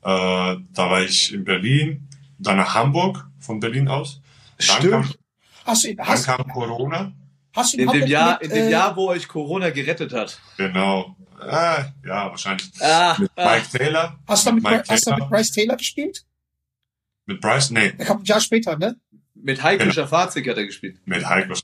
Äh, 0.00 0.06
da 0.06 0.90
war 0.90 1.02
ich 1.02 1.34
in 1.34 1.44
Berlin, 1.44 2.08
dann 2.38 2.56
nach 2.56 2.74
Hamburg 2.74 3.26
von 3.38 3.60
Berlin 3.60 3.86
aus. 3.88 4.19
Dann 4.66 4.76
Stimmt. 4.78 4.92
kam, 4.92 5.14
hast 5.64 5.84
du 5.84 5.88
ihn, 5.88 5.96
dann 5.96 6.06
hast, 6.08 6.26
kam 6.26 6.48
Corona. 6.48 7.12
hast 7.54 7.72
du 7.74 7.78
ihn 7.78 7.88
In 7.88 8.00
dem 8.00 8.06
Jahr, 8.08 8.38
mit, 8.40 8.42
in 8.50 8.56
dem 8.56 8.66
äh, 8.66 8.70
Jahr, 8.70 8.96
wo 8.96 9.08
euch 9.08 9.26
Corona 9.28 9.70
gerettet 9.70 10.12
hat. 10.12 10.38
Genau. 10.56 11.16
Äh, 11.40 11.84
ja, 12.06 12.30
wahrscheinlich. 12.30 12.70
Ah, 12.82 13.16
Mit 13.18 13.30
ah. 13.36 13.50
Mike 13.54 13.78
Taylor. 13.78 14.18
Hast 14.28 14.46
du 14.46 14.52
mit, 14.52 14.62
Mike 14.62 14.84
hast 14.88 15.06
du 15.06 15.10
mit 15.10 15.18
Taylor. 15.18 15.30
Bryce 15.30 15.50
Taylor 15.52 15.76
gespielt? 15.76 16.24
Mit 17.26 17.40
Bryce? 17.40 17.70
Nee, 17.70 17.92
Der 17.92 18.06
kam 18.06 18.18
ein 18.18 18.24
Jahr 18.24 18.40
später, 18.40 18.76
ne? 18.76 18.96
Mit 19.34 19.62
Heiko 19.62 19.84
Genau. 19.84 19.94
Schafazik 19.94 20.46
hat 20.48 20.56
er 20.58 20.66
gespielt. 20.66 20.98
mit 21.06 21.24
Heiko. 21.26 21.54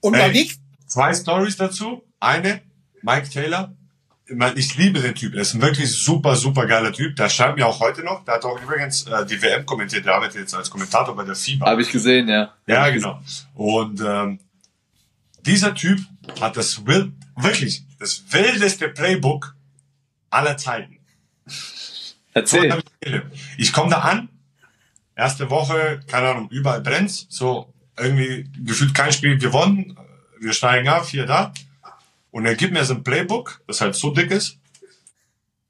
Und 0.00 0.14
Ey. 0.14 0.20
Malik, 0.20 0.56
Zwei 0.86 1.12
Stories 1.14 1.56
dazu. 1.56 2.02
Eine, 2.20 2.60
Mike 3.02 3.28
Taylor. 3.30 3.74
Ich, 4.56 4.76
liebe 4.76 5.00
den 5.00 5.14
Typ. 5.14 5.34
Er 5.34 5.42
ist 5.42 5.54
ein 5.54 5.62
wirklich 5.62 5.90
super, 5.92 6.34
super 6.34 6.66
geiler 6.66 6.92
Typ. 6.92 7.14
Der 7.14 7.28
schreibt 7.28 7.56
mir 7.56 7.66
auch 7.66 7.78
heute 7.78 8.02
noch. 8.02 8.24
Der 8.24 8.34
hat 8.34 8.44
auch 8.44 8.60
übrigens 8.60 9.06
äh, 9.06 9.24
die 9.24 9.40
WM 9.40 9.64
kommentiert. 9.64 10.04
Der 10.04 10.16
arbeitet 10.16 10.40
jetzt 10.40 10.54
als 10.54 10.68
Kommentator 10.68 11.14
bei 11.14 11.24
der 11.24 11.36
FIBA. 11.36 11.66
Habe 11.66 11.82
ich 11.82 11.92
gesehen, 11.92 12.28
ja. 12.28 12.52
ja, 12.66 12.90
genau. 12.90 13.20
Und 13.54 14.00
ähm, 14.00 14.40
dieser 15.42 15.74
Typ 15.74 16.00
hat 16.40 16.56
das 16.56 16.84
wild, 16.86 17.12
wirklich 17.36 17.84
das 18.00 18.24
wildeste 18.30 18.88
Playbook 18.88 19.54
aller 20.30 20.56
Zeiten. 20.56 20.98
Erzähl. 22.34 22.82
Ich 23.56 23.72
komme 23.72 23.90
da 23.90 24.00
an, 24.00 24.28
erste 25.14 25.48
Woche, 25.50 26.00
keine 26.06 26.30
Ahnung, 26.30 26.48
überall 26.50 26.80
brennt's, 26.80 27.26
so 27.30 27.72
irgendwie 27.98 28.50
gefühlt 28.64 28.92
kein 28.92 29.12
Spiel 29.12 29.38
gewonnen, 29.38 29.96
wir 30.38 30.52
steigen 30.52 30.88
ab, 30.88 31.06
vier 31.06 31.26
da. 31.26 31.54
Und 32.36 32.44
er 32.44 32.54
gibt 32.54 32.74
mir 32.74 32.84
so 32.84 32.92
ein 32.92 33.02
Playbook, 33.02 33.62
das 33.66 33.80
halt 33.80 33.94
so 33.94 34.10
dick 34.10 34.30
ist. 34.30 34.58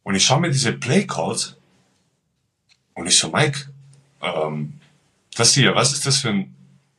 Und 0.03 0.17
ich 0.17 0.27
schaue 0.27 0.41
mir 0.41 0.51
diese 0.51 0.73
Playcalls 0.73 1.55
und 2.95 3.07
ich 3.07 3.17
so, 3.17 3.31
Mike, 3.31 3.71
ähm, 4.21 4.81
das 5.37 5.55
hier, 5.55 5.77
was 5.77 5.93
ist 5.93 6.05
das 6.07 6.19
für 6.19 6.31
ein... 6.31 6.57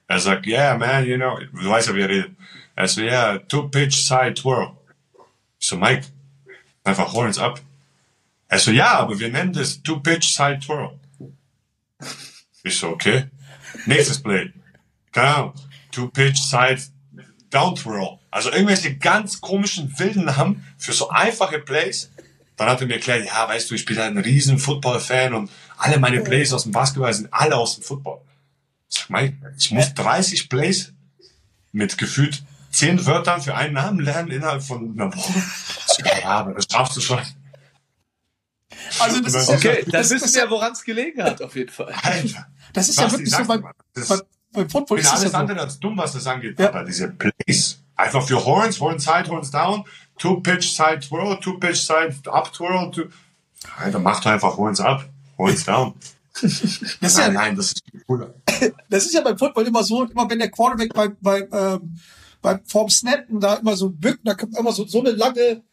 Er 0.07 0.21
sagt, 0.21 0.47
yeah, 0.47 0.77
man, 0.77 1.05
you 1.05 1.17
know, 1.17 1.37
du 1.37 1.69
weißt 1.69 1.89
ja, 1.89 1.95
wie 1.95 1.99
er 1.99 2.07
redet. 2.07 2.31
Er 2.77 2.87
so, 2.87 3.01
yeah, 3.01 3.39
two-pitch 3.39 3.97
side 3.97 4.35
twirl. 4.35 4.71
Ich 5.59 5.67
so, 5.67 5.75
Mike, 5.75 6.07
einfach 6.85 7.11
hol 7.11 7.25
uns 7.25 7.37
ab. 7.37 7.59
Er 8.47 8.59
so, 8.59 8.71
ja, 8.71 8.99
aber 8.99 9.19
wir 9.19 9.29
nennen 9.29 9.51
das 9.51 9.83
Two-Pitch 9.83 10.29
Side 10.33 10.59
Twirl. 10.59 10.97
Ich 12.63 12.77
so, 12.77 12.87
okay. 12.87 13.25
Nächstes 13.85 14.23
Play. 14.23 14.53
Keine 15.11 15.35
Ahnung. 15.35 15.53
Two-Pitch 15.91 16.37
Side 16.37 16.83
Down 17.49 17.75
Twirl. 17.75 18.19
Also 18.37 18.51
irgendwelche 18.51 18.95
ganz 18.95 19.41
komischen, 19.41 19.97
wilden 19.97 20.25
Namen 20.25 20.63
für 20.77 20.93
so 20.93 21.09
einfache 21.09 21.57
Plays. 21.57 22.11
Dann 22.55 22.69
hat 22.69 22.79
er 22.81 22.85
mir 22.85 22.93
erklärt, 22.93 23.25
ja, 23.25 23.47
weißt 23.47 23.71
du, 23.71 23.73
ich 23.73 23.83
bin 23.83 23.97
halt 23.97 24.11
ein 24.11 24.19
riesen 24.19 24.59
Football-Fan 24.59 25.33
und 25.33 25.49
alle 25.75 25.97
meine 25.97 26.21
Plays 26.21 26.53
aus 26.53 26.61
dem 26.61 26.71
Basketball 26.71 27.11
sind 27.11 27.33
alle 27.33 27.55
aus 27.55 27.77
dem 27.77 27.83
Football. 27.83 28.21
Ich 28.91 28.99
sag, 28.99 29.09
Mike, 29.09 29.37
ich 29.57 29.71
muss 29.71 29.91
30 29.95 30.49
Plays 30.49 30.93
mit 31.71 31.97
gefühlt 31.97 32.43
10 32.73 33.07
Wörtern 33.07 33.41
für 33.41 33.55
einen 33.55 33.73
Namen 33.73 34.01
lernen 34.01 34.29
innerhalb 34.29 34.61
von 34.61 34.91
einer 34.91 35.11
Woche. 35.15 35.41
Ja, 36.05 36.29
aber 36.29 36.53
das 36.53 36.67
schaffst 36.71 36.95
du 36.95 37.01
schon. 37.01 37.19
also 38.99 39.19
das 39.19 39.33
ist 39.33 39.49
ja, 39.49 39.55
Okay, 39.55 39.81
dann 39.81 39.91
das, 39.93 40.09
wissen 40.11 40.25
das, 40.25 40.35
wir 40.35 40.43
ja, 40.43 40.49
woran 40.51 40.73
es 40.73 40.83
gelegen 40.83 41.23
hat, 41.23 41.41
auf 41.41 41.55
jeden 41.55 41.71
Fall. 41.71 41.91
Alter. 42.03 42.45
das 42.71 42.87
ist 42.87 42.99
ja 42.99 43.09
wirklich 43.09 43.29
ich 43.29 43.35
so 43.35 43.45
beim, 43.45 43.63
beim, 43.63 44.21
beim 44.51 44.69
Football 44.69 44.99
Ich 44.99 45.05
ist 45.05 45.09
bin 45.09 45.13
das 45.13 45.13
ja 45.13 45.19
alles 45.21 45.31
so. 45.31 45.37
andere 45.37 45.59
als 45.61 45.79
dumm, 45.79 45.97
was 45.97 46.13
das 46.13 46.27
angeht. 46.27 46.59
Ja. 46.59 46.69
Aber 46.69 46.83
diese 46.83 47.07
Plays. 47.09 47.79
Einfach 47.97 48.25
für 48.25 48.45
Horns, 48.45 48.79
Horn 48.79 48.99
Side, 48.99 49.27
Horns 49.27 49.51
Down, 49.51 49.83
Two 50.17 50.39
Pitch 50.41 50.69
Side 50.69 50.99
Twirl, 50.99 51.39
Two 51.39 51.57
Pitch 51.59 51.79
Side 51.79 52.15
Up 52.27 52.53
Twirl. 52.53 52.91
Two... 52.91 53.05
Alter, 53.77 53.99
mach 53.99 54.21
doch 54.21 54.31
einfach 54.31 54.55
Horns 54.55 54.79
Up, 54.79 55.09
Horns 55.37 55.65
Down. 55.65 55.93
Das 56.39 56.61
ist 56.61 57.01
nein, 57.01 57.13
ja, 57.17 57.29
nein, 57.31 57.55
das 57.55 57.67
ist 57.67 57.83
cooler. 58.05 58.35
das 58.89 59.05
ist 59.05 59.13
ja 59.15 59.21
beim 59.21 59.39
Football 59.39 59.65
immer 59.65 59.83
so, 59.83 60.03
immer 60.03 60.29
wenn 60.29 60.37
der 60.37 60.51
Quarterback 60.51 60.93
beim, 60.93 61.17
beim, 61.19 61.47
ähm, 61.51 61.99
beim 62.43 62.59
vorm 62.63 62.89
Snappen 62.89 63.39
da 63.39 63.55
immer 63.55 63.75
so 63.75 63.89
bückt, 63.89 64.19
da 64.23 64.35
kommt 64.35 64.55
immer 64.55 64.71
so, 64.71 64.85
so 64.85 64.99
eine 64.99 65.11
lange 65.11 65.63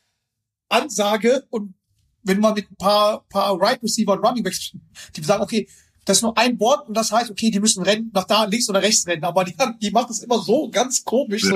Ansage 0.70 1.46
und 1.50 1.74
wenn 2.22 2.40
man 2.40 2.54
mit 2.54 2.70
ein 2.70 2.76
paar, 2.76 3.24
paar 3.28 3.60
Right 3.60 3.82
Receiver 3.82 4.12
und 4.12 4.24
Running 4.24 4.42
Backs, 4.42 4.72
die 5.14 5.22
sagen, 5.22 5.42
okay, 5.42 5.68
das 6.06 6.18
ist 6.18 6.22
nur 6.22 6.36
ein 6.38 6.58
Wort 6.60 6.88
und 6.88 6.96
das 6.96 7.12
heißt, 7.12 7.30
okay, 7.30 7.50
die 7.50 7.60
müssen 7.60 7.82
rennen, 7.82 8.10
nach 8.14 8.24
da, 8.24 8.44
links 8.44 8.68
oder 8.68 8.82
rechts 8.82 9.06
rennen, 9.06 9.24
aber 9.24 9.44
die, 9.44 9.54
die 9.80 9.90
machen 9.90 10.10
es 10.10 10.20
immer 10.20 10.38
so 10.40 10.70
ganz 10.70 11.04
komisch, 11.04 11.42
so. 11.42 11.54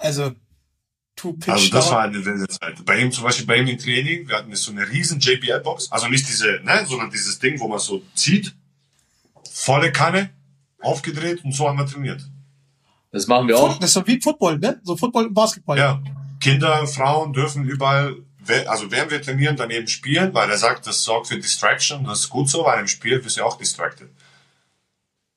Also, 0.00 0.32
Two 1.20 1.34
Pitch. 1.34 1.50
Also 1.50 1.70
das 1.70 1.86
down. 1.86 1.94
war 1.94 2.02
eine 2.04 2.24
wilde 2.24 2.48
Zeit. 2.48 2.82
Bei 2.86 2.98
ihm 2.98 3.12
zum 3.12 3.24
Beispiel, 3.24 3.44
bei 3.44 3.58
ihm 3.58 3.66
im 3.66 3.78
Training, 3.78 4.26
wir 4.26 4.36
hatten 4.36 4.54
so 4.56 4.70
eine 4.72 4.88
riesen 4.88 5.20
JBL-Box, 5.20 5.92
also 5.92 6.08
nicht 6.08 6.26
diese, 6.26 6.60
ne, 6.64 6.86
sondern 6.86 7.10
dieses 7.10 7.38
Ding, 7.38 7.60
wo 7.60 7.68
man 7.68 7.78
so 7.78 8.02
zieht, 8.14 8.54
volle 9.50 9.92
Kanne, 9.92 10.30
aufgedreht 10.80 11.44
und 11.44 11.52
so 11.52 11.68
haben 11.68 11.78
wir 11.78 11.86
trainiert. 11.86 12.22
Das 13.12 13.26
machen 13.26 13.48
wir 13.48 13.58
auch. 13.58 13.78
Das 13.78 13.90
ist 13.90 13.94
so 13.94 14.06
wie 14.06 14.18
Football, 14.18 14.58
ne? 14.58 14.80
So 14.82 14.96
Football 14.96 15.26
und 15.26 15.34
Basketball. 15.34 15.76
Ja. 15.76 16.02
Kinder, 16.40 16.86
Frauen 16.86 17.34
dürfen 17.34 17.68
überall, 17.68 18.16
also 18.66 18.90
während 18.90 19.10
wir 19.10 19.20
trainieren, 19.20 19.56
daneben 19.56 19.88
spielen, 19.88 20.32
weil 20.32 20.48
er 20.48 20.56
sagt, 20.56 20.86
das 20.86 21.02
sorgt 21.02 21.26
für 21.26 21.36
Distraction. 21.36 22.04
Das 22.04 22.20
ist 22.20 22.30
gut 22.30 22.48
so, 22.48 22.64
weil 22.64 22.80
im 22.80 22.86
Spiel 22.86 23.18
bist 23.18 23.36
du 23.36 23.40
ja 23.40 23.46
auch 23.46 23.58
distracted. 23.58 24.08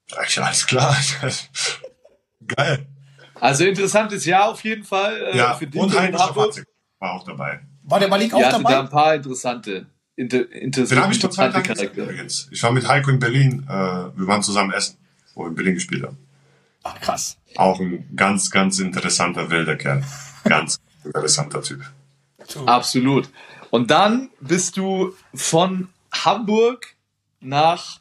Sag 0.10 0.30
ich, 0.30 0.42
alles 0.42 0.66
klar. 0.66 0.96
Geil. 2.48 2.88
Also 3.40 3.66
interessantes 3.66 4.26
Jahr 4.26 4.50
auf 4.50 4.64
jeden 4.64 4.84
Fall 4.84 5.32
äh, 5.34 5.38
Ja, 5.38 5.54
für 5.56 5.68
dich 5.68 5.82
und 5.82 5.92
in 5.92 6.00
Heinrich 6.00 6.22
Hamburg. 6.22 6.36
Schafatzig 6.54 6.66
war 7.00 7.14
auch 7.14 7.24
dabei. 7.24 7.62
War 7.84 8.00
der 8.00 8.08
Malik 8.08 8.34
auch 8.34 8.40
Ihr 8.40 8.46
hattet 8.48 8.60
da 8.66 8.70
dabei? 8.70 8.80
ein 8.80 8.90
paar 8.90 9.16
interessante, 9.16 9.88
inter, 10.16 10.46
Den 10.46 10.52
interessante, 10.62 11.04
habe 11.04 11.14
ich 11.14 11.20
vor 11.20 11.32
zwei 11.32 11.50
Tagen 11.50 11.68
gesehen 11.68 11.92
übrigens. 11.94 12.48
Ich 12.52 12.64
war 12.64 12.72
mit 12.72 12.88
Heiko 12.88 13.10
in 13.10 13.20
Berlin. 13.20 13.66
Äh, 13.68 13.72
wir 13.72 14.28
waren 14.28 14.42
zusammen 14.42 14.72
essen, 14.72 14.98
wo 15.34 15.44
wir 15.44 15.48
in 15.50 15.56
Berlin 15.56 15.74
gespielt 15.74 16.04
haben. 16.04 16.18
Ach, 16.84 17.00
krass. 17.00 17.38
Auch 17.56 17.80
ein 17.80 18.10
ganz, 18.16 18.52
ganz 18.52 18.80
interessanter 18.80 19.50
wilder 19.50 19.76
Kerl. 19.76 20.04
Ganz 20.44 20.80
interessanter 21.04 21.62
Typ. 21.62 21.82
Absolut. 22.66 23.30
Und 23.70 23.90
dann 23.90 24.30
bist 24.40 24.78
du 24.78 25.16
von 25.34 25.90
Hamburg 26.12 26.96
nach 27.40 28.00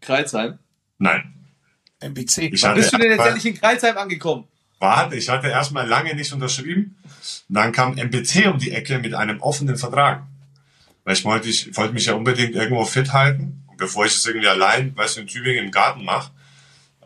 Kreuzheim. 0.00 0.58
Nein. 0.98 1.34
MBC. 2.04 2.52
Ich 2.52 2.64
hatte 2.64 2.80
Bist 2.80 2.92
du 2.92 2.98
denn 2.98 3.10
jetzt 3.10 3.26
endlich 3.26 3.46
in 3.46 3.60
Kreuzheim 3.60 3.96
angekommen? 3.96 4.44
Warte, 4.78 5.16
ich 5.16 5.28
hatte 5.28 5.48
erstmal 5.48 5.86
lange 5.88 6.14
nicht 6.14 6.32
unterschrieben. 6.32 6.96
Dann 7.48 7.72
kam 7.72 7.96
MBC 7.96 8.46
um 8.48 8.58
die 8.58 8.72
Ecke 8.72 8.98
mit 8.98 9.14
einem 9.14 9.40
offenen 9.40 9.76
Vertrag. 9.76 10.24
Weil 11.04 11.14
ich 11.14 11.24
wollte, 11.24 11.48
ich 11.48 11.76
wollte 11.76 11.94
mich 11.94 12.06
ja 12.06 12.14
unbedingt 12.14 12.54
irgendwo 12.54 12.84
fit 12.84 13.12
halten. 13.12 13.62
Und 13.66 13.76
bevor 13.78 14.06
ich 14.06 14.14
es 14.14 14.26
irgendwie 14.26 14.48
allein, 14.48 14.96
weißt 14.96 15.16
du, 15.16 15.20
in 15.22 15.26
Tübingen 15.26 15.66
im 15.66 15.70
Garten 15.70 16.04
mache, 16.04 16.30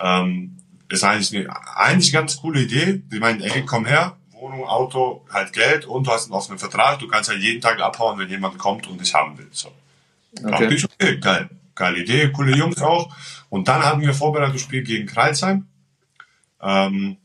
ähm, 0.00 0.56
ist 0.88 1.04
eigentlich 1.04 1.34
eine 1.36 1.76
eigentlich 1.76 2.12
ganz 2.12 2.36
coole 2.40 2.62
Idee. 2.62 3.02
Die 3.12 3.18
meinen, 3.18 3.42
ey, 3.42 3.64
komm 3.64 3.84
her, 3.86 4.16
Wohnung, 4.32 4.64
Auto, 4.64 5.24
halt 5.32 5.52
Geld 5.52 5.84
und 5.84 6.06
du 6.06 6.10
hast 6.12 6.24
einen 6.24 6.32
offenen 6.32 6.58
Vertrag. 6.58 6.98
Du 7.00 7.08
kannst 7.08 7.30
ja 7.30 7.36
jeden 7.36 7.60
Tag 7.60 7.80
abhauen, 7.80 8.18
wenn 8.18 8.28
jemand 8.28 8.58
kommt 8.58 8.86
und 8.86 9.00
dich 9.00 9.12
haben 9.14 9.36
will. 9.36 9.48
So. 9.50 9.70
Dachte 10.32 10.64
Okay. 10.66 10.74
ich, 10.74 10.84
okay, 10.84 11.18
geil. 11.18 11.48
Geile 11.78 12.00
Idee, 12.00 12.32
coole 12.32 12.56
Jungs 12.56 12.82
auch. 12.82 13.14
Und 13.48 13.68
dann 13.68 13.84
hatten 13.84 14.00
wir 14.00 14.12
Vorbereitungsspiel 14.12 14.82
gegen 14.82 15.06
Kreilsheim. 15.06 15.66
Ähm, 16.60 17.18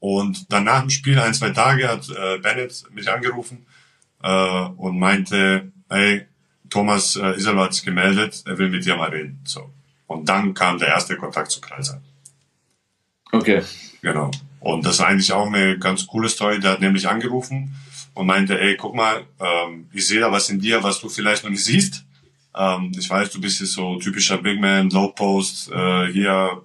und 0.00 0.50
dann 0.50 0.64
nach 0.64 0.80
dem 0.80 0.90
Spiel, 0.90 1.18
ein, 1.18 1.34
zwei 1.34 1.50
Tage, 1.50 1.86
hat 1.86 2.08
äh, 2.08 2.38
Bennett 2.38 2.84
mich 2.92 3.10
angerufen 3.10 3.66
äh, 4.22 4.60
und 4.76 4.98
meinte, 4.98 5.70
hey, 5.90 6.26
Thomas 6.70 7.16
äh, 7.16 7.36
Isalo 7.36 7.64
hat 7.64 7.74
sich 7.74 7.84
gemeldet, 7.84 8.42
er 8.46 8.56
will 8.56 8.70
mit 8.70 8.84
dir 8.84 8.96
mal 8.96 9.10
reden. 9.10 9.40
So. 9.44 9.70
Und 10.06 10.28
dann 10.28 10.54
kam 10.54 10.78
der 10.78 10.88
erste 10.88 11.16
Kontakt 11.16 11.50
zu 11.50 11.60
Kreisheim. 11.60 12.00
Okay. 13.30 13.62
Genau. 14.00 14.30
Und 14.60 14.86
das 14.86 14.94
ist 14.94 15.00
eigentlich 15.00 15.32
auch 15.32 15.46
eine 15.46 15.78
ganz 15.78 16.06
coole 16.06 16.30
Story. 16.30 16.60
Der 16.60 16.72
hat 16.72 16.80
nämlich 16.80 17.08
angerufen 17.08 17.76
und 18.14 18.26
meinte, 18.26 18.58
ey, 18.58 18.76
guck 18.76 18.94
mal, 18.94 19.26
ähm, 19.38 19.88
ich 19.92 20.06
sehe 20.06 20.20
da 20.20 20.32
was 20.32 20.48
in 20.48 20.60
dir, 20.60 20.82
was 20.82 21.00
du 21.00 21.10
vielleicht 21.10 21.44
noch 21.44 21.50
nicht 21.50 21.64
siehst. 21.64 22.05
Ähm, 22.56 22.92
ich 22.98 23.08
weiß, 23.08 23.30
du 23.30 23.40
bist 23.40 23.60
jetzt 23.60 23.72
so 23.72 23.96
typischer 23.98 24.38
Big 24.38 24.60
Man, 24.60 24.90
Low 24.90 25.08
Post, 25.08 25.70
äh, 25.70 26.06
hier 26.12 26.62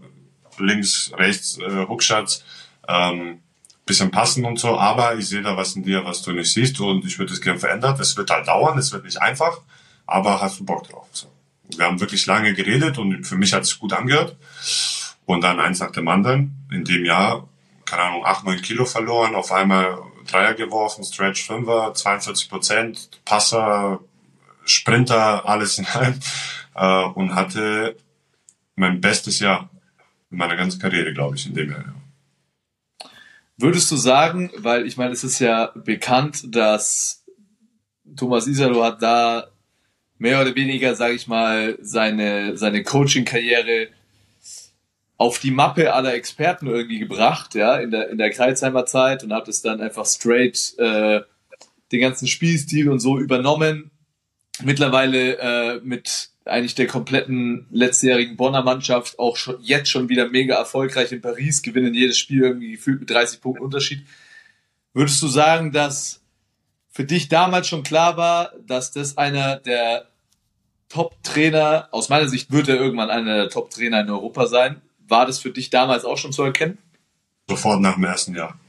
links, 0.57 1.11
rechts, 1.15 1.57
äh, 1.57 1.85
Hookshots, 1.87 2.43
ähm, 2.87 3.39
bisschen 3.85 4.11
passen 4.11 4.45
und 4.45 4.59
so, 4.59 4.77
aber 4.77 5.15
ich 5.15 5.27
sehe 5.27 5.41
da 5.41 5.57
was 5.57 5.75
in 5.75 5.83
dir, 5.83 6.05
was 6.05 6.21
du 6.21 6.31
nicht 6.31 6.51
siehst 6.51 6.79
und 6.79 7.05
ich 7.05 7.17
würde 7.19 7.33
es 7.33 7.41
gerne 7.41 7.59
verändern. 7.59 7.97
Es 7.99 8.15
wird 8.15 8.29
halt 8.29 8.47
dauern, 8.47 8.77
es 8.77 8.91
wird 8.91 9.03
nicht 9.03 9.21
einfach, 9.21 9.59
aber 10.05 10.41
hast 10.41 10.59
du 10.59 10.65
Bock 10.65 10.87
drauf. 10.87 11.07
So. 11.11 11.27
Wir 11.75 11.85
haben 11.85 11.99
wirklich 11.99 12.25
lange 12.25 12.53
geredet 12.53 12.97
und 12.97 13.25
für 13.25 13.37
mich 13.37 13.53
hat 13.53 13.63
es 13.63 13.79
gut 13.79 13.93
angehört. 13.93 14.37
Und 15.25 15.41
dann 15.41 15.59
eins 15.59 15.79
nach 15.79 15.91
dem 15.91 16.07
anderen. 16.07 16.65
In 16.71 16.83
dem 16.83 17.05
Jahr, 17.05 17.47
keine 17.85 18.03
Ahnung, 18.03 18.25
8, 18.25 18.45
9 18.45 18.61
Kilo 18.61 18.85
verloren, 18.85 19.35
auf 19.35 19.51
einmal 19.51 19.99
Dreier 20.27 20.53
geworfen, 20.53 21.03
Stretch 21.03 21.45
Fünfer, 21.45 21.93
42 21.93 22.49
Prozent, 22.49 23.21
Passer, 23.25 23.99
Sprinter, 24.65 25.47
alles 25.47 25.77
in 25.77 25.85
allem. 25.85 26.19
Äh, 26.73 27.03
und 27.15 27.35
hatte 27.35 27.97
mein 28.75 29.01
bestes 29.01 29.39
Jahr 29.39 29.69
in 30.29 30.37
meiner 30.37 30.55
ganzen 30.55 30.79
Karriere, 30.79 31.13
glaube 31.13 31.35
ich, 31.35 31.45
in 31.45 31.53
dem 31.53 31.71
Jahr. 31.71 31.81
ja. 31.81 33.09
Würdest 33.57 33.91
du 33.91 33.95
sagen, 33.95 34.49
weil 34.57 34.87
ich 34.87 34.97
meine, 34.97 35.11
es 35.11 35.23
ist 35.23 35.39
ja 35.39 35.71
bekannt, 35.75 36.55
dass 36.55 37.23
Thomas 38.15 38.47
Isalo 38.47 38.83
hat 38.83 39.03
da 39.03 39.51
mehr 40.17 40.41
oder 40.41 40.55
weniger, 40.55 40.95
sage 40.95 41.13
ich 41.13 41.27
mal, 41.27 41.77
seine, 41.81 42.57
seine 42.57 42.83
Coaching-Karriere 42.83 43.89
auf 45.17 45.37
die 45.37 45.51
Mappe 45.51 45.93
aller 45.93 46.15
Experten 46.15 46.65
irgendwie 46.65 46.97
gebracht, 46.97 47.53
ja, 47.53 47.75
in 47.75 47.91
der, 47.91 48.09
in 48.09 48.17
der 48.17 48.31
Kreuzheimer 48.31 48.87
Zeit 48.87 49.23
und 49.23 49.31
hat 49.31 49.47
es 49.47 49.61
dann 49.61 49.79
einfach 49.79 50.07
straight 50.07 50.73
äh, 50.79 51.21
den 51.91 52.01
ganzen 52.01 52.27
Spielstil 52.27 52.89
und 52.89 52.99
so 52.99 53.19
übernommen. 53.19 53.91
Mittlerweile 54.63 55.37
äh, 55.37 55.81
mit 55.83 56.29
eigentlich 56.45 56.75
der 56.75 56.87
kompletten 56.87 57.67
letztjährigen 57.71 58.35
Bonner 58.35 58.63
Mannschaft 58.63 59.19
auch 59.19 59.37
schon, 59.37 59.57
jetzt 59.61 59.89
schon 59.89 60.09
wieder 60.09 60.29
mega 60.29 60.55
erfolgreich 60.55 61.11
in 61.11 61.21
Paris, 61.21 61.61
gewinnen 61.61 61.93
jedes 61.93 62.17
Spiel 62.17 62.43
irgendwie 62.43 62.71
gefühlt 62.71 62.99
mit 62.99 63.09
30 63.09 63.41
Punkten 63.41 63.63
Unterschied. 63.63 64.05
Würdest 64.93 65.21
du 65.21 65.27
sagen, 65.27 65.71
dass 65.71 66.21
für 66.89 67.05
dich 67.05 67.29
damals 67.29 67.67
schon 67.67 67.83
klar 67.83 68.17
war, 68.17 68.51
dass 68.67 68.91
das 68.91 69.17
einer 69.17 69.57
der 69.57 70.07
Top-Trainer, 70.89 71.87
aus 71.91 72.09
meiner 72.09 72.27
Sicht 72.27 72.51
wird 72.51 72.67
er 72.67 72.75
irgendwann 72.75 73.09
einer 73.09 73.35
der 73.35 73.49
Top-Trainer 73.49 74.01
in 74.01 74.09
Europa 74.09 74.47
sein. 74.47 74.81
War 75.07 75.25
das 75.25 75.39
für 75.39 75.51
dich 75.51 75.69
damals 75.69 76.03
auch 76.03 76.17
schon 76.17 76.33
zu 76.33 76.43
erkennen? 76.43 76.77
Sofort 77.47 77.81
nach 77.81 77.95
dem 77.95 78.03
ersten 78.03 78.35
Jahr. 78.35 78.59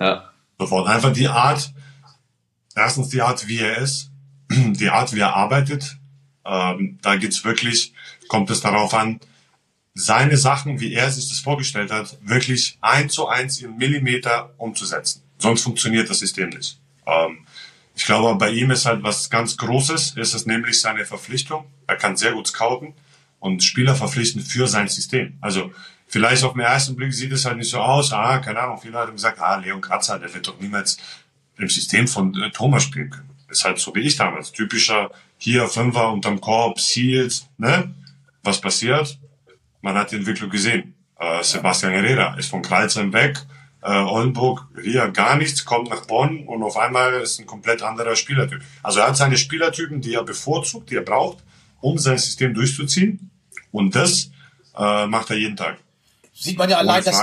Ja. 0.00 0.32
Sofort. 0.58 0.88
Einfach 0.88 1.12
die 1.12 1.28
Art, 1.28 1.72
erstens 2.74 3.10
die 3.10 3.22
Art, 3.22 3.46
wie 3.46 3.60
er 3.60 3.78
ist, 3.78 4.09
die 4.74 4.90
Art, 4.90 5.14
wie 5.14 5.20
er 5.20 5.34
arbeitet. 5.34 5.96
Ähm, 6.44 6.98
da 7.02 7.16
geht's 7.16 7.44
wirklich, 7.44 7.92
kommt 8.28 8.50
es 8.50 8.60
darauf 8.60 8.94
an, 8.94 9.20
seine 9.94 10.36
Sachen, 10.36 10.80
wie 10.80 10.94
er 10.94 11.10
sich 11.10 11.28
das 11.28 11.40
vorgestellt 11.40 11.90
hat, 11.90 12.18
wirklich 12.22 12.78
eins 12.80 13.12
zu 13.12 13.28
eins 13.28 13.60
in 13.60 13.76
Millimeter 13.76 14.54
umzusetzen. 14.56 15.22
Sonst 15.38 15.62
funktioniert 15.62 16.08
das 16.08 16.20
System 16.20 16.50
nicht. 16.50 16.78
Ähm, 17.06 17.46
ich 17.94 18.04
glaube, 18.04 18.36
bei 18.38 18.50
ihm 18.50 18.70
ist 18.70 18.86
halt 18.86 19.02
was 19.02 19.30
ganz 19.30 19.56
Großes, 19.56 20.12
ist 20.16 20.34
es 20.34 20.46
nämlich 20.46 20.80
seine 20.80 21.04
Verpflichtung. 21.04 21.66
Er 21.86 21.96
kann 21.96 22.16
sehr 22.16 22.32
gut 22.32 22.46
scouten 22.46 22.94
und 23.40 23.62
Spieler 23.62 23.94
verpflichten 23.94 24.42
für 24.42 24.66
sein 24.66 24.88
System. 24.88 25.36
Also 25.40 25.72
vielleicht 26.06 26.44
auf 26.44 26.52
den 26.52 26.62
ersten 26.62 26.96
Blick 26.96 27.12
sieht 27.12 27.32
es 27.32 27.44
halt 27.44 27.58
nicht 27.58 27.70
so 27.70 27.78
aus. 27.78 28.12
Ah, 28.12 28.38
keine 28.38 28.60
Ahnung, 28.60 28.78
viele 28.80 28.98
haben 28.98 29.12
gesagt, 29.12 29.40
ah, 29.40 29.56
Leon 29.56 29.80
Kratzer, 29.80 30.18
der 30.18 30.32
wird 30.32 30.46
doch 30.46 30.58
niemals 30.60 30.98
im 31.58 31.68
System 31.68 32.08
von 32.08 32.34
äh, 32.40 32.50
Thomas 32.50 32.84
spielen 32.84 33.10
können. 33.10 33.30
Ist 33.50 33.64
halt 33.64 33.78
so 33.78 33.94
wie 33.94 34.00
ich 34.00 34.16
damals. 34.16 34.52
Typischer 34.52 35.10
hier 35.38 35.66
Fünfer 35.68 36.12
unterm 36.12 36.40
Korb, 36.40 36.80
Seals, 36.80 37.48
ne? 37.58 37.94
Was 38.42 38.60
passiert? 38.60 39.18
Man 39.82 39.96
hat 39.96 40.12
die 40.12 40.16
Entwicklung 40.16 40.50
gesehen. 40.50 40.94
Äh, 41.18 41.42
Sebastian 41.42 41.92
Herrera 41.92 42.36
ist 42.36 42.48
von 42.48 42.62
Kreuzheim 42.62 43.12
weg. 43.12 43.38
Äh, 43.82 43.92
Oldenburg, 43.92 44.66
hier 44.82 45.08
gar 45.08 45.36
nichts, 45.36 45.64
kommt 45.64 45.88
nach 45.88 46.06
Bonn 46.06 46.46
und 46.46 46.62
auf 46.62 46.76
einmal 46.76 47.14
ist 47.14 47.40
ein 47.40 47.46
komplett 47.46 47.82
anderer 47.82 48.14
Spielertyp. 48.14 48.60
Also 48.82 49.00
er 49.00 49.08
hat 49.08 49.16
seine 49.16 49.38
Spielertypen, 49.38 50.00
die 50.00 50.14
er 50.14 50.22
bevorzugt, 50.22 50.90
die 50.90 50.96
er 50.96 51.02
braucht, 51.02 51.38
um 51.80 51.96
sein 51.98 52.18
System 52.18 52.52
durchzuziehen. 52.52 53.30
Und 53.72 53.94
das 53.94 54.30
äh, 54.76 55.06
macht 55.06 55.30
er 55.30 55.36
jeden 55.36 55.56
Tag. 55.56 55.78
Sieht 56.32 56.58
man 56.58 56.68
ja 56.68 56.78
allein, 56.78 57.04
dass. 57.04 57.22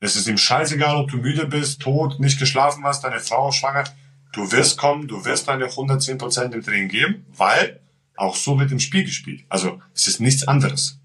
Es 0.00 0.14
ist 0.14 0.28
ihm 0.28 0.38
scheißegal, 0.38 0.96
ob 0.96 1.10
du 1.10 1.16
müde 1.16 1.46
bist, 1.46 1.82
tot, 1.82 2.20
nicht 2.20 2.38
geschlafen 2.38 2.84
hast, 2.84 3.02
deine 3.02 3.18
Frau 3.18 3.50
schwanger. 3.50 3.84
Du 4.32 4.50
wirst 4.52 4.78
kommen, 4.78 5.08
du 5.08 5.24
wirst 5.24 5.48
deine 5.48 5.66
110% 5.66 6.52
im 6.52 6.62
Training 6.62 6.88
geben, 6.88 7.24
weil 7.36 7.80
auch 8.16 8.36
so 8.36 8.58
wird 8.58 8.72
im 8.72 8.80
Spiel 8.80 9.04
gespielt. 9.04 9.44
Also 9.48 9.80
es 9.94 10.06
ist 10.08 10.20
nichts 10.20 10.46
anderes. 10.46 10.98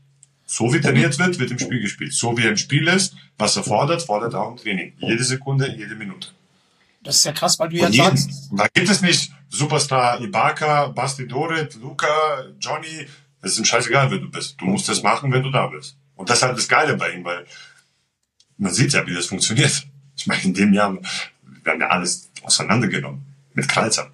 So 0.46 0.74
wie 0.74 0.82
trainiert 0.82 1.18
wird, 1.20 1.40
wird 1.40 1.52
im 1.52 1.60
Spiel 1.60 1.82
gespielt. 1.82 2.14
So 2.14 2.38
wie 2.38 2.44
er 2.44 2.50
im 2.50 2.58
Spiel 2.58 2.88
ist, 2.88 3.16
was 3.38 3.56
er 3.56 3.64
fordert, 3.64 4.04
fordert 4.04 4.34
er 4.34 4.42
auch 4.42 4.52
im 4.52 4.58
Training. 4.58 4.94
Jede 5.00 5.24
Sekunde, 5.24 5.72
jede 5.76 5.96
Minute. 5.96 6.30
das 7.02 7.18
ist 7.18 7.26
ja 7.26 7.32
krass, 7.32 7.58
weil 7.60 7.70
du 7.70 7.78
ja 7.78 7.92
sagst, 7.92 8.50
Da 8.52 8.68
gibt 8.74 8.90
es 8.90 9.02
nicht 9.02 9.32
Superstar 9.50 10.20
Ibaka, 10.22 10.88
Basti 10.88 11.28
Dorit, 11.28 11.76
Luca, 11.76 12.44
Johnny. 12.60 13.08
Es 13.42 13.54
ist 13.54 13.60
ihm 13.60 13.66
scheißegal, 13.66 14.12
wer 14.12 14.20
du 14.20 14.30
bist. 14.30 14.60
Du 14.60 14.66
musst 14.66 14.88
das 14.90 15.02
machen, 15.04 15.32
wenn 15.32 15.44
du 15.44 15.50
da 15.50 15.68
bist. 15.68 15.98
Und 16.16 16.30
das 16.30 16.38
ist 16.40 16.44
halt 16.44 16.58
das 16.58 16.68
Geile 16.68 16.96
bei 16.98 17.12
ihm, 17.14 17.24
weil 17.24 17.46
man 18.58 18.74
sieht 18.74 18.94
ja, 18.94 19.06
wie 19.08 19.14
das 19.14 19.26
funktioniert. 19.28 19.88
Ich 20.16 20.28
meine, 20.28 20.44
in 20.44 20.54
dem 20.54 20.74
Jahr, 20.74 20.94
wir 21.64 21.72
haben 21.72 21.82
ja 21.82 21.88
alles 21.88 22.30
auseinandergenommen. 22.44 23.26
Mit 23.54 23.68
Kralzer. 23.68 24.10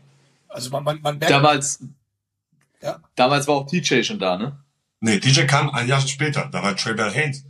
also 0.50 0.70
man, 0.70 0.84
man, 0.84 1.02
man 1.02 1.18
merkt, 1.18 1.32
Damals, 1.32 1.80
Ja. 2.82 3.00
damals 3.16 3.48
war 3.48 3.56
auch 3.56 3.66
TJ 3.68 4.04
schon 4.04 4.20
da, 4.20 4.38
ne? 4.38 4.58
Nee, 5.02 5.20
DJ 5.20 5.44
kam 5.46 5.70
ein 5.70 5.88
Jahr 5.88 6.02
später. 6.02 6.50
Da 6.52 6.62
war 6.62 6.76
Trey 6.76 6.94
Bell 6.94 7.12
Haynes, 7.12 7.46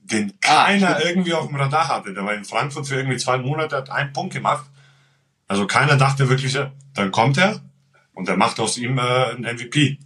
den 0.00 0.32
Ah, 0.44 0.64
keiner 0.66 0.94
stimmt. 0.94 1.04
irgendwie 1.10 1.34
auf 1.34 1.46
dem 1.48 1.56
Radar 1.56 1.88
hatte. 1.88 2.14
Der 2.14 2.24
war 2.24 2.32
in 2.34 2.44
Frankfurt 2.46 2.86
für 2.88 2.96
irgendwie 2.96 3.18
zwei 3.18 3.36
Monate, 3.38 3.76
hat 3.76 3.90
einen 3.90 4.12
Punkt 4.14 4.32
gemacht. 4.32 4.66
Also 5.48 5.66
keiner 5.66 5.96
dachte 5.96 6.28
wirklich, 6.30 6.54
ja, 6.54 6.72
dann 6.94 7.10
kommt 7.10 7.36
er 7.36 7.60
und 8.14 8.26
er 8.28 8.36
macht 8.38 8.58
aus 8.58 8.78
ihm 8.78 8.96
äh, 8.98 9.32
ein 9.34 9.42
MVP. 9.42 9.98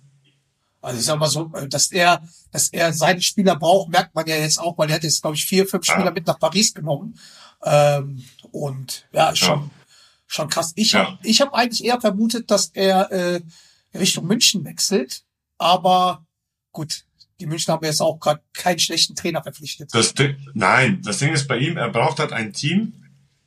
Also 0.80 0.98
ich 0.98 1.04
sag 1.06 1.18
mal 1.20 1.28
so, 1.28 1.52
äh, 1.54 1.68
dass 1.68 1.92
er, 1.92 2.22
dass 2.50 2.68
er 2.70 2.92
seine 2.92 3.20
Spieler 3.22 3.54
braucht, 3.56 3.90
merkt 3.90 4.14
man 4.16 4.26
ja 4.26 4.34
jetzt 4.36 4.58
auch, 4.58 4.76
weil 4.78 4.88
er 4.88 4.96
hat 4.96 5.04
jetzt, 5.04 5.22
glaube 5.22 5.36
ich, 5.36 5.44
vier, 5.44 5.66
fünf 5.68 5.86
Ja. 5.86 5.94
Spieler 5.94 6.10
mit 6.10 6.26
nach 6.26 6.38
Paris 6.40 6.74
genommen. 6.74 7.16
Ähm, 7.64 8.24
und 8.50 9.06
ja, 9.12 9.30
ist 9.30 9.42
Ja. 9.42 9.62
Schon, 10.28 10.48
krass. 10.48 10.72
Ich 10.76 10.92
Ja. 10.92 11.06
habe 11.06 11.18
ich 11.24 11.40
hab 11.40 11.52
eigentlich 11.54 11.84
eher 11.84 12.00
vermutet, 12.00 12.50
dass 12.50 12.70
er 12.74 13.10
äh, 13.10 13.40
Richtung 13.94 14.26
München 14.26 14.64
wechselt. 14.64 15.24
Aber 15.58 16.24
gut, 16.70 17.04
die 17.40 17.46
München 17.46 17.72
haben 17.72 17.84
jetzt 17.84 18.00
auch 18.00 18.20
gerade 18.20 18.40
keinen 18.52 18.78
schlechten 18.78 19.16
Trainer 19.16 19.42
verpflichtet. 19.42 19.90
Das 19.92 20.14
Ding, 20.14 20.36
nein, 20.54 21.02
das 21.02 21.18
Ding 21.18 21.32
ist 21.32 21.48
bei 21.48 21.58
ihm, 21.58 21.76
er 21.76 21.88
braucht 21.88 22.20
halt 22.20 22.32
ein 22.32 22.52
Team. 22.52 22.92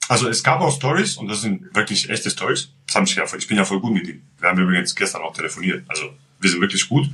Also 0.08 0.28
es 0.28 0.44
gab 0.44 0.60
auch 0.60 0.76
Stories 0.76 1.16
und 1.16 1.28
das 1.30 1.42
sind 1.42 1.74
wirklich 1.74 2.10
echte 2.10 2.30
Stories. 2.30 2.70
Das 2.88 2.96
haben 2.96 3.06
ich 3.06 3.16
ja, 3.16 3.24
ich 3.34 3.48
bin 3.48 3.56
ja 3.56 3.64
voll 3.64 3.80
gut 3.80 3.94
mit 3.94 4.08
ihm. 4.08 4.22
Wir 4.40 4.50
haben 4.50 4.60
übrigens 4.60 4.94
gestern 4.94 5.22
auch 5.22 5.34
telefoniert. 5.34 5.86
Also 5.88 6.10
wir 6.40 6.50
sind 6.50 6.60
wirklich 6.60 6.90
gut. 6.90 7.10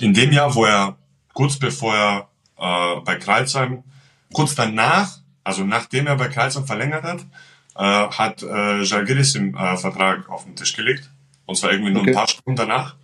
In 0.00 0.12
dem 0.12 0.32
Jahr, 0.32 0.52
wo 0.54 0.64
er 0.64 0.96
kurz 1.32 1.56
bevor 1.56 1.94
er 1.94 2.28
äh, 2.56 3.00
bei 3.02 3.16
Kreilsheim, 3.16 3.84
kurz 4.32 4.54
danach, 4.56 5.20
also 5.44 5.62
nachdem 5.62 6.06
er 6.08 6.16
bei 6.16 6.28
Kreilsheim 6.28 6.66
verlängert 6.66 7.04
hat, 7.04 7.24
äh, 7.76 7.82
hat 7.82 8.42
äh, 8.42 8.82
Jalgiris 8.82 9.34
im 9.34 9.54
äh, 9.56 9.76
Vertrag 9.76 10.28
auf 10.28 10.44
den 10.44 10.56
Tisch 10.56 10.74
gelegt. 10.74 11.10
Und 11.46 11.56
zwar 11.56 11.72
irgendwie 11.72 11.92
nur 11.92 12.02
Okay. 12.02 12.10
ein 12.10 12.16
paar 12.16 12.28
Stunden 12.28 12.56
danach, 12.56 12.96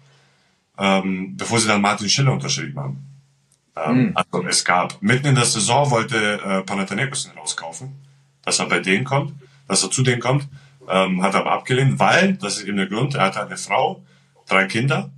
ähm, 0.78 1.36
bevor 1.36 1.58
sie 1.60 1.68
dann 1.68 1.80
Martin 1.82 2.08
Schiller 2.08 2.32
unterschrieben 2.32 2.78
haben. 2.78 3.06
Ähm, 3.76 4.12
Also 4.14 4.46
es 4.46 4.64
gab, 4.64 5.00
mitten 5.02 5.26
in 5.26 5.34
der 5.34 5.44
Saison 5.44 5.90
wollte 5.90 6.40
äh, 6.42 6.62
Panathinaikos 6.62 7.26
ihn 7.26 7.38
rauskaufen, 7.38 7.94
dass 8.44 8.58
er 8.58 8.66
bei 8.66 8.80
denen 8.80 9.04
kommt, 9.04 9.34
dass 9.68 9.82
er 9.82 9.90
zu 9.90 10.02
denen 10.02 10.20
kommt, 10.20 10.48
ähm, 10.88 11.22
hat 11.22 11.34
er 11.34 11.40
aber 11.40 11.52
abgelehnt, 11.52 11.98
weil, 11.98 12.34
das 12.34 12.58
ist 12.58 12.64
eben 12.64 12.76
der 12.78 12.86
Grund, 12.86 13.14
er 13.14 13.26
hat 13.26 13.36
eine 13.36 13.56
Frau, 13.56 14.02
drei 14.48 14.64
Kinder 14.66 15.10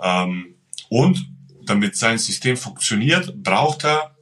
ähm, 0.00 0.54
und 0.88 1.26
damit 1.64 1.96
sein 1.96 2.18
System 2.18 2.56
funktioniert, 2.56 3.42
braucht 3.42 3.84
er 3.84 4.14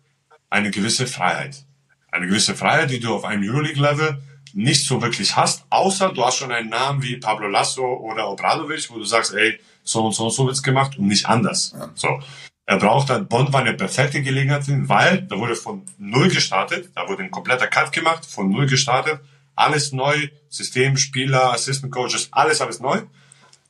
eine 0.49 0.70
gewisse 0.70 1.07
Freiheit. 1.07 1.64
Eine 2.11 2.26
gewisse 2.28 2.55
Freiheit, 2.55 2.91
die 2.91 3.01
du 3.01 3.14
auf 3.14 3.24
einem 3.24 3.43
Euroleague-Level 3.43 4.22
nicht 4.55 4.86
so 4.86 5.02
wirklich 5.02 5.36
hast, 5.36 5.64
außer 5.68 6.12
du 6.12 6.24
hast 6.24 6.36
schon 6.36 6.52
einen 6.52 6.68
Namen 6.68 7.02
wie 7.02 7.16
Pablo 7.16 7.48
Lasso 7.48 7.84
oder 7.84 8.30
Obradovic, 8.30 8.88
wo 8.90 8.98
du 8.98 9.05
sagst, 9.05 9.34
ey, 9.34 9.59
so 9.82 10.07
und 10.07 10.12
so 10.12 10.24
und 10.24 10.30
so 10.30 10.46
wird's 10.46 10.62
gemacht 10.62 10.96
und 10.96 11.09
nicht 11.09 11.26
anders. 11.26 11.74
So. 11.94 12.20
Er 12.66 12.78
braucht 12.78 13.11
halt, 13.11 13.28
Bond 13.28 13.52
war 13.52 13.61
eine 13.61 13.74
perfekte 13.74 14.22
Gelegenheit, 14.22 14.62
weil 14.66 15.22
da 15.22 15.36
wurde 15.36 15.55
von 15.55 15.82
Null 15.98 16.28
gestartet, 16.28 16.90
da 16.94 17.07
wurde 17.09 17.24
ein 17.24 17.30
kompletter 17.30 17.66
Cut 17.66 17.92
gemacht, 17.92 18.24
von 18.24 18.48
Null 18.48 18.66
gestartet, 18.66 19.20
alles 19.55 19.92
neu, 19.92 20.28
System, 20.48 20.96
Spieler, 20.96 21.52
Assistant 21.52 21.92
Coaches, 21.92 22.28
alles, 22.30 22.62
alles 22.62 22.80
neu. 22.80 23.02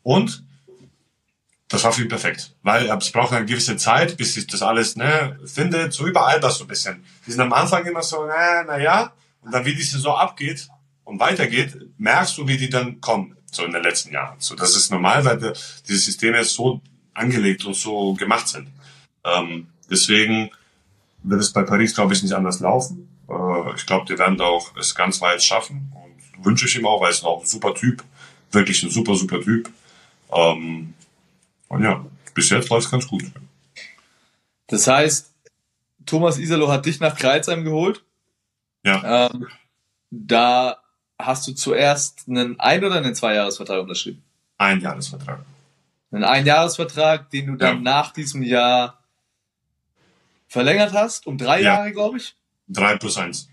Und 0.04 0.44
das 1.68 1.82
war 1.82 1.92
für 1.92 2.02
ihn 2.02 2.08
perfekt, 2.08 2.54
weil 2.62 2.88
es 2.88 3.10
braucht 3.10 3.32
eine 3.32 3.46
gewisse 3.46 3.76
Zeit, 3.76 4.16
bis 4.16 4.34
sich 4.34 4.46
das 4.46 4.62
alles 4.62 4.94
ne, 4.94 5.40
findet, 5.44 5.92
so 5.92 6.06
überall 6.06 6.38
das 6.38 6.58
so 6.58 6.64
ein 6.64 6.68
bisschen. 6.68 7.04
Die 7.26 7.32
sind 7.32 7.40
am 7.40 7.52
Anfang 7.52 7.84
immer 7.86 8.02
so, 8.02 8.24
na, 8.26 8.62
na 8.64 8.78
ja, 8.78 9.12
und 9.44 9.52
dann 9.52 9.64
wie 9.64 9.74
die 9.74 9.82
Saison 9.82 10.16
abgeht 10.16 10.68
und 11.04 11.20
weitergeht, 11.20 11.76
merkst 11.98 12.38
du, 12.38 12.48
wie 12.48 12.56
die 12.56 12.70
dann 12.70 13.00
kommen, 13.00 13.36
so 13.50 13.64
in 13.64 13.72
den 13.72 13.82
letzten 13.82 14.12
Jahren. 14.12 14.36
So, 14.38 14.54
das 14.54 14.74
ist 14.74 14.90
normal, 14.90 15.24
weil 15.24 15.38
die, 15.38 15.52
diese 15.86 15.98
Systeme 15.98 16.42
so 16.44 16.80
angelegt 17.12 17.64
und 17.64 17.74
so 17.74 18.14
gemacht 18.14 18.48
sind. 18.48 18.68
Ähm, 19.24 19.68
deswegen 19.90 20.50
wird 21.22 21.40
es 21.40 21.52
bei 21.52 21.62
Paris, 21.62 21.94
glaube 21.94 22.14
ich, 22.14 22.22
nicht 22.22 22.32
anders 22.32 22.60
laufen. 22.60 23.08
Äh, 23.28 23.74
ich 23.76 23.86
glaube, 23.86 24.06
die 24.06 24.18
werden 24.18 24.36
da 24.36 24.44
auch 24.44 24.76
es 24.76 24.94
ganz 24.94 25.20
weit 25.20 25.42
schaffen 25.42 25.92
und 25.94 26.44
wünsche 26.44 26.66
ich 26.66 26.76
ihm 26.76 26.86
auch, 26.86 27.00
weil 27.00 27.10
es 27.10 27.22
auch 27.22 27.42
ein 27.42 27.46
super 27.46 27.74
Typ, 27.74 28.02
wirklich 28.50 28.82
ein 28.82 28.90
super, 28.90 29.14
super 29.14 29.40
Typ. 29.40 29.70
Ähm, 30.32 30.94
und 31.68 31.82
ja, 31.82 32.04
bis 32.34 32.50
jetzt 32.50 32.68
läuft 32.68 32.86
es 32.86 32.90
ganz 32.90 33.06
gut. 33.06 33.24
Das 34.66 34.86
heißt, 34.86 35.32
Thomas 36.06 36.38
Isalo 36.38 36.68
hat 36.68 36.86
dich 36.86 37.00
nach 37.00 37.16
Kreuzheim 37.16 37.64
geholt. 37.64 38.04
Ja, 38.84 39.30
Ähm, 39.32 39.48
da 40.10 40.78
hast 41.18 41.46
du 41.46 41.52
zuerst 41.52 42.28
einen 42.28 42.58
Ein- 42.60 42.84
oder 42.84 42.96
einen 42.96 43.14
Zweijahresvertrag 43.14 43.80
unterschrieben. 43.80 44.22
ein 44.58 44.80
Jahresvertrag. 44.80 45.44
Einen 46.12 46.24
Einjahresvertrag, 46.24 47.28
den 47.30 47.46
du 47.48 47.56
dann 47.56 47.76
Ja. 47.76 47.82
nach 47.82 48.12
diesem 48.12 48.42
Jahr 48.42 49.02
verlängert 50.46 50.92
hast, 50.92 51.26
um 51.26 51.36
drei 51.38 51.58
Ja. 51.60 51.74
Jahre, 51.76 51.92
glaube 51.92 52.18
ich. 52.18 52.36
Drei 52.68 52.96
plus 52.96 53.16
eins. 53.16 53.48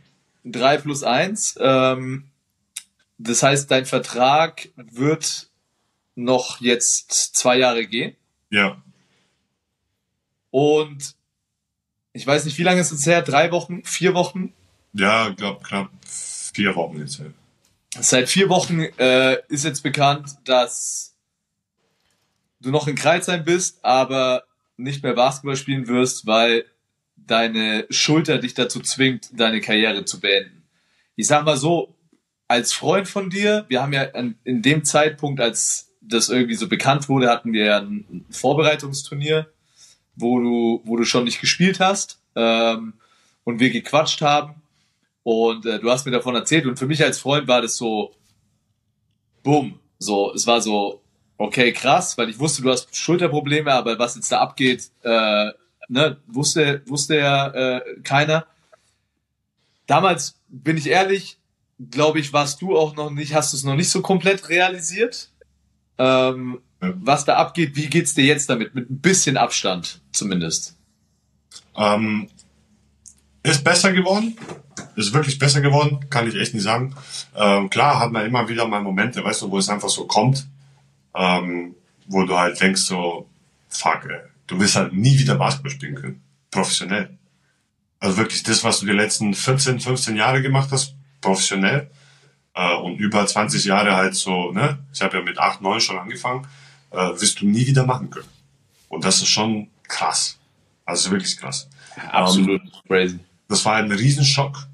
Drei 0.45 0.77
plus 0.77 1.03
eins. 1.03 1.57
Ähm, 1.59 2.29
das 3.17 3.41
heißt, 3.41 3.69
dein 3.71 3.85
Vertrag 3.87 4.69
wird 4.75 5.49
noch 6.15 6.61
jetzt 6.61 7.11
zwei 7.35 7.57
Jahre 7.57 7.87
gehen. 7.87 8.15
Ja, 8.51 8.81
Und 10.51 11.15
ich 12.13 12.27
weiß 12.27 12.43
nicht, 12.45 12.57
wie 12.57 12.63
lange 12.63 12.81
ist 12.81 12.91
es 12.91 13.05
her? 13.05 13.21
Drei 13.21 13.51
Wochen? 13.51 13.83
Vier 13.85 14.13
Wochen? 14.13 14.53
Ja, 14.93 15.29
glaub 15.29 15.63
knapp 15.63 15.89
vier 16.05 16.75
Wochen 16.75 16.99
jetzt. 16.99 17.19
her. 17.19 17.33
Seit 17.99 18.29
vier 18.29 18.49
Wochen 18.49 18.81
äh, 18.97 19.37
ist 19.49 19.65
jetzt 19.65 19.81
bekannt, 19.81 20.29
dass 20.45 21.15
du 22.61 22.69
noch 22.71 22.87
in 22.87 22.95
Kreuzheim 22.95 23.43
bist, 23.43 23.83
aber 23.83 24.43
nicht 24.77 25.03
mehr 25.03 25.13
Basketball 25.13 25.55
spielen 25.55 25.87
wirst, 25.87 26.25
weil 26.25 26.65
deine 27.15 27.85
Schulter 27.89 28.37
dich 28.37 28.53
dazu 28.53 28.79
zwingt, 28.79 29.29
deine 29.33 29.61
Karriere 29.61 30.05
zu 30.05 30.19
beenden. 30.19 30.63
Ich 31.15 31.27
sag 31.27 31.45
mal 31.45 31.57
so, 31.57 31.95
als 32.47 32.73
Freund 32.73 33.07
von 33.07 33.29
dir, 33.29 33.65
wir 33.69 33.81
haben 33.81 33.93
ja 33.93 34.03
in 34.03 34.61
dem 34.61 34.83
Zeitpunkt, 34.83 35.39
als 35.39 35.91
das 36.01 36.29
irgendwie 36.29 36.55
so 36.55 36.67
bekannt 36.67 37.07
wurde, 37.07 37.29
hatten 37.29 37.53
wir 37.53 37.65
ja 37.65 37.77
ein 37.77 38.25
Vorbereitungsturnier, 38.29 39.51
wo 40.15 40.39
du, 40.39 40.81
wo 40.83 40.97
du 40.97 41.05
schon 41.05 41.23
nicht 41.23 41.39
gespielt 41.39 41.79
hast 41.79 42.19
ähm, 42.35 42.93
und 43.43 43.59
wir 43.59 43.69
gequatscht 43.69 44.21
haben. 44.21 44.60
Und 45.23 45.65
äh, 45.65 45.79
du 45.79 45.89
hast 45.91 46.05
mir 46.05 46.11
davon 46.11 46.35
erzählt 46.35 46.65
und 46.65 46.79
für 46.79 46.87
mich 46.87 47.03
als 47.03 47.19
Freund 47.19 47.47
war 47.47 47.61
das 47.61 47.77
so, 47.77 48.11
bumm, 49.43 49.79
so, 49.99 50.33
es 50.33 50.47
war 50.47 50.61
so, 50.61 51.01
okay, 51.37 51.71
krass, 51.73 52.17
weil 52.17 52.29
ich 52.29 52.39
wusste, 52.39 52.61
du 52.63 52.71
hast 52.71 52.95
Schulterprobleme, 52.95 53.71
aber 53.71 53.99
was 53.99 54.15
jetzt 54.15 54.31
da 54.31 54.39
abgeht, 54.39 54.89
äh, 55.03 55.51
ne, 55.89 56.17
wusste, 56.27 56.81
wusste 56.87 57.17
ja 57.17 57.47
äh, 57.49 57.81
keiner. 58.03 58.45
Damals, 59.87 60.39
bin 60.47 60.77
ich 60.77 60.87
ehrlich, 60.87 61.37
glaube 61.91 62.19
ich, 62.19 62.33
warst 62.33 62.61
du 62.61 62.77
auch 62.77 62.95
noch 62.95 63.09
nicht, 63.11 63.33
hast 63.33 63.53
du 63.53 63.57
es 63.57 63.63
noch 63.63 63.75
nicht 63.75 63.89
so 63.89 64.01
komplett 64.01 64.49
realisiert, 64.49 65.29
ähm, 65.97 66.61
Ja. 66.81 66.93
was 66.95 67.25
da 67.25 67.35
abgeht. 67.35 67.75
Wie 67.75 67.87
geht's 67.87 68.15
dir 68.15 68.25
jetzt 68.25 68.49
damit? 68.49 68.73
Mit 68.73 68.89
ein 68.89 69.01
bisschen 69.01 69.37
Abstand 69.37 70.01
zumindest. 70.11 70.77
Ähm, 71.75 72.27
ist 73.43 73.63
besser 73.63 73.91
geworden. 73.91 74.37
Ist 74.95 75.13
wirklich 75.13 75.39
besser 75.39 75.61
geworden, 75.61 76.09
kann 76.09 76.27
ich 76.27 76.35
echt 76.35 76.53
nicht 76.53 76.63
sagen. 76.63 76.95
Ähm, 77.35 77.69
klar 77.69 77.99
hat 77.99 78.11
man 78.11 78.25
immer 78.25 78.47
wieder 78.47 78.67
mal 78.67 78.81
Momente, 78.81 79.23
weißt 79.23 79.43
du, 79.43 79.51
wo 79.51 79.57
es 79.57 79.69
einfach 79.69 79.89
so 79.89 80.05
kommt, 80.05 80.47
ähm, 81.15 81.75
wo 82.07 82.23
du 82.25 82.37
halt 82.37 82.59
denkst 82.59 82.81
so, 82.81 83.27
fuck, 83.69 84.05
ey, 84.09 84.19
du 84.47 84.59
wirst 84.59 84.75
halt 84.75 84.93
nie 84.93 85.17
wieder 85.17 85.35
Basketball 85.35 85.71
spielen 85.71 85.95
können. 85.95 86.21
Professionell. 86.51 87.17
Also 87.99 88.17
wirklich 88.17 88.43
das, 88.43 88.63
was 88.63 88.79
du 88.79 88.85
die 88.85 88.91
letzten 88.91 89.33
14, 89.33 89.79
15 89.79 90.15
Jahre 90.15 90.41
gemacht 90.41 90.69
hast, 90.71 90.95
professionell. 91.21 91.89
Äh, 92.53 92.75
und 92.75 92.97
über 92.97 93.25
20 93.25 93.63
Jahre 93.65 93.95
halt 93.95 94.15
so, 94.15 94.51
ne? 94.51 94.79
Ich 94.93 95.01
habe 95.01 95.17
ja 95.17 95.23
mit 95.23 95.37
8, 95.39 95.61
9 95.61 95.79
schon 95.79 95.97
angefangen, 95.97 96.47
äh, 96.91 96.97
wirst 96.97 97.41
du 97.41 97.47
nie 97.47 97.65
wieder 97.65 97.85
machen 97.85 98.09
können. 98.09 98.27
Und 98.89 99.05
das 99.05 99.21
ist 99.21 99.29
schon 99.29 99.69
krass. 99.87 100.37
Also 100.85 101.11
wirklich 101.11 101.37
krass. 101.37 101.69
Absolut 102.11 102.61
crazy. 102.87 103.19
Das 103.51 103.65
war 103.65 103.75
ein 103.75 103.91
Riesenschock. 103.91 104.65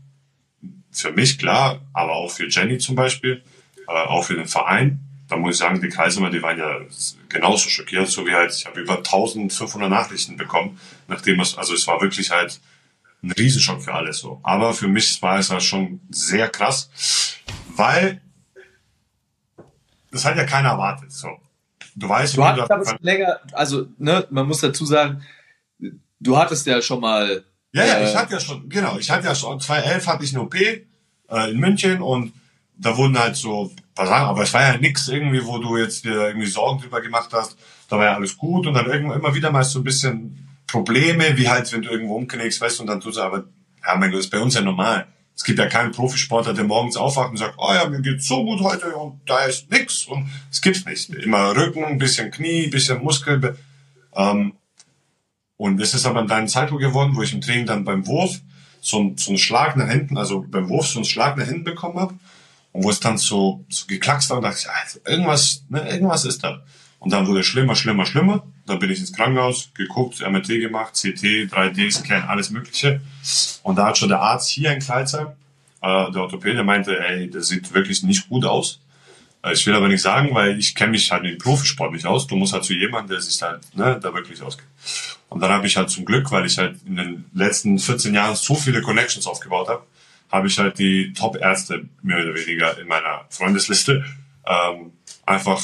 Für 0.91 1.11
mich, 1.11 1.39
klar, 1.39 1.81
aber 1.93 2.13
auch 2.13 2.29
für 2.29 2.47
Jenny 2.47 2.77
zum 2.77 2.95
Beispiel, 2.95 3.43
äh, 3.87 3.91
auch 3.91 4.23
für 4.23 4.35
den 4.35 4.45
Verein. 4.45 4.99
Da 5.27 5.35
muss 5.35 5.55
ich 5.55 5.57
sagen, 5.57 5.81
die 5.81 5.89
Kreisimmer, 5.89 6.29
die 6.29 6.43
waren 6.43 6.59
ja 6.59 6.79
genauso 7.27 7.69
schockiert, 7.69 8.07
so 8.07 8.27
wie 8.27 8.35
halt, 8.35 8.53
ich 8.53 8.67
habe 8.67 8.79
über 8.79 8.97
1500 8.97 9.89
Nachrichten 9.89 10.37
bekommen, 10.37 10.79
nachdem 11.07 11.39
es, 11.39 11.57
also 11.57 11.73
es 11.73 11.87
war 11.87 12.01
wirklich 12.01 12.29
halt 12.29 12.61
ein 13.23 13.31
Riesenschock 13.31 13.81
für 13.81 13.95
alle 13.95 14.13
so. 14.13 14.39
Aber 14.43 14.75
für 14.75 14.87
mich 14.87 15.19
war 15.23 15.39
es 15.39 15.49
halt 15.49 15.63
schon 15.63 15.99
sehr 16.11 16.47
krass, 16.47 16.91
weil 17.75 18.21
das 20.11 20.23
hat 20.23 20.37
ja 20.37 20.45
keiner 20.45 20.69
erwartet, 20.69 21.11
so. 21.11 21.29
Du 21.95 22.07
weißt, 22.07 22.37
Du 22.37 22.45
hattest 22.45 22.71
aber 22.71 22.85
schon 22.85 22.99
länger, 23.01 23.39
also, 23.53 23.87
ne, 23.97 24.27
man 24.29 24.47
muss 24.47 24.61
dazu 24.61 24.85
sagen, 24.85 25.23
du 26.19 26.37
hattest 26.37 26.67
ja 26.67 26.79
schon 26.79 27.01
mal, 27.01 27.43
Ja, 27.77 27.85
ja, 27.85 27.93
Äh, 27.99 28.09
ich 28.09 28.15
hatte 28.15 28.33
ja 28.33 28.39
schon, 28.39 28.69
genau, 28.69 28.97
ich 28.97 29.09
hatte 29.09 29.27
ja 29.27 29.35
schon, 29.35 29.59
2011 29.59 30.07
hatte 30.07 30.23
ich 30.23 30.33
eine 30.33 30.43
OP 30.43 30.55
äh, 30.55 30.81
in 31.51 31.59
München 31.59 32.01
und 32.01 32.33
da 32.79 32.95
wurden 32.95 33.17
halt 33.17 33.35
so 33.35 33.71
paar 33.97 34.07
Sachen, 34.07 34.27
aber 34.27 34.43
es 34.43 34.53
war 34.53 34.61
ja 34.61 34.77
nix 34.77 35.07
irgendwie, 35.07 35.43
wo 35.43 35.57
du 35.57 35.77
jetzt 35.77 36.05
dir 36.05 36.27
irgendwie 36.27 36.47
Sorgen 36.47 36.79
drüber 36.79 37.01
gemacht 37.01 37.31
hast. 37.33 37.57
Da 37.89 37.97
war 37.97 38.05
ja 38.05 38.15
alles 38.15 38.37
gut 38.37 38.67
und 38.67 38.75
dann 38.75 38.85
irgendwann 38.85 39.19
immer 39.19 39.33
wieder 39.33 39.51
mal 39.51 39.63
so 39.63 39.79
ein 39.79 39.83
bisschen 39.83 40.47
Probleme, 40.67 41.37
wie 41.37 41.49
halt, 41.49 41.71
wenn 41.73 41.81
du 41.81 41.89
irgendwo 41.89 42.15
umknickst, 42.15 42.61
weißt 42.61 42.79
du, 42.79 42.83
und 42.83 42.87
dann 42.87 43.01
tust 43.01 43.17
du 43.17 43.21
aber, 43.21 43.45
ja, 43.85 43.95
mein 43.95 44.11
Gott, 44.11 44.19
das 44.19 44.25
ist 44.25 44.31
bei 44.31 44.39
uns 44.39 44.53
ja 44.53 44.61
normal. 44.61 45.07
Es 45.35 45.43
gibt 45.43 45.59
ja 45.59 45.67
keinen 45.67 45.91
Profisportler, 45.91 46.53
der 46.53 46.63
morgens 46.63 46.97
aufwacht 46.97 47.29
und 47.31 47.37
sagt, 47.37 47.55
oh 47.57 47.73
ja, 47.73 47.87
mir 47.87 48.01
geht's 48.01 48.27
so 48.27 48.43
gut 48.43 48.59
heute 48.61 48.95
und 48.95 49.21
da 49.25 49.45
ist 49.45 49.69
nix 49.71 50.05
und 50.05 50.29
es 50.51 50.61
gibt's 50.61 50.85
nicht. 50.85 51.09
Immer 51.09 51.55
Rücken, 51.55 51.85
ein 51.85 51.97
bisschen 51.97 52.31
Knie, 52.31 52.65
ein 52.65 52.71
bisschen 52.71 53.03
Muskel, 53.03 53.57
Ähm, 54.15 54.53
und 55.57 55.81
es 55.81 55.93
ist 55.93 56.05
aber 56.05 56.21
dann 56.23 56.31
ein 56.43 56.47
Zeitpunkt 56.47 56.83
geworden, 56.83 57.15
wo 57.15 57.21
ich 57.23 57.33
im 57.33 57.41
Training 57.41 57.65
dann 57.65 57.83
beim 57.83 58.05
Wurf 58.07 58.39
so, 58.81 58.99
ein- 58.99 59.17
so 59.17 59.31
einen 59.31 59.37
Schlag 59.37 59.75
nach 59.75 59.87
hinten, 59.89 60.17
also 60.17 60.45
beim 60.47 60.69
Wurf 60.69 60.87
so 60.87 60.99
einen 60.99 61.05
Schlag 61.05 61.35
nach 61.37 61.45
hinten 61.45 61.63
bekommen 61.63 61.99
habe 61.99 62.13
und 62.73 62.83
wo 62.83 62.89
es 62.89 62.99
dann 62.99 63.17
so, 63.17 63.65
so 63.69 63.85
geklackst 63.87 64.29
war 64.29 64.37
und 64.37 64.43
dachte 64.43 64.59
ich, 64.61 64.69
Alter, 64.69 65.09
irgendwas, 65.11 65.63
ne, 65.69 65.87
irgendwas 65.89 66.25
ist 66.25 66.43
da. 66.43 66.63
Und 66.99 67.11
dann 67.13 67.27
wurde 67.27 67.41
es 67.41 67.45
schlimmer, 67.45 67.75
schlimmer, 67.75 68.05
schlimmer. 68.07 68.43
Dann 68.65 68.79
bin 68.79 68.89
ich 68.89 68.99
ins 68.99 69.13
Krankenhaus, 69.13 69.69
geguckt, 69.75 70.19
MRT 70.21 70.59
gemacht, 70.59 70.93
CT, 70.95 71.47
3D-Scan, 71.47 72.27
alles 72.27 72.49
Mögliche. 72.49 73.01
Und 73.63 73.75
da 73.77 73.85
hat 73.87 73.97
schon 73.99 74.09
der 74.09 74.19
Arzt 74.19 74.49
hier 74.49 74.71
in 74.73 74.79
Kreuzheim, 74.79 75.27
äh, 75.83 76.11
der 76.11 76.21
Orthopäde, 76.23 76.63
meinte, 76.63 76.99
ey, 76.99 77.29
das 77.29 77.49
sieht 77.49 77.71
wirklich 77.73 78.01
nicht 78.01 78.27
gut 78.29 78.45
aus. 78.45 78.79
Äh, 79.43 79.53
Ich 79.53 79.65
will 79.67 79.75
aber 79.75 79.87
nicht 79.87 80.01
sagen, 80.01 80.33
weil 80.33 80.57
ich 80.57 80.73
kenne 80.73 80.91
mich 80.91 81.11
halt 81.11 81.23
im 81.25 81.37
Profisport 81.37 81.93
nicht 81.93 82.07
aus. 82.07 82.25
Du 82.25 82.35
musst 82.35 82.53
halt 82.53 82.63
zu 82.63 82.73
jemandem, 82.73 83.09
der 83.11 83.21
sich 83.21 83.39
halt 83.43 83.61
ne, 83.75 83.99
da 84.01 84.11
wirklich 84.13 84.41
auskennt. 84.41 84.67
Und 85.29 85.41
dann 85.41 85.51
habe 85.51 85.67
ich 85.67 85.75
halt 85.77 85.89
zum 85.89 86.05
Glück, 86.05 86.31
weil 86.31 86.45
ich 86.45 86.57
halt 86.57 86.77
in 86.85 86.95
den 86.95 87.25
letzten 87.33 87.79
14 87.79 88.13
Jahren 88.13 88.35
so 88.35 88.55
viele 88.55 88.81
Connections 88.81 89.27
aufgebaut 89.27 89.67
habe, 89.67 89.83
habe 90.31 90.47
ich 90.47 90.57
halt 90.57 90.79
die 90.79 91.13
Top-Ärzte 91.13 91.87
mehr 92.01 92.19
oder 92.23 92.33
weniger 92.35 92.77
in 92.79 92.87
meiner 92.87 93.25
Freundesliste 93.29 94.05
ähm, 94.45 94.91
einfach 95.25 95.61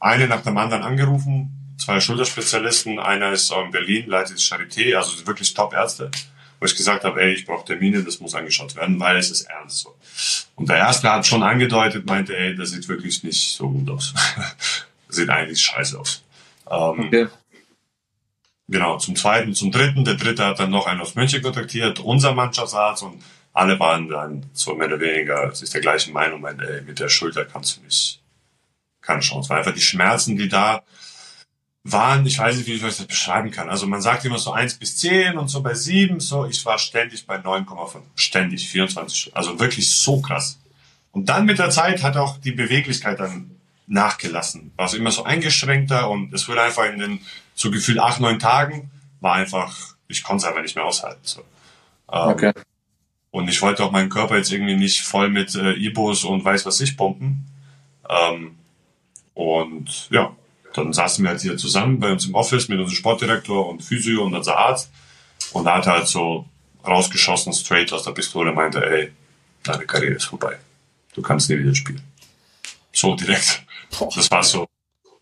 eine 0.00 0.28
nach 0.28 0.42
dem 0.42 0.56
anderen 0.56 0.82
angerufen, 0.82 1.50
zwei 1.78 2.00
Schulterspezialisten, 2.00 2.98
einer 2.98 3.32
ist 3.32 3.52
in 3.52 3.70
Berlin, 3.70 4.08
leitet 4.08 4.38
die 4.38 4.42
Charité, 4.42 4.96
also 4.96 5.26
wirklich 5.26 5.54
Top-Ärzte, 5.54 6.10
wo 6.60 6.66
ich 6.66 6.76
gesagt 6.76 7.04
habe, 7.04 7.20
ey, 7.20 7.32
ich 7.32 7.46
brauche 7.46 7.64
Termine, 7.64 8.02
das 8.02 8.20
muss 8.20 8.34
angeschaut 8.34 8.76
werden, 8.76 8.98
weil 9.00 9.16
es 9.16 9.30
ist 9.30 9.42
ernst 9.42 9.78
so. 9.78 9.96
Und 10.54 10.68
der 10.68 10.76
Erste 10.76 11.10
hat 11.10 11.26
schon 11.26 11.42
angedeutet, 11.42 12.06
meinte, 12.06 12.36
ey, 12.36 12.54
das 12.54 12.70
sieht 12.70 12.88
wirklich 12.88 13.22
nicht 13.24 13.56
so 13.56 13.68
gut 13.68 13.90
aus. 13.90 14.14
sieht 15.08 15.28
eigentlich 15.28 15.60
scheiße 15.60 15.98
aus. 15.98 16.22
Ähm, 16.70 17.06
Okay. 17.06 17.28
Genau, 18.68 18.98
zum 18.98 19.16
zweiten, 19.16 19.54
zum 19.54 19.70
dritten. 19.70 20.04
Der 20.04 20.14
dritte 20.14 20.46
hat 20.46 20.60
dann 20.60 20.70
noch 20.70 20.86
einen 20.86 21.00
aus 21.00 21.14
München 21.14 21.42
kontaktiert, 21.42 22.00
unser 22.00 22.34
Mannschaftsarzt 22.34 23.02
und 23.02 23.22
alle 23.52 23.78
waren 23.78 24.08
dann 24.08 24.46
so 24.52 24.74
mehr 24.74 24.86
oder 24.86 25.00
weniger 25.00 25.54
sich 25.54 25.70
der 25.70 25.80
gleichen 25.80 26.12
Meinung, 26.12 26.40
meinte, 26.40 26.64
ey, 26.68 26.82
mit 26.82 26.98
der 26.98 27.08
Schulter 27.08 27.44
kannst 27.44 27.76
du 27.76 27.82
nicht, 27.82 28.20
keine 29.02 29.20
Chance. 29.20 29.50
Weil 29.50 29.58
einfach 29.58 29.74
die 29.74 29.80
Schmerzen, 29.80 30.36
die 30.36 30.48
da 30.48 30.82
waren, 31.84 32.24
ich 32.24 32.38
weiß 32.38 32.56
nicht, 32.56 32.66
wie 32.66 32.74
ich 32.74 32.84
euch 32.84 32.96
das 32.96 33.06
beschreiben 33.06 33.50
kann. 33.50 33.68
Also 33.68 33.86
man 33.86 34.00
sagt 34.00 34.24
immer 34.24 34.38
so 34.38 34.52
eins 34.52 34.74
bis 34.74 34.96
zehn 34.96 35.36
und 35.36 35.48
so 35.48 35.62
bei 35.62 35.74
sieben, 35.74 36.20
so 36.20 36.46
ich 36.46 36.64
war 36.64 36.78
ständig 36.78 37.26
bei 37.26 37.36
9,5. 37.36 38.00
Ständig, 38.14 38.68
24 38.68 39.18
Stunden. 39.18 39.36
Also 39.36 39.58
wirklich 39.58 39.90
so 39.90 40.20
krass. 40.20 40.58
Und 41.10 41.28
dann 41.28 41.44
mit 41.44 41.58
der 41.58 41.70
Zeit 41.70 42.02
hat 42.02 42.16
auch 42.16 42.38
die 42.38 42.52
Beweglichkeit 42.52 43.20
dann 43.20 43.56
nachgelassen. 43.86 44.72
War 44.76 44.88
so 44.88 44.96
immer 44.96 45.10
so 45.10 45.24
eingeschränkter 45.24 46.08
und 46.08 46.32
es 46.32 46.48
wurde 46.48 46.62
einfach 46.62 46.84
in 46.86 47.00
den 47.00 47.20
so 47.54 47.70
gefühlt 47.70 47.98
acht, 47.98 48.20
neun 48.20 48.38
Tagen 48.38 48.90
war 49.20 49.34
einfach, 49.34 49.94
ich 50.08 50.22
konnte 50.22 50.42
es 50.42 50.48
einfach 50.48 50.62
nicht 50.62 50.76
mehr 50.76 50.84
aushalten. 50.84 51.20
So. 51.22 51.40
Ähm, 52.12 52.28
Okay. 52.30 52.52
Und 53.30 53.48
ich 53.48 53.62
wollte 53.62 53.82
auch 53.82 53.92
meinen 53.92 54.10
Körper 54.10 54.36
jetzt 54.36 54.52
irgendwie 54.52 54.76
nicht 54.76 55.00
voll 55.00 55.30
mit 55.30 55.54
äh, 55.54 55.72
Ibos 55.72 56.22
und 56.24 56.44
weiß 56.44 56.66
was 56.66 56.80
ich 56.82 56.98
pumpen. 56.98 57.46
Ähm, 58.08 58.56
und 59.32 60.10
ja, 60.10 60.36
dann 60.74 60.92
saßen 60.92 61.24
wir 61.24 61.30
halt 61.30 61.40
hier 61.40 61.56
zusammen 61.56 61.98
bei 61.98 62.12
uns 62.12 62.26
im 62.26 62.34
Office 62.34 62.68
mit 62.68 62.78
unserem 62.78 62.94
Sportdirektor 62.96 63.68
und 63.70 63.82
Physio 63.82 64.24
und 64.24 64.34
unser 64.34 64.58
Arzt. 64.58 64.90
Und 65.54 65.64
da 65.64 65.76
hat 65.76 65.86
er 65.86 65.92
halt 65.94 66.08
so 66.08 66.46
rausgeschossen, 66.86 67.54
straight 67.54 67.90
aus 67.94 68.02
der 68.02 68.12
Pistole, 68.12 68.52
meinte, 68.52 68.84
ey, 68.84 69.12
deine 69.62 69.86
Karriere 69.86 70.16
ist 70.16 70.24
vorbei. 70.24 70.58
Du 71.14 71.22
kannst 71.22 71.48
nie 71.48 71.58
wieder 71.58 71.74
spielen. 71.74 72.02
So 72.92 73.16
direkt. 73.16 73.62
Das 74.14 74.30
war 74.30 74.42
so, 74.42 74.66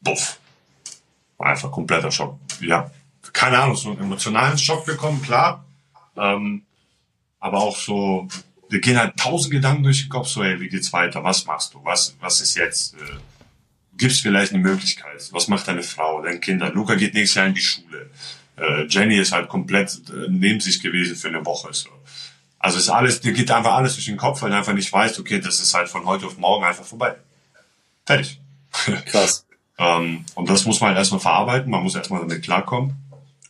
buff. 0.01 0.40
War 1.41 1.47
einfach 1.47 1.73
kompletter 1.73 2.11
Schock. 2.11 2.39
Ja, 2.61 2.91
keine 3.33 3.59
Ahnung, 3.59 3.75
so 3.75 3.93
einen 3.93 4.01
emotionalen 4.01 4.59
Schock 4.59 4.85
bekommen, 4.85 5.23
klar. 5.23 5.65
Ähm, 6.15 6.67
aber 7.39 7.61
auch 7.61 7.79
so, 7.79 8.29
wir 8.69 8.81
gehen 8.83 8.99
halt 8.99 9.17
tausend 9.17 9.51
Gedanken 9.51 9.83
durch 9.83 10.03
den 10.03 10.11
Kopf, 10.11 10.29
so, 10.29 10.43
ey, 10.43 10.61
wie 10.61 10.69
geht's 10.69 10.93
weiter? 10.93 11.25
Was 11.25 11.47
machst 11.47 11.73
du? 11.73 11.83
Was, 11.83 12.15
was 12.21 12.43
ist 12.43 12.57
jetzt? 12.57 12.93
Äh, 12.93 13.17
gibt's 13.97 14.21
vielleicht 14.21 14.53
eine 14.53 14.63
Möglichkeit? 14.63 15.31
Was 15.33 15.49
macht 15.49 15.67
deine 15.67 15.83
Frau, 15.83 16.21
deine 16.21 16.41
Kinder? 16.41 16.71
Luca 16.75 16.95
geht 16.95 17.15
nächstes 17.15 17.37
Jahr 17.37 17.47
in 17.47 17.55
die 17.55 17.63
Schule. 17.63 18.11
Äh, 18.59 18.85
Jenny 18.89 19.17
ist 19.17 19.33
halt 19.33 19.49
komplett 19.49 19.99
äh, 20.11 20.27
neben 20.29 20.61
sich 20.61 20.83
gewesen 20.83 21.17
für 21.17 21.29
eine 21.29 21.47
Woche. 21.47 21.73
So. 21.73 21.89
Also 22.59 22.77
ist 22.77 22.91
alles, 22.91 23.23
dir 23.23 23.33
geht 23.33 23.51
einfach 23.51 23.73
alles 23.73 23.95
durch 23.95 24.05
den 24.05 24.19
Kopf, 24.19 24.43
weil 24.43 24.51
du 24.51 24.59
einfach 24.59 24.75
nicht 24.75 24.93
weißt, 24.93 25.19
okay, 25.19 25.41
das 25.41 25.59
ist 25.61 25.73
halt 25.73 25.89
von 25.89 26.05
heute 26.05 26.27
auf 26.27 26.37
morgen 26.37 26.67
einfach 26.67 26.85
vorbei. 26.85 27.17
Fertig. 28.05 28.39
Krass. 29.07 29.47
Ähm, 29.81 30.27
und 30.35 30.51
das 30.51 30.67
muss 30.67 30.81
man 30.81 30.89
halt 30.89 30.99
erstmal 30.99 31.21
verarbeiten, 31.21 31.71
man 31.71 31.83
muss 31.83 31.95
erstmal 31.95 32.21
damit 32.21 32.43
klarkommen. 32.43 32.95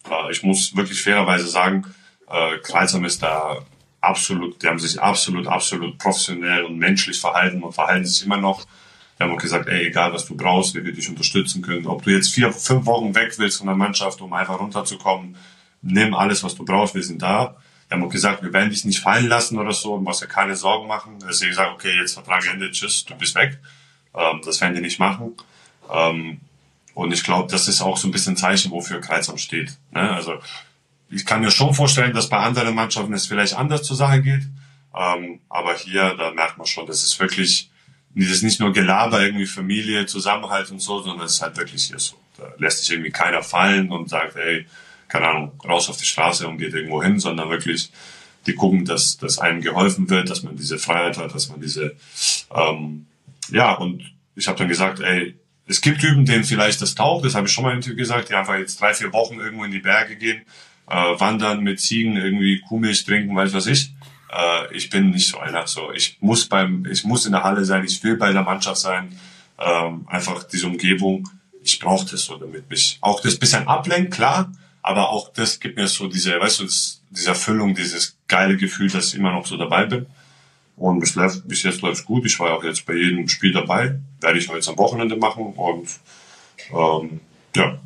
Äh, 0.09 0.31
ich 0.31 0.45
muss 0.45 0.77
wirklich 0.77 1.03
fairerweise 1.03 1.49
sagen, 1.49 1.85
äh, 2.29 2.59
Kreuzheim 2.59 3.05
ist 3.05 3.21
da 3.21 3.59
absolut, 4.01 4.63
die 4.63 4.69
haben 4.69 4.79
sich 4.79 5.03
absolut, 5.03 5.49
absolut 5.49 5.99
professionell 5.99 6.63
und 6.63 6.79
menschlich 6.79 7.21
verhalten 7.21 7.63
und 7.65 7.73
verhalten 7.73 8.07
sich 8.07 8.25
immer 8.25 8.37
noch. 8.37 8.65
Die 9.19 9.25
haben 9.25 9.33
auch 9.33 9.43
gesagt, 9.43 9.69
ey, 9.69 9.89
egal 9.89 10.13
was 10.13 10.25
du 10.25 10.37
brauchst, 10.37 10.75
wir 10.75 10.85
werden 10.85 10.95
dich 10.95 11.09
unterstützen 11.09 11.63
können. 11.63 11.87
Ob 11.87 12.05
du 12.05 12.11
jetzt 12.11 12.33
vier, 12.33 12.53
fünf 12.53 12.87
Wochen 12.87 13.15
weg 13.17 13.35
willst 13.37 13.59
von 13.59 13.67
der 13.67 13.77
Mannschaft, 13.77 14.21
um 14.21 14.33
einfach 14.33 14.61
runterzukommen, 14.61 15.37
nimm 15.83 16.15
alles, 16.15 16.45
was 16.45 16.55
du 16.55 16.65
brauchst, 16.65 16.95
wir 16.95 17.03
sind 17.03 17.21
da. 17.21 17.57
Die 17.89 17.95
haben 17.95 18.05
auch 18.05 18.09
gesagt, 18.09 18.45
wir 18.45 18.53
werden 18.53 18.71
dich 18.71 18.85
nicht 18.85 19.01
fallen 19.01 19.27
lassen 19.27 19.59
oder 19.59 19.73
so, 19.73 19.97
du 19.97 20.03
musst 20.03 20.23
dir 20.23 20.29
keine 20.29 20.55
Sorgen 20.55 20.87
machen. 20.87 21.19
Deswegen 21.29 21.51
gesagt, 21.51 21.73
okay, 21.75 21.93
jetzt 21.97 22.15
Vertrag 22.15 22.47
Ende, 22.47 22.71
tschüss, 22.71 23.05
du 23.05 23.17
bist 23.17 23.35
weg. 23.35 23.59
Ähm, 24.15 24.41
das 24.45 24.61
werden 24.61 24.77
die 24.77 24.81
nicht 24.81 25.01
machen. 25.01 25.35
Ähm, 25.93 26.41
und 26.95 27.13
ich 27.13 27.25
glaube, 27.25 27.51
das 27.51 27.69
ist 27.69 27.81
auch 27.81 27.97
so 27.97 28.09
ein 28.09 28.11
bisschen 28.11 28.37
Zeichen, 28.37 28.71
wofür 28.71 29.01
Kreuzheim 29.01 29.39
steht. 29.39 29.79
Ne? 29.93 30.11
Also 30.13 30.35
ich 31.11 31.25
kann 31.27 31.41
mir 31.41 31.51
schon 31.51 31.75
vorstellen, 31.75 32.13
dass 32.15 32.29
bei 32.29 32.39
anderen 32.39 32.75
Mannschaften 32.75 33.13
es 33.13 33.27
vielleicht 33.27 33.55
anders 33.55 33.83
zur 33.83 33.97
Sache 33.97 34.23
geht. 34.23 34.43
Ähm, 34.95 35.41
aber 35.49 35.77
hier, 35.77 36.15
da 36.15 36.33
merkt 36.33 36.59
man 36.59 36.67
schon, 36.67 36.87
das 36.87 37.03
ist 37.03 37.19
wirklich, 37.21 37.71
das 38.15 38.29
ist 38.29 38.43
nicht 38.43 38.61
nur 38.61 38.73
Gelaber, 38.73 39.23
irgendwie 39.23 39.47
Familie, 39.47 40.07
Zusammenhalt 40.07 40.71
und 40.71 40.81
so, 40.81 41.01
sondern 41.01 41.27
es 41.27 41.35
ist 41.35 41.43
halt 41.43 41.57
wirklich 41.57 41.85
hier 41.85 41.99
so. 41.99 42.17
Da 42.37 42.45
lässt 42.59 42.81
sich 42.81 42.91
irgendwie 42.91 43.11
keiner 43.11 43.43
fallen 43.43 43.91
und 43.91 44.09
sagt, 44.09 44.37
ey, 44.37 44.67
keine 45.09 45.29
Ahnung, 45.29 45.53
raus 45.65 45.89
auf 45.89 45.97
die 45.97 46.05
Straße 46.05 46.47
und 46.47 46.59
geht 46.59 46.75
irgendwo 46.75 47.03
hin, 47.03 47.19
sondern 47.19 47.51
wirklich, 47.51 47.91
die 48.47 48.55
gucken, 48.55 48.85
dass, 48.85 49.19
dass 49.19 49.39
einem 49.39 49.61
geholfen 49.61 50.09
wird, 50.09 50.31
dass 50.31 50.43
man 50.43 50.57
diese 50.57 50.79
Freiheit 50.79 51.19
hat, 51.19 51.35
dass 51.35 51.49
man 51.49 51.61
diese, 51.61 51.97
ähm, 52.55 53.07
ja, 53.51 53.75
und 53.75 54.03
ich 54.35 54.49
habe 54.49 54.59
dann 54.59 54.69
gesagt, 54.69 55.01
ey, 55.01 55.35
es 55.71 55.81
gibt 55.81 56.01
Typen, 56.01 56.25
denen 56.25 56.43
vielleicht 56.43 56.83
das 56.83 56.97
taugt, 56.97 57.25
das 57.25 57.37
habe 57.37 57.47
ich 57.47 57.53
schon 57.53 57.63
mal 57.63 57.71
im 57.71 57.77
Interview 57.77 57.97
gesagt, 57.97 58.29
die 58.29 58.35
einfach 58.35 58.57
jetzt 58.57 58.81
drei, 58.81 58.93
vier 58.93 59.13
Wochen 59.13 59.39
irgendwo 59.39 59.63
in 59.63 59.71
die 59.71 59.79
Berge 59.79 60.17
gehen, 60.17 60.43
äh, 60.89 60.95
wandern 60.95 61.63
mit 61.63 61.81
Ziegen, 61.81 62.17
irgendwie 62.17 62.61
Kuhmilch 62.61 63.05
trinken, 63.05 63.37
weiß 63.37 63.55
was 63.55 63.67
ich. 63.67 63.93
Äh, 64.33 64.75
ich 64.75 64.91
bin 64.91 65.11
nicht 65.11 65.29
so 65.29 65.39
einer. 65.39 65.69
So, 65.69 65.93
ich 65.93 66.19
muss 66.21 66.49
beim, 66.49 66.87
ich 66.91 67.05
muss 67.05 67.25
in 67.25 67.33
der 67.33 67.45
Halle 67.45 67.65
sein, 67.65 67.85
ich 67.85 68.03
will 68.03 68.17
bei 68.17 68.33
der 68.33 68.43
Mannschaft 68.43 68.79
sein. 68.79 69.17
Ähm, 69.61 70.09
einfach 70.09 70.43
diese 70.43 70.67
Umgebung, 70.67 71.31
ich 71.63 71.79
brauche 71.79 72.11
das 72.11 72.25
so, 72.25 72.37
damit 72.37 72.69
mich 72.69 72.99
auch 73.01 73.21
das 73.21 73.39
bisschen 73.39 73.69
ablenkt, 73.69 74.13
klar, 74.13 74.51
aber 74.83 75.11
auch 75.11 75.33
das 75.33 75.61
gibt 75.61 75.77
mir 75.77 75.87
so 75.87 76.09
diese, 76.09 76.41
weißt 76.41 76.61
du, 76.61 76.65
das, 76.65 77.01
diese 77.11 77.29
Erfüllung, 77.29 77.77
dieses 77.77 78.17
geile 78.27 78.57
Gefühl, 78.57 78.91
dass 78.91 79.09
ich 79.09 79.21
immer 79.21 79.33
noch 79.33 79.47
so 79.47 79.57
dabei 79.57 79.87
bin. 79.87 80.07
Und 80.81 81.01
bis, 81.01 81.15
läuft, 81.15 81.47
bis 81.47 81.63
jetzt 81.63 81.83
läuft's 81.83 82.07
gut. 82.07 82.25
Ich 82.25 82.41
war 82.41 82.57
auch 82.57 82.65
jetzt 82.65 82.87
bei 82.87 82.95
jedem 82.95 83.29
Spiel 83.29 83.53
dabei. 83.53 84.01
Werde 84.19 84.39
ich 84.39 84.49
heute 84.49 84.71
am 84.71 84.79
Wochenende 84.79 85.15
machen. 85.15 85.53
Und 85.53 85.91
ähm, 86.73 87.21
ja, 87.55 87.79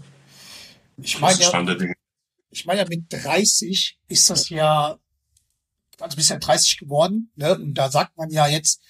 Ich 1.03 1.19
meine 1.19 1.41
ja, 1.41 1.77
ich 2.51 2.65
meine 2.67 2.83
ja, 2.83 2.89
mit 2.89 3.07
30 3.13 3.99
ist 4.07 4.31
das 4.31 4.49
ja, 4.49 4.97
also 5.99 6.17
bist 6.17 6.31
ja 6.31 6.39
30 6.39 6.79
geworden, 6.79 7.33
ne? 7.35 7.57
Und 7.57 7.75
da 7.75 7.91
sagt 7.91 8.17
man 8.17 8.31
ja 8.31 8.47
jetzt, 8.47 8.81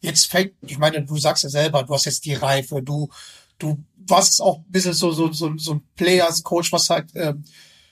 jetzt 0.00 0.26
fängt, 0.26 0.52
ich 0.60 0.76
meine, 0.76 1.02
du 1.02 1.16
sagst 1.16 1.44
ja 1.44 1.48
selber, 1.48 1.84
du 1.84 1.94
hast 1.94 2.04
jetzt 2.04 2.26
die 2.26 2.34
Reife, 2.34 2.82
du, 2.82 3.08
du 3.58 3.82
warst 3.96 4.42
auch 4.42 4.58
ein 4.58 4.70
bisschen 4.70 4.92
so, 4.92 5.10
so, 5.10 5.32
so, 5.32 5.56
so 5.56 5.72
ein 5.72 5.88
Players-Coach, 5.96 6.70
was 6.70 6.90
halt, 6.90 7.06
ähm, 7.14 7.42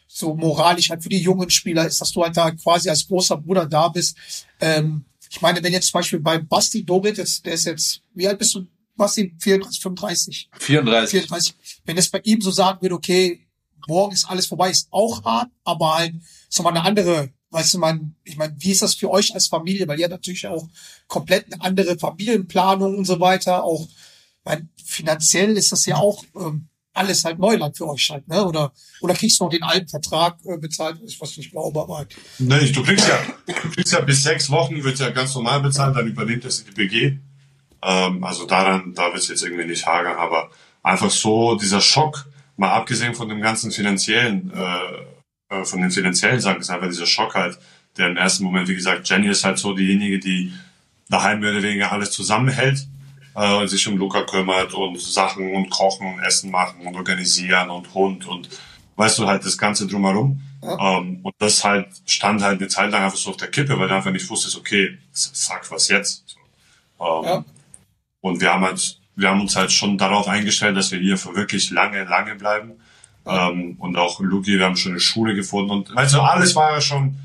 so 0.06 0.34
moralisch 0.34 0.90
halt 0.90 1.02
für 1.02 1.08
die 1.08 1.22
jungen 1.22 1.48
Spieler 1.48 1.86
ist, 1.86 1.98
dass 1.98 2.12
du 2.12 2.22
halt 2.22 2.36
da 2.36 2.50
quasi 2.50 2.90
als 2.90 3.08
großer 3.08 3.38
Bruder 3.38 3.64
da 3.64 3.88
bist. 3.88 4.18
Ähm, 4.60 5.06
ich 5.32 5.40
meine, 5.40 5.62
wenn 5.62 5.72
jetzt 5.72 5.86
zum 5.88 5.98
Beispiel 5.98 6.20
bei 6.20 6.36
Basti 6.36 6.84
Dorit, 6.84 7.16
jetzt, 7.16 7.46
der 7.46 7.54
ist 7.54 7.64
jetzt, 7.64 8.02
wie 8.12 8.28
alt 8.28 8.38
bist 8.38 8.54
du, 8.54 8.66
Basti? 8.96 9.34
34, 9.40 9.80
35? 9.80 10.50
34. 10.58 11.20
34. 11.22 11.54
Wenn 11.86 11.96
es 11.96 12.10
bei 12.10 12.20
ihm 12.24 12.42
so 12.42 12.50
sagen 12.50 12.82
würde, 12.82 12.94
okay, 12.94 13.48
morgen 13.88 14.12
ist 14.12 14.26
alles 14.26 14.46
vorbei, 14.46 14.70
ist 14.70 14.88
auch 14.90 15.24
hart, 15.24 15.48
aber 15.64 15.96
halt 15.96 16.16
so 16.50 16.62
mal 16.62 16.68
eine 16.68 16.82
andere, 16.82 17.30
weißt 17.48 17.72
du, 17.72 17.78
man, 17.78 18.14
ich 18.24 18.36
meine, 18.36 18.54
wie 18.58 18.72
ist 18.72 18.82
das 18.82 18.94
für 18.94 19.10
euch 19.10 19.34
als 19.34 19.46
Familie? 19.46 19.88
Weil 19.88 19.98
ihr 19.98 20.04
habt 20.04 20.12
natürlich 20.12 20.46
auch 20.46 20.68
komplett 21.06 21.50
eine 21.50 21.62
andere 21.62 21.98
Familienplanung 21.98 22.98
und 22.98 23.06
so 23.06 23.18
weiter. 23.18 23.64
Auch, 23.64 23.88
weil 24.44 24.68
finanziell 24.84 25.56
ist 25.56 25.72
das 25.72 25.86
ja 25.86 25.96
auch 25.96 26.24
ähm, 26.36 26.68
alles 26.94 27.24
halt 27.24 27.38
Neuland 27.38 27.76
für 27.76 27.88
euch 27.88 28.10
halt, 28.10 28.28
ne? 28.28 28.44
Oder 28.44 28.72
oder 29.00 29.14
kriegst 29.14 29.40
du 29.40 29.44
noch 29.44 29.50
den 29.50 29.62
alten 29.62 29.88
Vertrag 29.88 30.38
äh, 30.44 30.58
bezahlt, 30.58 30.98
ich 31.04 31.20
was 31.20 31.36
nicht 31.36 31.50
glaube, 31.50 31.80
aber 31.80 31.98
halt. 31.98 32.14
Nee, 32.38 32.70
du 32.70 32.82
kriegst 32.82 33.08
ja, 33.08 33.18
du 33.46 33.70
kriegst 33.70 33.92
ja 33.92 34.00
bis 34.00 34.22
sechs 34.22 34.50
Wochen, 34.50 34.82
wird 34.84 34.98
ja 34.98 35.10
ganz 35.10 35.34
normal 35.34 35.60
bezahlt, 35.60 35.96
dann 35.96 36.06
übernimmt 36.06 36.44
das 36.44 36.64
die 36.64 36.70
BG. 36.70 37.18
Ähm, 37.82 38.24
also 38.24 38.46
daran, 38.46 38.92
da 38.94 39.06
wird 39.06 39.22
es 39.22 39.28
jetzt 39.28 39.42
irgendwie 39.42 39.64
nicht 39.64 39.86
hagern, 39.86 40.16
aber 40.16 40.50
einfach 40.82 41.10
so 41.10 41.56
dieser 41.56 41.80
Schock, 41.80 42.26
mal 42.56 42.70
abgesehen 42.70 43.14
von 43.14 43.28
dem 43.28 43.40
ganzen 43.40 43.70
finanziellen, 43.72 44.52
äh, 44.54 45.54
äh, 45.54 45.64
von 45.64 45.80
den 45.80 45.90
finanziellen 45.90 46.40
Sachen, 46.40 46.60
ist 46.60 46.70
einfach 46.70 46.88
dieser 46.88 47.06
Schock 47.06 47.34
halt, 47.34 47.58
der 47.96 48.08
im 48.08 48.16
ersten 48.16 48.44
Moment, 48.44 48.68
wie 48.68 48.74
gesagt, 48.74 49.08
Jenny 49.08 49.28
ist 49.28 49.44
halt 49.44 49.58
so 49.58 49.74
diejenige, 49.74 50.18
die 50.18 50.52
daheim 51.08 51.40
mehr 51.40 51.52
oder 51.52 51.62
weniger 51.62 51.92
alles 51.92 52.10
zusammenhält 52.10 52.86
äh, 53.34 53.54
und 53.54 53.68
sich 53.68 53.86
um 53.88 53.96
Luca 53.96 54.22
kümmert 54.22 54.74
und 54.74 55.00
Sachen 55.00 55.54
und 55.54 55.70
kochen 55.70 56.14
und 56.14 56.20
Essen 56.20 56.50
machen 56.50 56.86
und 56.86 56.96
organisieren 56.96 57.70
und 57.70 57.92
Hund 57.94 58.26
und 58.26 58.48
weißt 58.96 59.18
du 59.18 59.26
halt 59.26 59.44
das 59.44 59.58
Ganze 59.58 59.86
drumherum. 59.86 60.40
Ja. 60.62 60.98
Ähm, 60.98 61.20
und 61.22 61.34
das 61.38 61.64
halt 61.64 61.88
stand 62.06 62.42
halt 62.42 62.60
eine 62.60 62.68
Zeit 62.68 62.90
lang 62.92 63.04
einfach 63.04 63.18
so 63.18 63.30
auf 63.30 63.36
der 63.36 63.50
Kippe, 63.50 63.78
weil 63.78 63.88
du 63.88 63.94
einfach 63.94 64.12
nicht 64.12 64.28
wusstest, 64.30 64.56
okay, 64.56 64.98
sag 65.12 65.68
was 65.70 65.88
jetzt. 65.88 66.24
So. 66.98 67.04
Ähm, 67.04 67.24
Ja. 67.24 67.44
Und 68.20 68.40
wir 68.40 68.52
haben 68.52 68.64
halt, 68.64 69.00
wir 69.16 69.28
haben 69.28 69.40
uns 69.40 69.56
halt 69.56 69.72
schon 69.72 69.98
darauf 69.98 70.28
eingestellt, 70.28 70.76
dass 70.76 70.92
wir 70.92 71.00
hier 71.00 71.18
für 71.18 71.34
wirklich 71.34 71.70
lange, 71.70 72.04
lange 72.04 72.36
bleiben. 72.36 72.74
Ähm, 73.26 73.76
und 73.78 73.96
auch 73.96 74.20
Luki, 74.20 74.58
wir 74.58 74.64
haben 74.64 74.76
schon 74.76 74.92
eine 74.92 75.00
Schule 75.00 75.34
gefunden 75.34 75.70
und 75.70 75.94
weißt 75.94 76.14
du, 76.14 76.20
alles 76.20 76.54
war 76.54 76.72
ja 76.72 76.80
schon. 76.80 77.16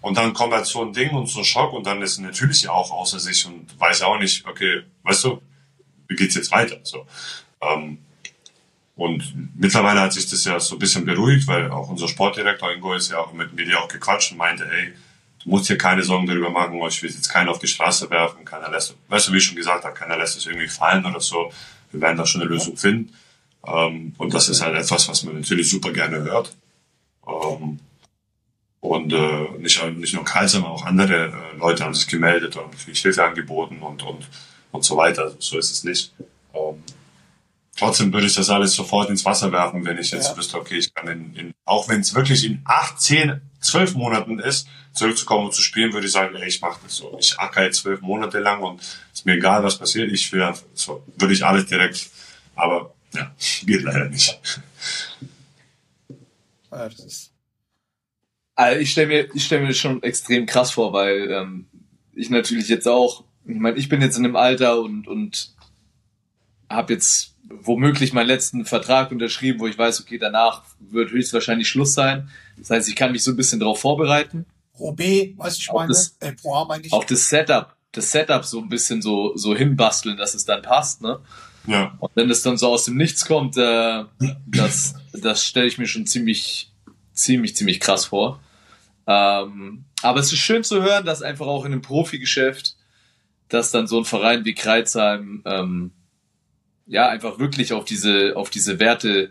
Und 0.00 0.16
dann 0.16 0.34
kommt 0.34 0.52
halt 0.52 0.66
so 0.66 0.84
ein 0.84 0.92
Ding 0.92 1.10
und 1.10 1.28
so 1.28 1.40
ein 1.40 1.44
Schock 1.44 1.72
und 1.72 1.86
dann 1.86 2.02
ist 2.02 2.18
natürlich 2.18 2.62
ja 2.62 2.70
auch 2.70 2.90
außer 2.90 3.18
sich 3.18 3.46
und 3.46 3.78
weiß 3.80 4.02
auch 4.02 4.18
nicht, 4.18 4.46
okay, 4.46 4.82
weißt 5.02 5.24
du, 5.24 5.40
wie 6.08 6.16
geht's 6.16 6.34
jetzt 6.34 6.52
weiter? 6.52 6.78
So. 6.82 7.06
Ähm, 7.60 7.98
und 8.96 9.34
mittlerweile 9.56 10.00
hat 10.00 10.12
sich 10.12 10.28
das 10.28 10.44
ja 10.44 10.60
so 10.60 10.76
ein 10.76 10.78
bisschen 10.78 11.04
beruhigt, 11.04 11.48
weil 11.48 11.70
auch 11.70 11.88
unser 11.88 12.06
Sportdirektor 12.06 12.72
Ingo 12.72 12.94
ist 12.94 13.10
ja 13.10 13.18
auch 13.18 13.32
mit 13.32 13.52
mir 13.52 13.80
auch 13.80 13.88
gequatscht 13.88 14.32
und 14.32 14.38
meinte, 14.38 14.64
ey, 14.70 14.92
du 15.42 15.50
musst 15.50 15.68
dir 15.68 15.76
keine 15.76 16.02
Sorgen 16.02 16.26
darüber 16.26 16.50
machen, 16.50 16.80
ich 16.88 17.02
will 17.02 17.10
jetzt 17.10 17.28
keinen 17.28 17.48
auf 17.48 17.58
die 17.58 17.66
Straße 17.66 18.08
werfen, 18.10 18.44
keiner 18.44 18.70
lässt, 18.70 18.94
weißt 19.08 19.28
du, 19.28 19.32
wie 19.32 19.38
ich 19.38 19.44
schon 19.44 19.56
gesagt 19.56 19.84
habe, 19.84 19.94
keiner 19.94 20.16
lässt 20.16 20.36
es 20.36 20.46
irgendwie 20.46 20.68
fallen 20.68 21.04
oder 21.04 21.20
so. 21.20 21.52
Wir 21.90 22.00
werden 22.00 22.16
da 22.16 22.26
schon 22.26 22.40
eine 22.40 22.50
Lösung 22.50 22.76
finden. 22.76 23.12
Ähm, 23.66 24.14
und 24.18 24.32
das 24.32 24.48
ist 24.48 24.62
halt 24.62 24.76
etwas, 24.76 25.08
was 25.08 25.24
man 25.24 25.34
natürlich 25.36 25.70
super 25.70 25.92
gerne 25.92 26.18
hört. 26.22 26.54
Ähm, 27.26 27.80
und 28.80 29.12
äh, 29.12 29.48
nicht, 29.58 29.82
nicht 29.96 30.14
nur 30.14 30.24
Karl, 30.24 30.46
sondern 30.46 30.70
auch 30.70 30.84
andere 30.84 31.28
äh, 31.28 31.56
Leute 31.58 31.84
haben 31.84 31.94
sich 31.94 32.06
gemeldet 32.06 32.56
und 32.56 32.74
viel 32.74 32.94
Hilfe 32.94 33.24
angeboten 33.24 33.78
und, 33.80 34.02
und, 34.02 34.28
und 34.74 34.84
so 34.84 34.96
weiter. 34.96 35.34
So 35.38 35.56
ist 35.58 35.70
es 35.70 35.84
nicht. 35.84 36.12
Ähm, 36.52 36.82
trotzdem 37.76 38.12
würde 38.12 38.26
ich 38.26 38.34
das 38.34 38.50
alles 38.50 38.74
sofort 38.74 39.08
ins 39.08 39.24
Wasser 39.24 39.52
werfen, 39.52 39.84
wenn 39.84 39.98
ich 39.98 40.10
jetzt 40.10 40.30
Ja. 40.30 40.36
wüsste, 40.36 40.58
okay, 40.58 40.76
ich 40.78 40.92
kann 40.92 41.06
in, 41.08 41.34
in 41.36 41.54
auch 41.64 41.88
wenn 41.88 42.00
es 42.00 42.14
wirklich 42.14 42.44
in 42.44 42.60
acht, 42.64 43.00
zehn, 43.00 43.40
zwölf 43.60 43.94
Monaten 43.94 44.38
ist, 44.40 44.66
zurückzukommen 44.92 45.46
und 45.46 45.54
zu 45.54 45.62
spielen, 45.62 45.92
würde 45.92 46.06
ich 46.06 46.12
sagen, 46.12 46.34
ey, 46.36 46.48
ich 46.48 46.60
mache 46.60 46.80
das 46.82 46.96
so. 46.96 47.16
Ich 47.18 47.38
acker 47.38 47.64
jetzt 47.64 47.78
zwölf 47.78 48.00
Monate 48.00 48.38
lang 48.40 48.62
und 48.62 48.80
ist 49.12 49.24
mir 49.26 49.34
egal, 49.34 49.62
was 49.62 49.78
passiert. 49.78 50.12
Ich 50.12 50.30
will, 50.32 50.52
so, 50.74 51.02
würde 51.16 51.34
ich 51.34 51.44
alles 51.44 51.66
direkt, 51.66 52.10
aber 52.56 52.92
ja, 53.14 53.32
geht 53.64 53.82
leider 53.82 54.08
nicht. 54.08 54.38
Ja, 56.70 56.88
das 56.88 56.98
ist, 56.98 57.30
Also 58.56 58.80
ich 58.80 58.90
stelle 58.90 59.06
mir, 59.06 59.28
ich 59.34 59.44
stell 59.46 59.60
mir 59.60 59.68
das 59.68 59.76
schon 59.78 60.02
extrem 60.02 60.46
krass 60.46 60.72
vor, 60.72 60.92
weil 60.92 61.30
ähm, 61.30 61.66
ich 62.12 62.28
natürlich 62.30 62.68
jetzt 62.68 62.88
auch, 62.88 63.24
ich 63.46 63.56
meine, 63.58 63.76
ich 63.76 63.88
bin 63.88 64.00
jetzt 64.00 64.16
in 64.18 64.24
einem 64.24 64.36
Alter 64.36 64.80
und, 64.80 65.06
und 65.08 65.52
habe 66.70 66.92
jetzt 66.94 67.34
womöglich 67.48 68.12
meinen 68.12 68.26
letzten 68.26 68.64
Vertrag 68.64 69.10
unterschrieben, 69.12 69.60
wo 69.60 69.66
ich 69.66 69.76
weiß, 69.76 70.00
okay, 70.00 70.18
danach 70.18 70.62
wird 70.80 71.10
höchstwahrscheinlich 71.10 71.68
Schluss 71.68 71.94
sein. 71.94 72.30
Das 72.56 72.70
heißt, 72.70 72.88
ich 72.88 72.96
kann 72.96 73.12
mich 73.12 73.22
so 73.22 73.30
ein 73.32 73.36
bisschen 73.36 73.60
darauf 73.60 73.80
vorbereiten. 73.80 74.46
Robé, 74.78 75.36
weißt 75.36 75.58
du, 75.58 75.60
ich 75.60 75.70
Auch 75.70 75.74
meine, 75.76 75.88
das- 75.88 76.16
äh, 76.20 76.32
Pro 76.32 76.54
A 76.54 76.64
meine 76.64 76.84
ich. 76.86 76.92
Auch 76.92 77.04
das 77.04 77.28
Setup, 77.28 77.76
das 77.92 78.10
Setup 78.10 78.44
so 78.44 78.60
ein 78.60 78.68
bisschen 78.68 79.02
so, 79.02 79.36
so 79.36 79.54
hinbasteln, 79.54 80.16
dass 80.16 80.34
es 80.34 80.44
dann 80.44 80.62
passt, 80.62 81.02
ne? 81.02 81.20
Ja, 81.66 81.94
Und 81.98 82.10
wenn 82.14 82.28
es 82.28 82.42
dann 82.42 82.58
so 82.58 82.68
aus 82.68 82.84
dem 82.84 82.96
Nichts 82.96 83.24
kommt, 83.24 83.56
äh, 83.56 84.04
das, 84.46 84.94
das 85.12 85.44
stelle 85.44 85.66
ich 85.66 85.78
mir 85.78 85.86
schon 85.86 86.06
ziemlich, 86.06 86.70
ziemlich, 87.14 87.56
ziemlich 87.56 87.80
krass 87.80 88.06
vor. 88.06 88.40
Ähm, 89.06 89.84
aber 90.02 90.20
es 90.20 90.32
ist 90.32 90.38
schön 90.40 90.62
zu 90.64 90.82
hören, 90.82 91.06
dass 91.06 91.22
einfach 91.22 91.46
auch 91.46 91.64
in 91.64 91.72
einem 91.72 91.82
Profigeschäft, 91.82 92.76
dass 93.48 93.70
dann 93.70 93.86
so 93.86 93.98
ein 93.98 94.04
Verein 94.04 94.44
wie 94.44 94.54
Kreuzheim 94.54 95.42
ähm, 95.44 95.92
ja 96.86 97.08
einfach 97.08 97.38
wirklich 97.38 97.72
auf 97.72 97.84
diese, 97.84 98.36
auf 98.36 98.50
diese 98.50 98.80
Werte 98.80 99.30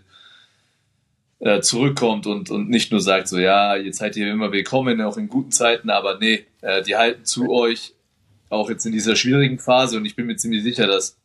äh, 1.39 1.61
zurückkommt 1.61 2.25
und, 2.25 2.49
und 2.49 2.69
nicht 2.69 2.91
nur 2.91 3.01
sagt 3.01 3.27
so, 3.27 3.37
ja, 3.37 3.75
jetzt 3.75 3.97
seid 3.97 4.15
ihr 4.15 4.31
immer 4.31 4.51
willkommen, 4.51 5.01
auch 5.01 5.17
in 5.17 5.27
guten 5.27 5.51
Zeiten, 5.51 5.89
aber 5.89 6.17
nee, 6.19 6.45
äh, 6.61 6.81
die 6.81 6.95
halten 6.95 7.25
zu 7.25 7.51
euch, 7.51 7.93
auch 8.49 8.69
jetzt 8.69 8.85
in 8.85 8.91
dieser 8.91 9.15
schwierigen 9.15 9.59
Phase. 9.59 9.97
Und 9.97 10.05
ich 10.05 10.15
bin 10.15 10.25
mir 10.25 10.37
ziemlich 10.37 10.63
sicher, 10.63 10.87
dass 10.87 11.17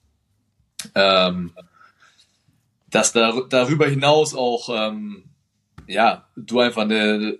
ähm, 0.94 1.52
dass 2.90 3.12
da, 3.12 3.42
darüber 3.48 3.86
hinaus 3.86 4.34
auch 4.34 4.70
ähm, 4.72 5.24
ja 5.86 6.26
du 6.36 6.60
einfach 6.60 6.82
eine 6.82 7.38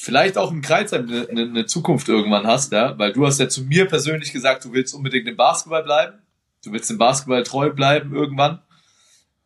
vielleicht 0.00 0.38
auch 0.38 0.50
im 0.50 0.62
Kreisheim 0.62 1.06
eine, 1.06 1.28
eine, 1.28 1.42
eine 1.42 1.66
Zukunft 1.66 2.08
irgendwann 2.08 2.46
hast, 2.46 2.72
ja, 2.72 2.98
weil 2.98 3.12
du 3.12 3.26
hast 3.26 3.38
ja 3.38 3.48
zu 3.48 3.64
mir 3.64 3.86
persönlich 3.86 4.32
gesagt, 4.32 4.64
du 4.64 4.72
willst 4.72 4.94
unbedingt 4.94 5.28
im 5.28 5.36
Basketball 5.36 5.82
bleiben, 5.82 6.18
du 6.64 6.72
willst 6.72 6.88
dem 6.88 6.96
Basketball 6.96 7.42
treu 7.42 7.70
bleiben 7.70 8.14
irgendwann 8.14 8.60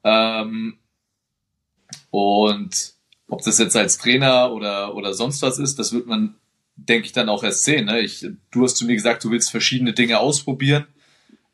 ähm, 0.04 0.78
und 2.10 2.94
ob 3.26 3.42
das 3.42 3.58
jetzt 3.58 3.76
als 3.76 3.98
Trainer 3.98 4.52
oder 4.52 4.94
oder 4.94 5.12
sonst 5.12 5.42
was 5.42 5.58
ist, 5.58 5.78
das 5.78 5.92
wird 5.92 6.06
man 6.06 6.36
denke 6.76 7.06
ich 7.06 7.12
dann 7.12 7.28
auch 7.28 7.44
erst 7.44 7.64
sehen. 7.64 7.86
Ne? 7.86 8.00
Ich, 8.00 8.26
du 8.50 8.64
hast 8.64 8.76
zu 8.76 8.84
mir 8.84 8.94
gesagt, 8.94 9.22
du 9.22 9.30
willst 9.30 9.50
verschiedene 9.50 9.92
Dinge 9.92 10.18
ausprobieren. 10.18 10.86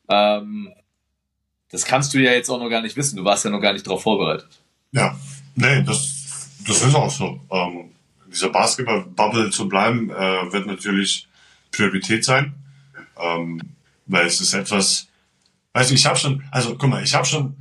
Ähm, 0.09 0.73
das 1.71 1.85
kannst 1.85 2.15
du 2.15 2.19
ja 2.19 2.33
jetzt 2.33 2.49
auch 2.49 2.59
noch 2.59 2.71
gar 2.71 2.81
nicht 2.81 2.97
wissen. 2.97 3.17
Du 3.17 3.25
warst 3.25 3.45
ja 3.45 3.51
noch 3.51 3.61
gar 3.61 3.75
nicht 3.75 3.87
darauf 3.87 4.03
vorbereitet. 4.03 4.49
Ja, 4.93 5.19
nee, 5.55 5.83
das, 5.83 6.57
das 6.67 6.83
ist 6.83 6.95
auch 6.95 7.11
so. 7.11 7.39
Ähm, 7.51 7.90
dieser 8.33 8.51
Basketball-Bubble 8.51 9.51
zu 9.51 9.69
bleiben, 9.69 10.11
äh, 10.11 10.53
wird 10.53 10.67
natürlich 10.67 11.29
Priorität 11.73 12.25
sein. 12.25 12.55
Ähm, 13.19 13.61
weil 14.07 14.27
es 14.27 14.41
ist 14.41 14.55
etwas, 14.55 15.09
weiß 15.73 15.91
ich, 15.91 16.01
ich 16.01 16.07
habe 16.07 16.19
schon, 16.19 16.43
also 16.51 16.77
guck 16.77 16.91
mal, 16.91 17.03
ich 17.03 17.15
habe 17.15 17.27
schon 17.27 17.57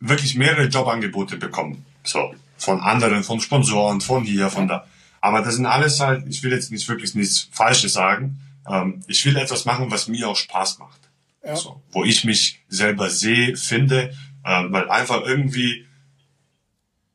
wirklich 0.00 0.34
mehrere 0.34 0.66
Jobangebote 0.66 1.36
bekommen. 1.36 1.84
So, 2.02 2.34
von 2.56 2.80
anderen, 2.80 3.22
von 3.22 3.40
Sponsoren, 3.40 4.00
von 4.00 4.24
hier, 4.24 4.50
von 4.50 4.66
da. 4.66 4.86
Aber 5.20 5.42
das 5.42 5.56
sind 5.56 5.66
alles 5.66 6.00
halt, 6.00 6.26
ich 6.28 6.42
will 6.42 6.52
jetzt 6.52 6.70
nicht 6.70 6.88
wirklich 6.88 7.14
nichts 7.14 7.48
Falsches 7.52 7.92
sagen. 7.92 8.40
Ähm, 8.68 9.02
ich 9.06 9.24
will 9.24 9.36
etwas 9.36 9.64
machen, 9.64 9.90
was 9.90 10.08
mir 10.08 10.28
auch 10.28 10.36
Spaß 10.36 10.78
macht. 10.78 11.00
Ja. 11.44 11.56
So, 11.56 11.80
wo 11.92 12.04
ich 12.04 12.24
mich 12.24 12.60
selber 12.68 13.08
sehe, 13.10 13.56
finde, 13.56 14.14
äh, 14.44 14.64
weil 14.68 14.90
einfach 14.90 15.22
irgendwie, 15.22 15.86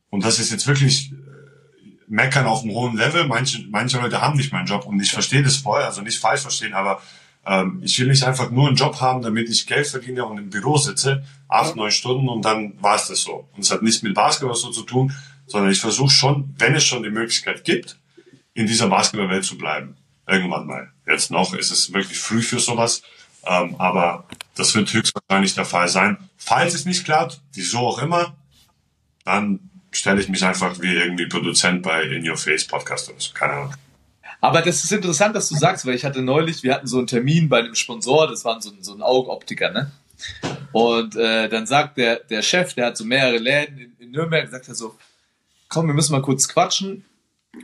und 0.10 0.24
das 0.24 0.40
ist 0.40 0.52
jetzt 0.52 0.68
wirklich 0.68 1.12
meckern 2.08 2.46
auf 2.46 2.64
einem 2.64 2.74
hohen 2.74 2.98
Level, 2.98 3.28
manche, 3.28 3.66
manche 3.70 4.00
Leute 4.00 4.22
haben 4.22 4.38
nicht 4.38 4.52
meinen 4.52 4.68
Job 4.68 4.86
und 4.86 5.00
ich 5.00 5.12
verstehe 5.12 5.44
das 5.44 5.58
voll, 5.58 5.82
also 5.82 6.02
nicht 6.02 6.20
falsch 6.20 6.42
verstehen, 6.42 6.74
aber 6.74 7.02
ähm, 7.46 7.82
ich 7.84 8.00
will 8.00 8.08
nicht 8.08 8.24
einfach 8.24 8.50
nur 8.52 8.68
einen 8.68 8.76
Job 8.76 9.02
haben, 9.02 9.22
damit 9.22 9.50
ich 9.50 9.68
Geld 9.68 9.88
verdiene 9.88 10.26
und 10.26 10.38
im 10.38 10.50
Büro 10.50 10.78
sitze, 10.78 11.24
acht, 11.48 11.76
neun 11.76 11.92
Stunden 11.92 12.30
und 12.30 12.44
dann 12.44 12.82
war 12.82 12.96
es 12.96 13.08
das 13.08 13.22
so. 13.22 13.48
Und 13.56 13.64
es 13.64 13.72
hat 13.72 13.82
nichts 13.82 14.02
mit 14.02 14.14
Basketball 14.14 14.56
so 14.56 14.72
zu 14.72 14.84
tun, 14.84 15.14
sondern 15.46 15.72
ich 15.72 15.82
versuche 15.82 16.12
schon, 16.12 16.54
wenn 16.58 16.76
es 16.76 16.84
schon 16.84 17.04
die 17.04 17.10
Möglichkeit 17.10 17.64
gibt, 17.64 17.98
in 18.54 18.68
dieser 18.68 18.88
Basketballwelt 18.88 19.44
zu 19.44 19.58
bleiben. 19.58 19.98
Irgendwann 20.28 20.68
mal. 20.68 20.92
Jetzt 21.06 21.32
noch 21.32 21.54
ist 21.54 21.72
es 21.72 21.92
wirklich 21.94 22.18
früh 22.18 22.42
für 22.42 22.60
sowas, 22.60 23.02
ähm, 23.46 23.76
aber 23.78 24.26
das 24.56 24.74
wird 24.74 24.94
höchstwahrscheinlich 24.94 25.54
der 25.54 25.66
Fall 25.66 25.90
sein. 25.90 26.18
Falls 26.38 26.74
es 26.74 26.86
nicht 26.86 27.04
klappt, 27.04 27.42
wieso 27.54 27.80
auch 27.80 28.00
immer, 28.00 28.38
dann 29.26 29.60
stelle 29.94 30.22
ich 30.22 30.30
mich 30.30 30.44
einfach 30.44 30.80
wie 30.82 30.94
irgendwie 30.94 31.28
Produzent 31.28 31.82
bei 31.82 32.04
In 32.04 32.28
Your 32.28 32.38
Face 32.38 32.66
Podcast 32.66 33.10
oder 33.10 33.20
so. 33.20 33.34
Keine 33.34 33.54
Ahnung. 33.54 33.74
Aber 34.42 34.62
das 34.62 34.84
ist 34.84 34.92
interessant, 34.92 35.36
dass 35.36 35.48
du 35.48 35.56
sagst, 35.56 35.86
weil 35.86 35.96
ich 35.96 36.04
hatte 36.04 36.22
neulich, 36.22 36.64
wir 36.64 36.74
hatten 36.74 36.88
so 36.88 36.98
einen 36.98 37.08
Termin 37.08 37.48
bei 37.48 37.60
einem 37.60 37.76
Sponsor, 37.76 38.28
das 38.28 38.44
war 38.44 38.62
so 38.62 38.72
ein, 38.72 38.84
so 38.84 38.94
ein 38.94 39.02
Augoptiker, 39.02 39.72
ne? 39.72 39.92
Und 40.74 41.16
äh, 41.16 41.48
dann 41.48 41.66
sagt 41.66 41.98
der, 41.98 42.18
der 42.18 42.42
Chef, 42.42 42.74
der 42.74 42.88
hat 42.88 42.98
so 42.98 43.06
mehrere 43.06 43.38
Läden 43.38 43.78
in, 43.78 43.96
in 44.00 44.12
Nürnberg, 44.12 44.50
sagt 44.50 44.68
er 44.68 44.76
so, 44.76 44.98
komm, 45.70 45.88
wir 45.88 45.94
müssen 45.94 46.12
mal 46.12 46.22
kurz 46.22 46.48
quatschen. 46.48 47.06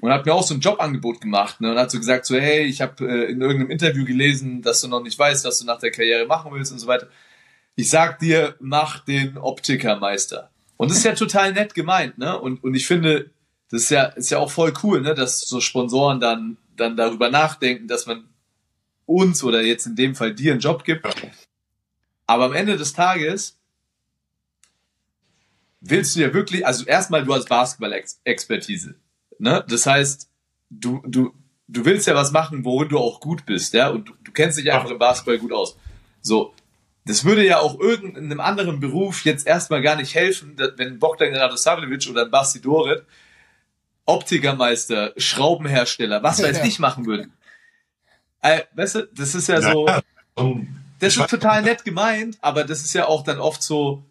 Und 0.02 0.12
hat 0.12 0.26
mir 0.26 0.34
auch 0.34 0.44
so 0.44 0.54
ein 0.54 0.60
Jobangebot 0.60 1.20
gemacht, 1.20 1.60
ne? 1.60 1.72
Und 1.72 1.80
hat 1.80 1.90
so 1.90 1.98
gesagt, 1.98 2.26
so, 2.26 2.38
hey, 2.38 2.64
ich 2.64 2.80
habe 2.80 3.04
äh, 3.04 3.32
in 3.32 3.42
irgendeinem 3.42 3.72
Interview 3.72 4.06
gelesen, 4.06 4.62
dass 4.62 4.82
du 4.82 4.88
noch 4.88 5.02
nicht 5.02 5.18
weißt, 5.18 5.44
was 5.46 5.60
du 5.60 5.66
nach 5.66 5.80
der 5.80 5.92
Karriere 5.92 6.28
machen 6.28 6.52
willst 6.54 6.72
und 6.72 6.80
so 6.80 6.88
weiter. 6.88 7.08
Ich 7.76 7.90
sag 7.90 8.20
dir, 8.20 8.56
mach 8.60 9.04
den 9.04 9.38
Optikermeister. 9.38 10.52
Und 10.80 10.90
das 10.92 11.00
ist 11.00 11.04
ja 11.04 11.14
total 11.14 11.52
nett 11.52 11.74
gemeint, 11.74 12.18
ne? 12.18 12.40
Und, 12.40 12.64
und 12.64 12.74
ich 12.74 12.88
finde, 12.88 13.32
das 13.70 13.82
ist 13.82 13.90
ja, 13.90 14.06
ist 14.06 14.30
ja 14.30 14.38
auch 14.38 14.50
voll 14.50 14.72
cool, 14.82 15.02
ne, 15.02 15.14
dass 15.14 15.42
so 15.42 15.60
Sponsoren 15.60 16.22
dann, 16.22 16.56
dann 16.78 16.96
darüber 16.96 17.30
nachdenken, 17.30 17.90
dass 17.90 18.06
man 18.06 18.30
uns 19.06 19.44
oder 19.44 19.62
jetzt 19.62 19.88
in 19.88 19.98
dem 19.98 20.16
Fall 20.16 20.34
dir 20.34 20.54
einen 20.54 20.62
Job 20.62 20.86
gibt. 20.86 21.06
Aber 22.28 22.46
am 22.46 22.54
Ende 22.54 22.78
des 22.78 22.94
Tages 22.94 23.60
willst 25.82 26.16
du 26.16 26.22
ja 26.22 26.34
wirklich, 26.34 26.66
also 26.66 26.86
erstmal 26.86 27.26
du 27.26 27.34
hast 27.34 27.50
Basketball-Expertise, 27.50 28.96
ne? 29.38 29.66
Das 29.68 29.86
heißt, 29.86 30.30
du, 30.70 31.02
du, 31.06 31.34
du 31.68 31.84
willst 31.84 32.08
ja 32.08 32.16
was 32.16 32.32
machen, 32.32 32.64
worin 32.64 32.88
du 32.88 33.00
auch 33.00 33.20
gut 33.20 33.46
bist, 33.46 33.74
ja? 33.74 33.90
Und 33.90 34.08
du, 34.08 34.14
du 34.24 34.32
kennst 34.32 34.58
dich 34.58 34.72
einfach 34.72 34.92
im 34.92 34.98
Basketball 34.98 35.40
gut 35.40 35.52
aus. 35.52 35.78
So. 36.22 36.54
Das 37.06 37.24
würde 37.26 37.46
ja 37.46 37.60
auch 37.60 37.80
irgendeinem 37.80 38.40
anderen 38.40 38.80
Beruf 38.80 39.26
jetzt 39.26 39.48
erstmal 39.48 39.82
gar 39.82 39.96
nicht 39.96 40.14
helfen, 40.16 40.56
wenn 40.78 41.00
Bogdan 41.00 41.34
Radosavljevic 41.36 42.10
oder 42.10 42.26
ein 42.26 42.32
Basti 42.32 42.62
Doret 42.62 43.04
Optikermeister, 44.06 45.14
Schraubenhersteller, 45.18 46.24
was 46.24 46.42
weiß 46.42 46.58
Ja. 46.58 46.66
ich 46.66 46.80
machen 46.80 47.06
würden. 47.06 47.34
Äh, 48.42 48.62
weißt 48.74 48.96
du, 48.96 49.08
das 49.14 49.36
ist 49.36 49.48
ja 49.50 49.62
so, 49.62 49.88
Ja, 49.88 50.02
das 51.00 51.16
ist 51.18 51.30
total 51.30 51.62
nett 51.62 51.86
gemeint, 51.86 52.38
aber 52.42 52.64
das 52.64 52.82
ist 52.82 52.94
ja 52.94 53.06
auch 53.08 53.24
dann 53.24 53.40
oft 53.40 53.62
so, 53.62 54.04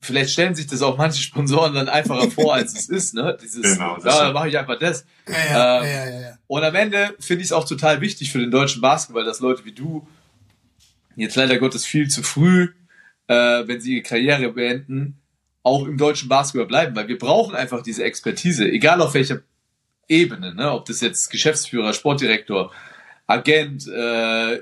vielleicht 0.00 0.30
stellen 0.30 0.54
sich 0.54 0.66
das 0.66 0.82
auch 0.82 0.98
manche 0.98 1.22
Sponsoren 1.22 1.72
dann 1.74 1.88
einfacher 1.88 2.30
vor, 2.30 2.54
als 2.54 2.74
es 2.78 2.88
ist, 2.88 3.14
ne? 3.14 3.36
Dieses, 3.40 3.78
Genau, 3.78 3.96
das 3.96 4.14
ja, 4.16 4.24
dann 4.24 4.34
mache 4.34 4.48
ich 4.48 4.58
einfach 4.58 4.78
das. 4.78 5.06
Ja, 5.26 5.34
ja, 5.34 5.78
Ähm, 5.78 5.84
ja, 5.84 6.04
ja, 6.10 6.20
ja. 6.20 6.38
Und 6.46 6.62
am 6.64 6.74
Ende 6.74 7.14
finde 7.18 7.42
ich 7.42 7.48
es 7.48 7.52
auch 7.52 7.66
total 7.66 8.00
wichtig 8.00 8.30
für 8.30 8.38
den 8.38 8.50
deutschen 8.50 8.80
Basketball, 8.82 9.24
dass 9.24 9.40
Leute 9.40 9.64
wie 9.64 9.72
du 9.72 10.06
jetzt 11.20 11.36
leider 11.36 11.58
Gottes 11.58 11.84
viel 11.84 12.08
zu 12.08 12.22
früh, 12.22 12.68
äh, 13.26 13.34
wenn 13.66 13.80
sie 13.80 13.94
ihre 13.94 14.02
Karriere 14.02 14.52
beenden, 14.52 15.20
auch 15.62 15.86
im 15.86 15.98
deutschen 15.98 16.28
Basketball 16.28 16.66
bleiben, 16.66 16.96
weil 16.96 17.08
wir 17.08 17.18
brauchen 17.18 17.54
einfach 17.54 17.82
diese 17.82 18.04
Expertise, 18.04 18.68
egal 18.68 19.00
auf 19.00 19.14
welcher 19.14 19.42
Ebene, 20.08 20.54
ne? 20.54 20.72
ob 20.72 20.86
das 20.86 21.00
jetzt 21.00 21.30
Geschäftsführer, 21.30 21.92
Sportdirektor, 21.92 22.72
Agent, 23.26 23.86
äh, 23.86 24.60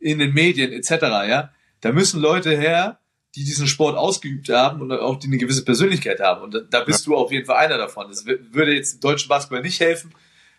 in 0.00 0.18
den 0.18 0.32
Medien 0.32 0.72
etc. 0.72 0.90
Ja, 1.28 1.52
da 1.80 1.92
müssen 1.92 2.20
Leute 2.20 2.56
her, 2.56 2.98
die 3.34 3.44
diesen 3.44 3.66
Sport 3.66 3.96
ausgeübt 3.96 4.48
haben 4.48 4.80
und 4.80 4.92
auch 4.92 5.18
die 5.18 5.26
eine 5.26 5.38
gewisse 5.38 5.64
Persönlichkeit 5.64 6.20
haben. 6.20 6.42
Und 6.42 6.54
da, 6.54 6.60
da 6.60 6.80
bist 6.80 7.06
du 7.06 7.14
auf 7.14 7.30
jeden 7.30 7.46
Fall 7.46 7.56
einer 7.56 7.76
davon. 7.76 8.08
Das 8.08 8.24
würde 8.26 8.74
jetzt 8.74 8.94
dem 8.94 9.00
deutschen 9.00 9.28
Basketball 9.28 9.62
nicht 9.62 9.80
helfen, 9.80 10.12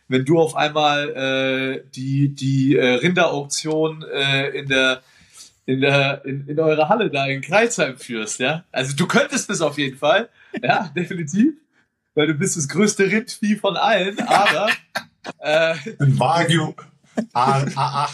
wenn 0.07 0.25
du 0.25 0.39
auf 0.39 0.55
einmal 0.55 1.09
äh, 1.09 1.89
die 1.95 2.29
die 2.29 2.75
äh, 2.75 2.95
Rinderauktion 2.95 4.03
äh, 4.03 4.49
in 4.49 4.67
der 4.67 5.01
in 5.69 5.81
der 5.81 6.25
in, 6.25 6.47
in 6.47 6.59
eurer 6.59 6.89
Halle 6.89 7.11
da 7.11 7.27
in 7.27 7.41
Kreisheim 7.41 7.95
führst, 7.95 8.39
ja? 8.39 8.63
Also 8.71 8.95
du 8.95 9.05
könntest 9.05 9.51
es 9.51 9.61
auf 9.61 9.77
jeden 9.77 9.97
Fall, 9.97 10.29
ja, 10.63 10.91
definitiv, 10.95 11.53
weil 12.15 12.25
du 12.25 12.33
bist 12.33 12.57
das 12.57 12.67
größte 12.67 13.03
Rindvieh 13.03 13.55
von 13.55 13.77
allen, 13.77 14.19
aber 14.19 14.69
äh, 15.39 15.75
ein 15.99 16.19
Wagyu 16.19 16.73
A, 17.33 17.59
A8. 17.59 18.09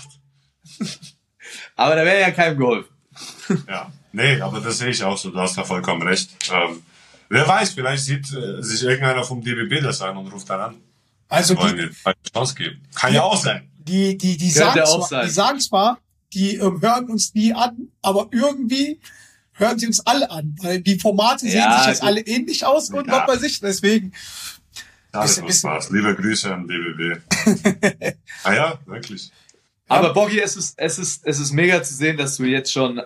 aber 1.77 1.95
da 1.95 2.03
wäre 2.03 2.19
ja 2.19 2.31
keinem 2.31 2.57
geholfen. 2.57 2.93
Ja, 3.69 3.89
nee, 4.11 4.41
aber 4.41 4.59
das 4.59 4.79
sehe 4.79 4.89
ich 4.89 5.01
auch 5.03 5.17
so. 5.17 5.29
Du 5.29 5.39
hast 5.39 5.57
da 5.57 5.63
vollkommen 5.63 6.01
recht. 6.01 6.31
Ähm, 6.51 6.83
wer 7.29 7.47
weiß, 7.47 7.71
vielleicht 7.71 8.03
sieht 8.03 8.33
äh, 8.33 8.61
sich 8.61 8.83
irgendeiner 8.83 9.23
vom 9.23 9.41
DBB 9.41 9.81
das 9.81 10.01
an 10.01 10.17
und 10.17 10.27
ruft 10.27 10.49
dann 10.49 10.59
an. 10.59 10.75
Also 11.29 11.55
Wollen 11.55 11.77
die, 11.77 11.83
wir 11.83 11.91
eine 12.03 12.15
Chance 12.33 12.55
geben. 12.55 12.83
Kann 12.95 13.13
ja 13.13 13.23
auch 13.23 13.37
sein. 13.37 13.69
die, 13.77 14.17
die, 14.17 14.35
die, 14.35 14.49
sagen 14.49 14.81
auch 14.81 15.07
zwar, 15.07 15.07
sein. 15.07 15.25
die 15.27 15.31
sagen 15.31 15.59
zwar, 15.61 15.99
die 16.35 16.57
ähm, 16.57 16.81
hören 16.81 17.09
uns 17.09 17.33
nie 17.33 17.53
an, 17.53 17.87
aber 18.01 18.27
irgendwie 18.31 18.99
hören 19.53 19.79
sie 19.79 19.87
uns 19.87 20.05
alle 20.05 20.29
an, 20.29 20.55
weil 20.61 20.81
die 20.81 20.99
Formate 20.99 21.45
sehen 21.47 21.55
Ja, 21.57 21.77
sich 21.79 21.87
jetzt 21.87 22.01
die- 22.01 22.05
alle 22.05 22.21
ähnlich 22.21 22.65
aus 22.65 22.89
und 22.89 23.07
Ja. 23.07 23.25
was 23.27 23.35
weiß 23.37 23.43
ich, 23.43 23.59
deswegen. 23.61 24.11
Schade, 25.11 25.27
Bisschen- 25.27 25.43
was 25.43 25.47
bisschen- 25.47 25.69
war's. 25.69 25.89
Liebe 25.91 26.13
Grüße 26.15 26.53
an 26.53 26.67
DBB. 26.67 27.21
ah 28.43 28.53
ja, 28.53 28.79
wirklich. 28.85 29.31
Aber 29.87 30.13
Boggy, 30.13 30.39
es 30.41 30.55
ist, 30.57 30.77
es 30.77 30.99
ist, 30.99 31.25
es 31.25 31.39
ist 31.39 31.51
mega 31.53 31.81
zu 31.81 31.93
sehen, 31.93 32.17
dass 32.17 32.37
du 32.37 32.43
jetzt 32.43 32.71
schon. 32.71 33.01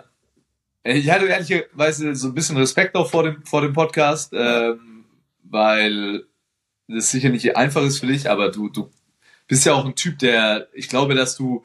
Ich 0.82 1.10
hatte 1.10 1.26
ehrlicherweise 1.26 2.14
so 2.16 2.28
ein 2.28 2.34
bisschen 2.34 2.56
Respekt 2.56 2.96
auch 2.96 3.10
vor 3.10 3.22
dem, 3.24 3.44
vor 3.44 3.60
dem 3.60 3.74
Podcast, 3.74 4.32
ähm, 4.34 5.04
weil 5.44 6.24
das 6.88 7.10
sicher 7.10 7.28
nicht 7.28 7.54
einfach 7.56 7.82
ist 7.82 7.98
für 8.00 8.06
dich, 8.06 8.28
aber 8.30 8.50
du, 8.50 8.70
du 8.70 8.90
bist 9.46 9.66
ja 9.66 9.74
auch 9.74 9.84
ein 9.84 9.94
Typ, 9.94 10.18
der, 10.18 10.68
ich 10.72 10.88
glaube, 10.88 11.14
dass 11.14 11.36
du 11.36 11.62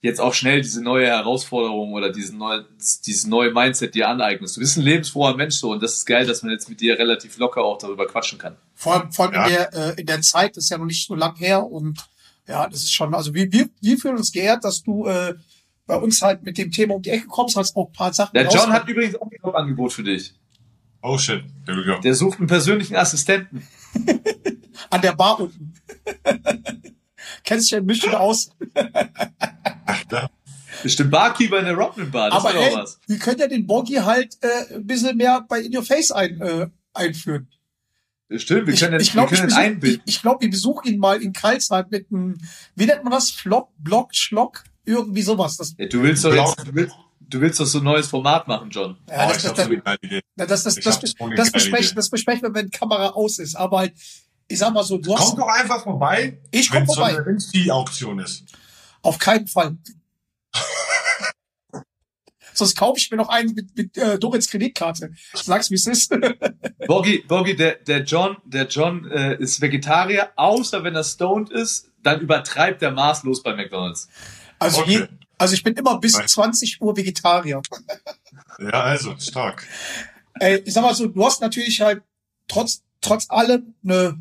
jetzt 0.00 0.20
auch 0.20 0.32
schnell 0.34 0.60
diese 0.60 0.82
neue 0.82 1.06
Herausforderung 1.06 1.92
oder 1.92 2.12
diesen 2.12 2.38
neue, 2.38 2.64
dieses 3.04 3.26
neue 3.26 3.52
Mindset 3.52 3.94
dir 3.94 4.08
aneignest. 4.08 4.56
Du 4.56 4.60
bist 4.60 4.76
ein 4.76 4.82
lebensfroher 4.82 5.36
Mensch 5.36 5.56
so 5.56 5.72
und 5.72 5.82
das 5.82 5.94
ist 5.94 6.06
geil, 6.06 6.26
dass 6.26 6.42
man 6.42 6.52
jetzt 6.52 6.68
mit 6.68 6.80
dir 6.80 6.98
relativ 6.98 7.36
locker 7.38 7.62
auch 7.64 7.78
darüber 7.78 8.06
quatschen 8.06 8.38
kann. 8.38 8.56
Vor 8.74 8.94
allem, 8.94 9.12
vor 9.12 9.26
allem 9.26 9.34
Ja. 9.34 9.44
in, 9.46 9.52
der, 9.52 9.74
äh, 9.74 10.00
in 10.00 10.06
der 10.06 10.20
Zeit, 10.22 10.56
das 10.56 10.64
ist 10.64 10.70
ja 10.70 10.78
noch 10.78 10.84
nicht 10.86 11.06
so 11.06 11.14
lang 11.14 11.34
her 11.36 11.66
und 11.66 11.98
ja, 12.46 12.66
das 12.68 12.80
ist 12.84 12.92
schon, 12.92 13.14
also 13.14 13.34
wir, 13.34 13.50
wir, 13.52 13.68
wir 13.80 13.98
fühlen 13.98 14.16
uns 14.16 14.32
geehrt, 14.32 14.64
dass 14.64 14.82
du 14.82 15.06
äh, 15.06 15.34
bei 15.86 15.96
uns 15.96 16.22
halt 16.22 16.44
mit 16.44 16.56
dem 16.58 16.70
Thema 16.70 16.94
um 16.94 17.02
die 17.02 17.10
Ecke 17.10 17.26
kommst, 17.26 17.56
hast 17.56 17.74
auch 17.76 17.88
ein 17.88 17.92
paar 17.92 18.12
Sachen 18.12 18.34
Der 18.34 18.48
John 18.48 18.72
hat 18.72 18.88
übrigens 18.88 19.16
auch 19.16 19.30
ein 19.30 19.38
Jobangebot 19.42 19.92
für 19.92 20.02
dich. 20.04 20.32
Oh 21.02 21.18
shit, 21.18 21.42
here 21.66 21.76
we 21.76 21.84
go. 21.84 21.98
Der 22.00 22.14
sucht 22.14 22.38
einen 22.38 22.46
persönlichen 22.46 22.96
Assistenten. 22.96 23.66
an 24.90 25.00
der 25.00 25.12
Bar 25.12 25.40
unten. 25.40 25.74
Kennst 27.44 27.66
dich 27.66 27.70
ja 27.72 27.78
ein 27.78 27.86
bisschen 27.86 28.14
aus. 28.14 28.50
Bestimmt 30.82 31.10
Barkeeper 31.10 31.58
in 31.58 31.64
der 31.64 31.74
Rockman 31.74 32.10
Bar, 32.10 32.30
das 32.30 32.38
Aber 32.44 32.54
ey, 32.54 32.70
doch 32.70 32.78
was. 32.82 33.00
wir 33.06 33.18
können 33.18 33.38
ja 33.40 33.48
den 33.48 33.66
Boggy 33.66 33.94
halt 33.94 34.36
äh, 34.42 34.74
ein 34.76 34.86
bisschen 34.86 35.16
mehr 35.16 35.44
bei 35.48 35.60
In 35.60 35.76
Your 35.76 35.82
Face 35.82 36.12
ein, 36.12 36.40
äh, 36.40 36.68
einführen. 36.94 37.48
Stimmt, 38.36 38.66
wir 38.66 38.74
Ich, 38.74 38.80
können, 38.80 39.00
ich 39.00 39.08
ich, 39.08 39.12
glaube, 39.12 39.30
wir 39.30 39.34
ich, 39.34 39.40
können 39.40 39.48
besuch, 39.48 39.58
ich, 39.60 39.66
einbinden. 39.66 40.02
ich 40.04 40.20
glaub, 40.22 40.40
wir 40.42 40.50
besuchen 40.50 40.92
ihn 40.92 40.98
mal 41.00 41.20
in 41.22 41.32
Karlsheim 41.32 41.86
mit 41.90 42.06
einem, 42.12 42.36
wie 42.76 42.84
nennt 42.86 43.02
man 43.02 43.12
das? 43.12 43.30
Flock, 43.30 43.70
Block, 43.78 44.14
Schlock? 44.14 44.64
Irgendwie 44.84 45.22
sowas. 45.22 45.56
Das, 45.56 45.74
Ja, 45.78 45.86
du 45.86 46.02
willst 46.02 46.24
doch 46.24 46.34
jetzt, 46.34 46.58
du 46.66 46.74
willst, 46.74 46.94
du 47.20 47.40
willst 47.40 47.58
doch 47.60 47.66
so 47.66 47.78
ein 47.78 47.84
neues 47.84 48.06
Format 48.06 48.46
machen, 48.46 48.70
John. 48.70 48.96
ja, 49.08 49.26
oh, 49.26 49.28
das, 49.32 49.44
ich 49.44 49.50
das, 49.50 49.56
das, 49.56 50.62
das, 50.62 50.74
das, 50.74 50.82
das, 50.84 51.04
Ich 51.04 51.14
das, 51.18 51.36
das, 51.36 51.52
besprechen, 51.52 51.96
das 51.96 52.10
besprechen 52.10 52.42
wir, 52.42 52.54
wenn 52.54 52.66
die 52.66 52.78
Kamera 52.78 53.08
aus 53.10 53.38
ist. 53.38 53.54
Aber 53.56 53.78
halt, 53.78 53.94
ich 54.48 54.58
sag 54.58 54.72
mal 54.72 54.82
so, 54.82 54.98
du 54.98 55.14
hast 55.16 55.30
Komm 55.30 55.40
doch 55.40 55.48
einfach 55.48 55.82
vorbei, 55.82 56.38
Ich 56.50 56.70
komm 56.70 56.80
wenn 56.80 56.86
vorbei. 56.86 57.12
so 57.12 57.18
eine 57.18 57.30
Insti-Auktion 57.30 58.18
ist. 58.20 58.44
auf 59.02 59.18
keinen 59.18 59.46
Fall. 59.46 59.76
Sonst 62.54 62.76
kaufe 62.76 62.98
ich 62.98 63.08
mir 63.10 63.16
noch 63.18 63.28
einen 63.28 63.54
mit, 63.54 63.76
mit 63.76 63.96
äh, 63.96 64.18
Dorits 64.18 64.48
Kreditkarte. 64.50 65.12
Sag's, 65.32 65.70
wie 65.70 65.76
es 65.76 65.86
ist. 65.86 66.10
Boggy, 66.88 67.22
Boggy, 67.28 67.54
der, 67.54 67.76
der 67.76 68.02
John, 68.02 68.36
der 68.44 68.66
John 68.66 69.08
äh, 69.12 69.36
ist 69.36 69.60
Vegetarier, 69.60 70.30
außer 70.34 70.82
wenn 70.82 70.96
er 70.96 71.04
stoned 71.04 71.50
ist, 71.50 71.88
dann 72.02 72.20
übertreibt 72.20 72.82
er 72.82 72.90
maßlos 72.90 73.44
bei 73.44 73.54
McDonalds. 73.54 74.08
Also, 74.58 74.80
Okay. 74.80 74.90
je, 74.90 75.06
also 75.36 75.54
ich 75.54 75.62
bin 75.62 75.74
immer 75.74 76.00
bis 76.00 76.14
Nein. 76.14 76.26
20 76.26 76.80
Uhr 76.80 76.96
Vegetarier. 76.96 77.62
Ja, 78.60 78.70
also, 78.82 79.16
stark. 79.20 79.64
Ey, 80.40 80.56
ich 80.64 80.74
sag 80.74 80.82
mal 80.82 80.92
so, 80.92 81.06
du 81.06 81.24
hast 81.24 81.40
natürlich 81.40 81.80
halt 81.80 82.02
trotz, 82.48 82.82
trotz 83.00 83.30
allem 83.30 83.74
eine, 83.84 84.20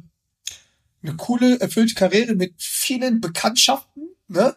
eine 1.03 1.15
coole, 1.15 1.59
erfüllte 1.59 1.93
Karriere 1.95 2.35
mit 2.35 2.53
vielen 2.57 3.21
Bekanntschaften, 3.21 4.09
ne? 4.27 4.55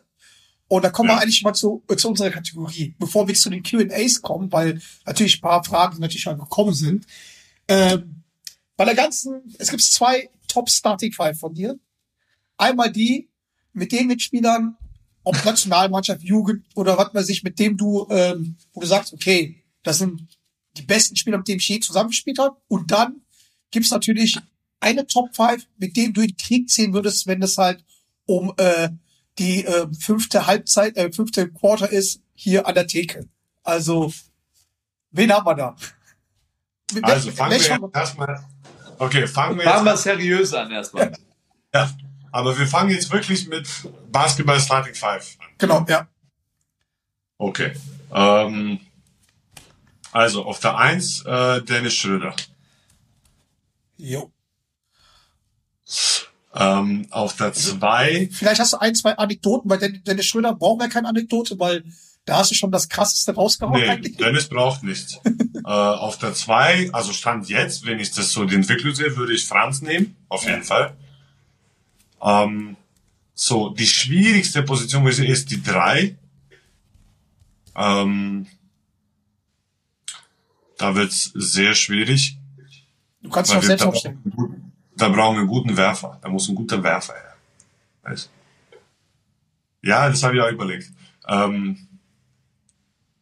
Und 0.69 0.85
da 0.85 0.91
kommen 0.91 1.09
Ja. 1.09 1.17
wir 1.17 1.23
eigentlich 1.23 1.43
mal 1.43 1.53
zu, 1.53 1.83
zu 1.97 2.09
unserer 2.09 2.31
Kategorie, 2.31 2.95
bevor 2.99 3.27
wir 3.27 3.35
zu 3.35 3.51
den 3.51 3.63
Q&As 3.65 4.23
kommen, 4.23 4.53
weil 4.53 4.81
natürlich 5.05 5.39
ein 5.39 5.41
paar 5.41 5.65
Fragen 5.65 5.99
natürlich 5.99 6.23
schon 6.23 6.39
gekommen 6.39 6.75
sind. 6.75 7.07
Ähm, 7.67 8.23
bei 8.77 8.85
der 8.85 8.95
ganzen, 8.95 9.43
es 9.59 9.69
gibt 9.71 9.83
zwei 9.83 10.31
Top 10.47 10.71
Starting 10.71 11.13
Five 11.13 11.39
von 11.39 11.55
dir. 11.55 11.77
Einmal 12.57 12.93
die 12.93 13.29
mit 13.73 13.91
den 13.91 14.07
Mitspielern, 14.07 14.77
ob 15.25 15.45
Nationalmannschaft, 15.45 16.23
Jugend 16.23 16.65
oder 16.77 16.97
was 16.97 17.13
man 17.13 17.25
sich, 17.25 17.43
mit 17.43 17.59
dem 17.59 17.77
du, 17.77 18.07
ähm, 18.11 18.57
wo 18.73 18.81
du 18.81 18.87
sagst, 18.87 19.13
okay, 19.13 19.65
das 19.83 19.99
sind 19.99 20.27
die 20.77 20.83
besten 20.83 21.17
Spieler, 21.17 21.39
mit 21.39 21.49
denen 21.49 21.59
ich 21.59 21.69
je 21.69 21.81
zusammengespielt 21.81 22.39
habe. 22.39 22.57
Und 22.69 22.93
dann 22.93 23.23
gibt's 23.73 23.91
natürlich 23.91 24.39
eine 24.81 25.07
Top 25.07 25.35
5, 25.35 25.67
mit 25.79 25.97
dem 25.97 26.13
du 26.13 26.23
in 26.23 26.29
den 26.29 26.37
Krieg 26.37 26.69
ziehen 26.69 26.93
würdest, 26.95 27.27
wenn 27.27 27.43
es 27.43 27.57
halt 27.59 27.85
um 28.27 28.53
äh, 28.57 28.89
die 29.39 29.65
äh, 29.65 29.87
fünfte 29.99 30.47
Halbzeit, 30.47 30.97
äh, 30.97 31.13
fünfte 31.13 31.51
Quarter 31.51 31.91
ist, 31.91 32.21
hier 32.35 32.67
an 32.67 32.75
der 32.75 32.87
Theke. 32.87 33.29
Also, 33.63 34.13
wen 35.11 35.33
haben 35.33 35.47
wir 35.47 35.55
da? 35.55 35.77
Wel- 36.93 37.03
Also, 37.05 37.31
fangen 37.31 37.53
wir 37.53 37.59
jetzt 37.59 37.95
erstmal. 37.95 38.45
Okay, 38.99 39.27
fangen 39.27 39.57
wir 39.59 39.65
Fangen 39.65 39.85
wir 39.85 39.93
jetzt 39.93 40.03
seriös 40.03 40.53
an 40.55 40.71
erstmal. 40.71 41.13
Ja, 41.73 41.89
aber 42.33 42.59
wir 42.59 42.67
fangen 42.67 42.91
jetzt 42.91 43.13
wirklich 43.13 43.47
mit 43.47 43.69
Basketball 44.11 44.59
Starting 44.59 44.95
Five 44.95 45.37
an. 45.39 45.47
Genau, 45.57 45.87
ja. 45.89 46.09
Okay. 47.39 47.75
Ähm, 48.13 48.81
also, 50.11 50.45
auf 50.45 50.59
der 50.59 50.77
Eins 50.77 51.25
äh, 51.25 51.63
Dennis 51.63 51.95
Schröder. 51.95 52.35
Jo. 53.99 54.33
Ähm, 56.53 57.07
auf 57.11 57.37
der 57.37 57.53
zwei 57.53 58.29
Vielleicht 58.33 58.61
hast 58.61 58.73
du 58.73 58.79
ein, 58.81 58.95
zwei 58.95 59.17
Anekdoten, 59.17 59.71
weil 59.71 59.79
Den- 59.79 60.03
Dennis 60.03 60.27
Schröder 60.27 60.55
brauchen 60.55 60.81
wir 60.81 60.89
keine 60.89 61.09
Anekdote, 61.09 61.59
weil 61.61 61.85
da 62.25 62.39
hast 62.39 62.51
du 62.51 62.55
schon 62.55 62.73
das 62.73 62.89
krasseste 62.89 63.35
rausgehauen 63.35 63.81
Nee, 63.81 63.89
eigentlich. 63.89 64.17
Dennis 64.17 64.49
braucht 64.49 64.83
nichts. 64.83 65.21
äh, 65.25 65.69
auf 65.69 66.19
der 66.19 66.35
zwei 66.35 66.91
also 66.93 67.13
Stand 67.13 67.49
jetzt, 67.49 67.87
wenn 67.87 68.01
ich 68.01 68.11
das 68.11 68.33
so 68.33 68.45
die 68.45 68.57
Entwicklung 68.57 68.95
sehe, 68.95 69.17
würde 69.17 69.33
ich 69.33 69.47
Franz 69.47 69.81
nehmen, 69.81 70.17
auf 70.29 70.45
jeden 70.45 70.65
Fall. 70.65 70.97
Ähm, 72.21 72.77
so, 73.35 73.71
die 73.71 73.87
schwierigste 73.87 74.63
Position, 74.63 75.07
ist 75.07 75.51
die 75.51 75.63
drei 75.63 76.17
Ähm, 77.77 78.47
da 80.77 80.95
wird's 80.95 81.31
sehr 81.35 81.75
schwierig. 81.75 82.39
Du 83.23 83.31
kannst 83.31 83.51
dich 83.53 83.59
auch 83.59 83.63
selbst 83.63 83.85
aufstellen. 83.87 84.19
Da 85.01 85.09
brauchen 85.09 85.37
wir 85.37 85.41
einen 85.41 85.49
guten 85.49 85.77
Werfer. 85.77 86.19
Da 86.23 86.29
muss 86.29 86.49
ein 86.49 86.55
guter 86.55 86.83
Werfer 86.83 87.15
her. 87.15 87.35
Weißt? 88.03 88.31
Ja, 89.83 90.09
das 90.09 90.23
habe 90.23 90.37
ich 90.37 90.43
auch 90.43 90.51
überlegt. 90.51 90.91
Ähm, 91.27 91.87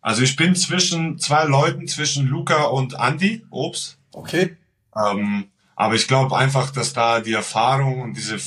Also 0.00 0.22
ich 0.22 0.36
bin 0.36 0.54
zwischen 0.54 1.18
zwei 1.18 1.44
Leuten, 1.44 1.86
zwischen 1.88 2.26
Luca 2.28 2.64
und 2.64 2.94
Andy, 2.94 3.44
Obst. 3.50 3.98
Okay. 4.12 4.56
Ähm, 4.96 5.44
aber 5.76 5.94
ich 5.94 6.08
glaube 6.08 6.36
einfach, 6.36 6.70
dass 6.70 6.92
da 6.92 7.20
die 7.20 7.34
Erfahrung 7.34 8.00
und 8.00 8.14
diese, 8.14 8.38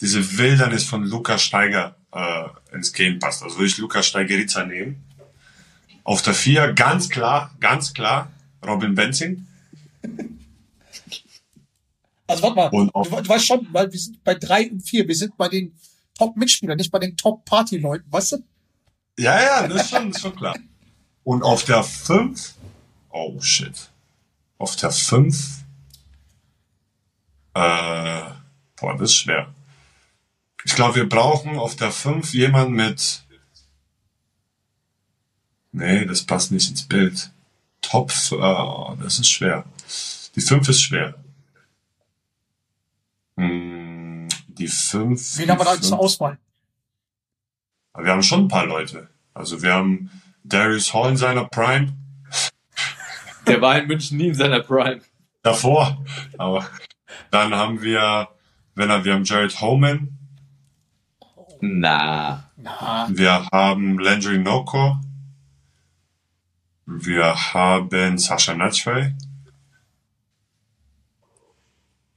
diese 0.00 0.38
Wildernis 0.38 0.84
von 0.84 1.04
Luca 1.04 1.38
Steiger 1.38 1.96
äh, 2.12 2.44
ins 2.74 2.92
Game 2.92 3.18
passt. 3.18 3.42
Also 3.42 3.56
würde 3.56 3.66
ich 3.66 3.78
Luca 3.78 4.02
Steigerica 4.02 4.64
nehmen. 4.64 5.04
Auf 6.04 6.22
der 6.22 6.34
vier 6.34 6.72
ganz 6.72 7.08
klar, 7.08 7.50
ganz 7.60 7.92
klar 7.94 8.30
Robin 8.64 8.94
Benzing. 8.94 9.46
Also 12.32 12.44
warte 12.44 12.56
mal, 12.56 12.70
du, 12.70 13.22
du 13.22 13.28
weißt 13.28 13.46
schon, 13.46 13.68
weil 13.72 13.92
wir 13.92 13.98
sind 13.98 14.24
bei 14.24 14.34
drei 14.34 14.70
und 14.70 14.80
vier, 14.80 15.06
wir 15.06 15.14
sind 15.14 15.36
bei 15.36 15.48
den 15.48 15.76
Top-Mitspielern, 16.16 16.78
nicht 16.78 16.90
bei 16.90 16.98
den 16.98 17.14
Top-Party-Leuten, 17.14 18.10
weißt 18.10 18.32
du? 18.32 18.36
Ja, 19.18 19.42
ja, 19.42 19.68
das 19.68 19.82
ist 19.82 19.90
schon, 19.90 20.08
das 20.08 20.16
ist 20.16 20.22
schon 20.22 20.34
klar. 20.34 20.56
Und 21.24 21.42
auf 21.42 21.64
der 21.64 21.84
5, 21.84 22.54
oh 23.10 23.38
shit. 23.40 23.90
Auf 24.56 24.76
der 24.76 24.92
5, 24.92 25.36
äh, 27.54 28.22
boah, 28.76 28.96
das 28.98 29.10
ist 29.10 29.14
schwer. 29.14 29.52
Ich 30.64 30.74
glaube, 30.74 30.94
wir 30.96 31.08
brauchen 31.08 31.58
auf 31.58 31.76
der 31.76 31.90
5 31.90 32.32
jemanden 32.32 32.72
mit, 32.72 33.24
nee, 35.72 36.06
das 36.06 36.22
passt 36.22 36.50
nicht 36.50 36.70
ins 36.70 36.84
Bild. 36.84 37.30
Top, 37.82 38.10
äh, 38.10 39.02
das 39.02 39.18
ist 39.18 39.28
schwer. 39.28 39.64
Die 40.34 40.40
5 40.40 40.66
ist 40.70 40.80
schwer. 40.80 41.21
Hm, 43.48 44.28
Die 44.48 44.68
5. 44.68 45.38
Wen 45.38 45.50
haben 45.50 45.58
wir 45.60 45.64
da 45.64 45.80
zur 45.80 45.98
Auswahl? 45.98 46.38
Wir 47.96 48.10
haben 48.12 48.22
schon 48.22 48.44
ein 48.44 48.48
paar 48.48 48.66
Leute. 48.66 49.08
Also 49.34 49.62
wir 49.62 49.74
haben 49.74 50.10
Darius 50.44 50.92
Hall 50.94 51.10
in 51.10 51.16
seiner 51.16 51.44
Prime 51.46 51.92
Der 53.46 53.60
war 53.60 53.78
in 53.78 53.86
München 53.86 54.18
nie 54.18 54.28
in 54.28 54.34
seiner 54.34 54.60
Prime. 54.60 55.00
davor. 55.42 56.02
Aber 56.38 56.66
dann 57.30 57.54
haben 57.54 57.82
wir, 57.82 58.28
wenn 58.74 58.88
er, 58.90 59.04
wir 59.04 59.14
haben 59.14 59.24
Jared 59.24 59.60
Holman, 59.60 60.18
Na. 61.60 62.50
Na, 62.56 63.08
wir 63.10 63.46
haben 63.52 63.98
Landry 63.98 64.38
Noko, 64.38 64.96
wir 66.86 67.34
haben 67.54 68.18
Sascha 68.18 68.54
Natchwey, 68.54 69.14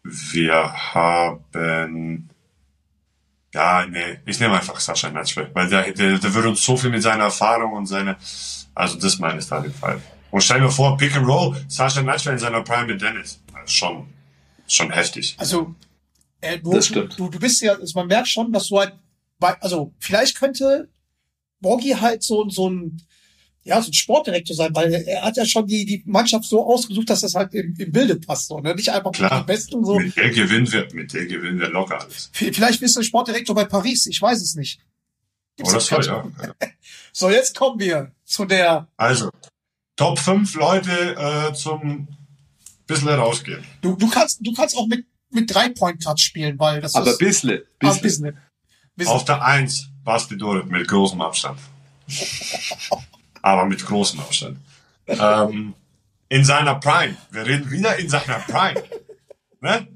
wir 0.06 0.72
haben 0.94 2.30
ja, 3.56 3.86
nee, 3.86 4.19
ich 4.26 4.40
nehme 4.41 4.56
einfach 4.57 4.80
Sascha 4.82 5.10
Natchwey, 5.10 5.48
weil 5.53 5.69
der, 5.69 5.90
der, 5.94 6.19
der 6.19 6.34
würde 6.34 6.49
uns 6.49 6.61
so 6.64 6.76
viel 6.76 6.90
mit 6.90 7.02
seiner 7.02 7.23
Erfahrung 7.23 7.72
und 7.72 7.86
seine, 7.86 8.18
also 8.76 8.99
das 8.99 9.18
meine 9.18 9.40
ich 9.40 9.48
da 9.48 9.61
den 9.61 9.73
Fall. 9.73 10.02
Und 10.30 10.41
stell 10.41 10.60
dir 10.60 10.69
vor, 10.69 10.98
Pick 10.98 11.15
and 11.15 11.26
Roll, 11.26 11.56
Sascha 11.69 12.02
Natchwey 12.02 12.34
in 12.34 12.40
seiner 12.40 12.61
Prime 12.64 12.88
mit 12.88 13.02
Dennis. 13.02 13.40
Ist 13.64 13.73
schon, 13.73 14.07
schon 14.68 14.91
heftig. 14.91 15.36
also, 15.40 15.73
äh, 16.41 16.60
du, 16.60 16.73
Das 16.73 16.88
stimmt. 16.88 17.18
Du, 17.18 17.30
du 17.30 17.40
bist 17.40 17.61
ja, 17.61 17.73
also 17.73 17.98
man 17.98 18.07
merkt 18.07 18.27
schon, 18.27 18.52
dass 18.52 18.68
du 18.68 18.77
halt, 18.77 18.94
also 19.40 19.94
vielleicht 19.99 20.38
könnte 20.38 20.90
Borgi 21.61 21.91
halt 21.91 22.23
so, 22.23 22.49
so 22.49 22.69
ein, 22.69 23.02
ja, 23.67 23.81
so 23.81 23.89
ein 23.89 23.93
Sportdirektor 23.93 24.55
sein, 24.55 24.73
weil 24.75 24.93
er 24.93 25.23
hat 25.23 25.37
ja 25.37 25.45
schon 25.45 25.65
die, 25.65 25.85
die 25.85 26.03
Mannschaft 26.05 26.45
so 26.45 26.65
ausgesucht, 26.71 27.09
dass 27.09 27.21
das 27.21 27.33
halt 27.33 27.53
im, 27.55 27.73
im 27.77 27.91
Bilde 27.91 28.15
passt, 28.15 28.47
so, 28.47 28.59
ne? 28.59 28.75
Nicht 28.75 28.89
einfach 28.89 29.11
Klar. 29.11 29.41
die 29.41 29.45
Besten 29.47 29.83
so. 29.83 29.97
Mit 29.99 30.15
der 30.15 30.29
gewinnen 30.29 30.71
wir, 30.71 30.87
mit 30.93 31.11
der 31.13 31.25
gewinnen 31.25 31.59
wir 31.59 31.69
locker 31.69 31.99
alles. 31.99 32.29
Vielleicht 32.31 32.79
bist 32.79 32.95
du 32.95 33.01
Sportdirektor 33.01 33.55
bei 33.55 33.65
Paris, 33.65 34.05
ich 34.05 34.21
weiß 34.21 34.39
es 34.41 34.53
nicht. 34.55 34.79
Gibt's 35.57 35.71
Oder 35.71 35.79
das 35.79 35.87
so, 35.87 35.95
ganz- 35.95 36.05
ja. 36.07 36.53
So, 37.11 37.29
jetzt 37.29 37.55
kommen 37.55 37.79
wir 37.79 38.11
zu 38.23 38.45
der, 38.45 38.87
Also, 38.97 39.29
Top 39.95 40.19
5 40.19 40.53
Leute 40.55 41.15
äh, 41.17 41.53
zum 41.53 42.07
bisschen 42.85 43.09
rausgehen. 43.09 43.63
du, 43.81 43.95
du 43.95 44.07
kannst, 44.09 44.45
du 44.45 44.53
kannst 44.53 44.77
auch 44.77 44.85
mit, 44.87 45.05
mit 45.31 45.51
drei 45.51 45.69
Point 45.69 46.03
Cards 46.03 46.21
spielen, 46.21 46.59
weil 46.59 46.81
das 46.81 46.93
Aber 46.93 47.09
ist, 47.11 47.17
bissle. 47.17 47.65
ah, 47.65 47.87
bissle. 47.93 48.01
bisschen, 48.01 48.37
bisschen. 48.95 49.13
Auf 49.13 49.25
der 49.25 49.41
1 49.43 49.89
Basti 50.03 50.37
Dorit 50.37 50.67
mit 50.69 50.87
großem 50.87 51.19
Abstand. 51.21 51.57
Aber 53.45 53.67
mit 53.67 53.85
großem 53.85 54.19
Abstand. 54.22 54.57
Ähm, 55.05 55.76
in 56.30 56.43
seiner 56.43 56.73
Prime. 56.80 57.15
Wir 57.30 57.45
reden 57.45 57.69
wieder 57.69 57.95
in 57.97 58.09
seiner 58.09 58.39
Prime. 58.39 58.81
Ne? 59.61 59.88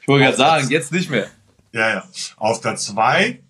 Ich 0.00 0.08
wollte 0.08 0.24
gerade 0.24 0.36
sagen, 0.38 0.70
jetzt 0.70 0.90
nicht 0.90 1.10
mehr. 1.10 1.28
Ja, 1.72 1.90
ja. 1.90 2.04
Auf 2.38 2.62
der 2.62 2.76
2 2.76 3.40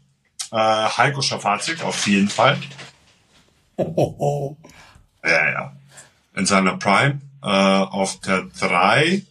äh, 0.50 0.56
Heiko 0.56 1.22
Schafazik, 1.22 1.84
auf 1.84 2.04
jeden 2.08 2.28
Fall. 2.28 2.58
Oh, 3.76 3.92
oh, 3.94 4.14
oh. 4.18 4.56
Ja, 5.24 5.50
ja. 5.50 5.76
In 6.34 6.44
seiner 6.44 6.76
Prime. 6.76 7.20
Äh, 7.44 7.46
auf 7.46 8.18
der 8.22 8.42
3 8.58 9.22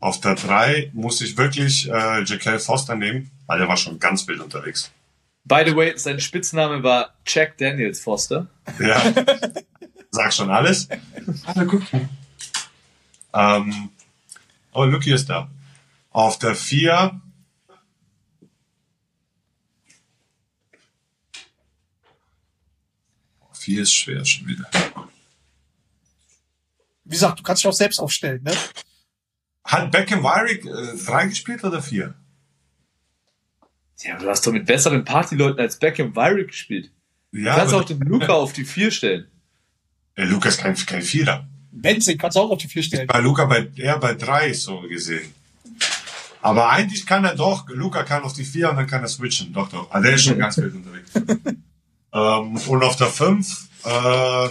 auf 0.00 0.20
der 0.20 0.36
3 0.36 0.92
muss 0.94 1.20
ich 1.20 1.36
wirklich 1.36 1.90
äh, 1.90 2.20
J.K. 2.20 2.58
Foster 2.58 2.94
nehmen, 2.94 3.30
weil 3.46 3.58
der 3.58 3.68
war 3.68 3.76
schon 3.76 3.98
ganz 3.98 4.26
wild 4.28 4.40
unterwegs. 4.40 4.92
By 5.48 5.64
the 5.66 5.74
way, 5.74 5.96
sein 5.96 6.20
Spitzname 6.20 6.82
war 6.82 7.14
Jack 7.26 7.56
Daniels 7.56 8.00
Foster. 8.00 8.48
Ja. 8.78 9.00
Sag 10.10 10.32
schon 10.34 10.50
alles. 10.50 10.88
Alle 11.46 11.66
gucken. 11.66 12.08
Ähm, 13.32 13.90
oh, 14.72 14.84
Lucky 14.84 15.12
ist 15.12 15.28
da. 15.30 15.50
Auf 16.10 16.38
der 16.38 16.54
4 16.54 17.20
Vier 23.68 23.82
ist 23.82 23.92
schwer 23.92 24.24
schon 24.24 24.46
wieder. 24.46 24.70
Wie 27.04 27.10
gesagt, 27.10 27.38
du 27.38 27.42
kannst 27.42 27.62
dich 27.62 27.68
auch 27.68 27.74
selbst 27.74 27.98
aufstellen, 27.98 28.42
ne? 28.42 28.54
Hat 29.64 29.90
Beckham 29.90 30.22
Wyrick 30.22 30.64
äh, 30.64 31.04
drei 31.04 31.26
gespielt 31.26 31.64
oder 31.64 31.82
vier? 31.82 32.14
Ja, 34.02 34.16
du 34.16 34.28
hast 34.28 34.46
doch 34.46 34.52
mit 34.52 34.66
besseren 34.66 35.04
Partyleuten 35.04 35.58
als 35.60 35.78
Beckham 35.78 36.14
Wyrick 36.14 36.48
gespielt. 36.48 36.90
Ja, 37.32 37.52
Du 37.52 37.58
kannst 37.58 37.74
auch 37.74 37.84
den 37.84 38.00
Luca 38.00 38.32
auf 38.32 38.52
die 38.52 38.64
vier 38.64 38.90
stellen. 38.90 39.26
Äh, 40.14 40.24
Lukas 40.24 40.56
kein, 40.56 40.74
kein 40.74 41.02
Vierer. 41.02 41.46
Benzing 41.70 42.16
kannst 42.18 42.36
du 42.36 42.40
auch 42.40 42.50
auf 42.50 42.58
die 42.58 42.68
vier 42.68 42.82
stellen. 42.82 43.06
Bei 43.06 43.20
Luca 43.20 43.44
bei, 43.44 43.68
eher 43.76 43.98
bei 43.98 44.14
drei 44.14 44.52
so 44.52 44.80
gesehen. 44.82 45.32
Aber 46.40 46.70
eigentlich 46.70 47.04
kann 47.04 47.24
er 47.24 47.34
doch, 47.34 47.68
Luca 47.68 48.04
kann 48.04 48.22
auf 48.22 48.32
die 48.32 48.44
vier 48.44 48.70
und 48.70 48.76
dann 48.76 48.86
kann 48.86 49.02
er 49.02 49.08
switchen. 49.08 49.52
Doch, 49.52 49.68
doch. 49.68 49.90
Also 49.90 50.06
der 50.06 50.14
ist 50.14 50.24
schon 50.24 50.38
ganz 50.44 50.56
wild 50.58 50.74
unterwegs. 50.74 51.10
ähm, 52.12 52.56
und 52.56 52.82
auf 52.82 52.96
der 52.96 53.08
fünf 53.08 53.68
äh, 53.84 54.48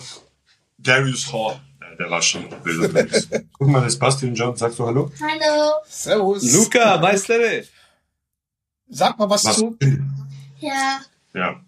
Darius 0.77 1.31
Hall. 1.31 1.59
Ja, 1.81 1.95
der 1.95 2.09
war 2.09 2.21
schon 2.21 2.45
wild 2.63 2.79
unterwegs. 2.79 3.29
Guck 3.57 3.67
mal, 3.69 3.81
das 3.81 3.97
passt 3.97 4.21
John. 4.21 4.55
Sagst 4.55 4.77
du 4.79 4.85
Hallo? 4.85 5.11
Hallo. 5.21 5.71
Servus. 5.87 6.53
Luca, 6.53 6.97
Meistere. 6.97 7.63
Sag 8.89 9.18
mal 9.19 9.30
was, 9.30 9.45
Was? 9.45 9.55
zu, 9.57 9.77
Ja. 10.59 11.01
Ja. 11.34 11.59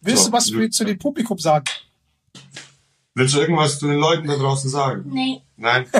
willst 0.00 0.24
So, 0.24 0.30
du 0.30 0.36
was 0.36 0.50
Lu- 0.50 0.68
zu 0.68 0.84
dem 0.84 0.98
Publikum 0.98 1.38
sagen? 1.38 1.64
Willst 3.14 3.34
du 3.34 3.40
irgendwas 3.40 3.78
zu 3.78 3.86
den 3.88 3.98
Leuten 3.98 4.26
da 4.26 4.36
draußen 4.36 4.70
sagen? 4.70 5.04
Nee. 5.12 5.42
Nein? 5.56 5.86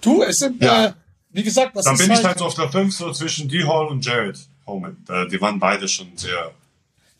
Du, 0.00 0.22
es 0.22 0.38
sind, 0.38 0.62
Ja. 0.62 0.86
äh, 0.86 0.92
wie 1.30 1.42
gesagt, 1.42 1.74
das 1.74 1.84
Dann 1.86 1.94
ist 1.94 2.00
bin 2.02 2.10
ich 2.10 2.16
halt, 2.16 2.26
halt 2.26 2.38
so 2.38 2.44
auf 2.46 2.54
der 2.54 2.68
5 2.70 2.94
so 2.94 3.10
zwischen 3.12 3.48
D. 3.48 3.64
Hall 3.64 3.86
und 3.86 4.04
Jared 4.04 4.38
Holman. 4.66 4.96
Äh, 5.08 5.26
Die 5.28 5.40
waren 5.40 5.58
beide 5.58 5.88
schon 5.88 6.16
sehr. 6.16 6.52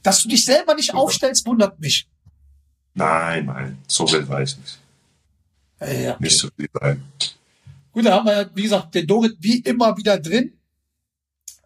dass 0.02 0.22
du 0.22 0.28
dich 0.28 0.44
selber 0.44 0.74
nicht 0.74 0.92
aufstellst, 0.94 1.46
wundert 1.46 1.80
mich. 1.80 2.06
Nein, 2.92 3.46
nein, 3.46 3.78
so 3.88 4.10
wild 4.12 4.28
war 4.28 4.42
ich 4.42 4.54
nicht. 4.58 4.78
Ja. 5.80 6.16
Nicht 6.20 6.38
so 6.38 6.48
viel 6.56 6.68
sein. 6.78 7.02
Gut, 7.92 8.04
da 8.04 8.12
haben 8.16 8.26
wir, 8.26 8.50
wie 8.54 8.62
gesagt, 8.64 8.94
den 8.94 9.06
Dorit 9.06 9.36
wie 9.40 9.60
immer 9.60 9.96
wieder 9.96 10.18
drin. 10.18 10.52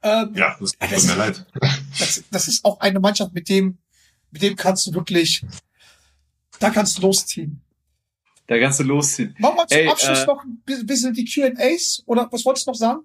Ähm, 0.02 0.34
Ja, 0.34 0.56
das 0.60 0.72
tut 0.72 0.92
Das- 0.92 1.06
mir 1.06 1.14
leid. 1.16 1.46
das, 1.98 2.24
das 2.30 2.48
ist 2.48 2.64
auch 2.64 2.80
eine 2.80 3.00
Mannschaft, 3.00 3.32
mit 3.34 3.48
dem, 3.48 3.78
mit 4.30 4.42
dem 4.42 4.54
kannst 4.56 4.86
du 4.86 4.94
wirklich, 4.94 5.44
da 6.60 6.70
kannst 6.70 6.98
du 6.98 7.02
losziehen. 7.02 7.60
Da 8.46 8.58
kannst 8.58 8.80
du 8.80 8.84
losziehen. 8.84 9.34
Machen 9.38 9.56
wir 9.56 9.66
zum 9.66 9.78
Ey, 9.78 9.88
Abschluss 9.88 10.20
äh, 10.22 10.26
noch 10.26 10.42
ein 10.44 10.62
bi- 10.64 10.84
bisschen 10.84 11.12
die 11.12 11.24
Q&As 11.24 12.02
oder 12.06 12.28
was 12.30 12.44
wolltest 12.44 12.66
du 12.66 12.70
noch 12.70 12.76
sagen? 12.78 13.00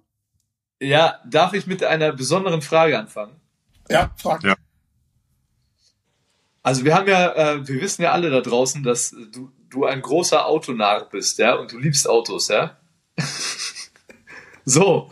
Ja, 0.80 1.20
darf 1.28 1.52
ich 1.52 1.66
mit 1.66 1.82
einer 1.84 2.12
besonderen 2.12 2.62
Frage 2.62 2.98
anfangen? 2.98 3.36
Ja, 3.90 4.10
frag. 4.16 4.42
Ja. 4.42 4.54
Also 6.62 6.84
wir 6.84 6.94
haben 6.94 7.06
ja, 7.08 7.34
äh, 7.34 7.68
wir 7.68 7.80
wissen 7.82 8.02
ja 8.02 8.12
alle 8.12 8.30
da 8.30 8.40
draußen, 8.40 8.82
dass 8.82 9.10
du, 9.32 9.50
du 9.68 9.84
ein 9.84 10.00
großer 10.00 10.46
Autonarr 10.46 11.08
bist, 11.10 11.38
ja, 11.38 11.54
und 11.56 11.70
du 11.72 11.78
liebst 11.78 12.08
Autos, 12.08 12.48
ja. 12.48 12.78
so, 14.64 15.10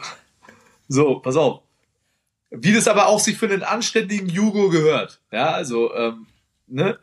so, 0.89 1.19
pass 1.21 1.37
auf. 1.37 1.63
Wie 2.55 2.73
das 2.73 2.87
aber 2.87 3.07
auch 3.07 3.19
sich 3.19 3.39
für 3.39 3.47
einen 3.47 3.63
anständigen 3.63 4.29
Jugo 4.29 4.69
gehört, 4.69 5.21
ja, 5.31 5.51
also, 5.53 5.95
ähm, 5.95 6.27
ne. 6.67 6.99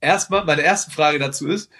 Erstmal, 0.00 0.44
meine 0.44 0.62
erste 0.62 0.90
Frage 0.90 1.18
dazu 1.18 1.48
ist, 1.48 1.70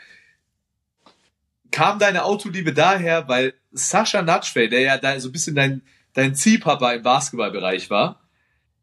kam 1.71 1.99
deine 1.99 2.25
Autoliebe 2.25 2.73
daher, 2.73 3.29
weil 3.29 3.55
Sascha 3.73 4.23
Natschwey, 4.23 4.69
der 4.69 4.81
ja 4.81 4.99
da 4.99 5.21
so 5.21 5.29
ein 5.29 5.33
bisschen 5.33 5.55
dein, 5.55 5.83
dein 6.15 6.35
Ziehpapa 6.35 6.93
im 6.93 7.03
Basketballbereich 7.03 7.91
war, 7.91 8.21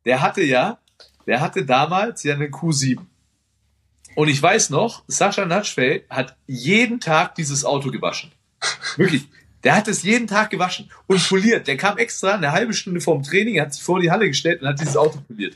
der 0.05 0.21
hatte 0.21 0.43
ja 0.43 0.80
der 1.25 1.41
hatte 1.41 1.65
damals 1.65 2.23
ja 2.23 2.35
eine 2.35 2.47
Q7. 2.47 2.99
Und 4.15 4.27
ich 4.27 4.41
weiß 4.41 4.69
noch, 4.69 5.03
Sascha 5.07 5.45
Natschfeld 5.45 6.09
hat 6.09 6.35
jeden 6.45 6.99
Tag 6.99 7.35
dieses 7.35 7.65
Auto 7.65 7.89
gewaschen. 7.89 8.31
Wirklich. 8.97 9.27
Der 9.64 9.76
hat 9.76 9.88
es 9.88 10.03
jeden 10.03 10.27
Tag 10.27 10.49
gewaschen 10.49 10.91
und 11.07 11.27
poliert. 11.27 11.68
Der 11.68 11.77
kam 11.77 11.98
extra 11.98 12.35
eine 12.35 12.52
halbe 12.52 12.73
Stunde 12.73 12.99
vorm 12.99 13.23
Training, 13.23 13.60
hat 13.61 13.73
sich 13.73 13.84
vor 13.84 13.99
die 13.99 14.11
Halle 14.11 14.27
gestellt 14.27 14.61
und 14.61 14.68
hat 14.68 14.80
dieses 14.80 14.98
Auto 14.98 15.19
poliert. 15.22 15.56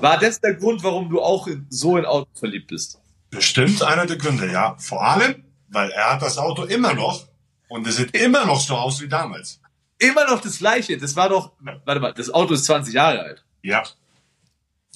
War 0.00 0.18
das 0.18 0.40
der 0.40 0.54
Grund, 0.54 0.82
warum 0.82 1.08
du 1.08 1.20
auch 1.22 1.48
so 1.70 1.96
in 1.96 2.04
Autos 2.04 2.38
verliebt 2.38 2.68
bist? 2.68 3.00
Bestimmt 3.30 3.82
einer 3.82 4.06
der 4.06 4.16
Gründe, 4.16 4.50
ja. 4.50 4.76
Vor 4.78 5.02
allem, 5.02 5.44
weil 5.68 5.90
er 5.90 6.12
hat 6.12 6.22
das 6.22 6.36
Auto 6.38 6.64
immer 6.64 6.92
noch 6.94 7.26
und 7.68 7.86
es 7.86 7.96
sieht 7.96 8.14
immer 8.16 8.44
noch 8.44 8.60
so 8.60 8.74
aus 8.74 9.00
wie 9.00 9.08
damals. 9.08 9.60
Immer 9.98 10.26
noch 10.26 10.40
das 10.40 10.58
gleiche. 10.58 10.98
Das 10.98 11.16
war 11.16 11.30
doch, 11.30 11.52
warte 11.84 12.00
mal, 12.00 12.12
das 12.12 12.32
Auto 12.32 12.54
ist 12.54 12.66
20 12.66 12.94
Jahre 12.94 13.20
alt. 13.20 13.44
Ja. 13.62 13.82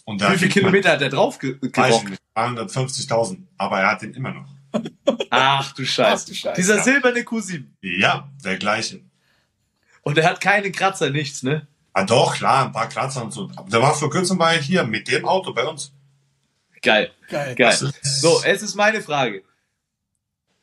Und 0.05 0.21
Wie 0.21 0.39
viele 0.39 0.51
Kilometer 0.51 0.93
hat 0.93 1.03
er 1.03 1.09
drauf 1.09 1.39
gerockt? 1.39 2.09
nicht, 2.09 2.21
350.000. 2.37 3.39
Aber 3.57 3.81
er 3.81 3.93
hat 3.93 4.03
den 4.03 4.13
immer 4.15 4.33
noch. 4.33 4.47
Ach 5.31 5.73
du 5.73 5.85
Scheiße. 5.85 6.23
Ach 6.23 6.29
du 6.29 6.35
Scheiße, 6.35 6.57
Dieser 6.61 6.77
ja. 6.77 6.83
silberne 6.83 7.21
Q7. 7.21 7.65
Ja, 7.83 8.29
der 8.45 8.57
gleiche. 8.57 9.01
Und 10.03 10.19
er 10.19 10.29
hat 10.29 10.41
keine 10.41 10.73
Kratzer, 10.73 11.11
nichts, 11.11 11.43
ne? 11.43 11.67
Ah, 11.93 12.05
doch, 12.05 12.35
klar, 12.35 12.67
ein 12.67 12.73
paar 12.73 12.89
Kratzer 12.89 13.25
und 13.25 13.33
so. 13.33 13.51
Aber 13.57 13.69
Der 13.69 13.83
war 13.83 13.95
vor 13.95 14.11
kurzem 14.11 14.39
war 14.39 14.55
er 14.55 14.61
hier 14.61 14.85
mit 14.85 15.09
dem 15.09 15.25
Auto 15.27 15.53
bei 15.53 15.67
uns. 15.67 15.93
Geil. 16.83 17.11
Geil. 17.29 17.55
Geil. 17.55 17.77
So, 18.03 18.43
jetzt 18.45 18.63
ist 18.63 18.75
meine 18.75 19.03
Frage. 19.03 19.43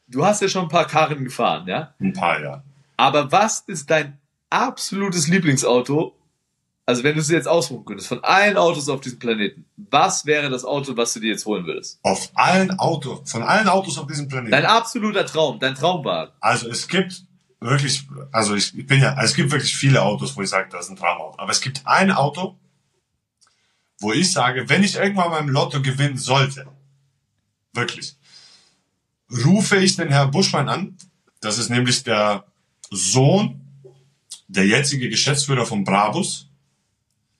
Du 0.07 0.25
hast 0.25 0.41
ja 0.41 0.47
schon 0.47 0.63
ein 0.63 0.69
paar 0.69 0.87
Karren 0.87 1.23
gefahren, 1.23 1.67
ja? 1.67 1.93
Ein 1.99 2.13
paar, 2.13 2.41
ja. 2.41 2.63
Aber 2.95 3.31
was 3.31 3.59
ist 3.61 3.89
dein 3.89 4.17
absolutes 4.49 5.27
Lieblingsauto? 5.27 6.16
Also 6.87 7.03
wenn 7.03 7.15
du 7.15 7.19
es 7.19 7.27
dir 7.27 7.35
jetzt 7.35 7.49
aussuchen 7.49 7.83
könntest, 7.83 8.07
von 8.07 8.23
allen 8.23 8.55
Autos 8.55 8.87
auf 8.87 9.01
diesem 9.01 9.19
Planeten, 9.19 9.65
was 9.75 10.25
wäre 10.25 10.49
das 10.49 10.63
Auto, 10.63 10.95
was 10.95 11.13
du 11.13 11.19
dir 11.19 11.31
jetzt 11.31 11.45
holen 11.45 11.65
würdest? 11.65 11.99
Auf 12.01 12.31
allen 12.33 12.79
Autos, 12.79 13.29
von 13.29 13.43
allen 13.43 13.67
Autos 13.67 13.97
auf 13.97 14.07
diesem 14.07 14.29
Planeten. 14.29 14.51
Dein 14.51 14.65
absoluter 14.65 15.25
Traum, 15.25 15.59
dein 15.59 15.75
Traumwagen. 15.75 16.33
Also 16.39 16.69
es 16.69 16.87
gibt 16.87 17.23
wirklich, 17.59 18.07
also 18.31 18.55
ich, 18.55 18.77
ich 18.77 18.87
bin 18.87 19.01
ja, 19.01 19.15
also 19.15 19.25
es 19.25 19.35
gibt 19.35 19.51
wirklich 19.51 19.75
viele 19.75 20.01
Autos, 20.01 20.37
wo 20.37 20.41
ich 20.41 20.49
sage, 20.49 20.69
das 20.71 20.85
ist 20.85 20.91
ein 20.91 20.95
Traumauto. 20.95 21.37
Aber 21.37 21.51
es 21.51 21.59
gibt 21.59 21.85
ein 21.85 22.09
Auto, 22.09 22.57
wo 23.99 24.13
ich 24.13 24.31
sage, 24.31 24.69
wenn 24.69 24.81
ich 24.81 24.95
irgendwann 24.95 25.29
mal 25.29 25.39
im 25.39 25.49
Lotto 25.49 25.81
gewinnen 25.81 26.17
sollte, 26.17 26.67
wirklich, 27.73 28.15
rufe 29.43 29.75
ich 29.75 29.97
den 29.97 30.07
Herr 30.07 30.27
Buschmann 30.27 30.69
an. 30.69 30.97
Das 31.41 31.57
ist 31.57 31.69
nämlich 31.69 32.03
der 32.03 32.45
Sohn, 32.91 33.59
der 34.47 34.65
jetzige 34.65 35.09
Geschäftsführer 35.09 35.65
von 35.65 35.83
Brabus. 35.83 36.46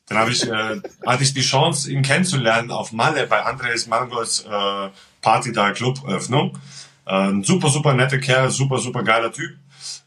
Dann 0.08 0.18
habe 0.18 0.32
ich, 0.32 0.48
äh, 0.48 0.82
hatte 1.06 1.24
ich 1.24 1.34
die 1.34 1.42
Chance, 1.42 1.92
ihn 1.92 2.02
kennenzulernen 2.02 2.72
auf 2.72 2.94
Malle 2.94 3.28
bei 3.28 3.44
Andres 3.44 3.88
Mangos 3.88 4.46
äh, 4.46 4.90
Party 5.22 5.52
da 5.52 5.72
Club-Öffnung. 5.72 6.58
Äh, 7.06 7.30
ein 7.30 7.44
super, 7.44 7.70
super 7.70 7.94
netter 7.94 8.18
Kerl, 8.18 8.50
super, 8.50 8.80
super 8.80 9.04
geiler 9.04 9.32
Typ. 9.32 9.58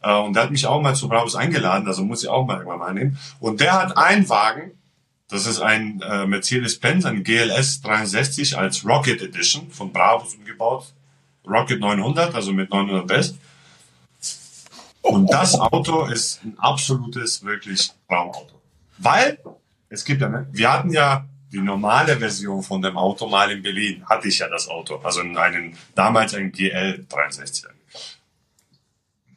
Äh, 0.02 0.14
und 0.14 0.34
der 0.34 0.44
hat 0.44 0.50
mich 0.50 0.66
auch 0.66 0.80
mal 0.80 0.94
zu 0.94 1.08
Brabus 1.08 1.36
eingeladen, 1.36 1.86
also 1.86 2.02
muss 2.02 2.22
ich 2.22 2.28
auch 2.28 2.46
mal 2.46 2.58
irgendwann 2.58 2.78
mal 2.78 2.94
nehmen. 2.94 3.18
Und 3.40 3.60
der 3.60 3.74
hat 3.74 3.96
einen 3.96 4.28
Wagen, 4.28 4.72
das 5.28 5.46
ist 5.46 5.60
ein 5.60 6.00
äh, 6.02 6.26
Mercedes-Benz, 6.26 7.04
ein 7.04 7.22
GLS 7.22 7.82
63 7.82 8.58
als 8.58 8.84
Rocket 8.84 9.22
Edition 9.22 9.70
von 9.70 9.92
Brabus 9.92 10.34
umgebaut. 10.34 10.92
Rocket 11.46 11.80
900, 11.80 12.34
also 12.34 12.52
mit 12.52 12.70
900 12.70 13.06
PS. 13.06 13.34
Und 15.02 15.32
das 15.32 15.58
Auto 15.58 16.04
ist 16.04 16.40
ein 16.44 16.58
absolutes, 16.58 17.44
wirklich 17.44 17.90
Traumauto. 18.08 18.60
Weil, 18.98 19.38
es 19.90 20.04
gibt 20.04 20.22
ja, 20.22 20.28
ne, 20.28 20.46
wir 20.50 20.72
hatten 20.72 20.92
ja 20.92 21.26
die 21.52 21.60
normale 21.60 22.16
Version 22.16 22.62
von 22.62 22.80
dem 22.80 22.96
Auto 22.96 23.26
mal 23.26 23.50
in 23.50 23.62
Berlin, 23.62 24.04
hatte 24.08 24.28
ich 24.28 24.38
ja 24.38 24.48
das 24.48 24.68
Auto, 24.68 24.96
also 25.02 25.20
einen, 25.20 25.76
damals 25.94 26.32
ein 26.34 26.52
GL 26.52 27.04
63. 27.08 27.66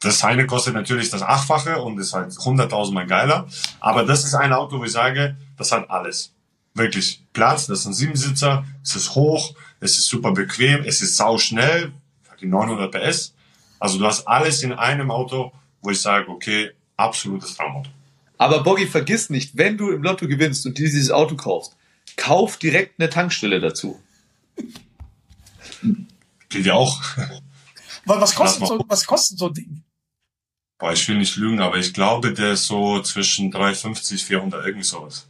Das 0.00 0.22
eine 0.22 0.46
kostet 0.46 0.74
natürlich 0.74 1.10
das 1.10 1.22
Achtfache 1.22 1.82
und 1.82 1.98
ist 1.98 2.12
halt 2.12 2.30
100.000 2.30 2.92
Mal 2.92 3.06
geiler. 3.06 3.48
Aber 3.80 4.04
das 4.04 4.24
ist 4.24 4.34
ein 4.34 4.52
Auto, 4.52 4.78
wo 4.78 4.84
ich 4.84 4.92
sage, 4.92 5.36
das 5.56 5.72
hat 5.72 5.90
alles. 5.90 6.30
Wirklich 6.74 7.24
Platz, 7.32 7.66
das 7.66 7.80
ist 7.80 7.86
ein 7.86 7.94
Siebensitzer, 7.94 8.64
es 8.82 8.96
ist 8.96 9.14
hoch, 9.14 9.54
es 9.80 9.98
ist 9.98 10.06
super 10.06 10.32
bequem, 10.32 10.84
es 10.84 11.00
ist 11.00 11.16
sau 11.16 11.38
schnell, 11.38 11.92
die 12.40 12.46
900 12.46 12.92
PS. 12.92 13.34
Also 13.80 13.98
du 13.98 14.06
hast 14.06 14.28
alles 14.28 14.62
in 14.62 14.72
einem 14.72 15.10
Auto, 15.10 15.52
wo 15.80 15.90
ich 15.90 16.00
sage, 16.00 16.28
okay, 16.28 16.72
absolutes 16.96 17.56
Traumauto. 17.56 17.90
Aber 18.38 18.62
Boggy, 18.62 18.86
vergiss 18.86 19.30
nicht, 19.30 19.56
wenn 19.56 19.76
du 19.76 19.90
im 19.90 20.02
Lotto 20.02 20.26
gewinnst 20.26 20.66
und 20.66 20.78
dir 20.78 20.86
dieses 20.86 21.10
Auto 21.10 21.36
kaufst, 21.36 21.76
kauf 22.16 22.56
direkt 22.56 23.00
eine 23.00 23.10
Tankstelle 23.10 23.60
dazu. 23.60 24.00
Geht 26.48 26.66
ja 26.66 26.74
auch. 26.74 27.00
Was, 28.06 28.20
was, 28.20 28.34
kostet 28.34 28.66
so, 28.66 28.84
was 28.88 29.06
kostet 29.06 29.38
so 29.38 29.48
ein 29.48 29.54
Ding? 29.54 29.82
Boah, 30.78 30.92
ich 30.92 31.08
will 31.08 31.16
nicht 31.16 31.36
lügen, 31.36 31.60
aber 31.60 31.78
ich 31.78 31.94
glaube, 31.94 32.32
der 32.32 32.52
ist 32.52 32.66
so 32.66 33.00
zwischen 33.00 33.50
350, 33.50 34.24
400, 34.24 34.66
irgendwie 34.66 34.84
sowas. 34.84 35.26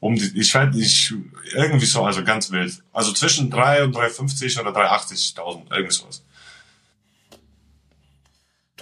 Um 0.00 0.16
die, 0.16 0.38
ich 0.38 0.52
weiß 0.54 0.74
ich, 0.76 1.14
irgendwie 1.52 1.86
so, 1.86 2.04
also 2.04 2.24
ganz 2.24 2.50
wild. 2.50 2.82
Also 2.92 3.12
zwischen 3.12 3.50
3 3.50 3.84
und 3.84 3.94
350 3.94 4.58
oder 4.60 4.70
380.000, 4.70 5.70
irgendwie 5.70 5.94
sowas. 5.94 6.24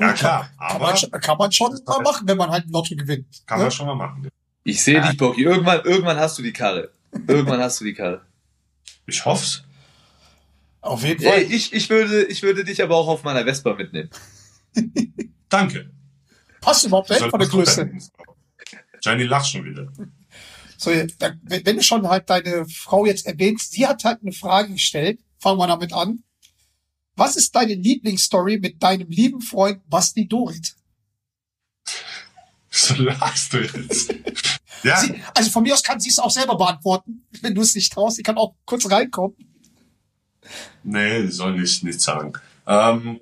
Ja, 0.01 0.13
klar, 0.13 0.41
Kann, 0.43 0.57
kann, 0.59 0.77
aber- 0.77 0.87
man, 0.87 0.97
schon- 0.97 1.11
kann 1.11 1.39
man 1.39 1.53
schon 1.53 1.79
mal 1.87 2.01
machen, 2.01 2.29
wenn 2.29 2.37
man 2.37 2.51
halt 2.51 2.67
ein 2.67 2.71
Lotto 2.71 2.95
gewinnt. 2.97 3.27
Kann 3.47 3.59
ne? 3.59 3.65
man 3.65 3.73
schon 3.73 3.87
mal 3.87 3.95
machen. 3.95 4.29
Ich 4.65 4.83
sehe 4.83 5.01
dich, 5.01 5.17
Boggy. 5.17 5.43
Irgendwann, 5.43 5.85
irgendwann 5.85 6.17
hast 6.19 6.39
du 6.39 6.43
die 6.43 6.53
Karre. 6.53 6.91
Irgendwann 7.27 7.61
hast 7.61 7.81
du 7.81 7.85
die 7.85 7.95
Karre. 7.95 8.23
Ich 9.07 9.25
hoff's. 9.25 9.65
Auf 10.81 11.03
jeden 11.03 11.23
Ey, 11.23 11.29
Fall. 11.29 11.43
ich, 11.53 11.73
ich, 11.73 11.91
würde, 11.91 12.25
ich 12.25 12.43
würde 12.43 12.65
dich 12.65 12.83
aber 12.83 12.97
auch 12.97 13.09
auf 13.09 13.23
meiner 13.25 13.45
Vespa 13.45 13.75
mitnehmen. 13.75 14.11
Danke. 15.49 15.91
Passt 16.61 16.85
überhaupt 16.85 17.09
Soll 17.09 17.31
von 17.31 17.41
der 17.41 17.49
Größe. 17.49 17.91
Jenny 19.03 19.25
lacht 19.25 19.51
schon 19.51 19.65
wieder. 19.65 19.89
So, 20.77 20.91
wenn 20.91 21.77
du 21.77 21.83
schon 21.83 22.09
halt 22.09 22.31
deine 22.31 22.67
Frau 22.67 23.05
jetzt 23.05 23.27
erwähnst, 23.27 23.73
sie 23.73 23.87
hat 23.87 24.05
halt 24.05 24.23
eine 24.23 24.33
Frage 24.33 24.73
gestellt. 24.73 25.21
Fangen 25.39 25.59
wir 25.59 25.67
damit 25.67 25.93
an. 25.93 26.23
Was 27.21 27.37
ist 27.37 27.55
deine 27.55 27.75
Lieblingsstory 27.75 28.59
mit 28.59 28.83
deinem 28.83 29.11
lieben 29.11 29.43
Freund 29.43 29.87
Basti 29.91 30.27
Dorit? 30.27 30.75
So 32.73 32.95
lachst 32.95 33.53
du 33.53 33.59
jetzt. 33.59 34.15
Ja, 34.83 34.99
Sie, 34.99 35.23
also 35.35 35.51
von 35.51 35.63
mir 35.63 35.75
aus 35.75 35.83
kann 35.83 36.01
sie 36.01 36.09
es 36.09 36.19
auch 36.19 36.31
selber 36.31 36.57
beantworten, 36.57 37.27
wenn 37.43 37.55
du 37.55 37.61
es 37.61 37.75
nicht 37.75 37.93
traust. 37.93 38.17
Sie 38.17 38.23
kann 38.23 38.39
auch 38.39 38.55
kurz 38.65 38.91
reinkommen. 38.91 39.37
nee, 40.83 41.27
soll 41.27 41.63
ich 41.63 41.83
nicht 41.83 42.01
sagen. 42.01 42.33
Ähm, 42.67 43.21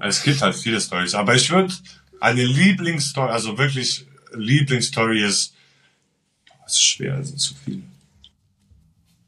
es 0.00 0.22
gibt 0.22 0.40
halt 0.40 0.54
viele 0.54 0.80
Stories, 0.80 1.14
aber 1.14 1.34
ich 1.34 1.50
würde 1.50 1.74
eine 2.20 2.44
Lieblingsstory, 2.44 3.32
also 3.32 3.58
wirklich 3.58 4.06
Lieblingsstory 4.34 5.24
ist, 5.24 5.54
das 6.62 6.74
ist 6.74 6.82
schwer, 6.84 7.16
das 7.16 7.28
sind 7.30 7.40
zu 7.40 7.54
viele. 7.64 7.82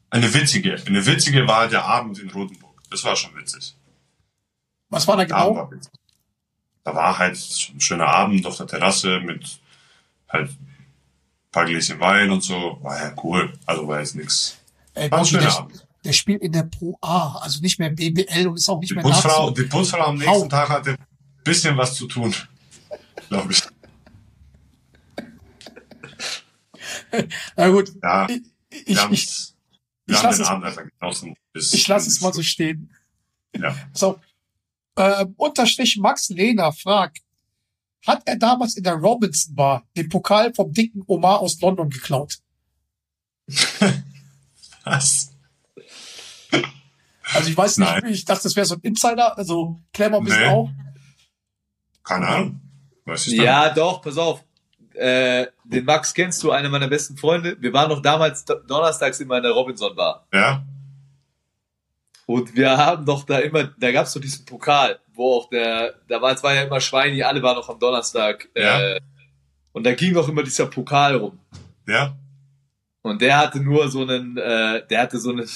Eine 0.09 0.33
witzige. 0.33 0.81
Eine 0.85 1.05
witzige 1.05 1.45
war 1.45 1.67
der 1.67 1.83
Abend 1.83 2.19
in 2.19 2.29
Rotenburg. 2.29 2.81
Das 2.89 3.03
war 3.03 3.17
schon 3.17 3.35
witzig. 3.35 3.75
Was 4.89 5.07
war 5.07 5.17
da 5.17 5.25
Der 5.25 5.35
Abend 5.35 5.55
genau? 5.71 5.83
war. 5.83 5.91
Da 6.83 6.95
war 6.95 7.17
halt 7.17 7.35
ein 7.73 7.79
schöner 7.81 8.07
Abend 8.07 8.45
auf 8.45 8.57
der 8.57 8.67
Terrasse 8.67 9.19
mit 9.19 9.59
halt 10.29 10.49
ein 10.51 10.57
paar 11.51 11.65
Gläschen 11.65 11.99
Wein 11.99 12.31
und 12.31 12.41
so. 12.41 12.77
War 12.81 12.97
ja 12.97 13.13
cool. 13.23 13.51
Also 13.65 13.87
war 13.87 13.99
jetzt. 13.99 14.57
Ey, 14.93 15.11
War 15.11 15.19
ein 15.19 15.25
schöner 15.25 15.41
der, 15.43 15.57
Abend. 15.57 15.87
der 16.05 16.13
spielt 16.13 16.41
in 16.41 16.51
der 16.53 16.63
Pro 16.63 16.97
A, 17.01 17.37
also 17.39 17.59
nicht 17.61 17.77
mehr 17.79 17.89
im 17.89 17.95
BBL 17.95 18.47
und 18.47 18.55
ist 18.55 18.69
auch 18.69 18.79
nicht 18.79 18.91
Die 18.91 18.95
mehr 18.95 19.03
Putzfrau, 19.03 19.51
die 19.51 19.63
Putzfrau 19.63 20.05
am 20.05 20.15
nächsten 20.17 20.31
Hau. 20.43 20.47
Tag 20.47 20.69
hatte 20.69 20.91
ein 20.91 20.97
bisschen 21.43 21.75
was 21.77 21.93
zu 21.95 22.07
tun. 22.07 22.33
Glaube 23.29 23.51
ich. 23.51 23.61
Na 27.55 27.67
gut, 27.69 27.91
Ja, 28.01 28.27
ich, 28.29 28.41
wir 28.69 28.81
ich, 28.85 28.97
haben, 29.01 29.13
ich, 29.13 29.23
ich 29.23 29.53
lass 30.07 30.35
den 30.37 30.43
es- 30.43 30.47
Abend 30.47 30.65
einfach 30.65 30.83
genossen. 30.99 31.35
Ich 31.53 31.87
lasse 31.87 32.07
es 32.09 32.21
mal 32.21 32.33
so 32.33 32.41
stehen. 32.43 32.93
Ja. 33.55 33.75
So, 33.93 34.19
ähm, 34.97 35.33
unterstrich 35.37 35.97
Max 35.97 36.29
Lehner 36.29 36.71
fragt, 36.73 37.19
hat 38.05 38.21
er 38.25 38.37
damals 38.37 38.75
in 38.77 38.83
der 38.83 38.93
Robinson 38.95 39.55
Bar 39.55 39.83
den 39.95 40.09
Pokal 40.09 40.53
vom 40.53 40.71
dicken 40.71 41.03
Omar 41.07 41.39
aus 41.39 41.59
London 41.61 41.89
geklaut? 41.89 42.37
Was? 44.83 45.33
Also 47.33 47.49
ich 47.49 47.57
weiß 47.57 47.77
nicht, 47.79 47.89
Nein. 47.89 48.05
ich 48.13 48.23
dachte, 48.23 48.43
das 48.43 48.55
wäre 48.55 48.65
so 48.65 48.75
ein 48.75 48.81
Insider, 48.81 49.37
also 49.37 49.77
klär 49.93 50.09
mal 50.09 50.19
ein 50.19 50.23
bisschen 50.23 50.39
Nee. 50.43 50.47
auf. 50.47 50.69
Keine 52.03 52.27
Ahnung. 52.27 52.61
Weiß 53.03 53.27
ich 53.27 53.35
dann. 53.35 53.45
Ja, 53.45 53.69
doch, 53.69 54.01
pass 54.01 54.17
auf. 54.17 54.43
Äh, 54.93 55.47
den 55.65 55.83
Max 55.85 56.13
kennst 56.13 56.41
du, 56.41 56.51
einer 56.51 56.69
meiner 56.69 56.87
besten 56.87 57.17
Freunde. 57.17 57.57
Wir 57.59 57.73
waren 57.73 57.89
noch 57.89 58.01
damals 58.01 58.45
do- 58.45 58.55
donnerstags 58.65 59.19
immer 59.19 59.37
in 59.37 59.43
der 59.43 59.51
Robinson 59.51 59.93
Bar. 59.95 60.25
Ja? 60.33 60.65
Und 62.27 62.57
wir 62.57 62.77
haben 62.77 63.05
doch 63.05 63.23
da 63.23 63.39
immer, 63.39 63.73
da 63.79 63.91
gab's 63.93 64.13
doch 64.13 64.19
diesen 64.19 64.45
Pokal, 64.45 64.99
wo 65.13 65.37
auch 65.37 65.49
der, 65.49 65.95
da 66.09 66.21
war, 66.21 66.33
es 66.33 66.43
war 66.43 66.53
ja 66.53 66.63
immer 66.63 66.81
Schweini, 66.81 67.23
alle 67.23 67.41
waren 67.41 67.55
noch 67.55 67.69
am 67.69 67.79
Donnerstag. 67.79 68.49
Ja. 68.53 68.95
Äh, 68.95 68.99
und 69.71 69.85
da 69.85 69.93
ging 69.93 70.13
doch 70.13 70.27
immer 70.27 70.43
dieser 70.43 70.65
Pokal 70.65 71.15
rum. 71.15 71.39
Ja? 71.87 72.17
Und 73.01 73.21
der 73.21 73.37
hatte 73.37 73.61
nur 73.61 73.89
so 73.89 74.01
einen, 74.01 74.37
äh, 74.37 74.85
der 74.85 75.03
hatte 75.03 75.21
so 75.21 75.29
einen, 75.29 75.47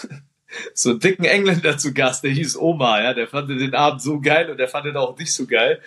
so 0.74 0.90
einen 0.90 1.00
dicken 1.00 1.24
Engländer 1.24 1.78
zu 1.78 1.94
Gast, 1.94 2.22
der 2.24 2.32
hieß 2.32 2.58
Omar, 2.58 3.02
ja, 3.02 3.14
der 3.14 3.26
fand 3.26 3.48
den 3.48 3.74
Abend 3.74 4.02
so 4.02 4.20
geil 4.20 4.50
und 4.50 4.58
der 4.58 4.68
fand 4.68 4.84
den 4.84 4.98
auch 4.98 5.16
nicht 5.16 5.32
so 5.32 5.46
geil, 5.46 5.80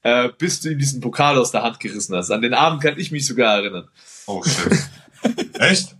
äh, 0.00 0.30
bis 0.38 0.62
du 0.62 0.70
ihm 0.70 0.78
diesen 0.78 1.02
Pokal 1.02 1.36
aus 1.36 1.50
der 1.50 1.62
Hand 1.62 1.78
gerissen 1.78 2.16
hast. 2.16 2.30
An 2.30 2.40
den 2.40 2.54
Abend 2.54 2.82
kann 2.82 2.98
ich 2.98 3.10
mich 3.10 3.26
sogar 3.26 3.58
erinnern. 3.58 3.86
Oh 4.26 4.42
shit. 4.42 4.88
Echt? 5.60 5.94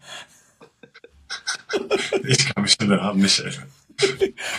Ich 2.25 2.47
kann 2.47 2.63
mich 2.63 2.81
an 2.81 2.89
den 2.89 2.99
Abend 2.99 3.23
nicht 3.23 3.39
erinnern. 3.39 3.71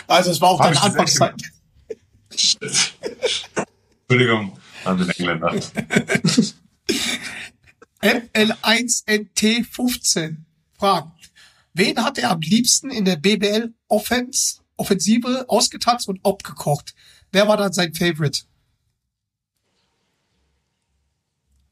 Also 0.06 0.30
es 0.30 0.40
war 0.40 0.50
auch 0.50 0.60
Hab 0.60 0.68
deine 0.68 0.80
Anfangszeit. 0.82 1.34
Shit. 2.34 2.60
Entschuldigung 4.08 4.56
an 4.84 4.98
den 4.98 5.08
Engländer. 5.10 5.54
ML1NT15 8.02 10.36
fragt, 10.78 11.30
wen 11.74 12.02
hat 12.02 12.18
er 12.18 12.30
am 12.30 12.40
liebsten 12.40 12.90
in 12.90 13.04
der 13.04 13.16
BBL 13.16 13.74
Offense, 13.88 14.60
Offensive 14.76 15.44
ausgetanzt 15.48 16.08
und 16.08 16.24
abgekocht? 16.24 16.94
Wer 17.32 17.46
war 17.48 17.56
dann 17.56 17.72
sein 17.72 17.94
Favorite? 17.94 18.42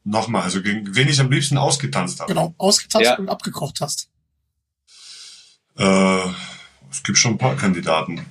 Nochmal, 0.05 0.43
also 0.43 0.63
gegen 0.63 0.95
wen 0.95 1.09
ich 1.09 1.21
am 1.21 1.31
liebsten 1.31 1.59
ausgetanzt 1.59 2.21
habe. 2.21 2.33
Genau, 2.33 2.55
ausgetanzt 2.57 3.05
Ja. 3.05 3.19
und 3.19 3.29
abgekocht 3.29 3.81
hast. 3.81 4.09
Äh, 5.79 6.29
es 6.91 7.03
gibt 7.03 7.19
schon 7.19 7.33
ein 7.33 7.39
paar 7.39 7.57
Kandidaten. 7.57 8.27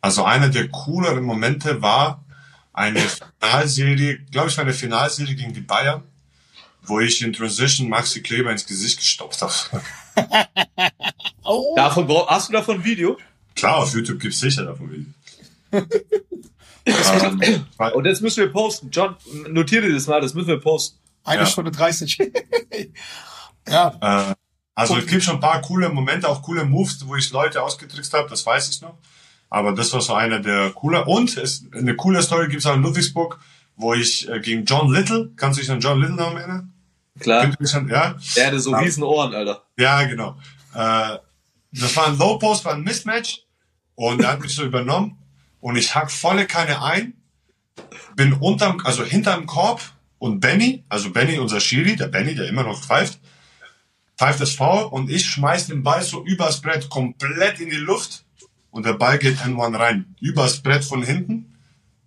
Also 0.00 0.24
einer 0.24 0.48
der 0.48 0.68
cooleren 0.68 1.22
Momente 1.22 1.80
war 1.80 2.24
eine 2.72 3.00
Finalserie, 3.00 4.18
glaube 4.30 4.48
ich, 4.48 4.56
war 4.56 4.64
eine 4.64 4.72
Finalserie 4.74 5.36
gegen 5.36 5.52
die 5.52 5.60
Bayern, 5.60 6.02
wo 6.82 6.98
ich 6.98 7.22
in 7.22 7.32
Transition 7.32 7.88
Maxi 7.88 8.22
Kleber 8.22 8.50
ins 8.50 8.66
Gesicht 8.66 8.98
gestopft 8.98 9.42
habe. 9.42 9.82
Oh, 11.44 11.74
Davon, 11.74 12.08
hast 12.28 12.48
du 12.48 12.52
davon 12.52 12.76
ein 12.76 12.84
Video? 12.84 13.18
Klar, 13.56 13.78
auf 13.78 13.92
YouTube 13.92 14.20
gibt's 14.20 14.38
sicher 14.38 14.64
davon 14.64 14.92
Videos. 14.92 15.12
ähm, 16.86 17.66
Und 17.94 18.04
das 18.04 18.20
müssen 18.20 18.44
wir 18.44 18.52
posten. 18.52 18.90
John, 18.92 19.16
notiere 19.48 19.88
dir 19.88 19.92
das 19.92 20.06
mal, 20.06 20.20
das 20.20 20.34
müssen 20.34 20.48
wir 20.48 20.60
posten. 20.60 20.98
eine 21.24 21.42
ja. 21.42 21.46
Stunde 21.46 21.72
30. 21.72 22.16
ja, 23.68 23.94
Äh, 24.00 24.34
also 24.74 24.96
es 24.96 25.06
gibt 25.06 25.22
schon 25.22 25.34
ein 25.34 25.40
paar 25.40 25.60
coole 25.60 25.88
Momente, 25.90 26.28
auch 26.28 26.42
coole 26.42 26.64
Moves, 26.64 27.06
wo 27.06 27.14
ich 27.16 27.30
Leute 27.30 27.62
ausgetrickst 27.62 28.12
habe, 28.14 28.28
das 28.28 28.44
weiß 28.44 28.70
ich 28.70 28.80
noch. 28.80 28.96
Aber 29.50 29.72
das 29.72 29.92
war 29.92 30.00
so 30.00 30.14
einer 30.14 30.40
der 30.40 30.70
cooler. 30.70 31.06
Und 31.06 31.36
es, 31.36 31.66
eine 31.76 31.94
coole 31.94 32.22
Story 32.22 32.48
gibt's 32.48 32.64
auch 32.64 32.74
in 32.74 32.82
Ludwigsburg, 32.82 33.38
wo 33.76 33.92
ich 33.92 34.28
äh, 34.28 34.40
gegen 34.40 34.64
John 34.64 34.90
Little, 34.90 35.30
kannst 35.36 35.58
du 35.58 35.62
dich 35.62 35.70
an 35.70 35.80
John 35.80 36.00
Little 36.00 36.16
noch 36.16 36.34
erinnern? 36.34 36.72
Klar. 37.20 37.42
An, 37.42 37.88
ja? 37.88 38.16
Der 38.34 38.46
hatte 38.46 38.60
so 38.60 38.70
Ja. 38.70 38.78
riesen 38.78 39.02
Ohren, 39.02 39.34
Alter. 39.34 39.62
Ja, 39.76 40.02
genau. 40.04 40.38
Äh, 40.74 41.18
das 41.72 41.96
war 41.96 42.06
ein 42.06 42.16
Low 42.16 42.38
Post, 42.38 42.64
war 42.64 42.72
ein 42.74 42.82
Mismatch 42.82 43.42
und 43.94 44.22
er 44.22 44.32
hat 44.32 44.40
mich 44.40 44.54
so 44.54 44.64
übernommen 44.64 45.18
und 45.60 45.76
ich 45.76 45.94
hack 45.94 46.10
volle 46.10 46.46
Kanne 46.46 46.82
ein, 46.82 47.12
bin 48.16 48.32
unterm, 48.32 48.80
also 48.84 49.04
hinterm 49.04 49.44
Korb 49.46 49.82
und 50.18 50.40
Benny, 50.40 50.84
also 50.88 51.10
Benny, 51.10 51.38
unser 51.38 51.60
Schiri, 51.60 51.96
der 51.96 52.08
Benny, 52.08 52.34
der 52.34 52.48
immer 52.48 52.62
noch 52.62 52.82
pfeift, 52.82 53.20
pfeift 54.22 54.40
das 54.40 54.52
Foul 54.52 54.84
und 54.84 55.10
ich 55.10 55.26
schmeiß 55.26 55.66
den 55.66 55.82
Ball 55.82 56.00
so 56.00 56.24
übers 56.24 56.60
Brett 56.60 56.88
komplett 56.88 57.58
in 57.58 57.70
die 57.70 57.76
Luft 57.76 58.24
und 58.70 58.86
der 58.86 58.92
Ball 58.92 59.18
geht 59.18 59.38
N1 59.38 59.76
rein, 59.76 60.14
übers 60.20 60.60
Brett 60.60 60.84
von 60.84 61.02
hinten 61.02 61.58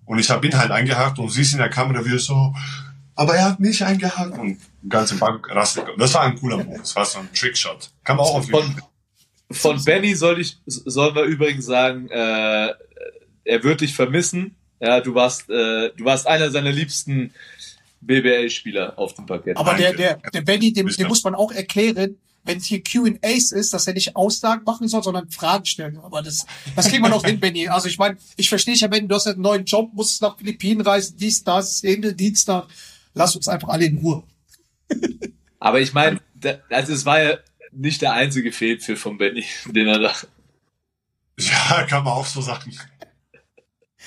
und 0.06 0.18
ich 0.20 0.30
habe 0.30 0.48
ihn 0.48 0.58
halt 0.58 0.72
eingehakt 0.72 1.20
und 1.20 1.28
siehst 1.28 1.52
in 1.52 1.60
der 1.60 1.70
Kamera, 1.70 2.06
wie 2.06 2.14
er 2.14 2.20
so, 2.20 2.56
aber 3.16 3.36
er 3.36 3.44
hat 3.44 3.60
mich 3.60 3.84
eingehakt 3.84 4.38
und 4.38 4.62
ganze 4.88 5.16
Bank 5.18 5.50
rastet. 5.50 5.88
Das 5.98 6.14
war 6.14 6.22
ein 6.22 6.40
cooler 6.40 6.64
Move, 6.64 6.78
das 6.78 6.96
war 6.96 7.06
so 7.06 7.20
ein 7.20 7.28
Trickshot. 7.34 7.92
Kann 8.06 8.16
man 8.16 8.26
auch 8.26 8.36
auf 8.36 8.48
Von, 8.48 8.82
von 9.52 9.84
Benny 9.84 10.16
soll 10.16 10.40
ich, 10.40 10.58
sollen 10.66 11.16
wir 11.16 11.24
übrigens 11.24 11.66
sagen, 11.66 12.08
äh, 12.10 12.74
er 13.44 13.64
wird 13.64 13.82
dich 13.82 13.94
vermissen. 13.94 14.56
Ja, 14.80 15.02
du 15.02 15.16
warst, 15.16 15.50
äh, 15.50 15.92
du 15.98 16.06
warst 16.06 16.28
einer 16.28 16.50
seiner 16.50 16.72
liebsten 16.72 17.34
BBL-Spieler 18.06 18.98
auf 18.98 19.14
dem 19.14 19.26
Parkett. 19.26 19.58
aber 19.58 19.76
der, 19.76 19.94
der, 19.94 20.18
der 20.34 20.42
Benny, 20.42 20.74
dem, 20.74 20.88
dem 20.88 21.08
muss 21.08 21.24
man 21.24 21.36
auch 21.36 21.52
erklären, 21.52 22.18
wenn 22.46 22.60
es 22.60 22.66
hier 22.66 22.84
Q&As 22.84 23.52
ist, 23.52 23.74
dass 23.74 23.88
er 23.88 23.94
nicht 23.94 24.16
Aussagen 24.16 24.64
machen 24.64 24.88
soll, 24.88 25.04
sondern 25.04 25.30
Fragen 25.32 25.66
stellen. 25.66 25.98
Aber 25.98 26.22
das, 26.22 26.46
das 26.76 26.88
kriegen 26.88 27.04
wir 27.04 27.10
noch 27.10 27.26
hin, 27.26 27.40
Benny. 27.40 27.68
Also 27.68 27.88
ich 27.88 27.98
meine, 27.98 28.18
ich 28.38 28.50
verstehe 28.50 28.76
dich 28.76 28.82
ja, 28.82 28.88
Benny, 28.88 29.08
du 29.08 29.16
hast 29.16 29.26
ja 29.26 29.34
einen 29.34 29.42
neuen 29.42 29.66
Job, 29.66 29.90
musst 29.94 30.22
nach 30.22 30.38
Philippinen 30.38 30.82
reisen, 30.82 31.18
dies, 31.18 31.44
das, 31.44 31.84
Ende, 31.84 32.14
Dienstag. 32.14 32.68
Lass 33.16 33.36
uns 33.36 33.48
einfach 33.48 33.70
alle 33.70 33.86
in 33.86 33.98
Ruhe. 33.98 34.24
Aber 35.60 35.82
ich 35.82 35.94
meine, 35.94 36.20
also 36.70 36.94
es 36.94 37.06
war 37.06 37.22
ja 37.22 37.38
nicht 37.72 38.02
der 38.02 38.14
einzige 38.14 38.52
Fehlpfiff 38.52 39.02
von 39.02 39.18
Benny, 39.18 39.46
den 39.66 39.88
er 39.88 40.00
da. 40.00 40.14
Ja, 41.40 41.84
kann 41.84 42.04
man 42.04 42.14
auch 42.14 42.26
so 42.26 42.42
sagen. 42.42 42.78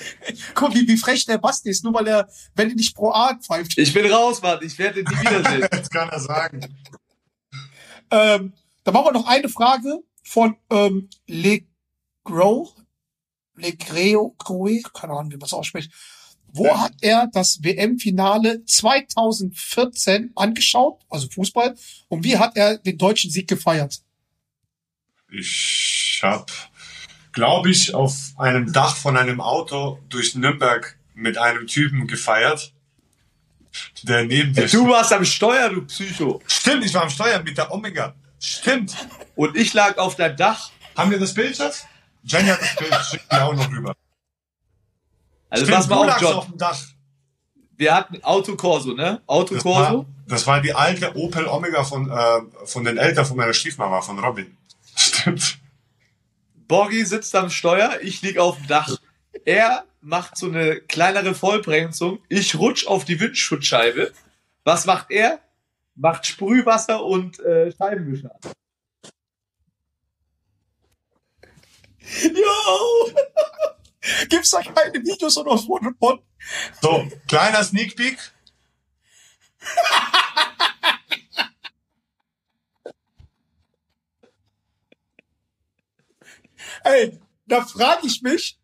Guck, 0.55 0.73
wie, 0.75 0.87
wie 0.87 0.97
frech 0.97 1.25
der 1.25 1.37
Basti 1.37 1.69
ist, 1.69 1.83
nur 1.83 1.93
weil 1.93 2.07
er, 2.07 2.29
wenn 2.55 2.69
er 2.69 2.75
nicht 2.75 2.95
pro 2.95 3.11
A 3.11 3.35
pfeift. 3.35 3.77
Ich 3.77 3.93
bin 3.93 4.11
raus, 4.11 4.41
Mann, 4.41 4.59
ich 4.61 4.77
werde 4.77 4.99
ihn 5.01 5.05
nie 5.09 5.19
wiedersehen. 5.21 5.67
Das 5.71 5.89
kann 5.89 6.09
er 6.09 6.19
sagen. 6.19 6.61
Ähm, 8.11 8.53
da 8.83 8.91
machen 8.91 9.05
wir 9.07 9.11
noch 9.13 9.27
eine 9.27 9.49
Frage 9.49 9.99
von 10.23 10.55
ähm, 10.71 11.09
Le 11.27 11.61
Grow, 12.23 12.69
Le 13.55 13.73
Greo, 13.73 14.35
Groe, 14.37 14.81
keine 14.93 15.13
Ahnung, 15.13 15.31
wie 15.31 15.37
man 15.37 15.45
es 15.45 15.53
ausspricht. 15.53 15.91
Wo 16.51 16.65
Ja. 16.65 16.79
hat 16.81 16.93
er 17.01 17.27
das 17.31 17.63
WM-Finale 17.63 18.65
2014 18.65 20.31
angeschaut, 20.35 21.01
also 21.09 21.27
Fußball, 21.29 21.75
und 22.07 22.23
wie 22.23 22.37
hat 22.37 22.55
er 22.57 22.77
den 22.79 22.97
deutschen 22.97 23.29
Sieg 23.29 23.47
gefeiert? 23.47 24.01
Ich 25.31 26.19
hab, 26.23 26.51
glaube 27.39 27.71
ich, 27.71 27.95
auf 27.95 28.33
einem 28.37 28.73
Dach 28.73 28.97
von 28.97 29.15
einem 29.15 29.39
Auto 29.39 29.97
durch 30.09 30.35
Nürnberg 30.35 30.97
mit 31.13 31.37
einem 31.37 31.67
Typen 31.67 32.05
gefeiert, 32.05 32.73
der 34.03 34.25
neben 34.25 34.53
dir 34.53 34.67
Du 34.67 34.89
warst 34.89 35.13
am 35.13 35.23
Steuer, 35.23 35.69
du 35.69 35.85
Psycho. 35.85 36.41
Stimmt, 36.47 36.83
ich 36.83 36.93
war 36.93 37.03
am 37.03 37.09
Steuern 37.09 37.45
mit 37.45 37.57
der 37.57 37.71
Omega. 37.71 38.13
Stimmt. 38.41 38.93
Und 39.37 39.55
ich 39.55 39.73
lag 39.73 39.97
auf 39.97 40.17
deinem 40.17 40.35
Dach. 40.35 40.69
Haben 40.97 41.11
wir 41.11 41.19
das 41.19 41.33
Bild, 41.33 41.55
Schatz? 41.55 41.85
Jenny 42.23 42.49
hat 42.49 42.61
das 42.61 42.75
Bild, 42.75 42.93
schickt 43.09 43.31
mir 43.31 43.41
auch 43.41 43.53
noch 43.53 43.71
rüber. 43.71 43.95
Also 45.49 45.63
Stimmt, 45.63 45.77
pass 45.77 45.87
mal 45.87 46.09
auf, 46.09 46.21
John. 46.21 46.33
auf 46.33 46.45
dem 46.47 46.57
Dach. 46.57 46.81
Wir 47.77 47.95
hatten 47.95 48.21
Autokorso, 48.21 48.93
ne? 48.95 49.21
Das 49.21 49.21
Autokorso. 49.27 49.97
war, 49.99 50.05
das 50.27 50.45
war 50.45 50.59
die 50.59 50.73
alte 50.73 51.15
Opel 51.15 51.47
Omega 51.47 51.85
von, 51.85 52.11
äh, 52.11 52.41
von 52.65 52.83
den 52.83 52.97
Eltern 52.97 53.25
von 53.25 53.37
meiner 53.37 53.53
Stiefmama, 53.53 54.01
von 54.01 54.19
Robin. 54.19 54.57
Stimmt. 54.93 55.58
Borgi 56.69 57.03
sitzt 57.03 57.35
am 57.35 57.49
Steuer, 57.49 57.99
ich 58.03 58.21
lieg 58.21 58.37
auf 58.37 58.57
dem 58.57 58.67
Dach. 58.67 58.97
Er 59.43 59.85
macht 60.01 60.37
so 60.37 60.45
eine 60.45 60.79
kleinere 60.79 61.33
Vollbremsung. 61.33 62.19
Ich 62.29 62.55
rutsch 62.55 62.85
auf 62.85 63.05
die 63.05 63.19
Windschutzscheibe. 63.19 64.13
Was 64.63 64.85
macht 64.85 65.09
er? 65.09 65.39
Macht 65.95 66.27
Sprühwasser 66.27 67.03
und 67.03 67.39
äh, 67.39 67.71
Scheibenwischer. 67.75 68.35
an. 68.35 68.51
Jo! 72.23 73.13
Gibt's 74.29 74.51
da 74.51 74.61
keine 74.61 75.03
Videos 75.03 75.37
oder 75.37 75.51
was 75.51 75.65
von? 75.65 76.21
So, 76.81 77.07
kleiner 77.27 77.63
Sneak 77.63 77.95
Peek. 77.95 78.19
Ey, 86.83 87.19
da 87.47 87.63
frage 87.65 88.07
ich 88.07 88.21
mich, 88.21 88.59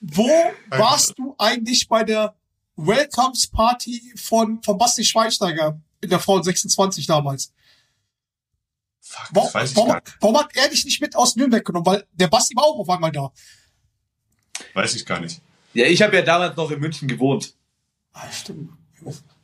wo 0.00 0.28
warst 0.70 1.18
du 1.18 1.34
eigentlich 1.38 1.88
bei 1.88 2.04
der 2.04 2.34
Welcomes 2.76 3.46
Party 3.48 4.12
von, 4.16 4.62
von 4.62 4.78
Basti 4.78 5.04
Schweinsteiger 5.04 5.80
in 6.00 6.10
der 6.10 6.20
Frauen 6.20 6.42
26 6.42 7.06
damals? 7.06 7.52
Fuck, 9.00 9.28
Warum, 9.32 9.54
weiß 9.54 9.70
ich 9.70 9.76
warum, 9.76 9.88
gar 9.88 10.00
nicht. 10.04 10.16
warum 10.20 10.38
hat 10.38 10.54
er 10.54 10.68
dich 10.68 10.84
nicht 10.84 11.00
mit 11.00 11.16
aus 11.16 11.34
Nürnberg 11.36 11.64
genommen? 11.64 11.86
Weil 11.86 12.06
der 12.12 12.28
Basti 12.28 12.54
war 12.54 12.64
auch 12.64 12.78
auf 12.78 12.90
einmal 12.90 13.10
da. 13.10 13.32
Weiß 14.74 14.94
ich 14.94 15.06
gar 15.06 15.20
nicht. 15.20 15.40
Ja, 15.74 15.86
ich 15.86 16.02
habe 16.02 16.16
ja 16.16 16.22
damals 16.22 16.56
noch 16.56 16.70
in 16.70 16.80
München 16.80 17.08
gewohnt. 17.08 17.54
Ah, 18.12 18.30
stimmt. 18.30 18.72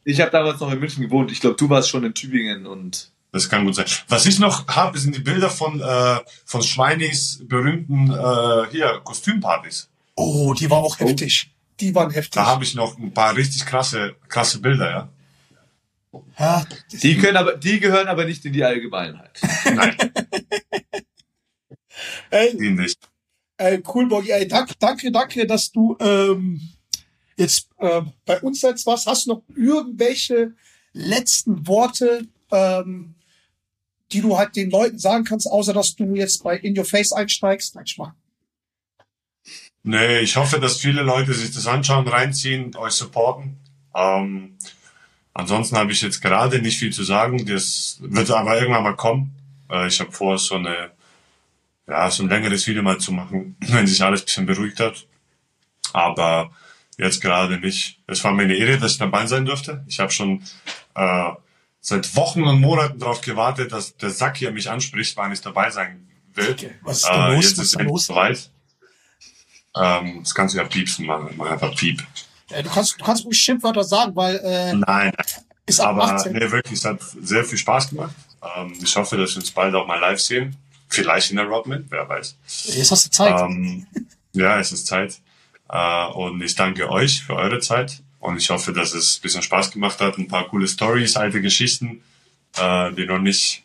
Ich 0.04 0.20
habe 0.20 0.30
damals 0.30 0.60
noch 0.60 0.70
in 0.70 0.78
München 0.78 1.02
gewohnt. 1.02 1.32
Ich 1.32 1.40
glaube, 1.40 1.56
du 1.56 1.68
warst 1.70 1.88
schon 1.88 2.04
in 2.04 2.12
Tübingen 2.14 2.66
und 2.66 3.10
Das 3.34 3.48
kann 3.48 3.64
gut 3.64 3.74
sein. 3.74 3.86
Was 4.06 4.26
ich 4.26 4.38
noch 4.38 4.68
habe, 4.68 4.96
sind 4.96 5.16
die 5.16 5.20
Bilder 5.20 5.50
von, 5.50 5.80
äh, 5.80 6.20
von 6.44 6.62
Schweinis 6.62 7.40
berühmten 7.42 8.12
äh, 8.12 8.70
hier 8.70 9.00
Kostümpartys. 9.02 9.88
Oh, 10.14 10.54
die 10.54 10.70
war 10.70 10.78
auch 10.78 11.00
heftig. 11.00 11.52
Die 11.80 11.92
waren 11.96 12.12
heftig. 12.12 12.30
Da 12.34 12.46
habe 12.46 12.62
ich 12.62 12.76
noch 12.76 12.96
ein 12.96 13.12
paar 13.12 13.34
richtig 13.34 13.66
krasse, 13.66 14.14
krasse 14.28 14.60
Bilder, 14.60 14.88
ja. 14.88 15.08
Ja, 16.38 16.64
die 16.92 17.18
können 17.18 17.36
aber, 17.36 17.56
die 17.56 17.80
gehören 17.80 18.06
aber 18.06 18.24
nicht 18.24 18.44
in 18.44 18.52
die 18.52 18.62
Allgemeinheit. 18.62 19.40
Nein, 19.64 19.96
ey, 22.30 22.56
die 22.56 22.70
nicht. 22.70 23.00
ey, 23.56 23.82
cool, 23.92 24.06
Bogi. 24.06 24.30
Ey, 24.30 24.46
danke, 24.46 24.74
danke, 24.78 25.10
danke, 25.10 25.44
dass 25.44 25.72
du 25.72 25.96
ähm, 25.98 26.60
jetzt 27.36 27.68
ähm, 27.80 28.12
bei 28.24 28.40
uns 28.42 28.62
jetzt 28.62 28.86
warst. 28.86 29.08
Hast 29.08 29.26
du 29.26 29.30
noch 29.30 29.42
irgendwelche 29.56 30.54
letzten 30.92 31.66
Worte, 31.66 32.28
ähm, 32.52 33.16
die 34.14 34.20
du 34.20 34.38
halt 34.38 34.54
den 34.54 34.70
Leuten 34.70 34.98
sagen 34.98 35.24
kannst, 35.24 35.46
außer 35.50 35.72
dass 35.72 35.96
du 35.96 36.14
jetzt 36.14 36.44
bei 36.44 36.56
In 36.56 36.78
Your 36.78 36.84
Face 36.84 37.12
einsteigst? 37.12 37.74
Nein, 37.74 37.86
Schmarrn. 37.86 38.14
Nee, 39.82 40.20
ich 40.20 40.36
hoffe, 40.36 40.60
dass 40.60 40.78
viele 40.78 41.02
Leute 41.02 41.34
sich 41.34 41.52
das 41.52 41.66
anschauen, 41.66 42.08
reinziehen, 42.08 42.74
euch 42.76 42.92
supporten. 42.92 43.58
Ähm, 43.94 44.56
ansonsten 45.34 45.76
habe 45.76 45.92
ich 45.92 46.00
jetzt 46.00 46.22
gerade 46.22 46.60
nicht 46.60 46.78
viel 46.78 46.92
zu 46.92 47.04
sagen. 47.04 47.44
Das 47.44 47.98
wird 48.00 48.30
aber 48.30 48.58
irgendwann 48.58 48.84
mal 48.84 48.96
kommen. 48.96 49.34
Äh, 49.70 49.88
ich 49.88 50.00
habe 50.00 50.12
vor, 50.12 50.38
so 50.38 50.54
eine, 50.54 50.92
ja, 51.86 52.10
so 52.10 52.22
ein 52.22 52.30
längeres 52.30 52.66
Video 52.66 52.82
mal 52.82 52.98
zu 52.98 53.12
machen, 53.12 53.56
wenn 53.60 53.86
sich 53.86 54.02
alles 54.02 54.22
ein 54.22 54.26
bisschen 54.26 54.46
beruhigt 54.46 54.80
hat. 54.80 55.06
Aber 55.92 56.50
jetzt 56.96 57.20
gerade 57.20 57.58
nicht. 57.58 57.98
Es 58.06 58.24
war 58.24 58.32
mir 58.32 58.44
eine 58.44 58.54
Ehre, 58.54 58.78
dass 58.78 58.92
ich 58.92 58.98
dabei 58.98 59.26
sein 59.26 59.44
durfte. 59.44 59.84
Ich 59.86 60.00
habe 60.00 60.10
schon 60.10 60.42
äh, 60.94 61.30
seit 61.84 62.16
Wochen 62.16 62.42
und 62.44 62.60
Monaten 62.62 62.98
darauf 62.98 63.20
gewartet, 63.20 63.70
dass 63.72 63.94
der 63.98 64.08
Sack 64.08 64.38
hier 64.38 64.50
mich 64.50 64.70
anspricht, 64.70 65.16
wann 65.18 65.32
ich 65.32 65.42
dabei 65.42 65.68
sein 65.70 66.08
will. 66.32 66.56
Was 66.80 66.98
ist 67.02 67.10
Äh, 67.10 67.34
los? 67.34 67.44
jetzt 67.44 67.58
Was 67.58 67.64
ist 67.66 67.76
es 67.80 68.06
soweit. 68.06 68.50
Ähm, 69.76 70.20
das 70.22 70.34
kannst 70.34 70.54
du 70.54 70.58
ja 70.58 70.64
piepsen, 70.64 71.04
machen. 71.04 71.34
Mach 71.36 71.50
einfach 71.50 71.76
piep. 71.76 72.02
Äh, 72.50 72.62
du 72.62 72.70
kannst, 72.70 72.98
du 72.98 73.04
kannst 73.04 73.26
ruhig 73.26 73.38
Schimpfwörter 73.38 73.84
sagen, 73.84 74.16
weil 74.16 74.36
äh, 74.36 74.72
Nein, 74.72 75.12
ist 75.66 75.78
ab 75.80 75.88
aber 75.90 76.04
18. 76.14 76.32
nee, 76.32 76.50
wirklich, 76.50 76.78
es 76.78 76.84
hat 76.86 77.00
sehr 77.20 77.44
viel 77.44 77.58
Spaß 77.58 77.90
gemacht. 77.90 78.14
Ähm, 78.56 78.72
ich 78.82 78.96
hoffe, 78.96 79.18
dass 79.18 79.32
wir 79.32 79.38
uns 79.42 79.50
bald 79.50 79.74
auch 79.74 79.86
mal 79.86 80.00
live 80.00 80.20
sehen. 80.20 80.56
Vielleicht 80.88 81.30
in 81.32 81.36
der 81.36 81.46
Rodman, 81.46 81.84
wer 81.90 82.08
weiß. 82.08 82.36
Jetzt 82.46 82.90
hast 82.92 83.06
du 83.06 83.10
Zeit. 83.10 83.38
Ähm, 83.40 83.86
ja, 84.32 84.58
es 84.58 84.72
ist 84.72 84.86
Zeit. 84.86 85.18
Äh, 85.68 86.06
und 86.12 86.40
ich 86.40 86.54
danke 86.54 86.88
euch 86.88 87.24
für 87.24 87.34
eure 87.34 87.58
Zeit. 87.60 88.02
Und 88.24 88.38
ich 88.38 88.48
hoffe, 88.48 88.72
dass 88.72 88.94
es 88.94 89.18
ein 89.18 89.22
bisschen 89.22 89.42
Spaß 89.42 89.70
gemacht 89.70 90.00
hat. 90.00 90.16
Ein 90.16 90.28
paar 90.28 90.48
coole 90.48 90.66
Stories, 90.66 91.14
alte 91.14 91.42
Geschichten, 91.42 92.02
äh, 92.56 92.90
die 92.92 93.04
noch 93.04 93.18
nicht 93.18 93.64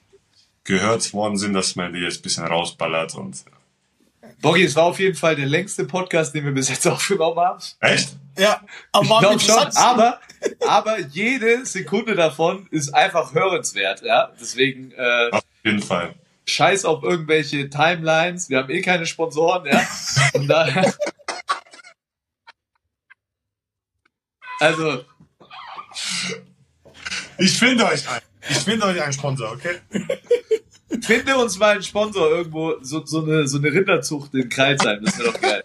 gehört 0.65 1.13
worden 1.13 1.37
sind, 1.37 1.53
dass 1.53 1.77
man 1.77 1.93
die 1.93 2.01
jetzt 2.01 2.19
ein 2.19 2.23
bisschen 2.23 2.45
rausballert. 2.45 3.15
Und 3.15 3.37
Boggy, 4.41 4.63
es 4.65 4.75
war 4.75 4.83
auf 4.83 4.99
jeden 4.99 5.15
Fall 5.15 5.37
der 5.37 5.45
längste 5.45 5.85
Podcast, 5.85 6.35
den 6.35 6.43
wir 6.43 6.51
bis 6.51 6.67
jetzt 6.67 6.85
aufgenommen 6.89 7.39
haben. 7.39 7.63
echt? 7.79 8.17
ja, 8.37 8.59
aber 8.91 9.33
Ich 9.33 9.43
schon, 9.43 9.65
aber, 9.75 10.19
aber 10.67 10.99
jede 10.99 11.65
Sekunde 11.65 12.15
davon 12.15 12.67
ist 12.69 12.93
einfach 12.93 13.33
hörenswert, 13.33 14.01
ja. 14.01 14.29
Deswegen 14.41 14.91
äh, 14.91 15.29
Auf 15.31 15.43
jeden 15.63 15.81
Fall. 15.81 16.15
scheiß 16.45 16.83
auf 16.83 17.01
irgendwelche 17.03 17.69
Timelines. 17.69 18.49
Wir 18.49 18.57
haben 18.57 18.69
eh 18.69 18.81
keine 18.81 19.05
Sponsoren, 19.05 19.65
ja. 19.65 19.79
Von 20.33 20.49
daher. 20.49 20.93
Also, 24.59 25.03
Ich 27.37 27.57
finde 27.57 27.85
euch 27.85 28.07
ein. 28.09 28.21
Ich 28.49 28.57
finde 28.57 28.85
euch 28.85 29.01
einen 29.01 29.13
Sponsor, 29.13 29.51
okay? 29.51 29.79
finde 31.01 31.37
uns 31.37 31.57
mal 31.57 31.73
einen 31.73 31.83
Sponsor 31.83 32.29
irgendwo, 32.29 32.75
so, 32.81 33.05
so, 33.05 33.23
eine, 33.23 33.47
so 33.47 33.57
eine 33.57 33.71
Rinderzucht 33.71 34.33
in 34.33 34.49
Kreilsheim, 34.49 35.03
das 35.03 35.17
wäre 35.19 35.31
doch 35.31 35.41
geil. 35.41 35.63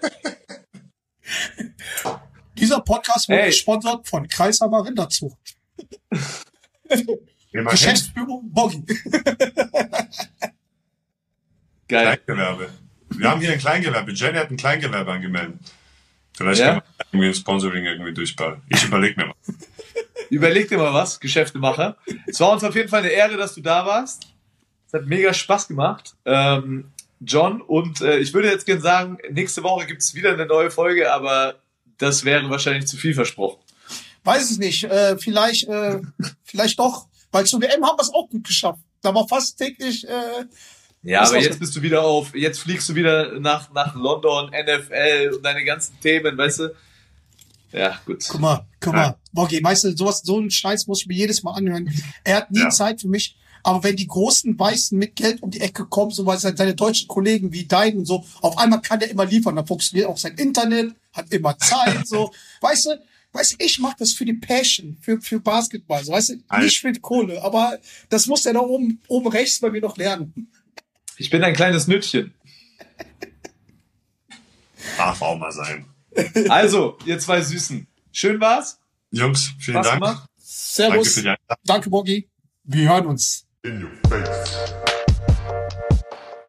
Dieser 2.59 2.81
Podcast 2.81 3.29
wurde 3.29 3.41
Ey. 3.41 3.47
gesponsert 3.47 4.09
von 4.09 4.29
Kreisheimer 4.29 4.85
Rinderzucht. 4.85 5.57
Geschäftsführung 7.53 8.51
Boggy. 8.53 8.85
Geil. 11.89 12.19
Kleingewerbe. 12.25 12.69
Wir 13.11 13.31
haben 13.31 13.41
hier 13.41 13.53
ein 13.53 13.59
Kleingewerbe. 13.59 14.13
Jenny 14.13 14.39
hat 14.39 14.51
ein 14.51 14.57
Kleingewerbe 14.57 15.13
angemeldet. 15.13 15.59
Vielleicht 16.37 16.61
Ja? 16.61 16.67
kann 16.67 16.75
man 16.75 16.83
irgendwie 17.13 17.29
ein 17.29 17.35
Sponsoring 17.35 17.85
irgendwie 17.85 18.13
durchbauen. 18.13 18.63
Ich 18.69 18.85
überlege 18.85 19.21
mir 19.21 19.27
mal. 19.29 19.35
Überleg 20.31 20.69
dir 20.69 20.79
mal 20.79 20.93
was, 20.93 21.21
Geschäftemacher. 21.21 21.97
Es 22.27 22.41
war 22.41 22.51
uns 22.53 22.65
auf 22.65 22.75
jeden 22.75 22.89
Fall 22.89 23.01
eine 23.01 23.11
Ehre, 23.11 23.37
dass 23.37 23.55
du 23.55 23.61
da 23.61 23.87
warst. 23.87 24.27
Es 24.87 24.93
hat 24.95 25.07
mega 25.07 25.33
Spaß 25.33 25.69
gemacht. 25.69 26.15
Ähm, 26.25 26.91
John, 27.21 27.61
und 27.61 28.01
äh, 28.01 28.19
ich 28.19 28.35
würde 28.35 28.51
jetzt 28.51 28.67
gerne 28.67 28.81
sagen, 28.81 29.19
nächste 29.31 29.63
Woche 29.63 29.87
gibt 29.87 30.03
es 30.03 30.15
wieder 30.15 30.33
eine 30.33 30.47
neue 30.47 30.71
Folge, 30.71 31.13
aber 31.13 31.57
das 31.99 32.25
wäre 32.25 32.49
wahrscheinlich 32.51 32.87
zu 32.87 32.97
viel 32.97 33.15
versprochen. 33.15 33.61
Weiß 34.25 34.51
ich 34.51 34.59
nicht. 34.59 34.85
Äh, 34.85 35.17
vielleicht, 35.19 35.69
äh, 35.69 36.01
vielleicht 36.45 36.79
doch. 36.79 37.07
Weil 37.31 37.47
zur 37.47 37.61
WM 37.61 37.85
haben 37.85 37.97
wir 37.99 38.03
es 38.03 38.13
auch 38.13 38.29
gut 38.29 38.45
geschafft. 38.47 38.81
Da 39.03 39.15
war 39.15 39.29
fast 39.29 39.59
täglich. 39.59 40.09
Äh, 40.09 40.45
Ja, 41.05 41.23
aber 41.23 41.39
jetzt 41.39 41.59
bist 41.61 41.77
du 41.77 41.83
wieder 41.83 42.03
auf, 42.03 42.35
jetzt 42.35 42.61
fliegst 42.61 42.89
du 42.89 42.95
wieder 42.95 43.39
nach, 43.39 43.73
nach 43.73 43.95
London, 43.95 44.51
NFL 44.51 45.33
und 45.37 45.43
deine 45.45 45.65
ganzen 45.65 46.01
Themen, 46.01 46.37
weißt 46.37 46.61
du? 46.61 46.75
Ja, 47.73 48.01
gut. 48.07 48.25
guck 48.29 48.41
mal, 48.41 48.67
guck 48.81 48.95
mal. 48.95 49.17
Boggy, 49.33 49.63
weißt 49.63 49.85
du, 49.85 49.97
sowas, 49.97 50.23
so 50.25 50.39
einen 50.39 50.51
Scheiß 50.51 50.87
muss 50.87 51.03
ich 51.03 51.07
mir 51.07 51.15
jedes 51.15 51.43
Mal 51.43 51.53
anhören. 51.53 51.91
Er 52.23 52.37
hat 52.37 52.51
nie 52.51 52.61
Ja. 52.61 52.71
Zeit 52.71 53.01
für 53.01 53.09
mich. 53.09 53.37
Aber 53.65 53.83
wenn 53.83 53.97
die 53.97 54.07
großen 54.07 54.59
Weißen 54.59 54.97
mit 54.97 55.17
Geld 55.17 55.43
um 55.43 55.51
die 55.51 55.61
Ecke 55.61 55.87
kommen, 55.87 56.11
so 56.11 56.25
weil 56.27 56.39
seine 56.39 56.75
deutschen 56.75 57.09
Kollegen 57.09 57.53
wie 57.53 57.65
dein 57.65 57.97
und 57.99 58.05
so, 58.07 58.25
auf 58.43 58.59
einmal 58.59 58.81
kann 58.83 59.01
er 59.01 59.11
immer 59.11 59.25
liefern. 59.25 59.57
Dann 59.57 59.67
funktioniert 59.67 60.09
auch 60.09 60.19
sein 60.19 60.37
Internet, 60.37 60.95
hat 61.13 61.33
immer 61.33 61.59
Zeit, 61.59 62.07
so. 62.07 62.31
Weißt 62.61 62.87
du, 62.87 63.03
weißt 63.33 63.53
du, 63.53 63.57
ich 63.65 63.79
mach 63.81 63.95
das 63.95 64.13
für 64.13 64.25
die 64.25 64.35
Passion, 64.35 64.97
für, 65.01 65.21
für 65.21 65.41
Basketball, 65.41 66.05
so, 66.05 66.13
weißt 66.13 66.29
du, 66.29 66.59
nicht 66.61 66.81
für 66.81 66.93
die 66.93 67.01
Kohle. 67.01 67.43
Aber 67.43 67.79
das 68.09 68.27
muss 68.27 68.47
er 68.47 68.53
da 68.53 68.61
oben, 68.61 69.01
oben 69.09 69.29
rechts 69.29 69.59
bei 69.61 69.71
mir 69.71 69.81
noch 69.81 69.97
lernen. 69.97 70.49
Ich 71.17 71.31
bin 71.31 71.43
ein 71.45 71.55
kleines 71.55 71.87
Nüttchen. 71.87 72.35
Darf 74.97 75.23
auch 75.23 75.37
mal 75.39 75.53
sein. 75.53 75.87
Also, 76.49 76.99
ihr 77.07 77.19
zwei 77.19 77.41
Süßen. 77.41 77.87
Schön 78.13 78.41
war's. 78.41 78.79
Jungs, 79.11 79.53
vielen 79.59 79.77
Spaß 79.77 79.87
Dank. 79.87 80.01
gemacht. 80.01 80.29
Danke 80.29 80.33
Servus. 80.39 81.19
Einladung. 81.19 81.57
Danke, 81.65 81.91
Boggy. 81.91 82.29
Wir 82.65 82.89
hören 82.89 83.07
uns. 83.07 83.47
In 83.63 83.83
your 83.85 83.91
face. 84.09 84.84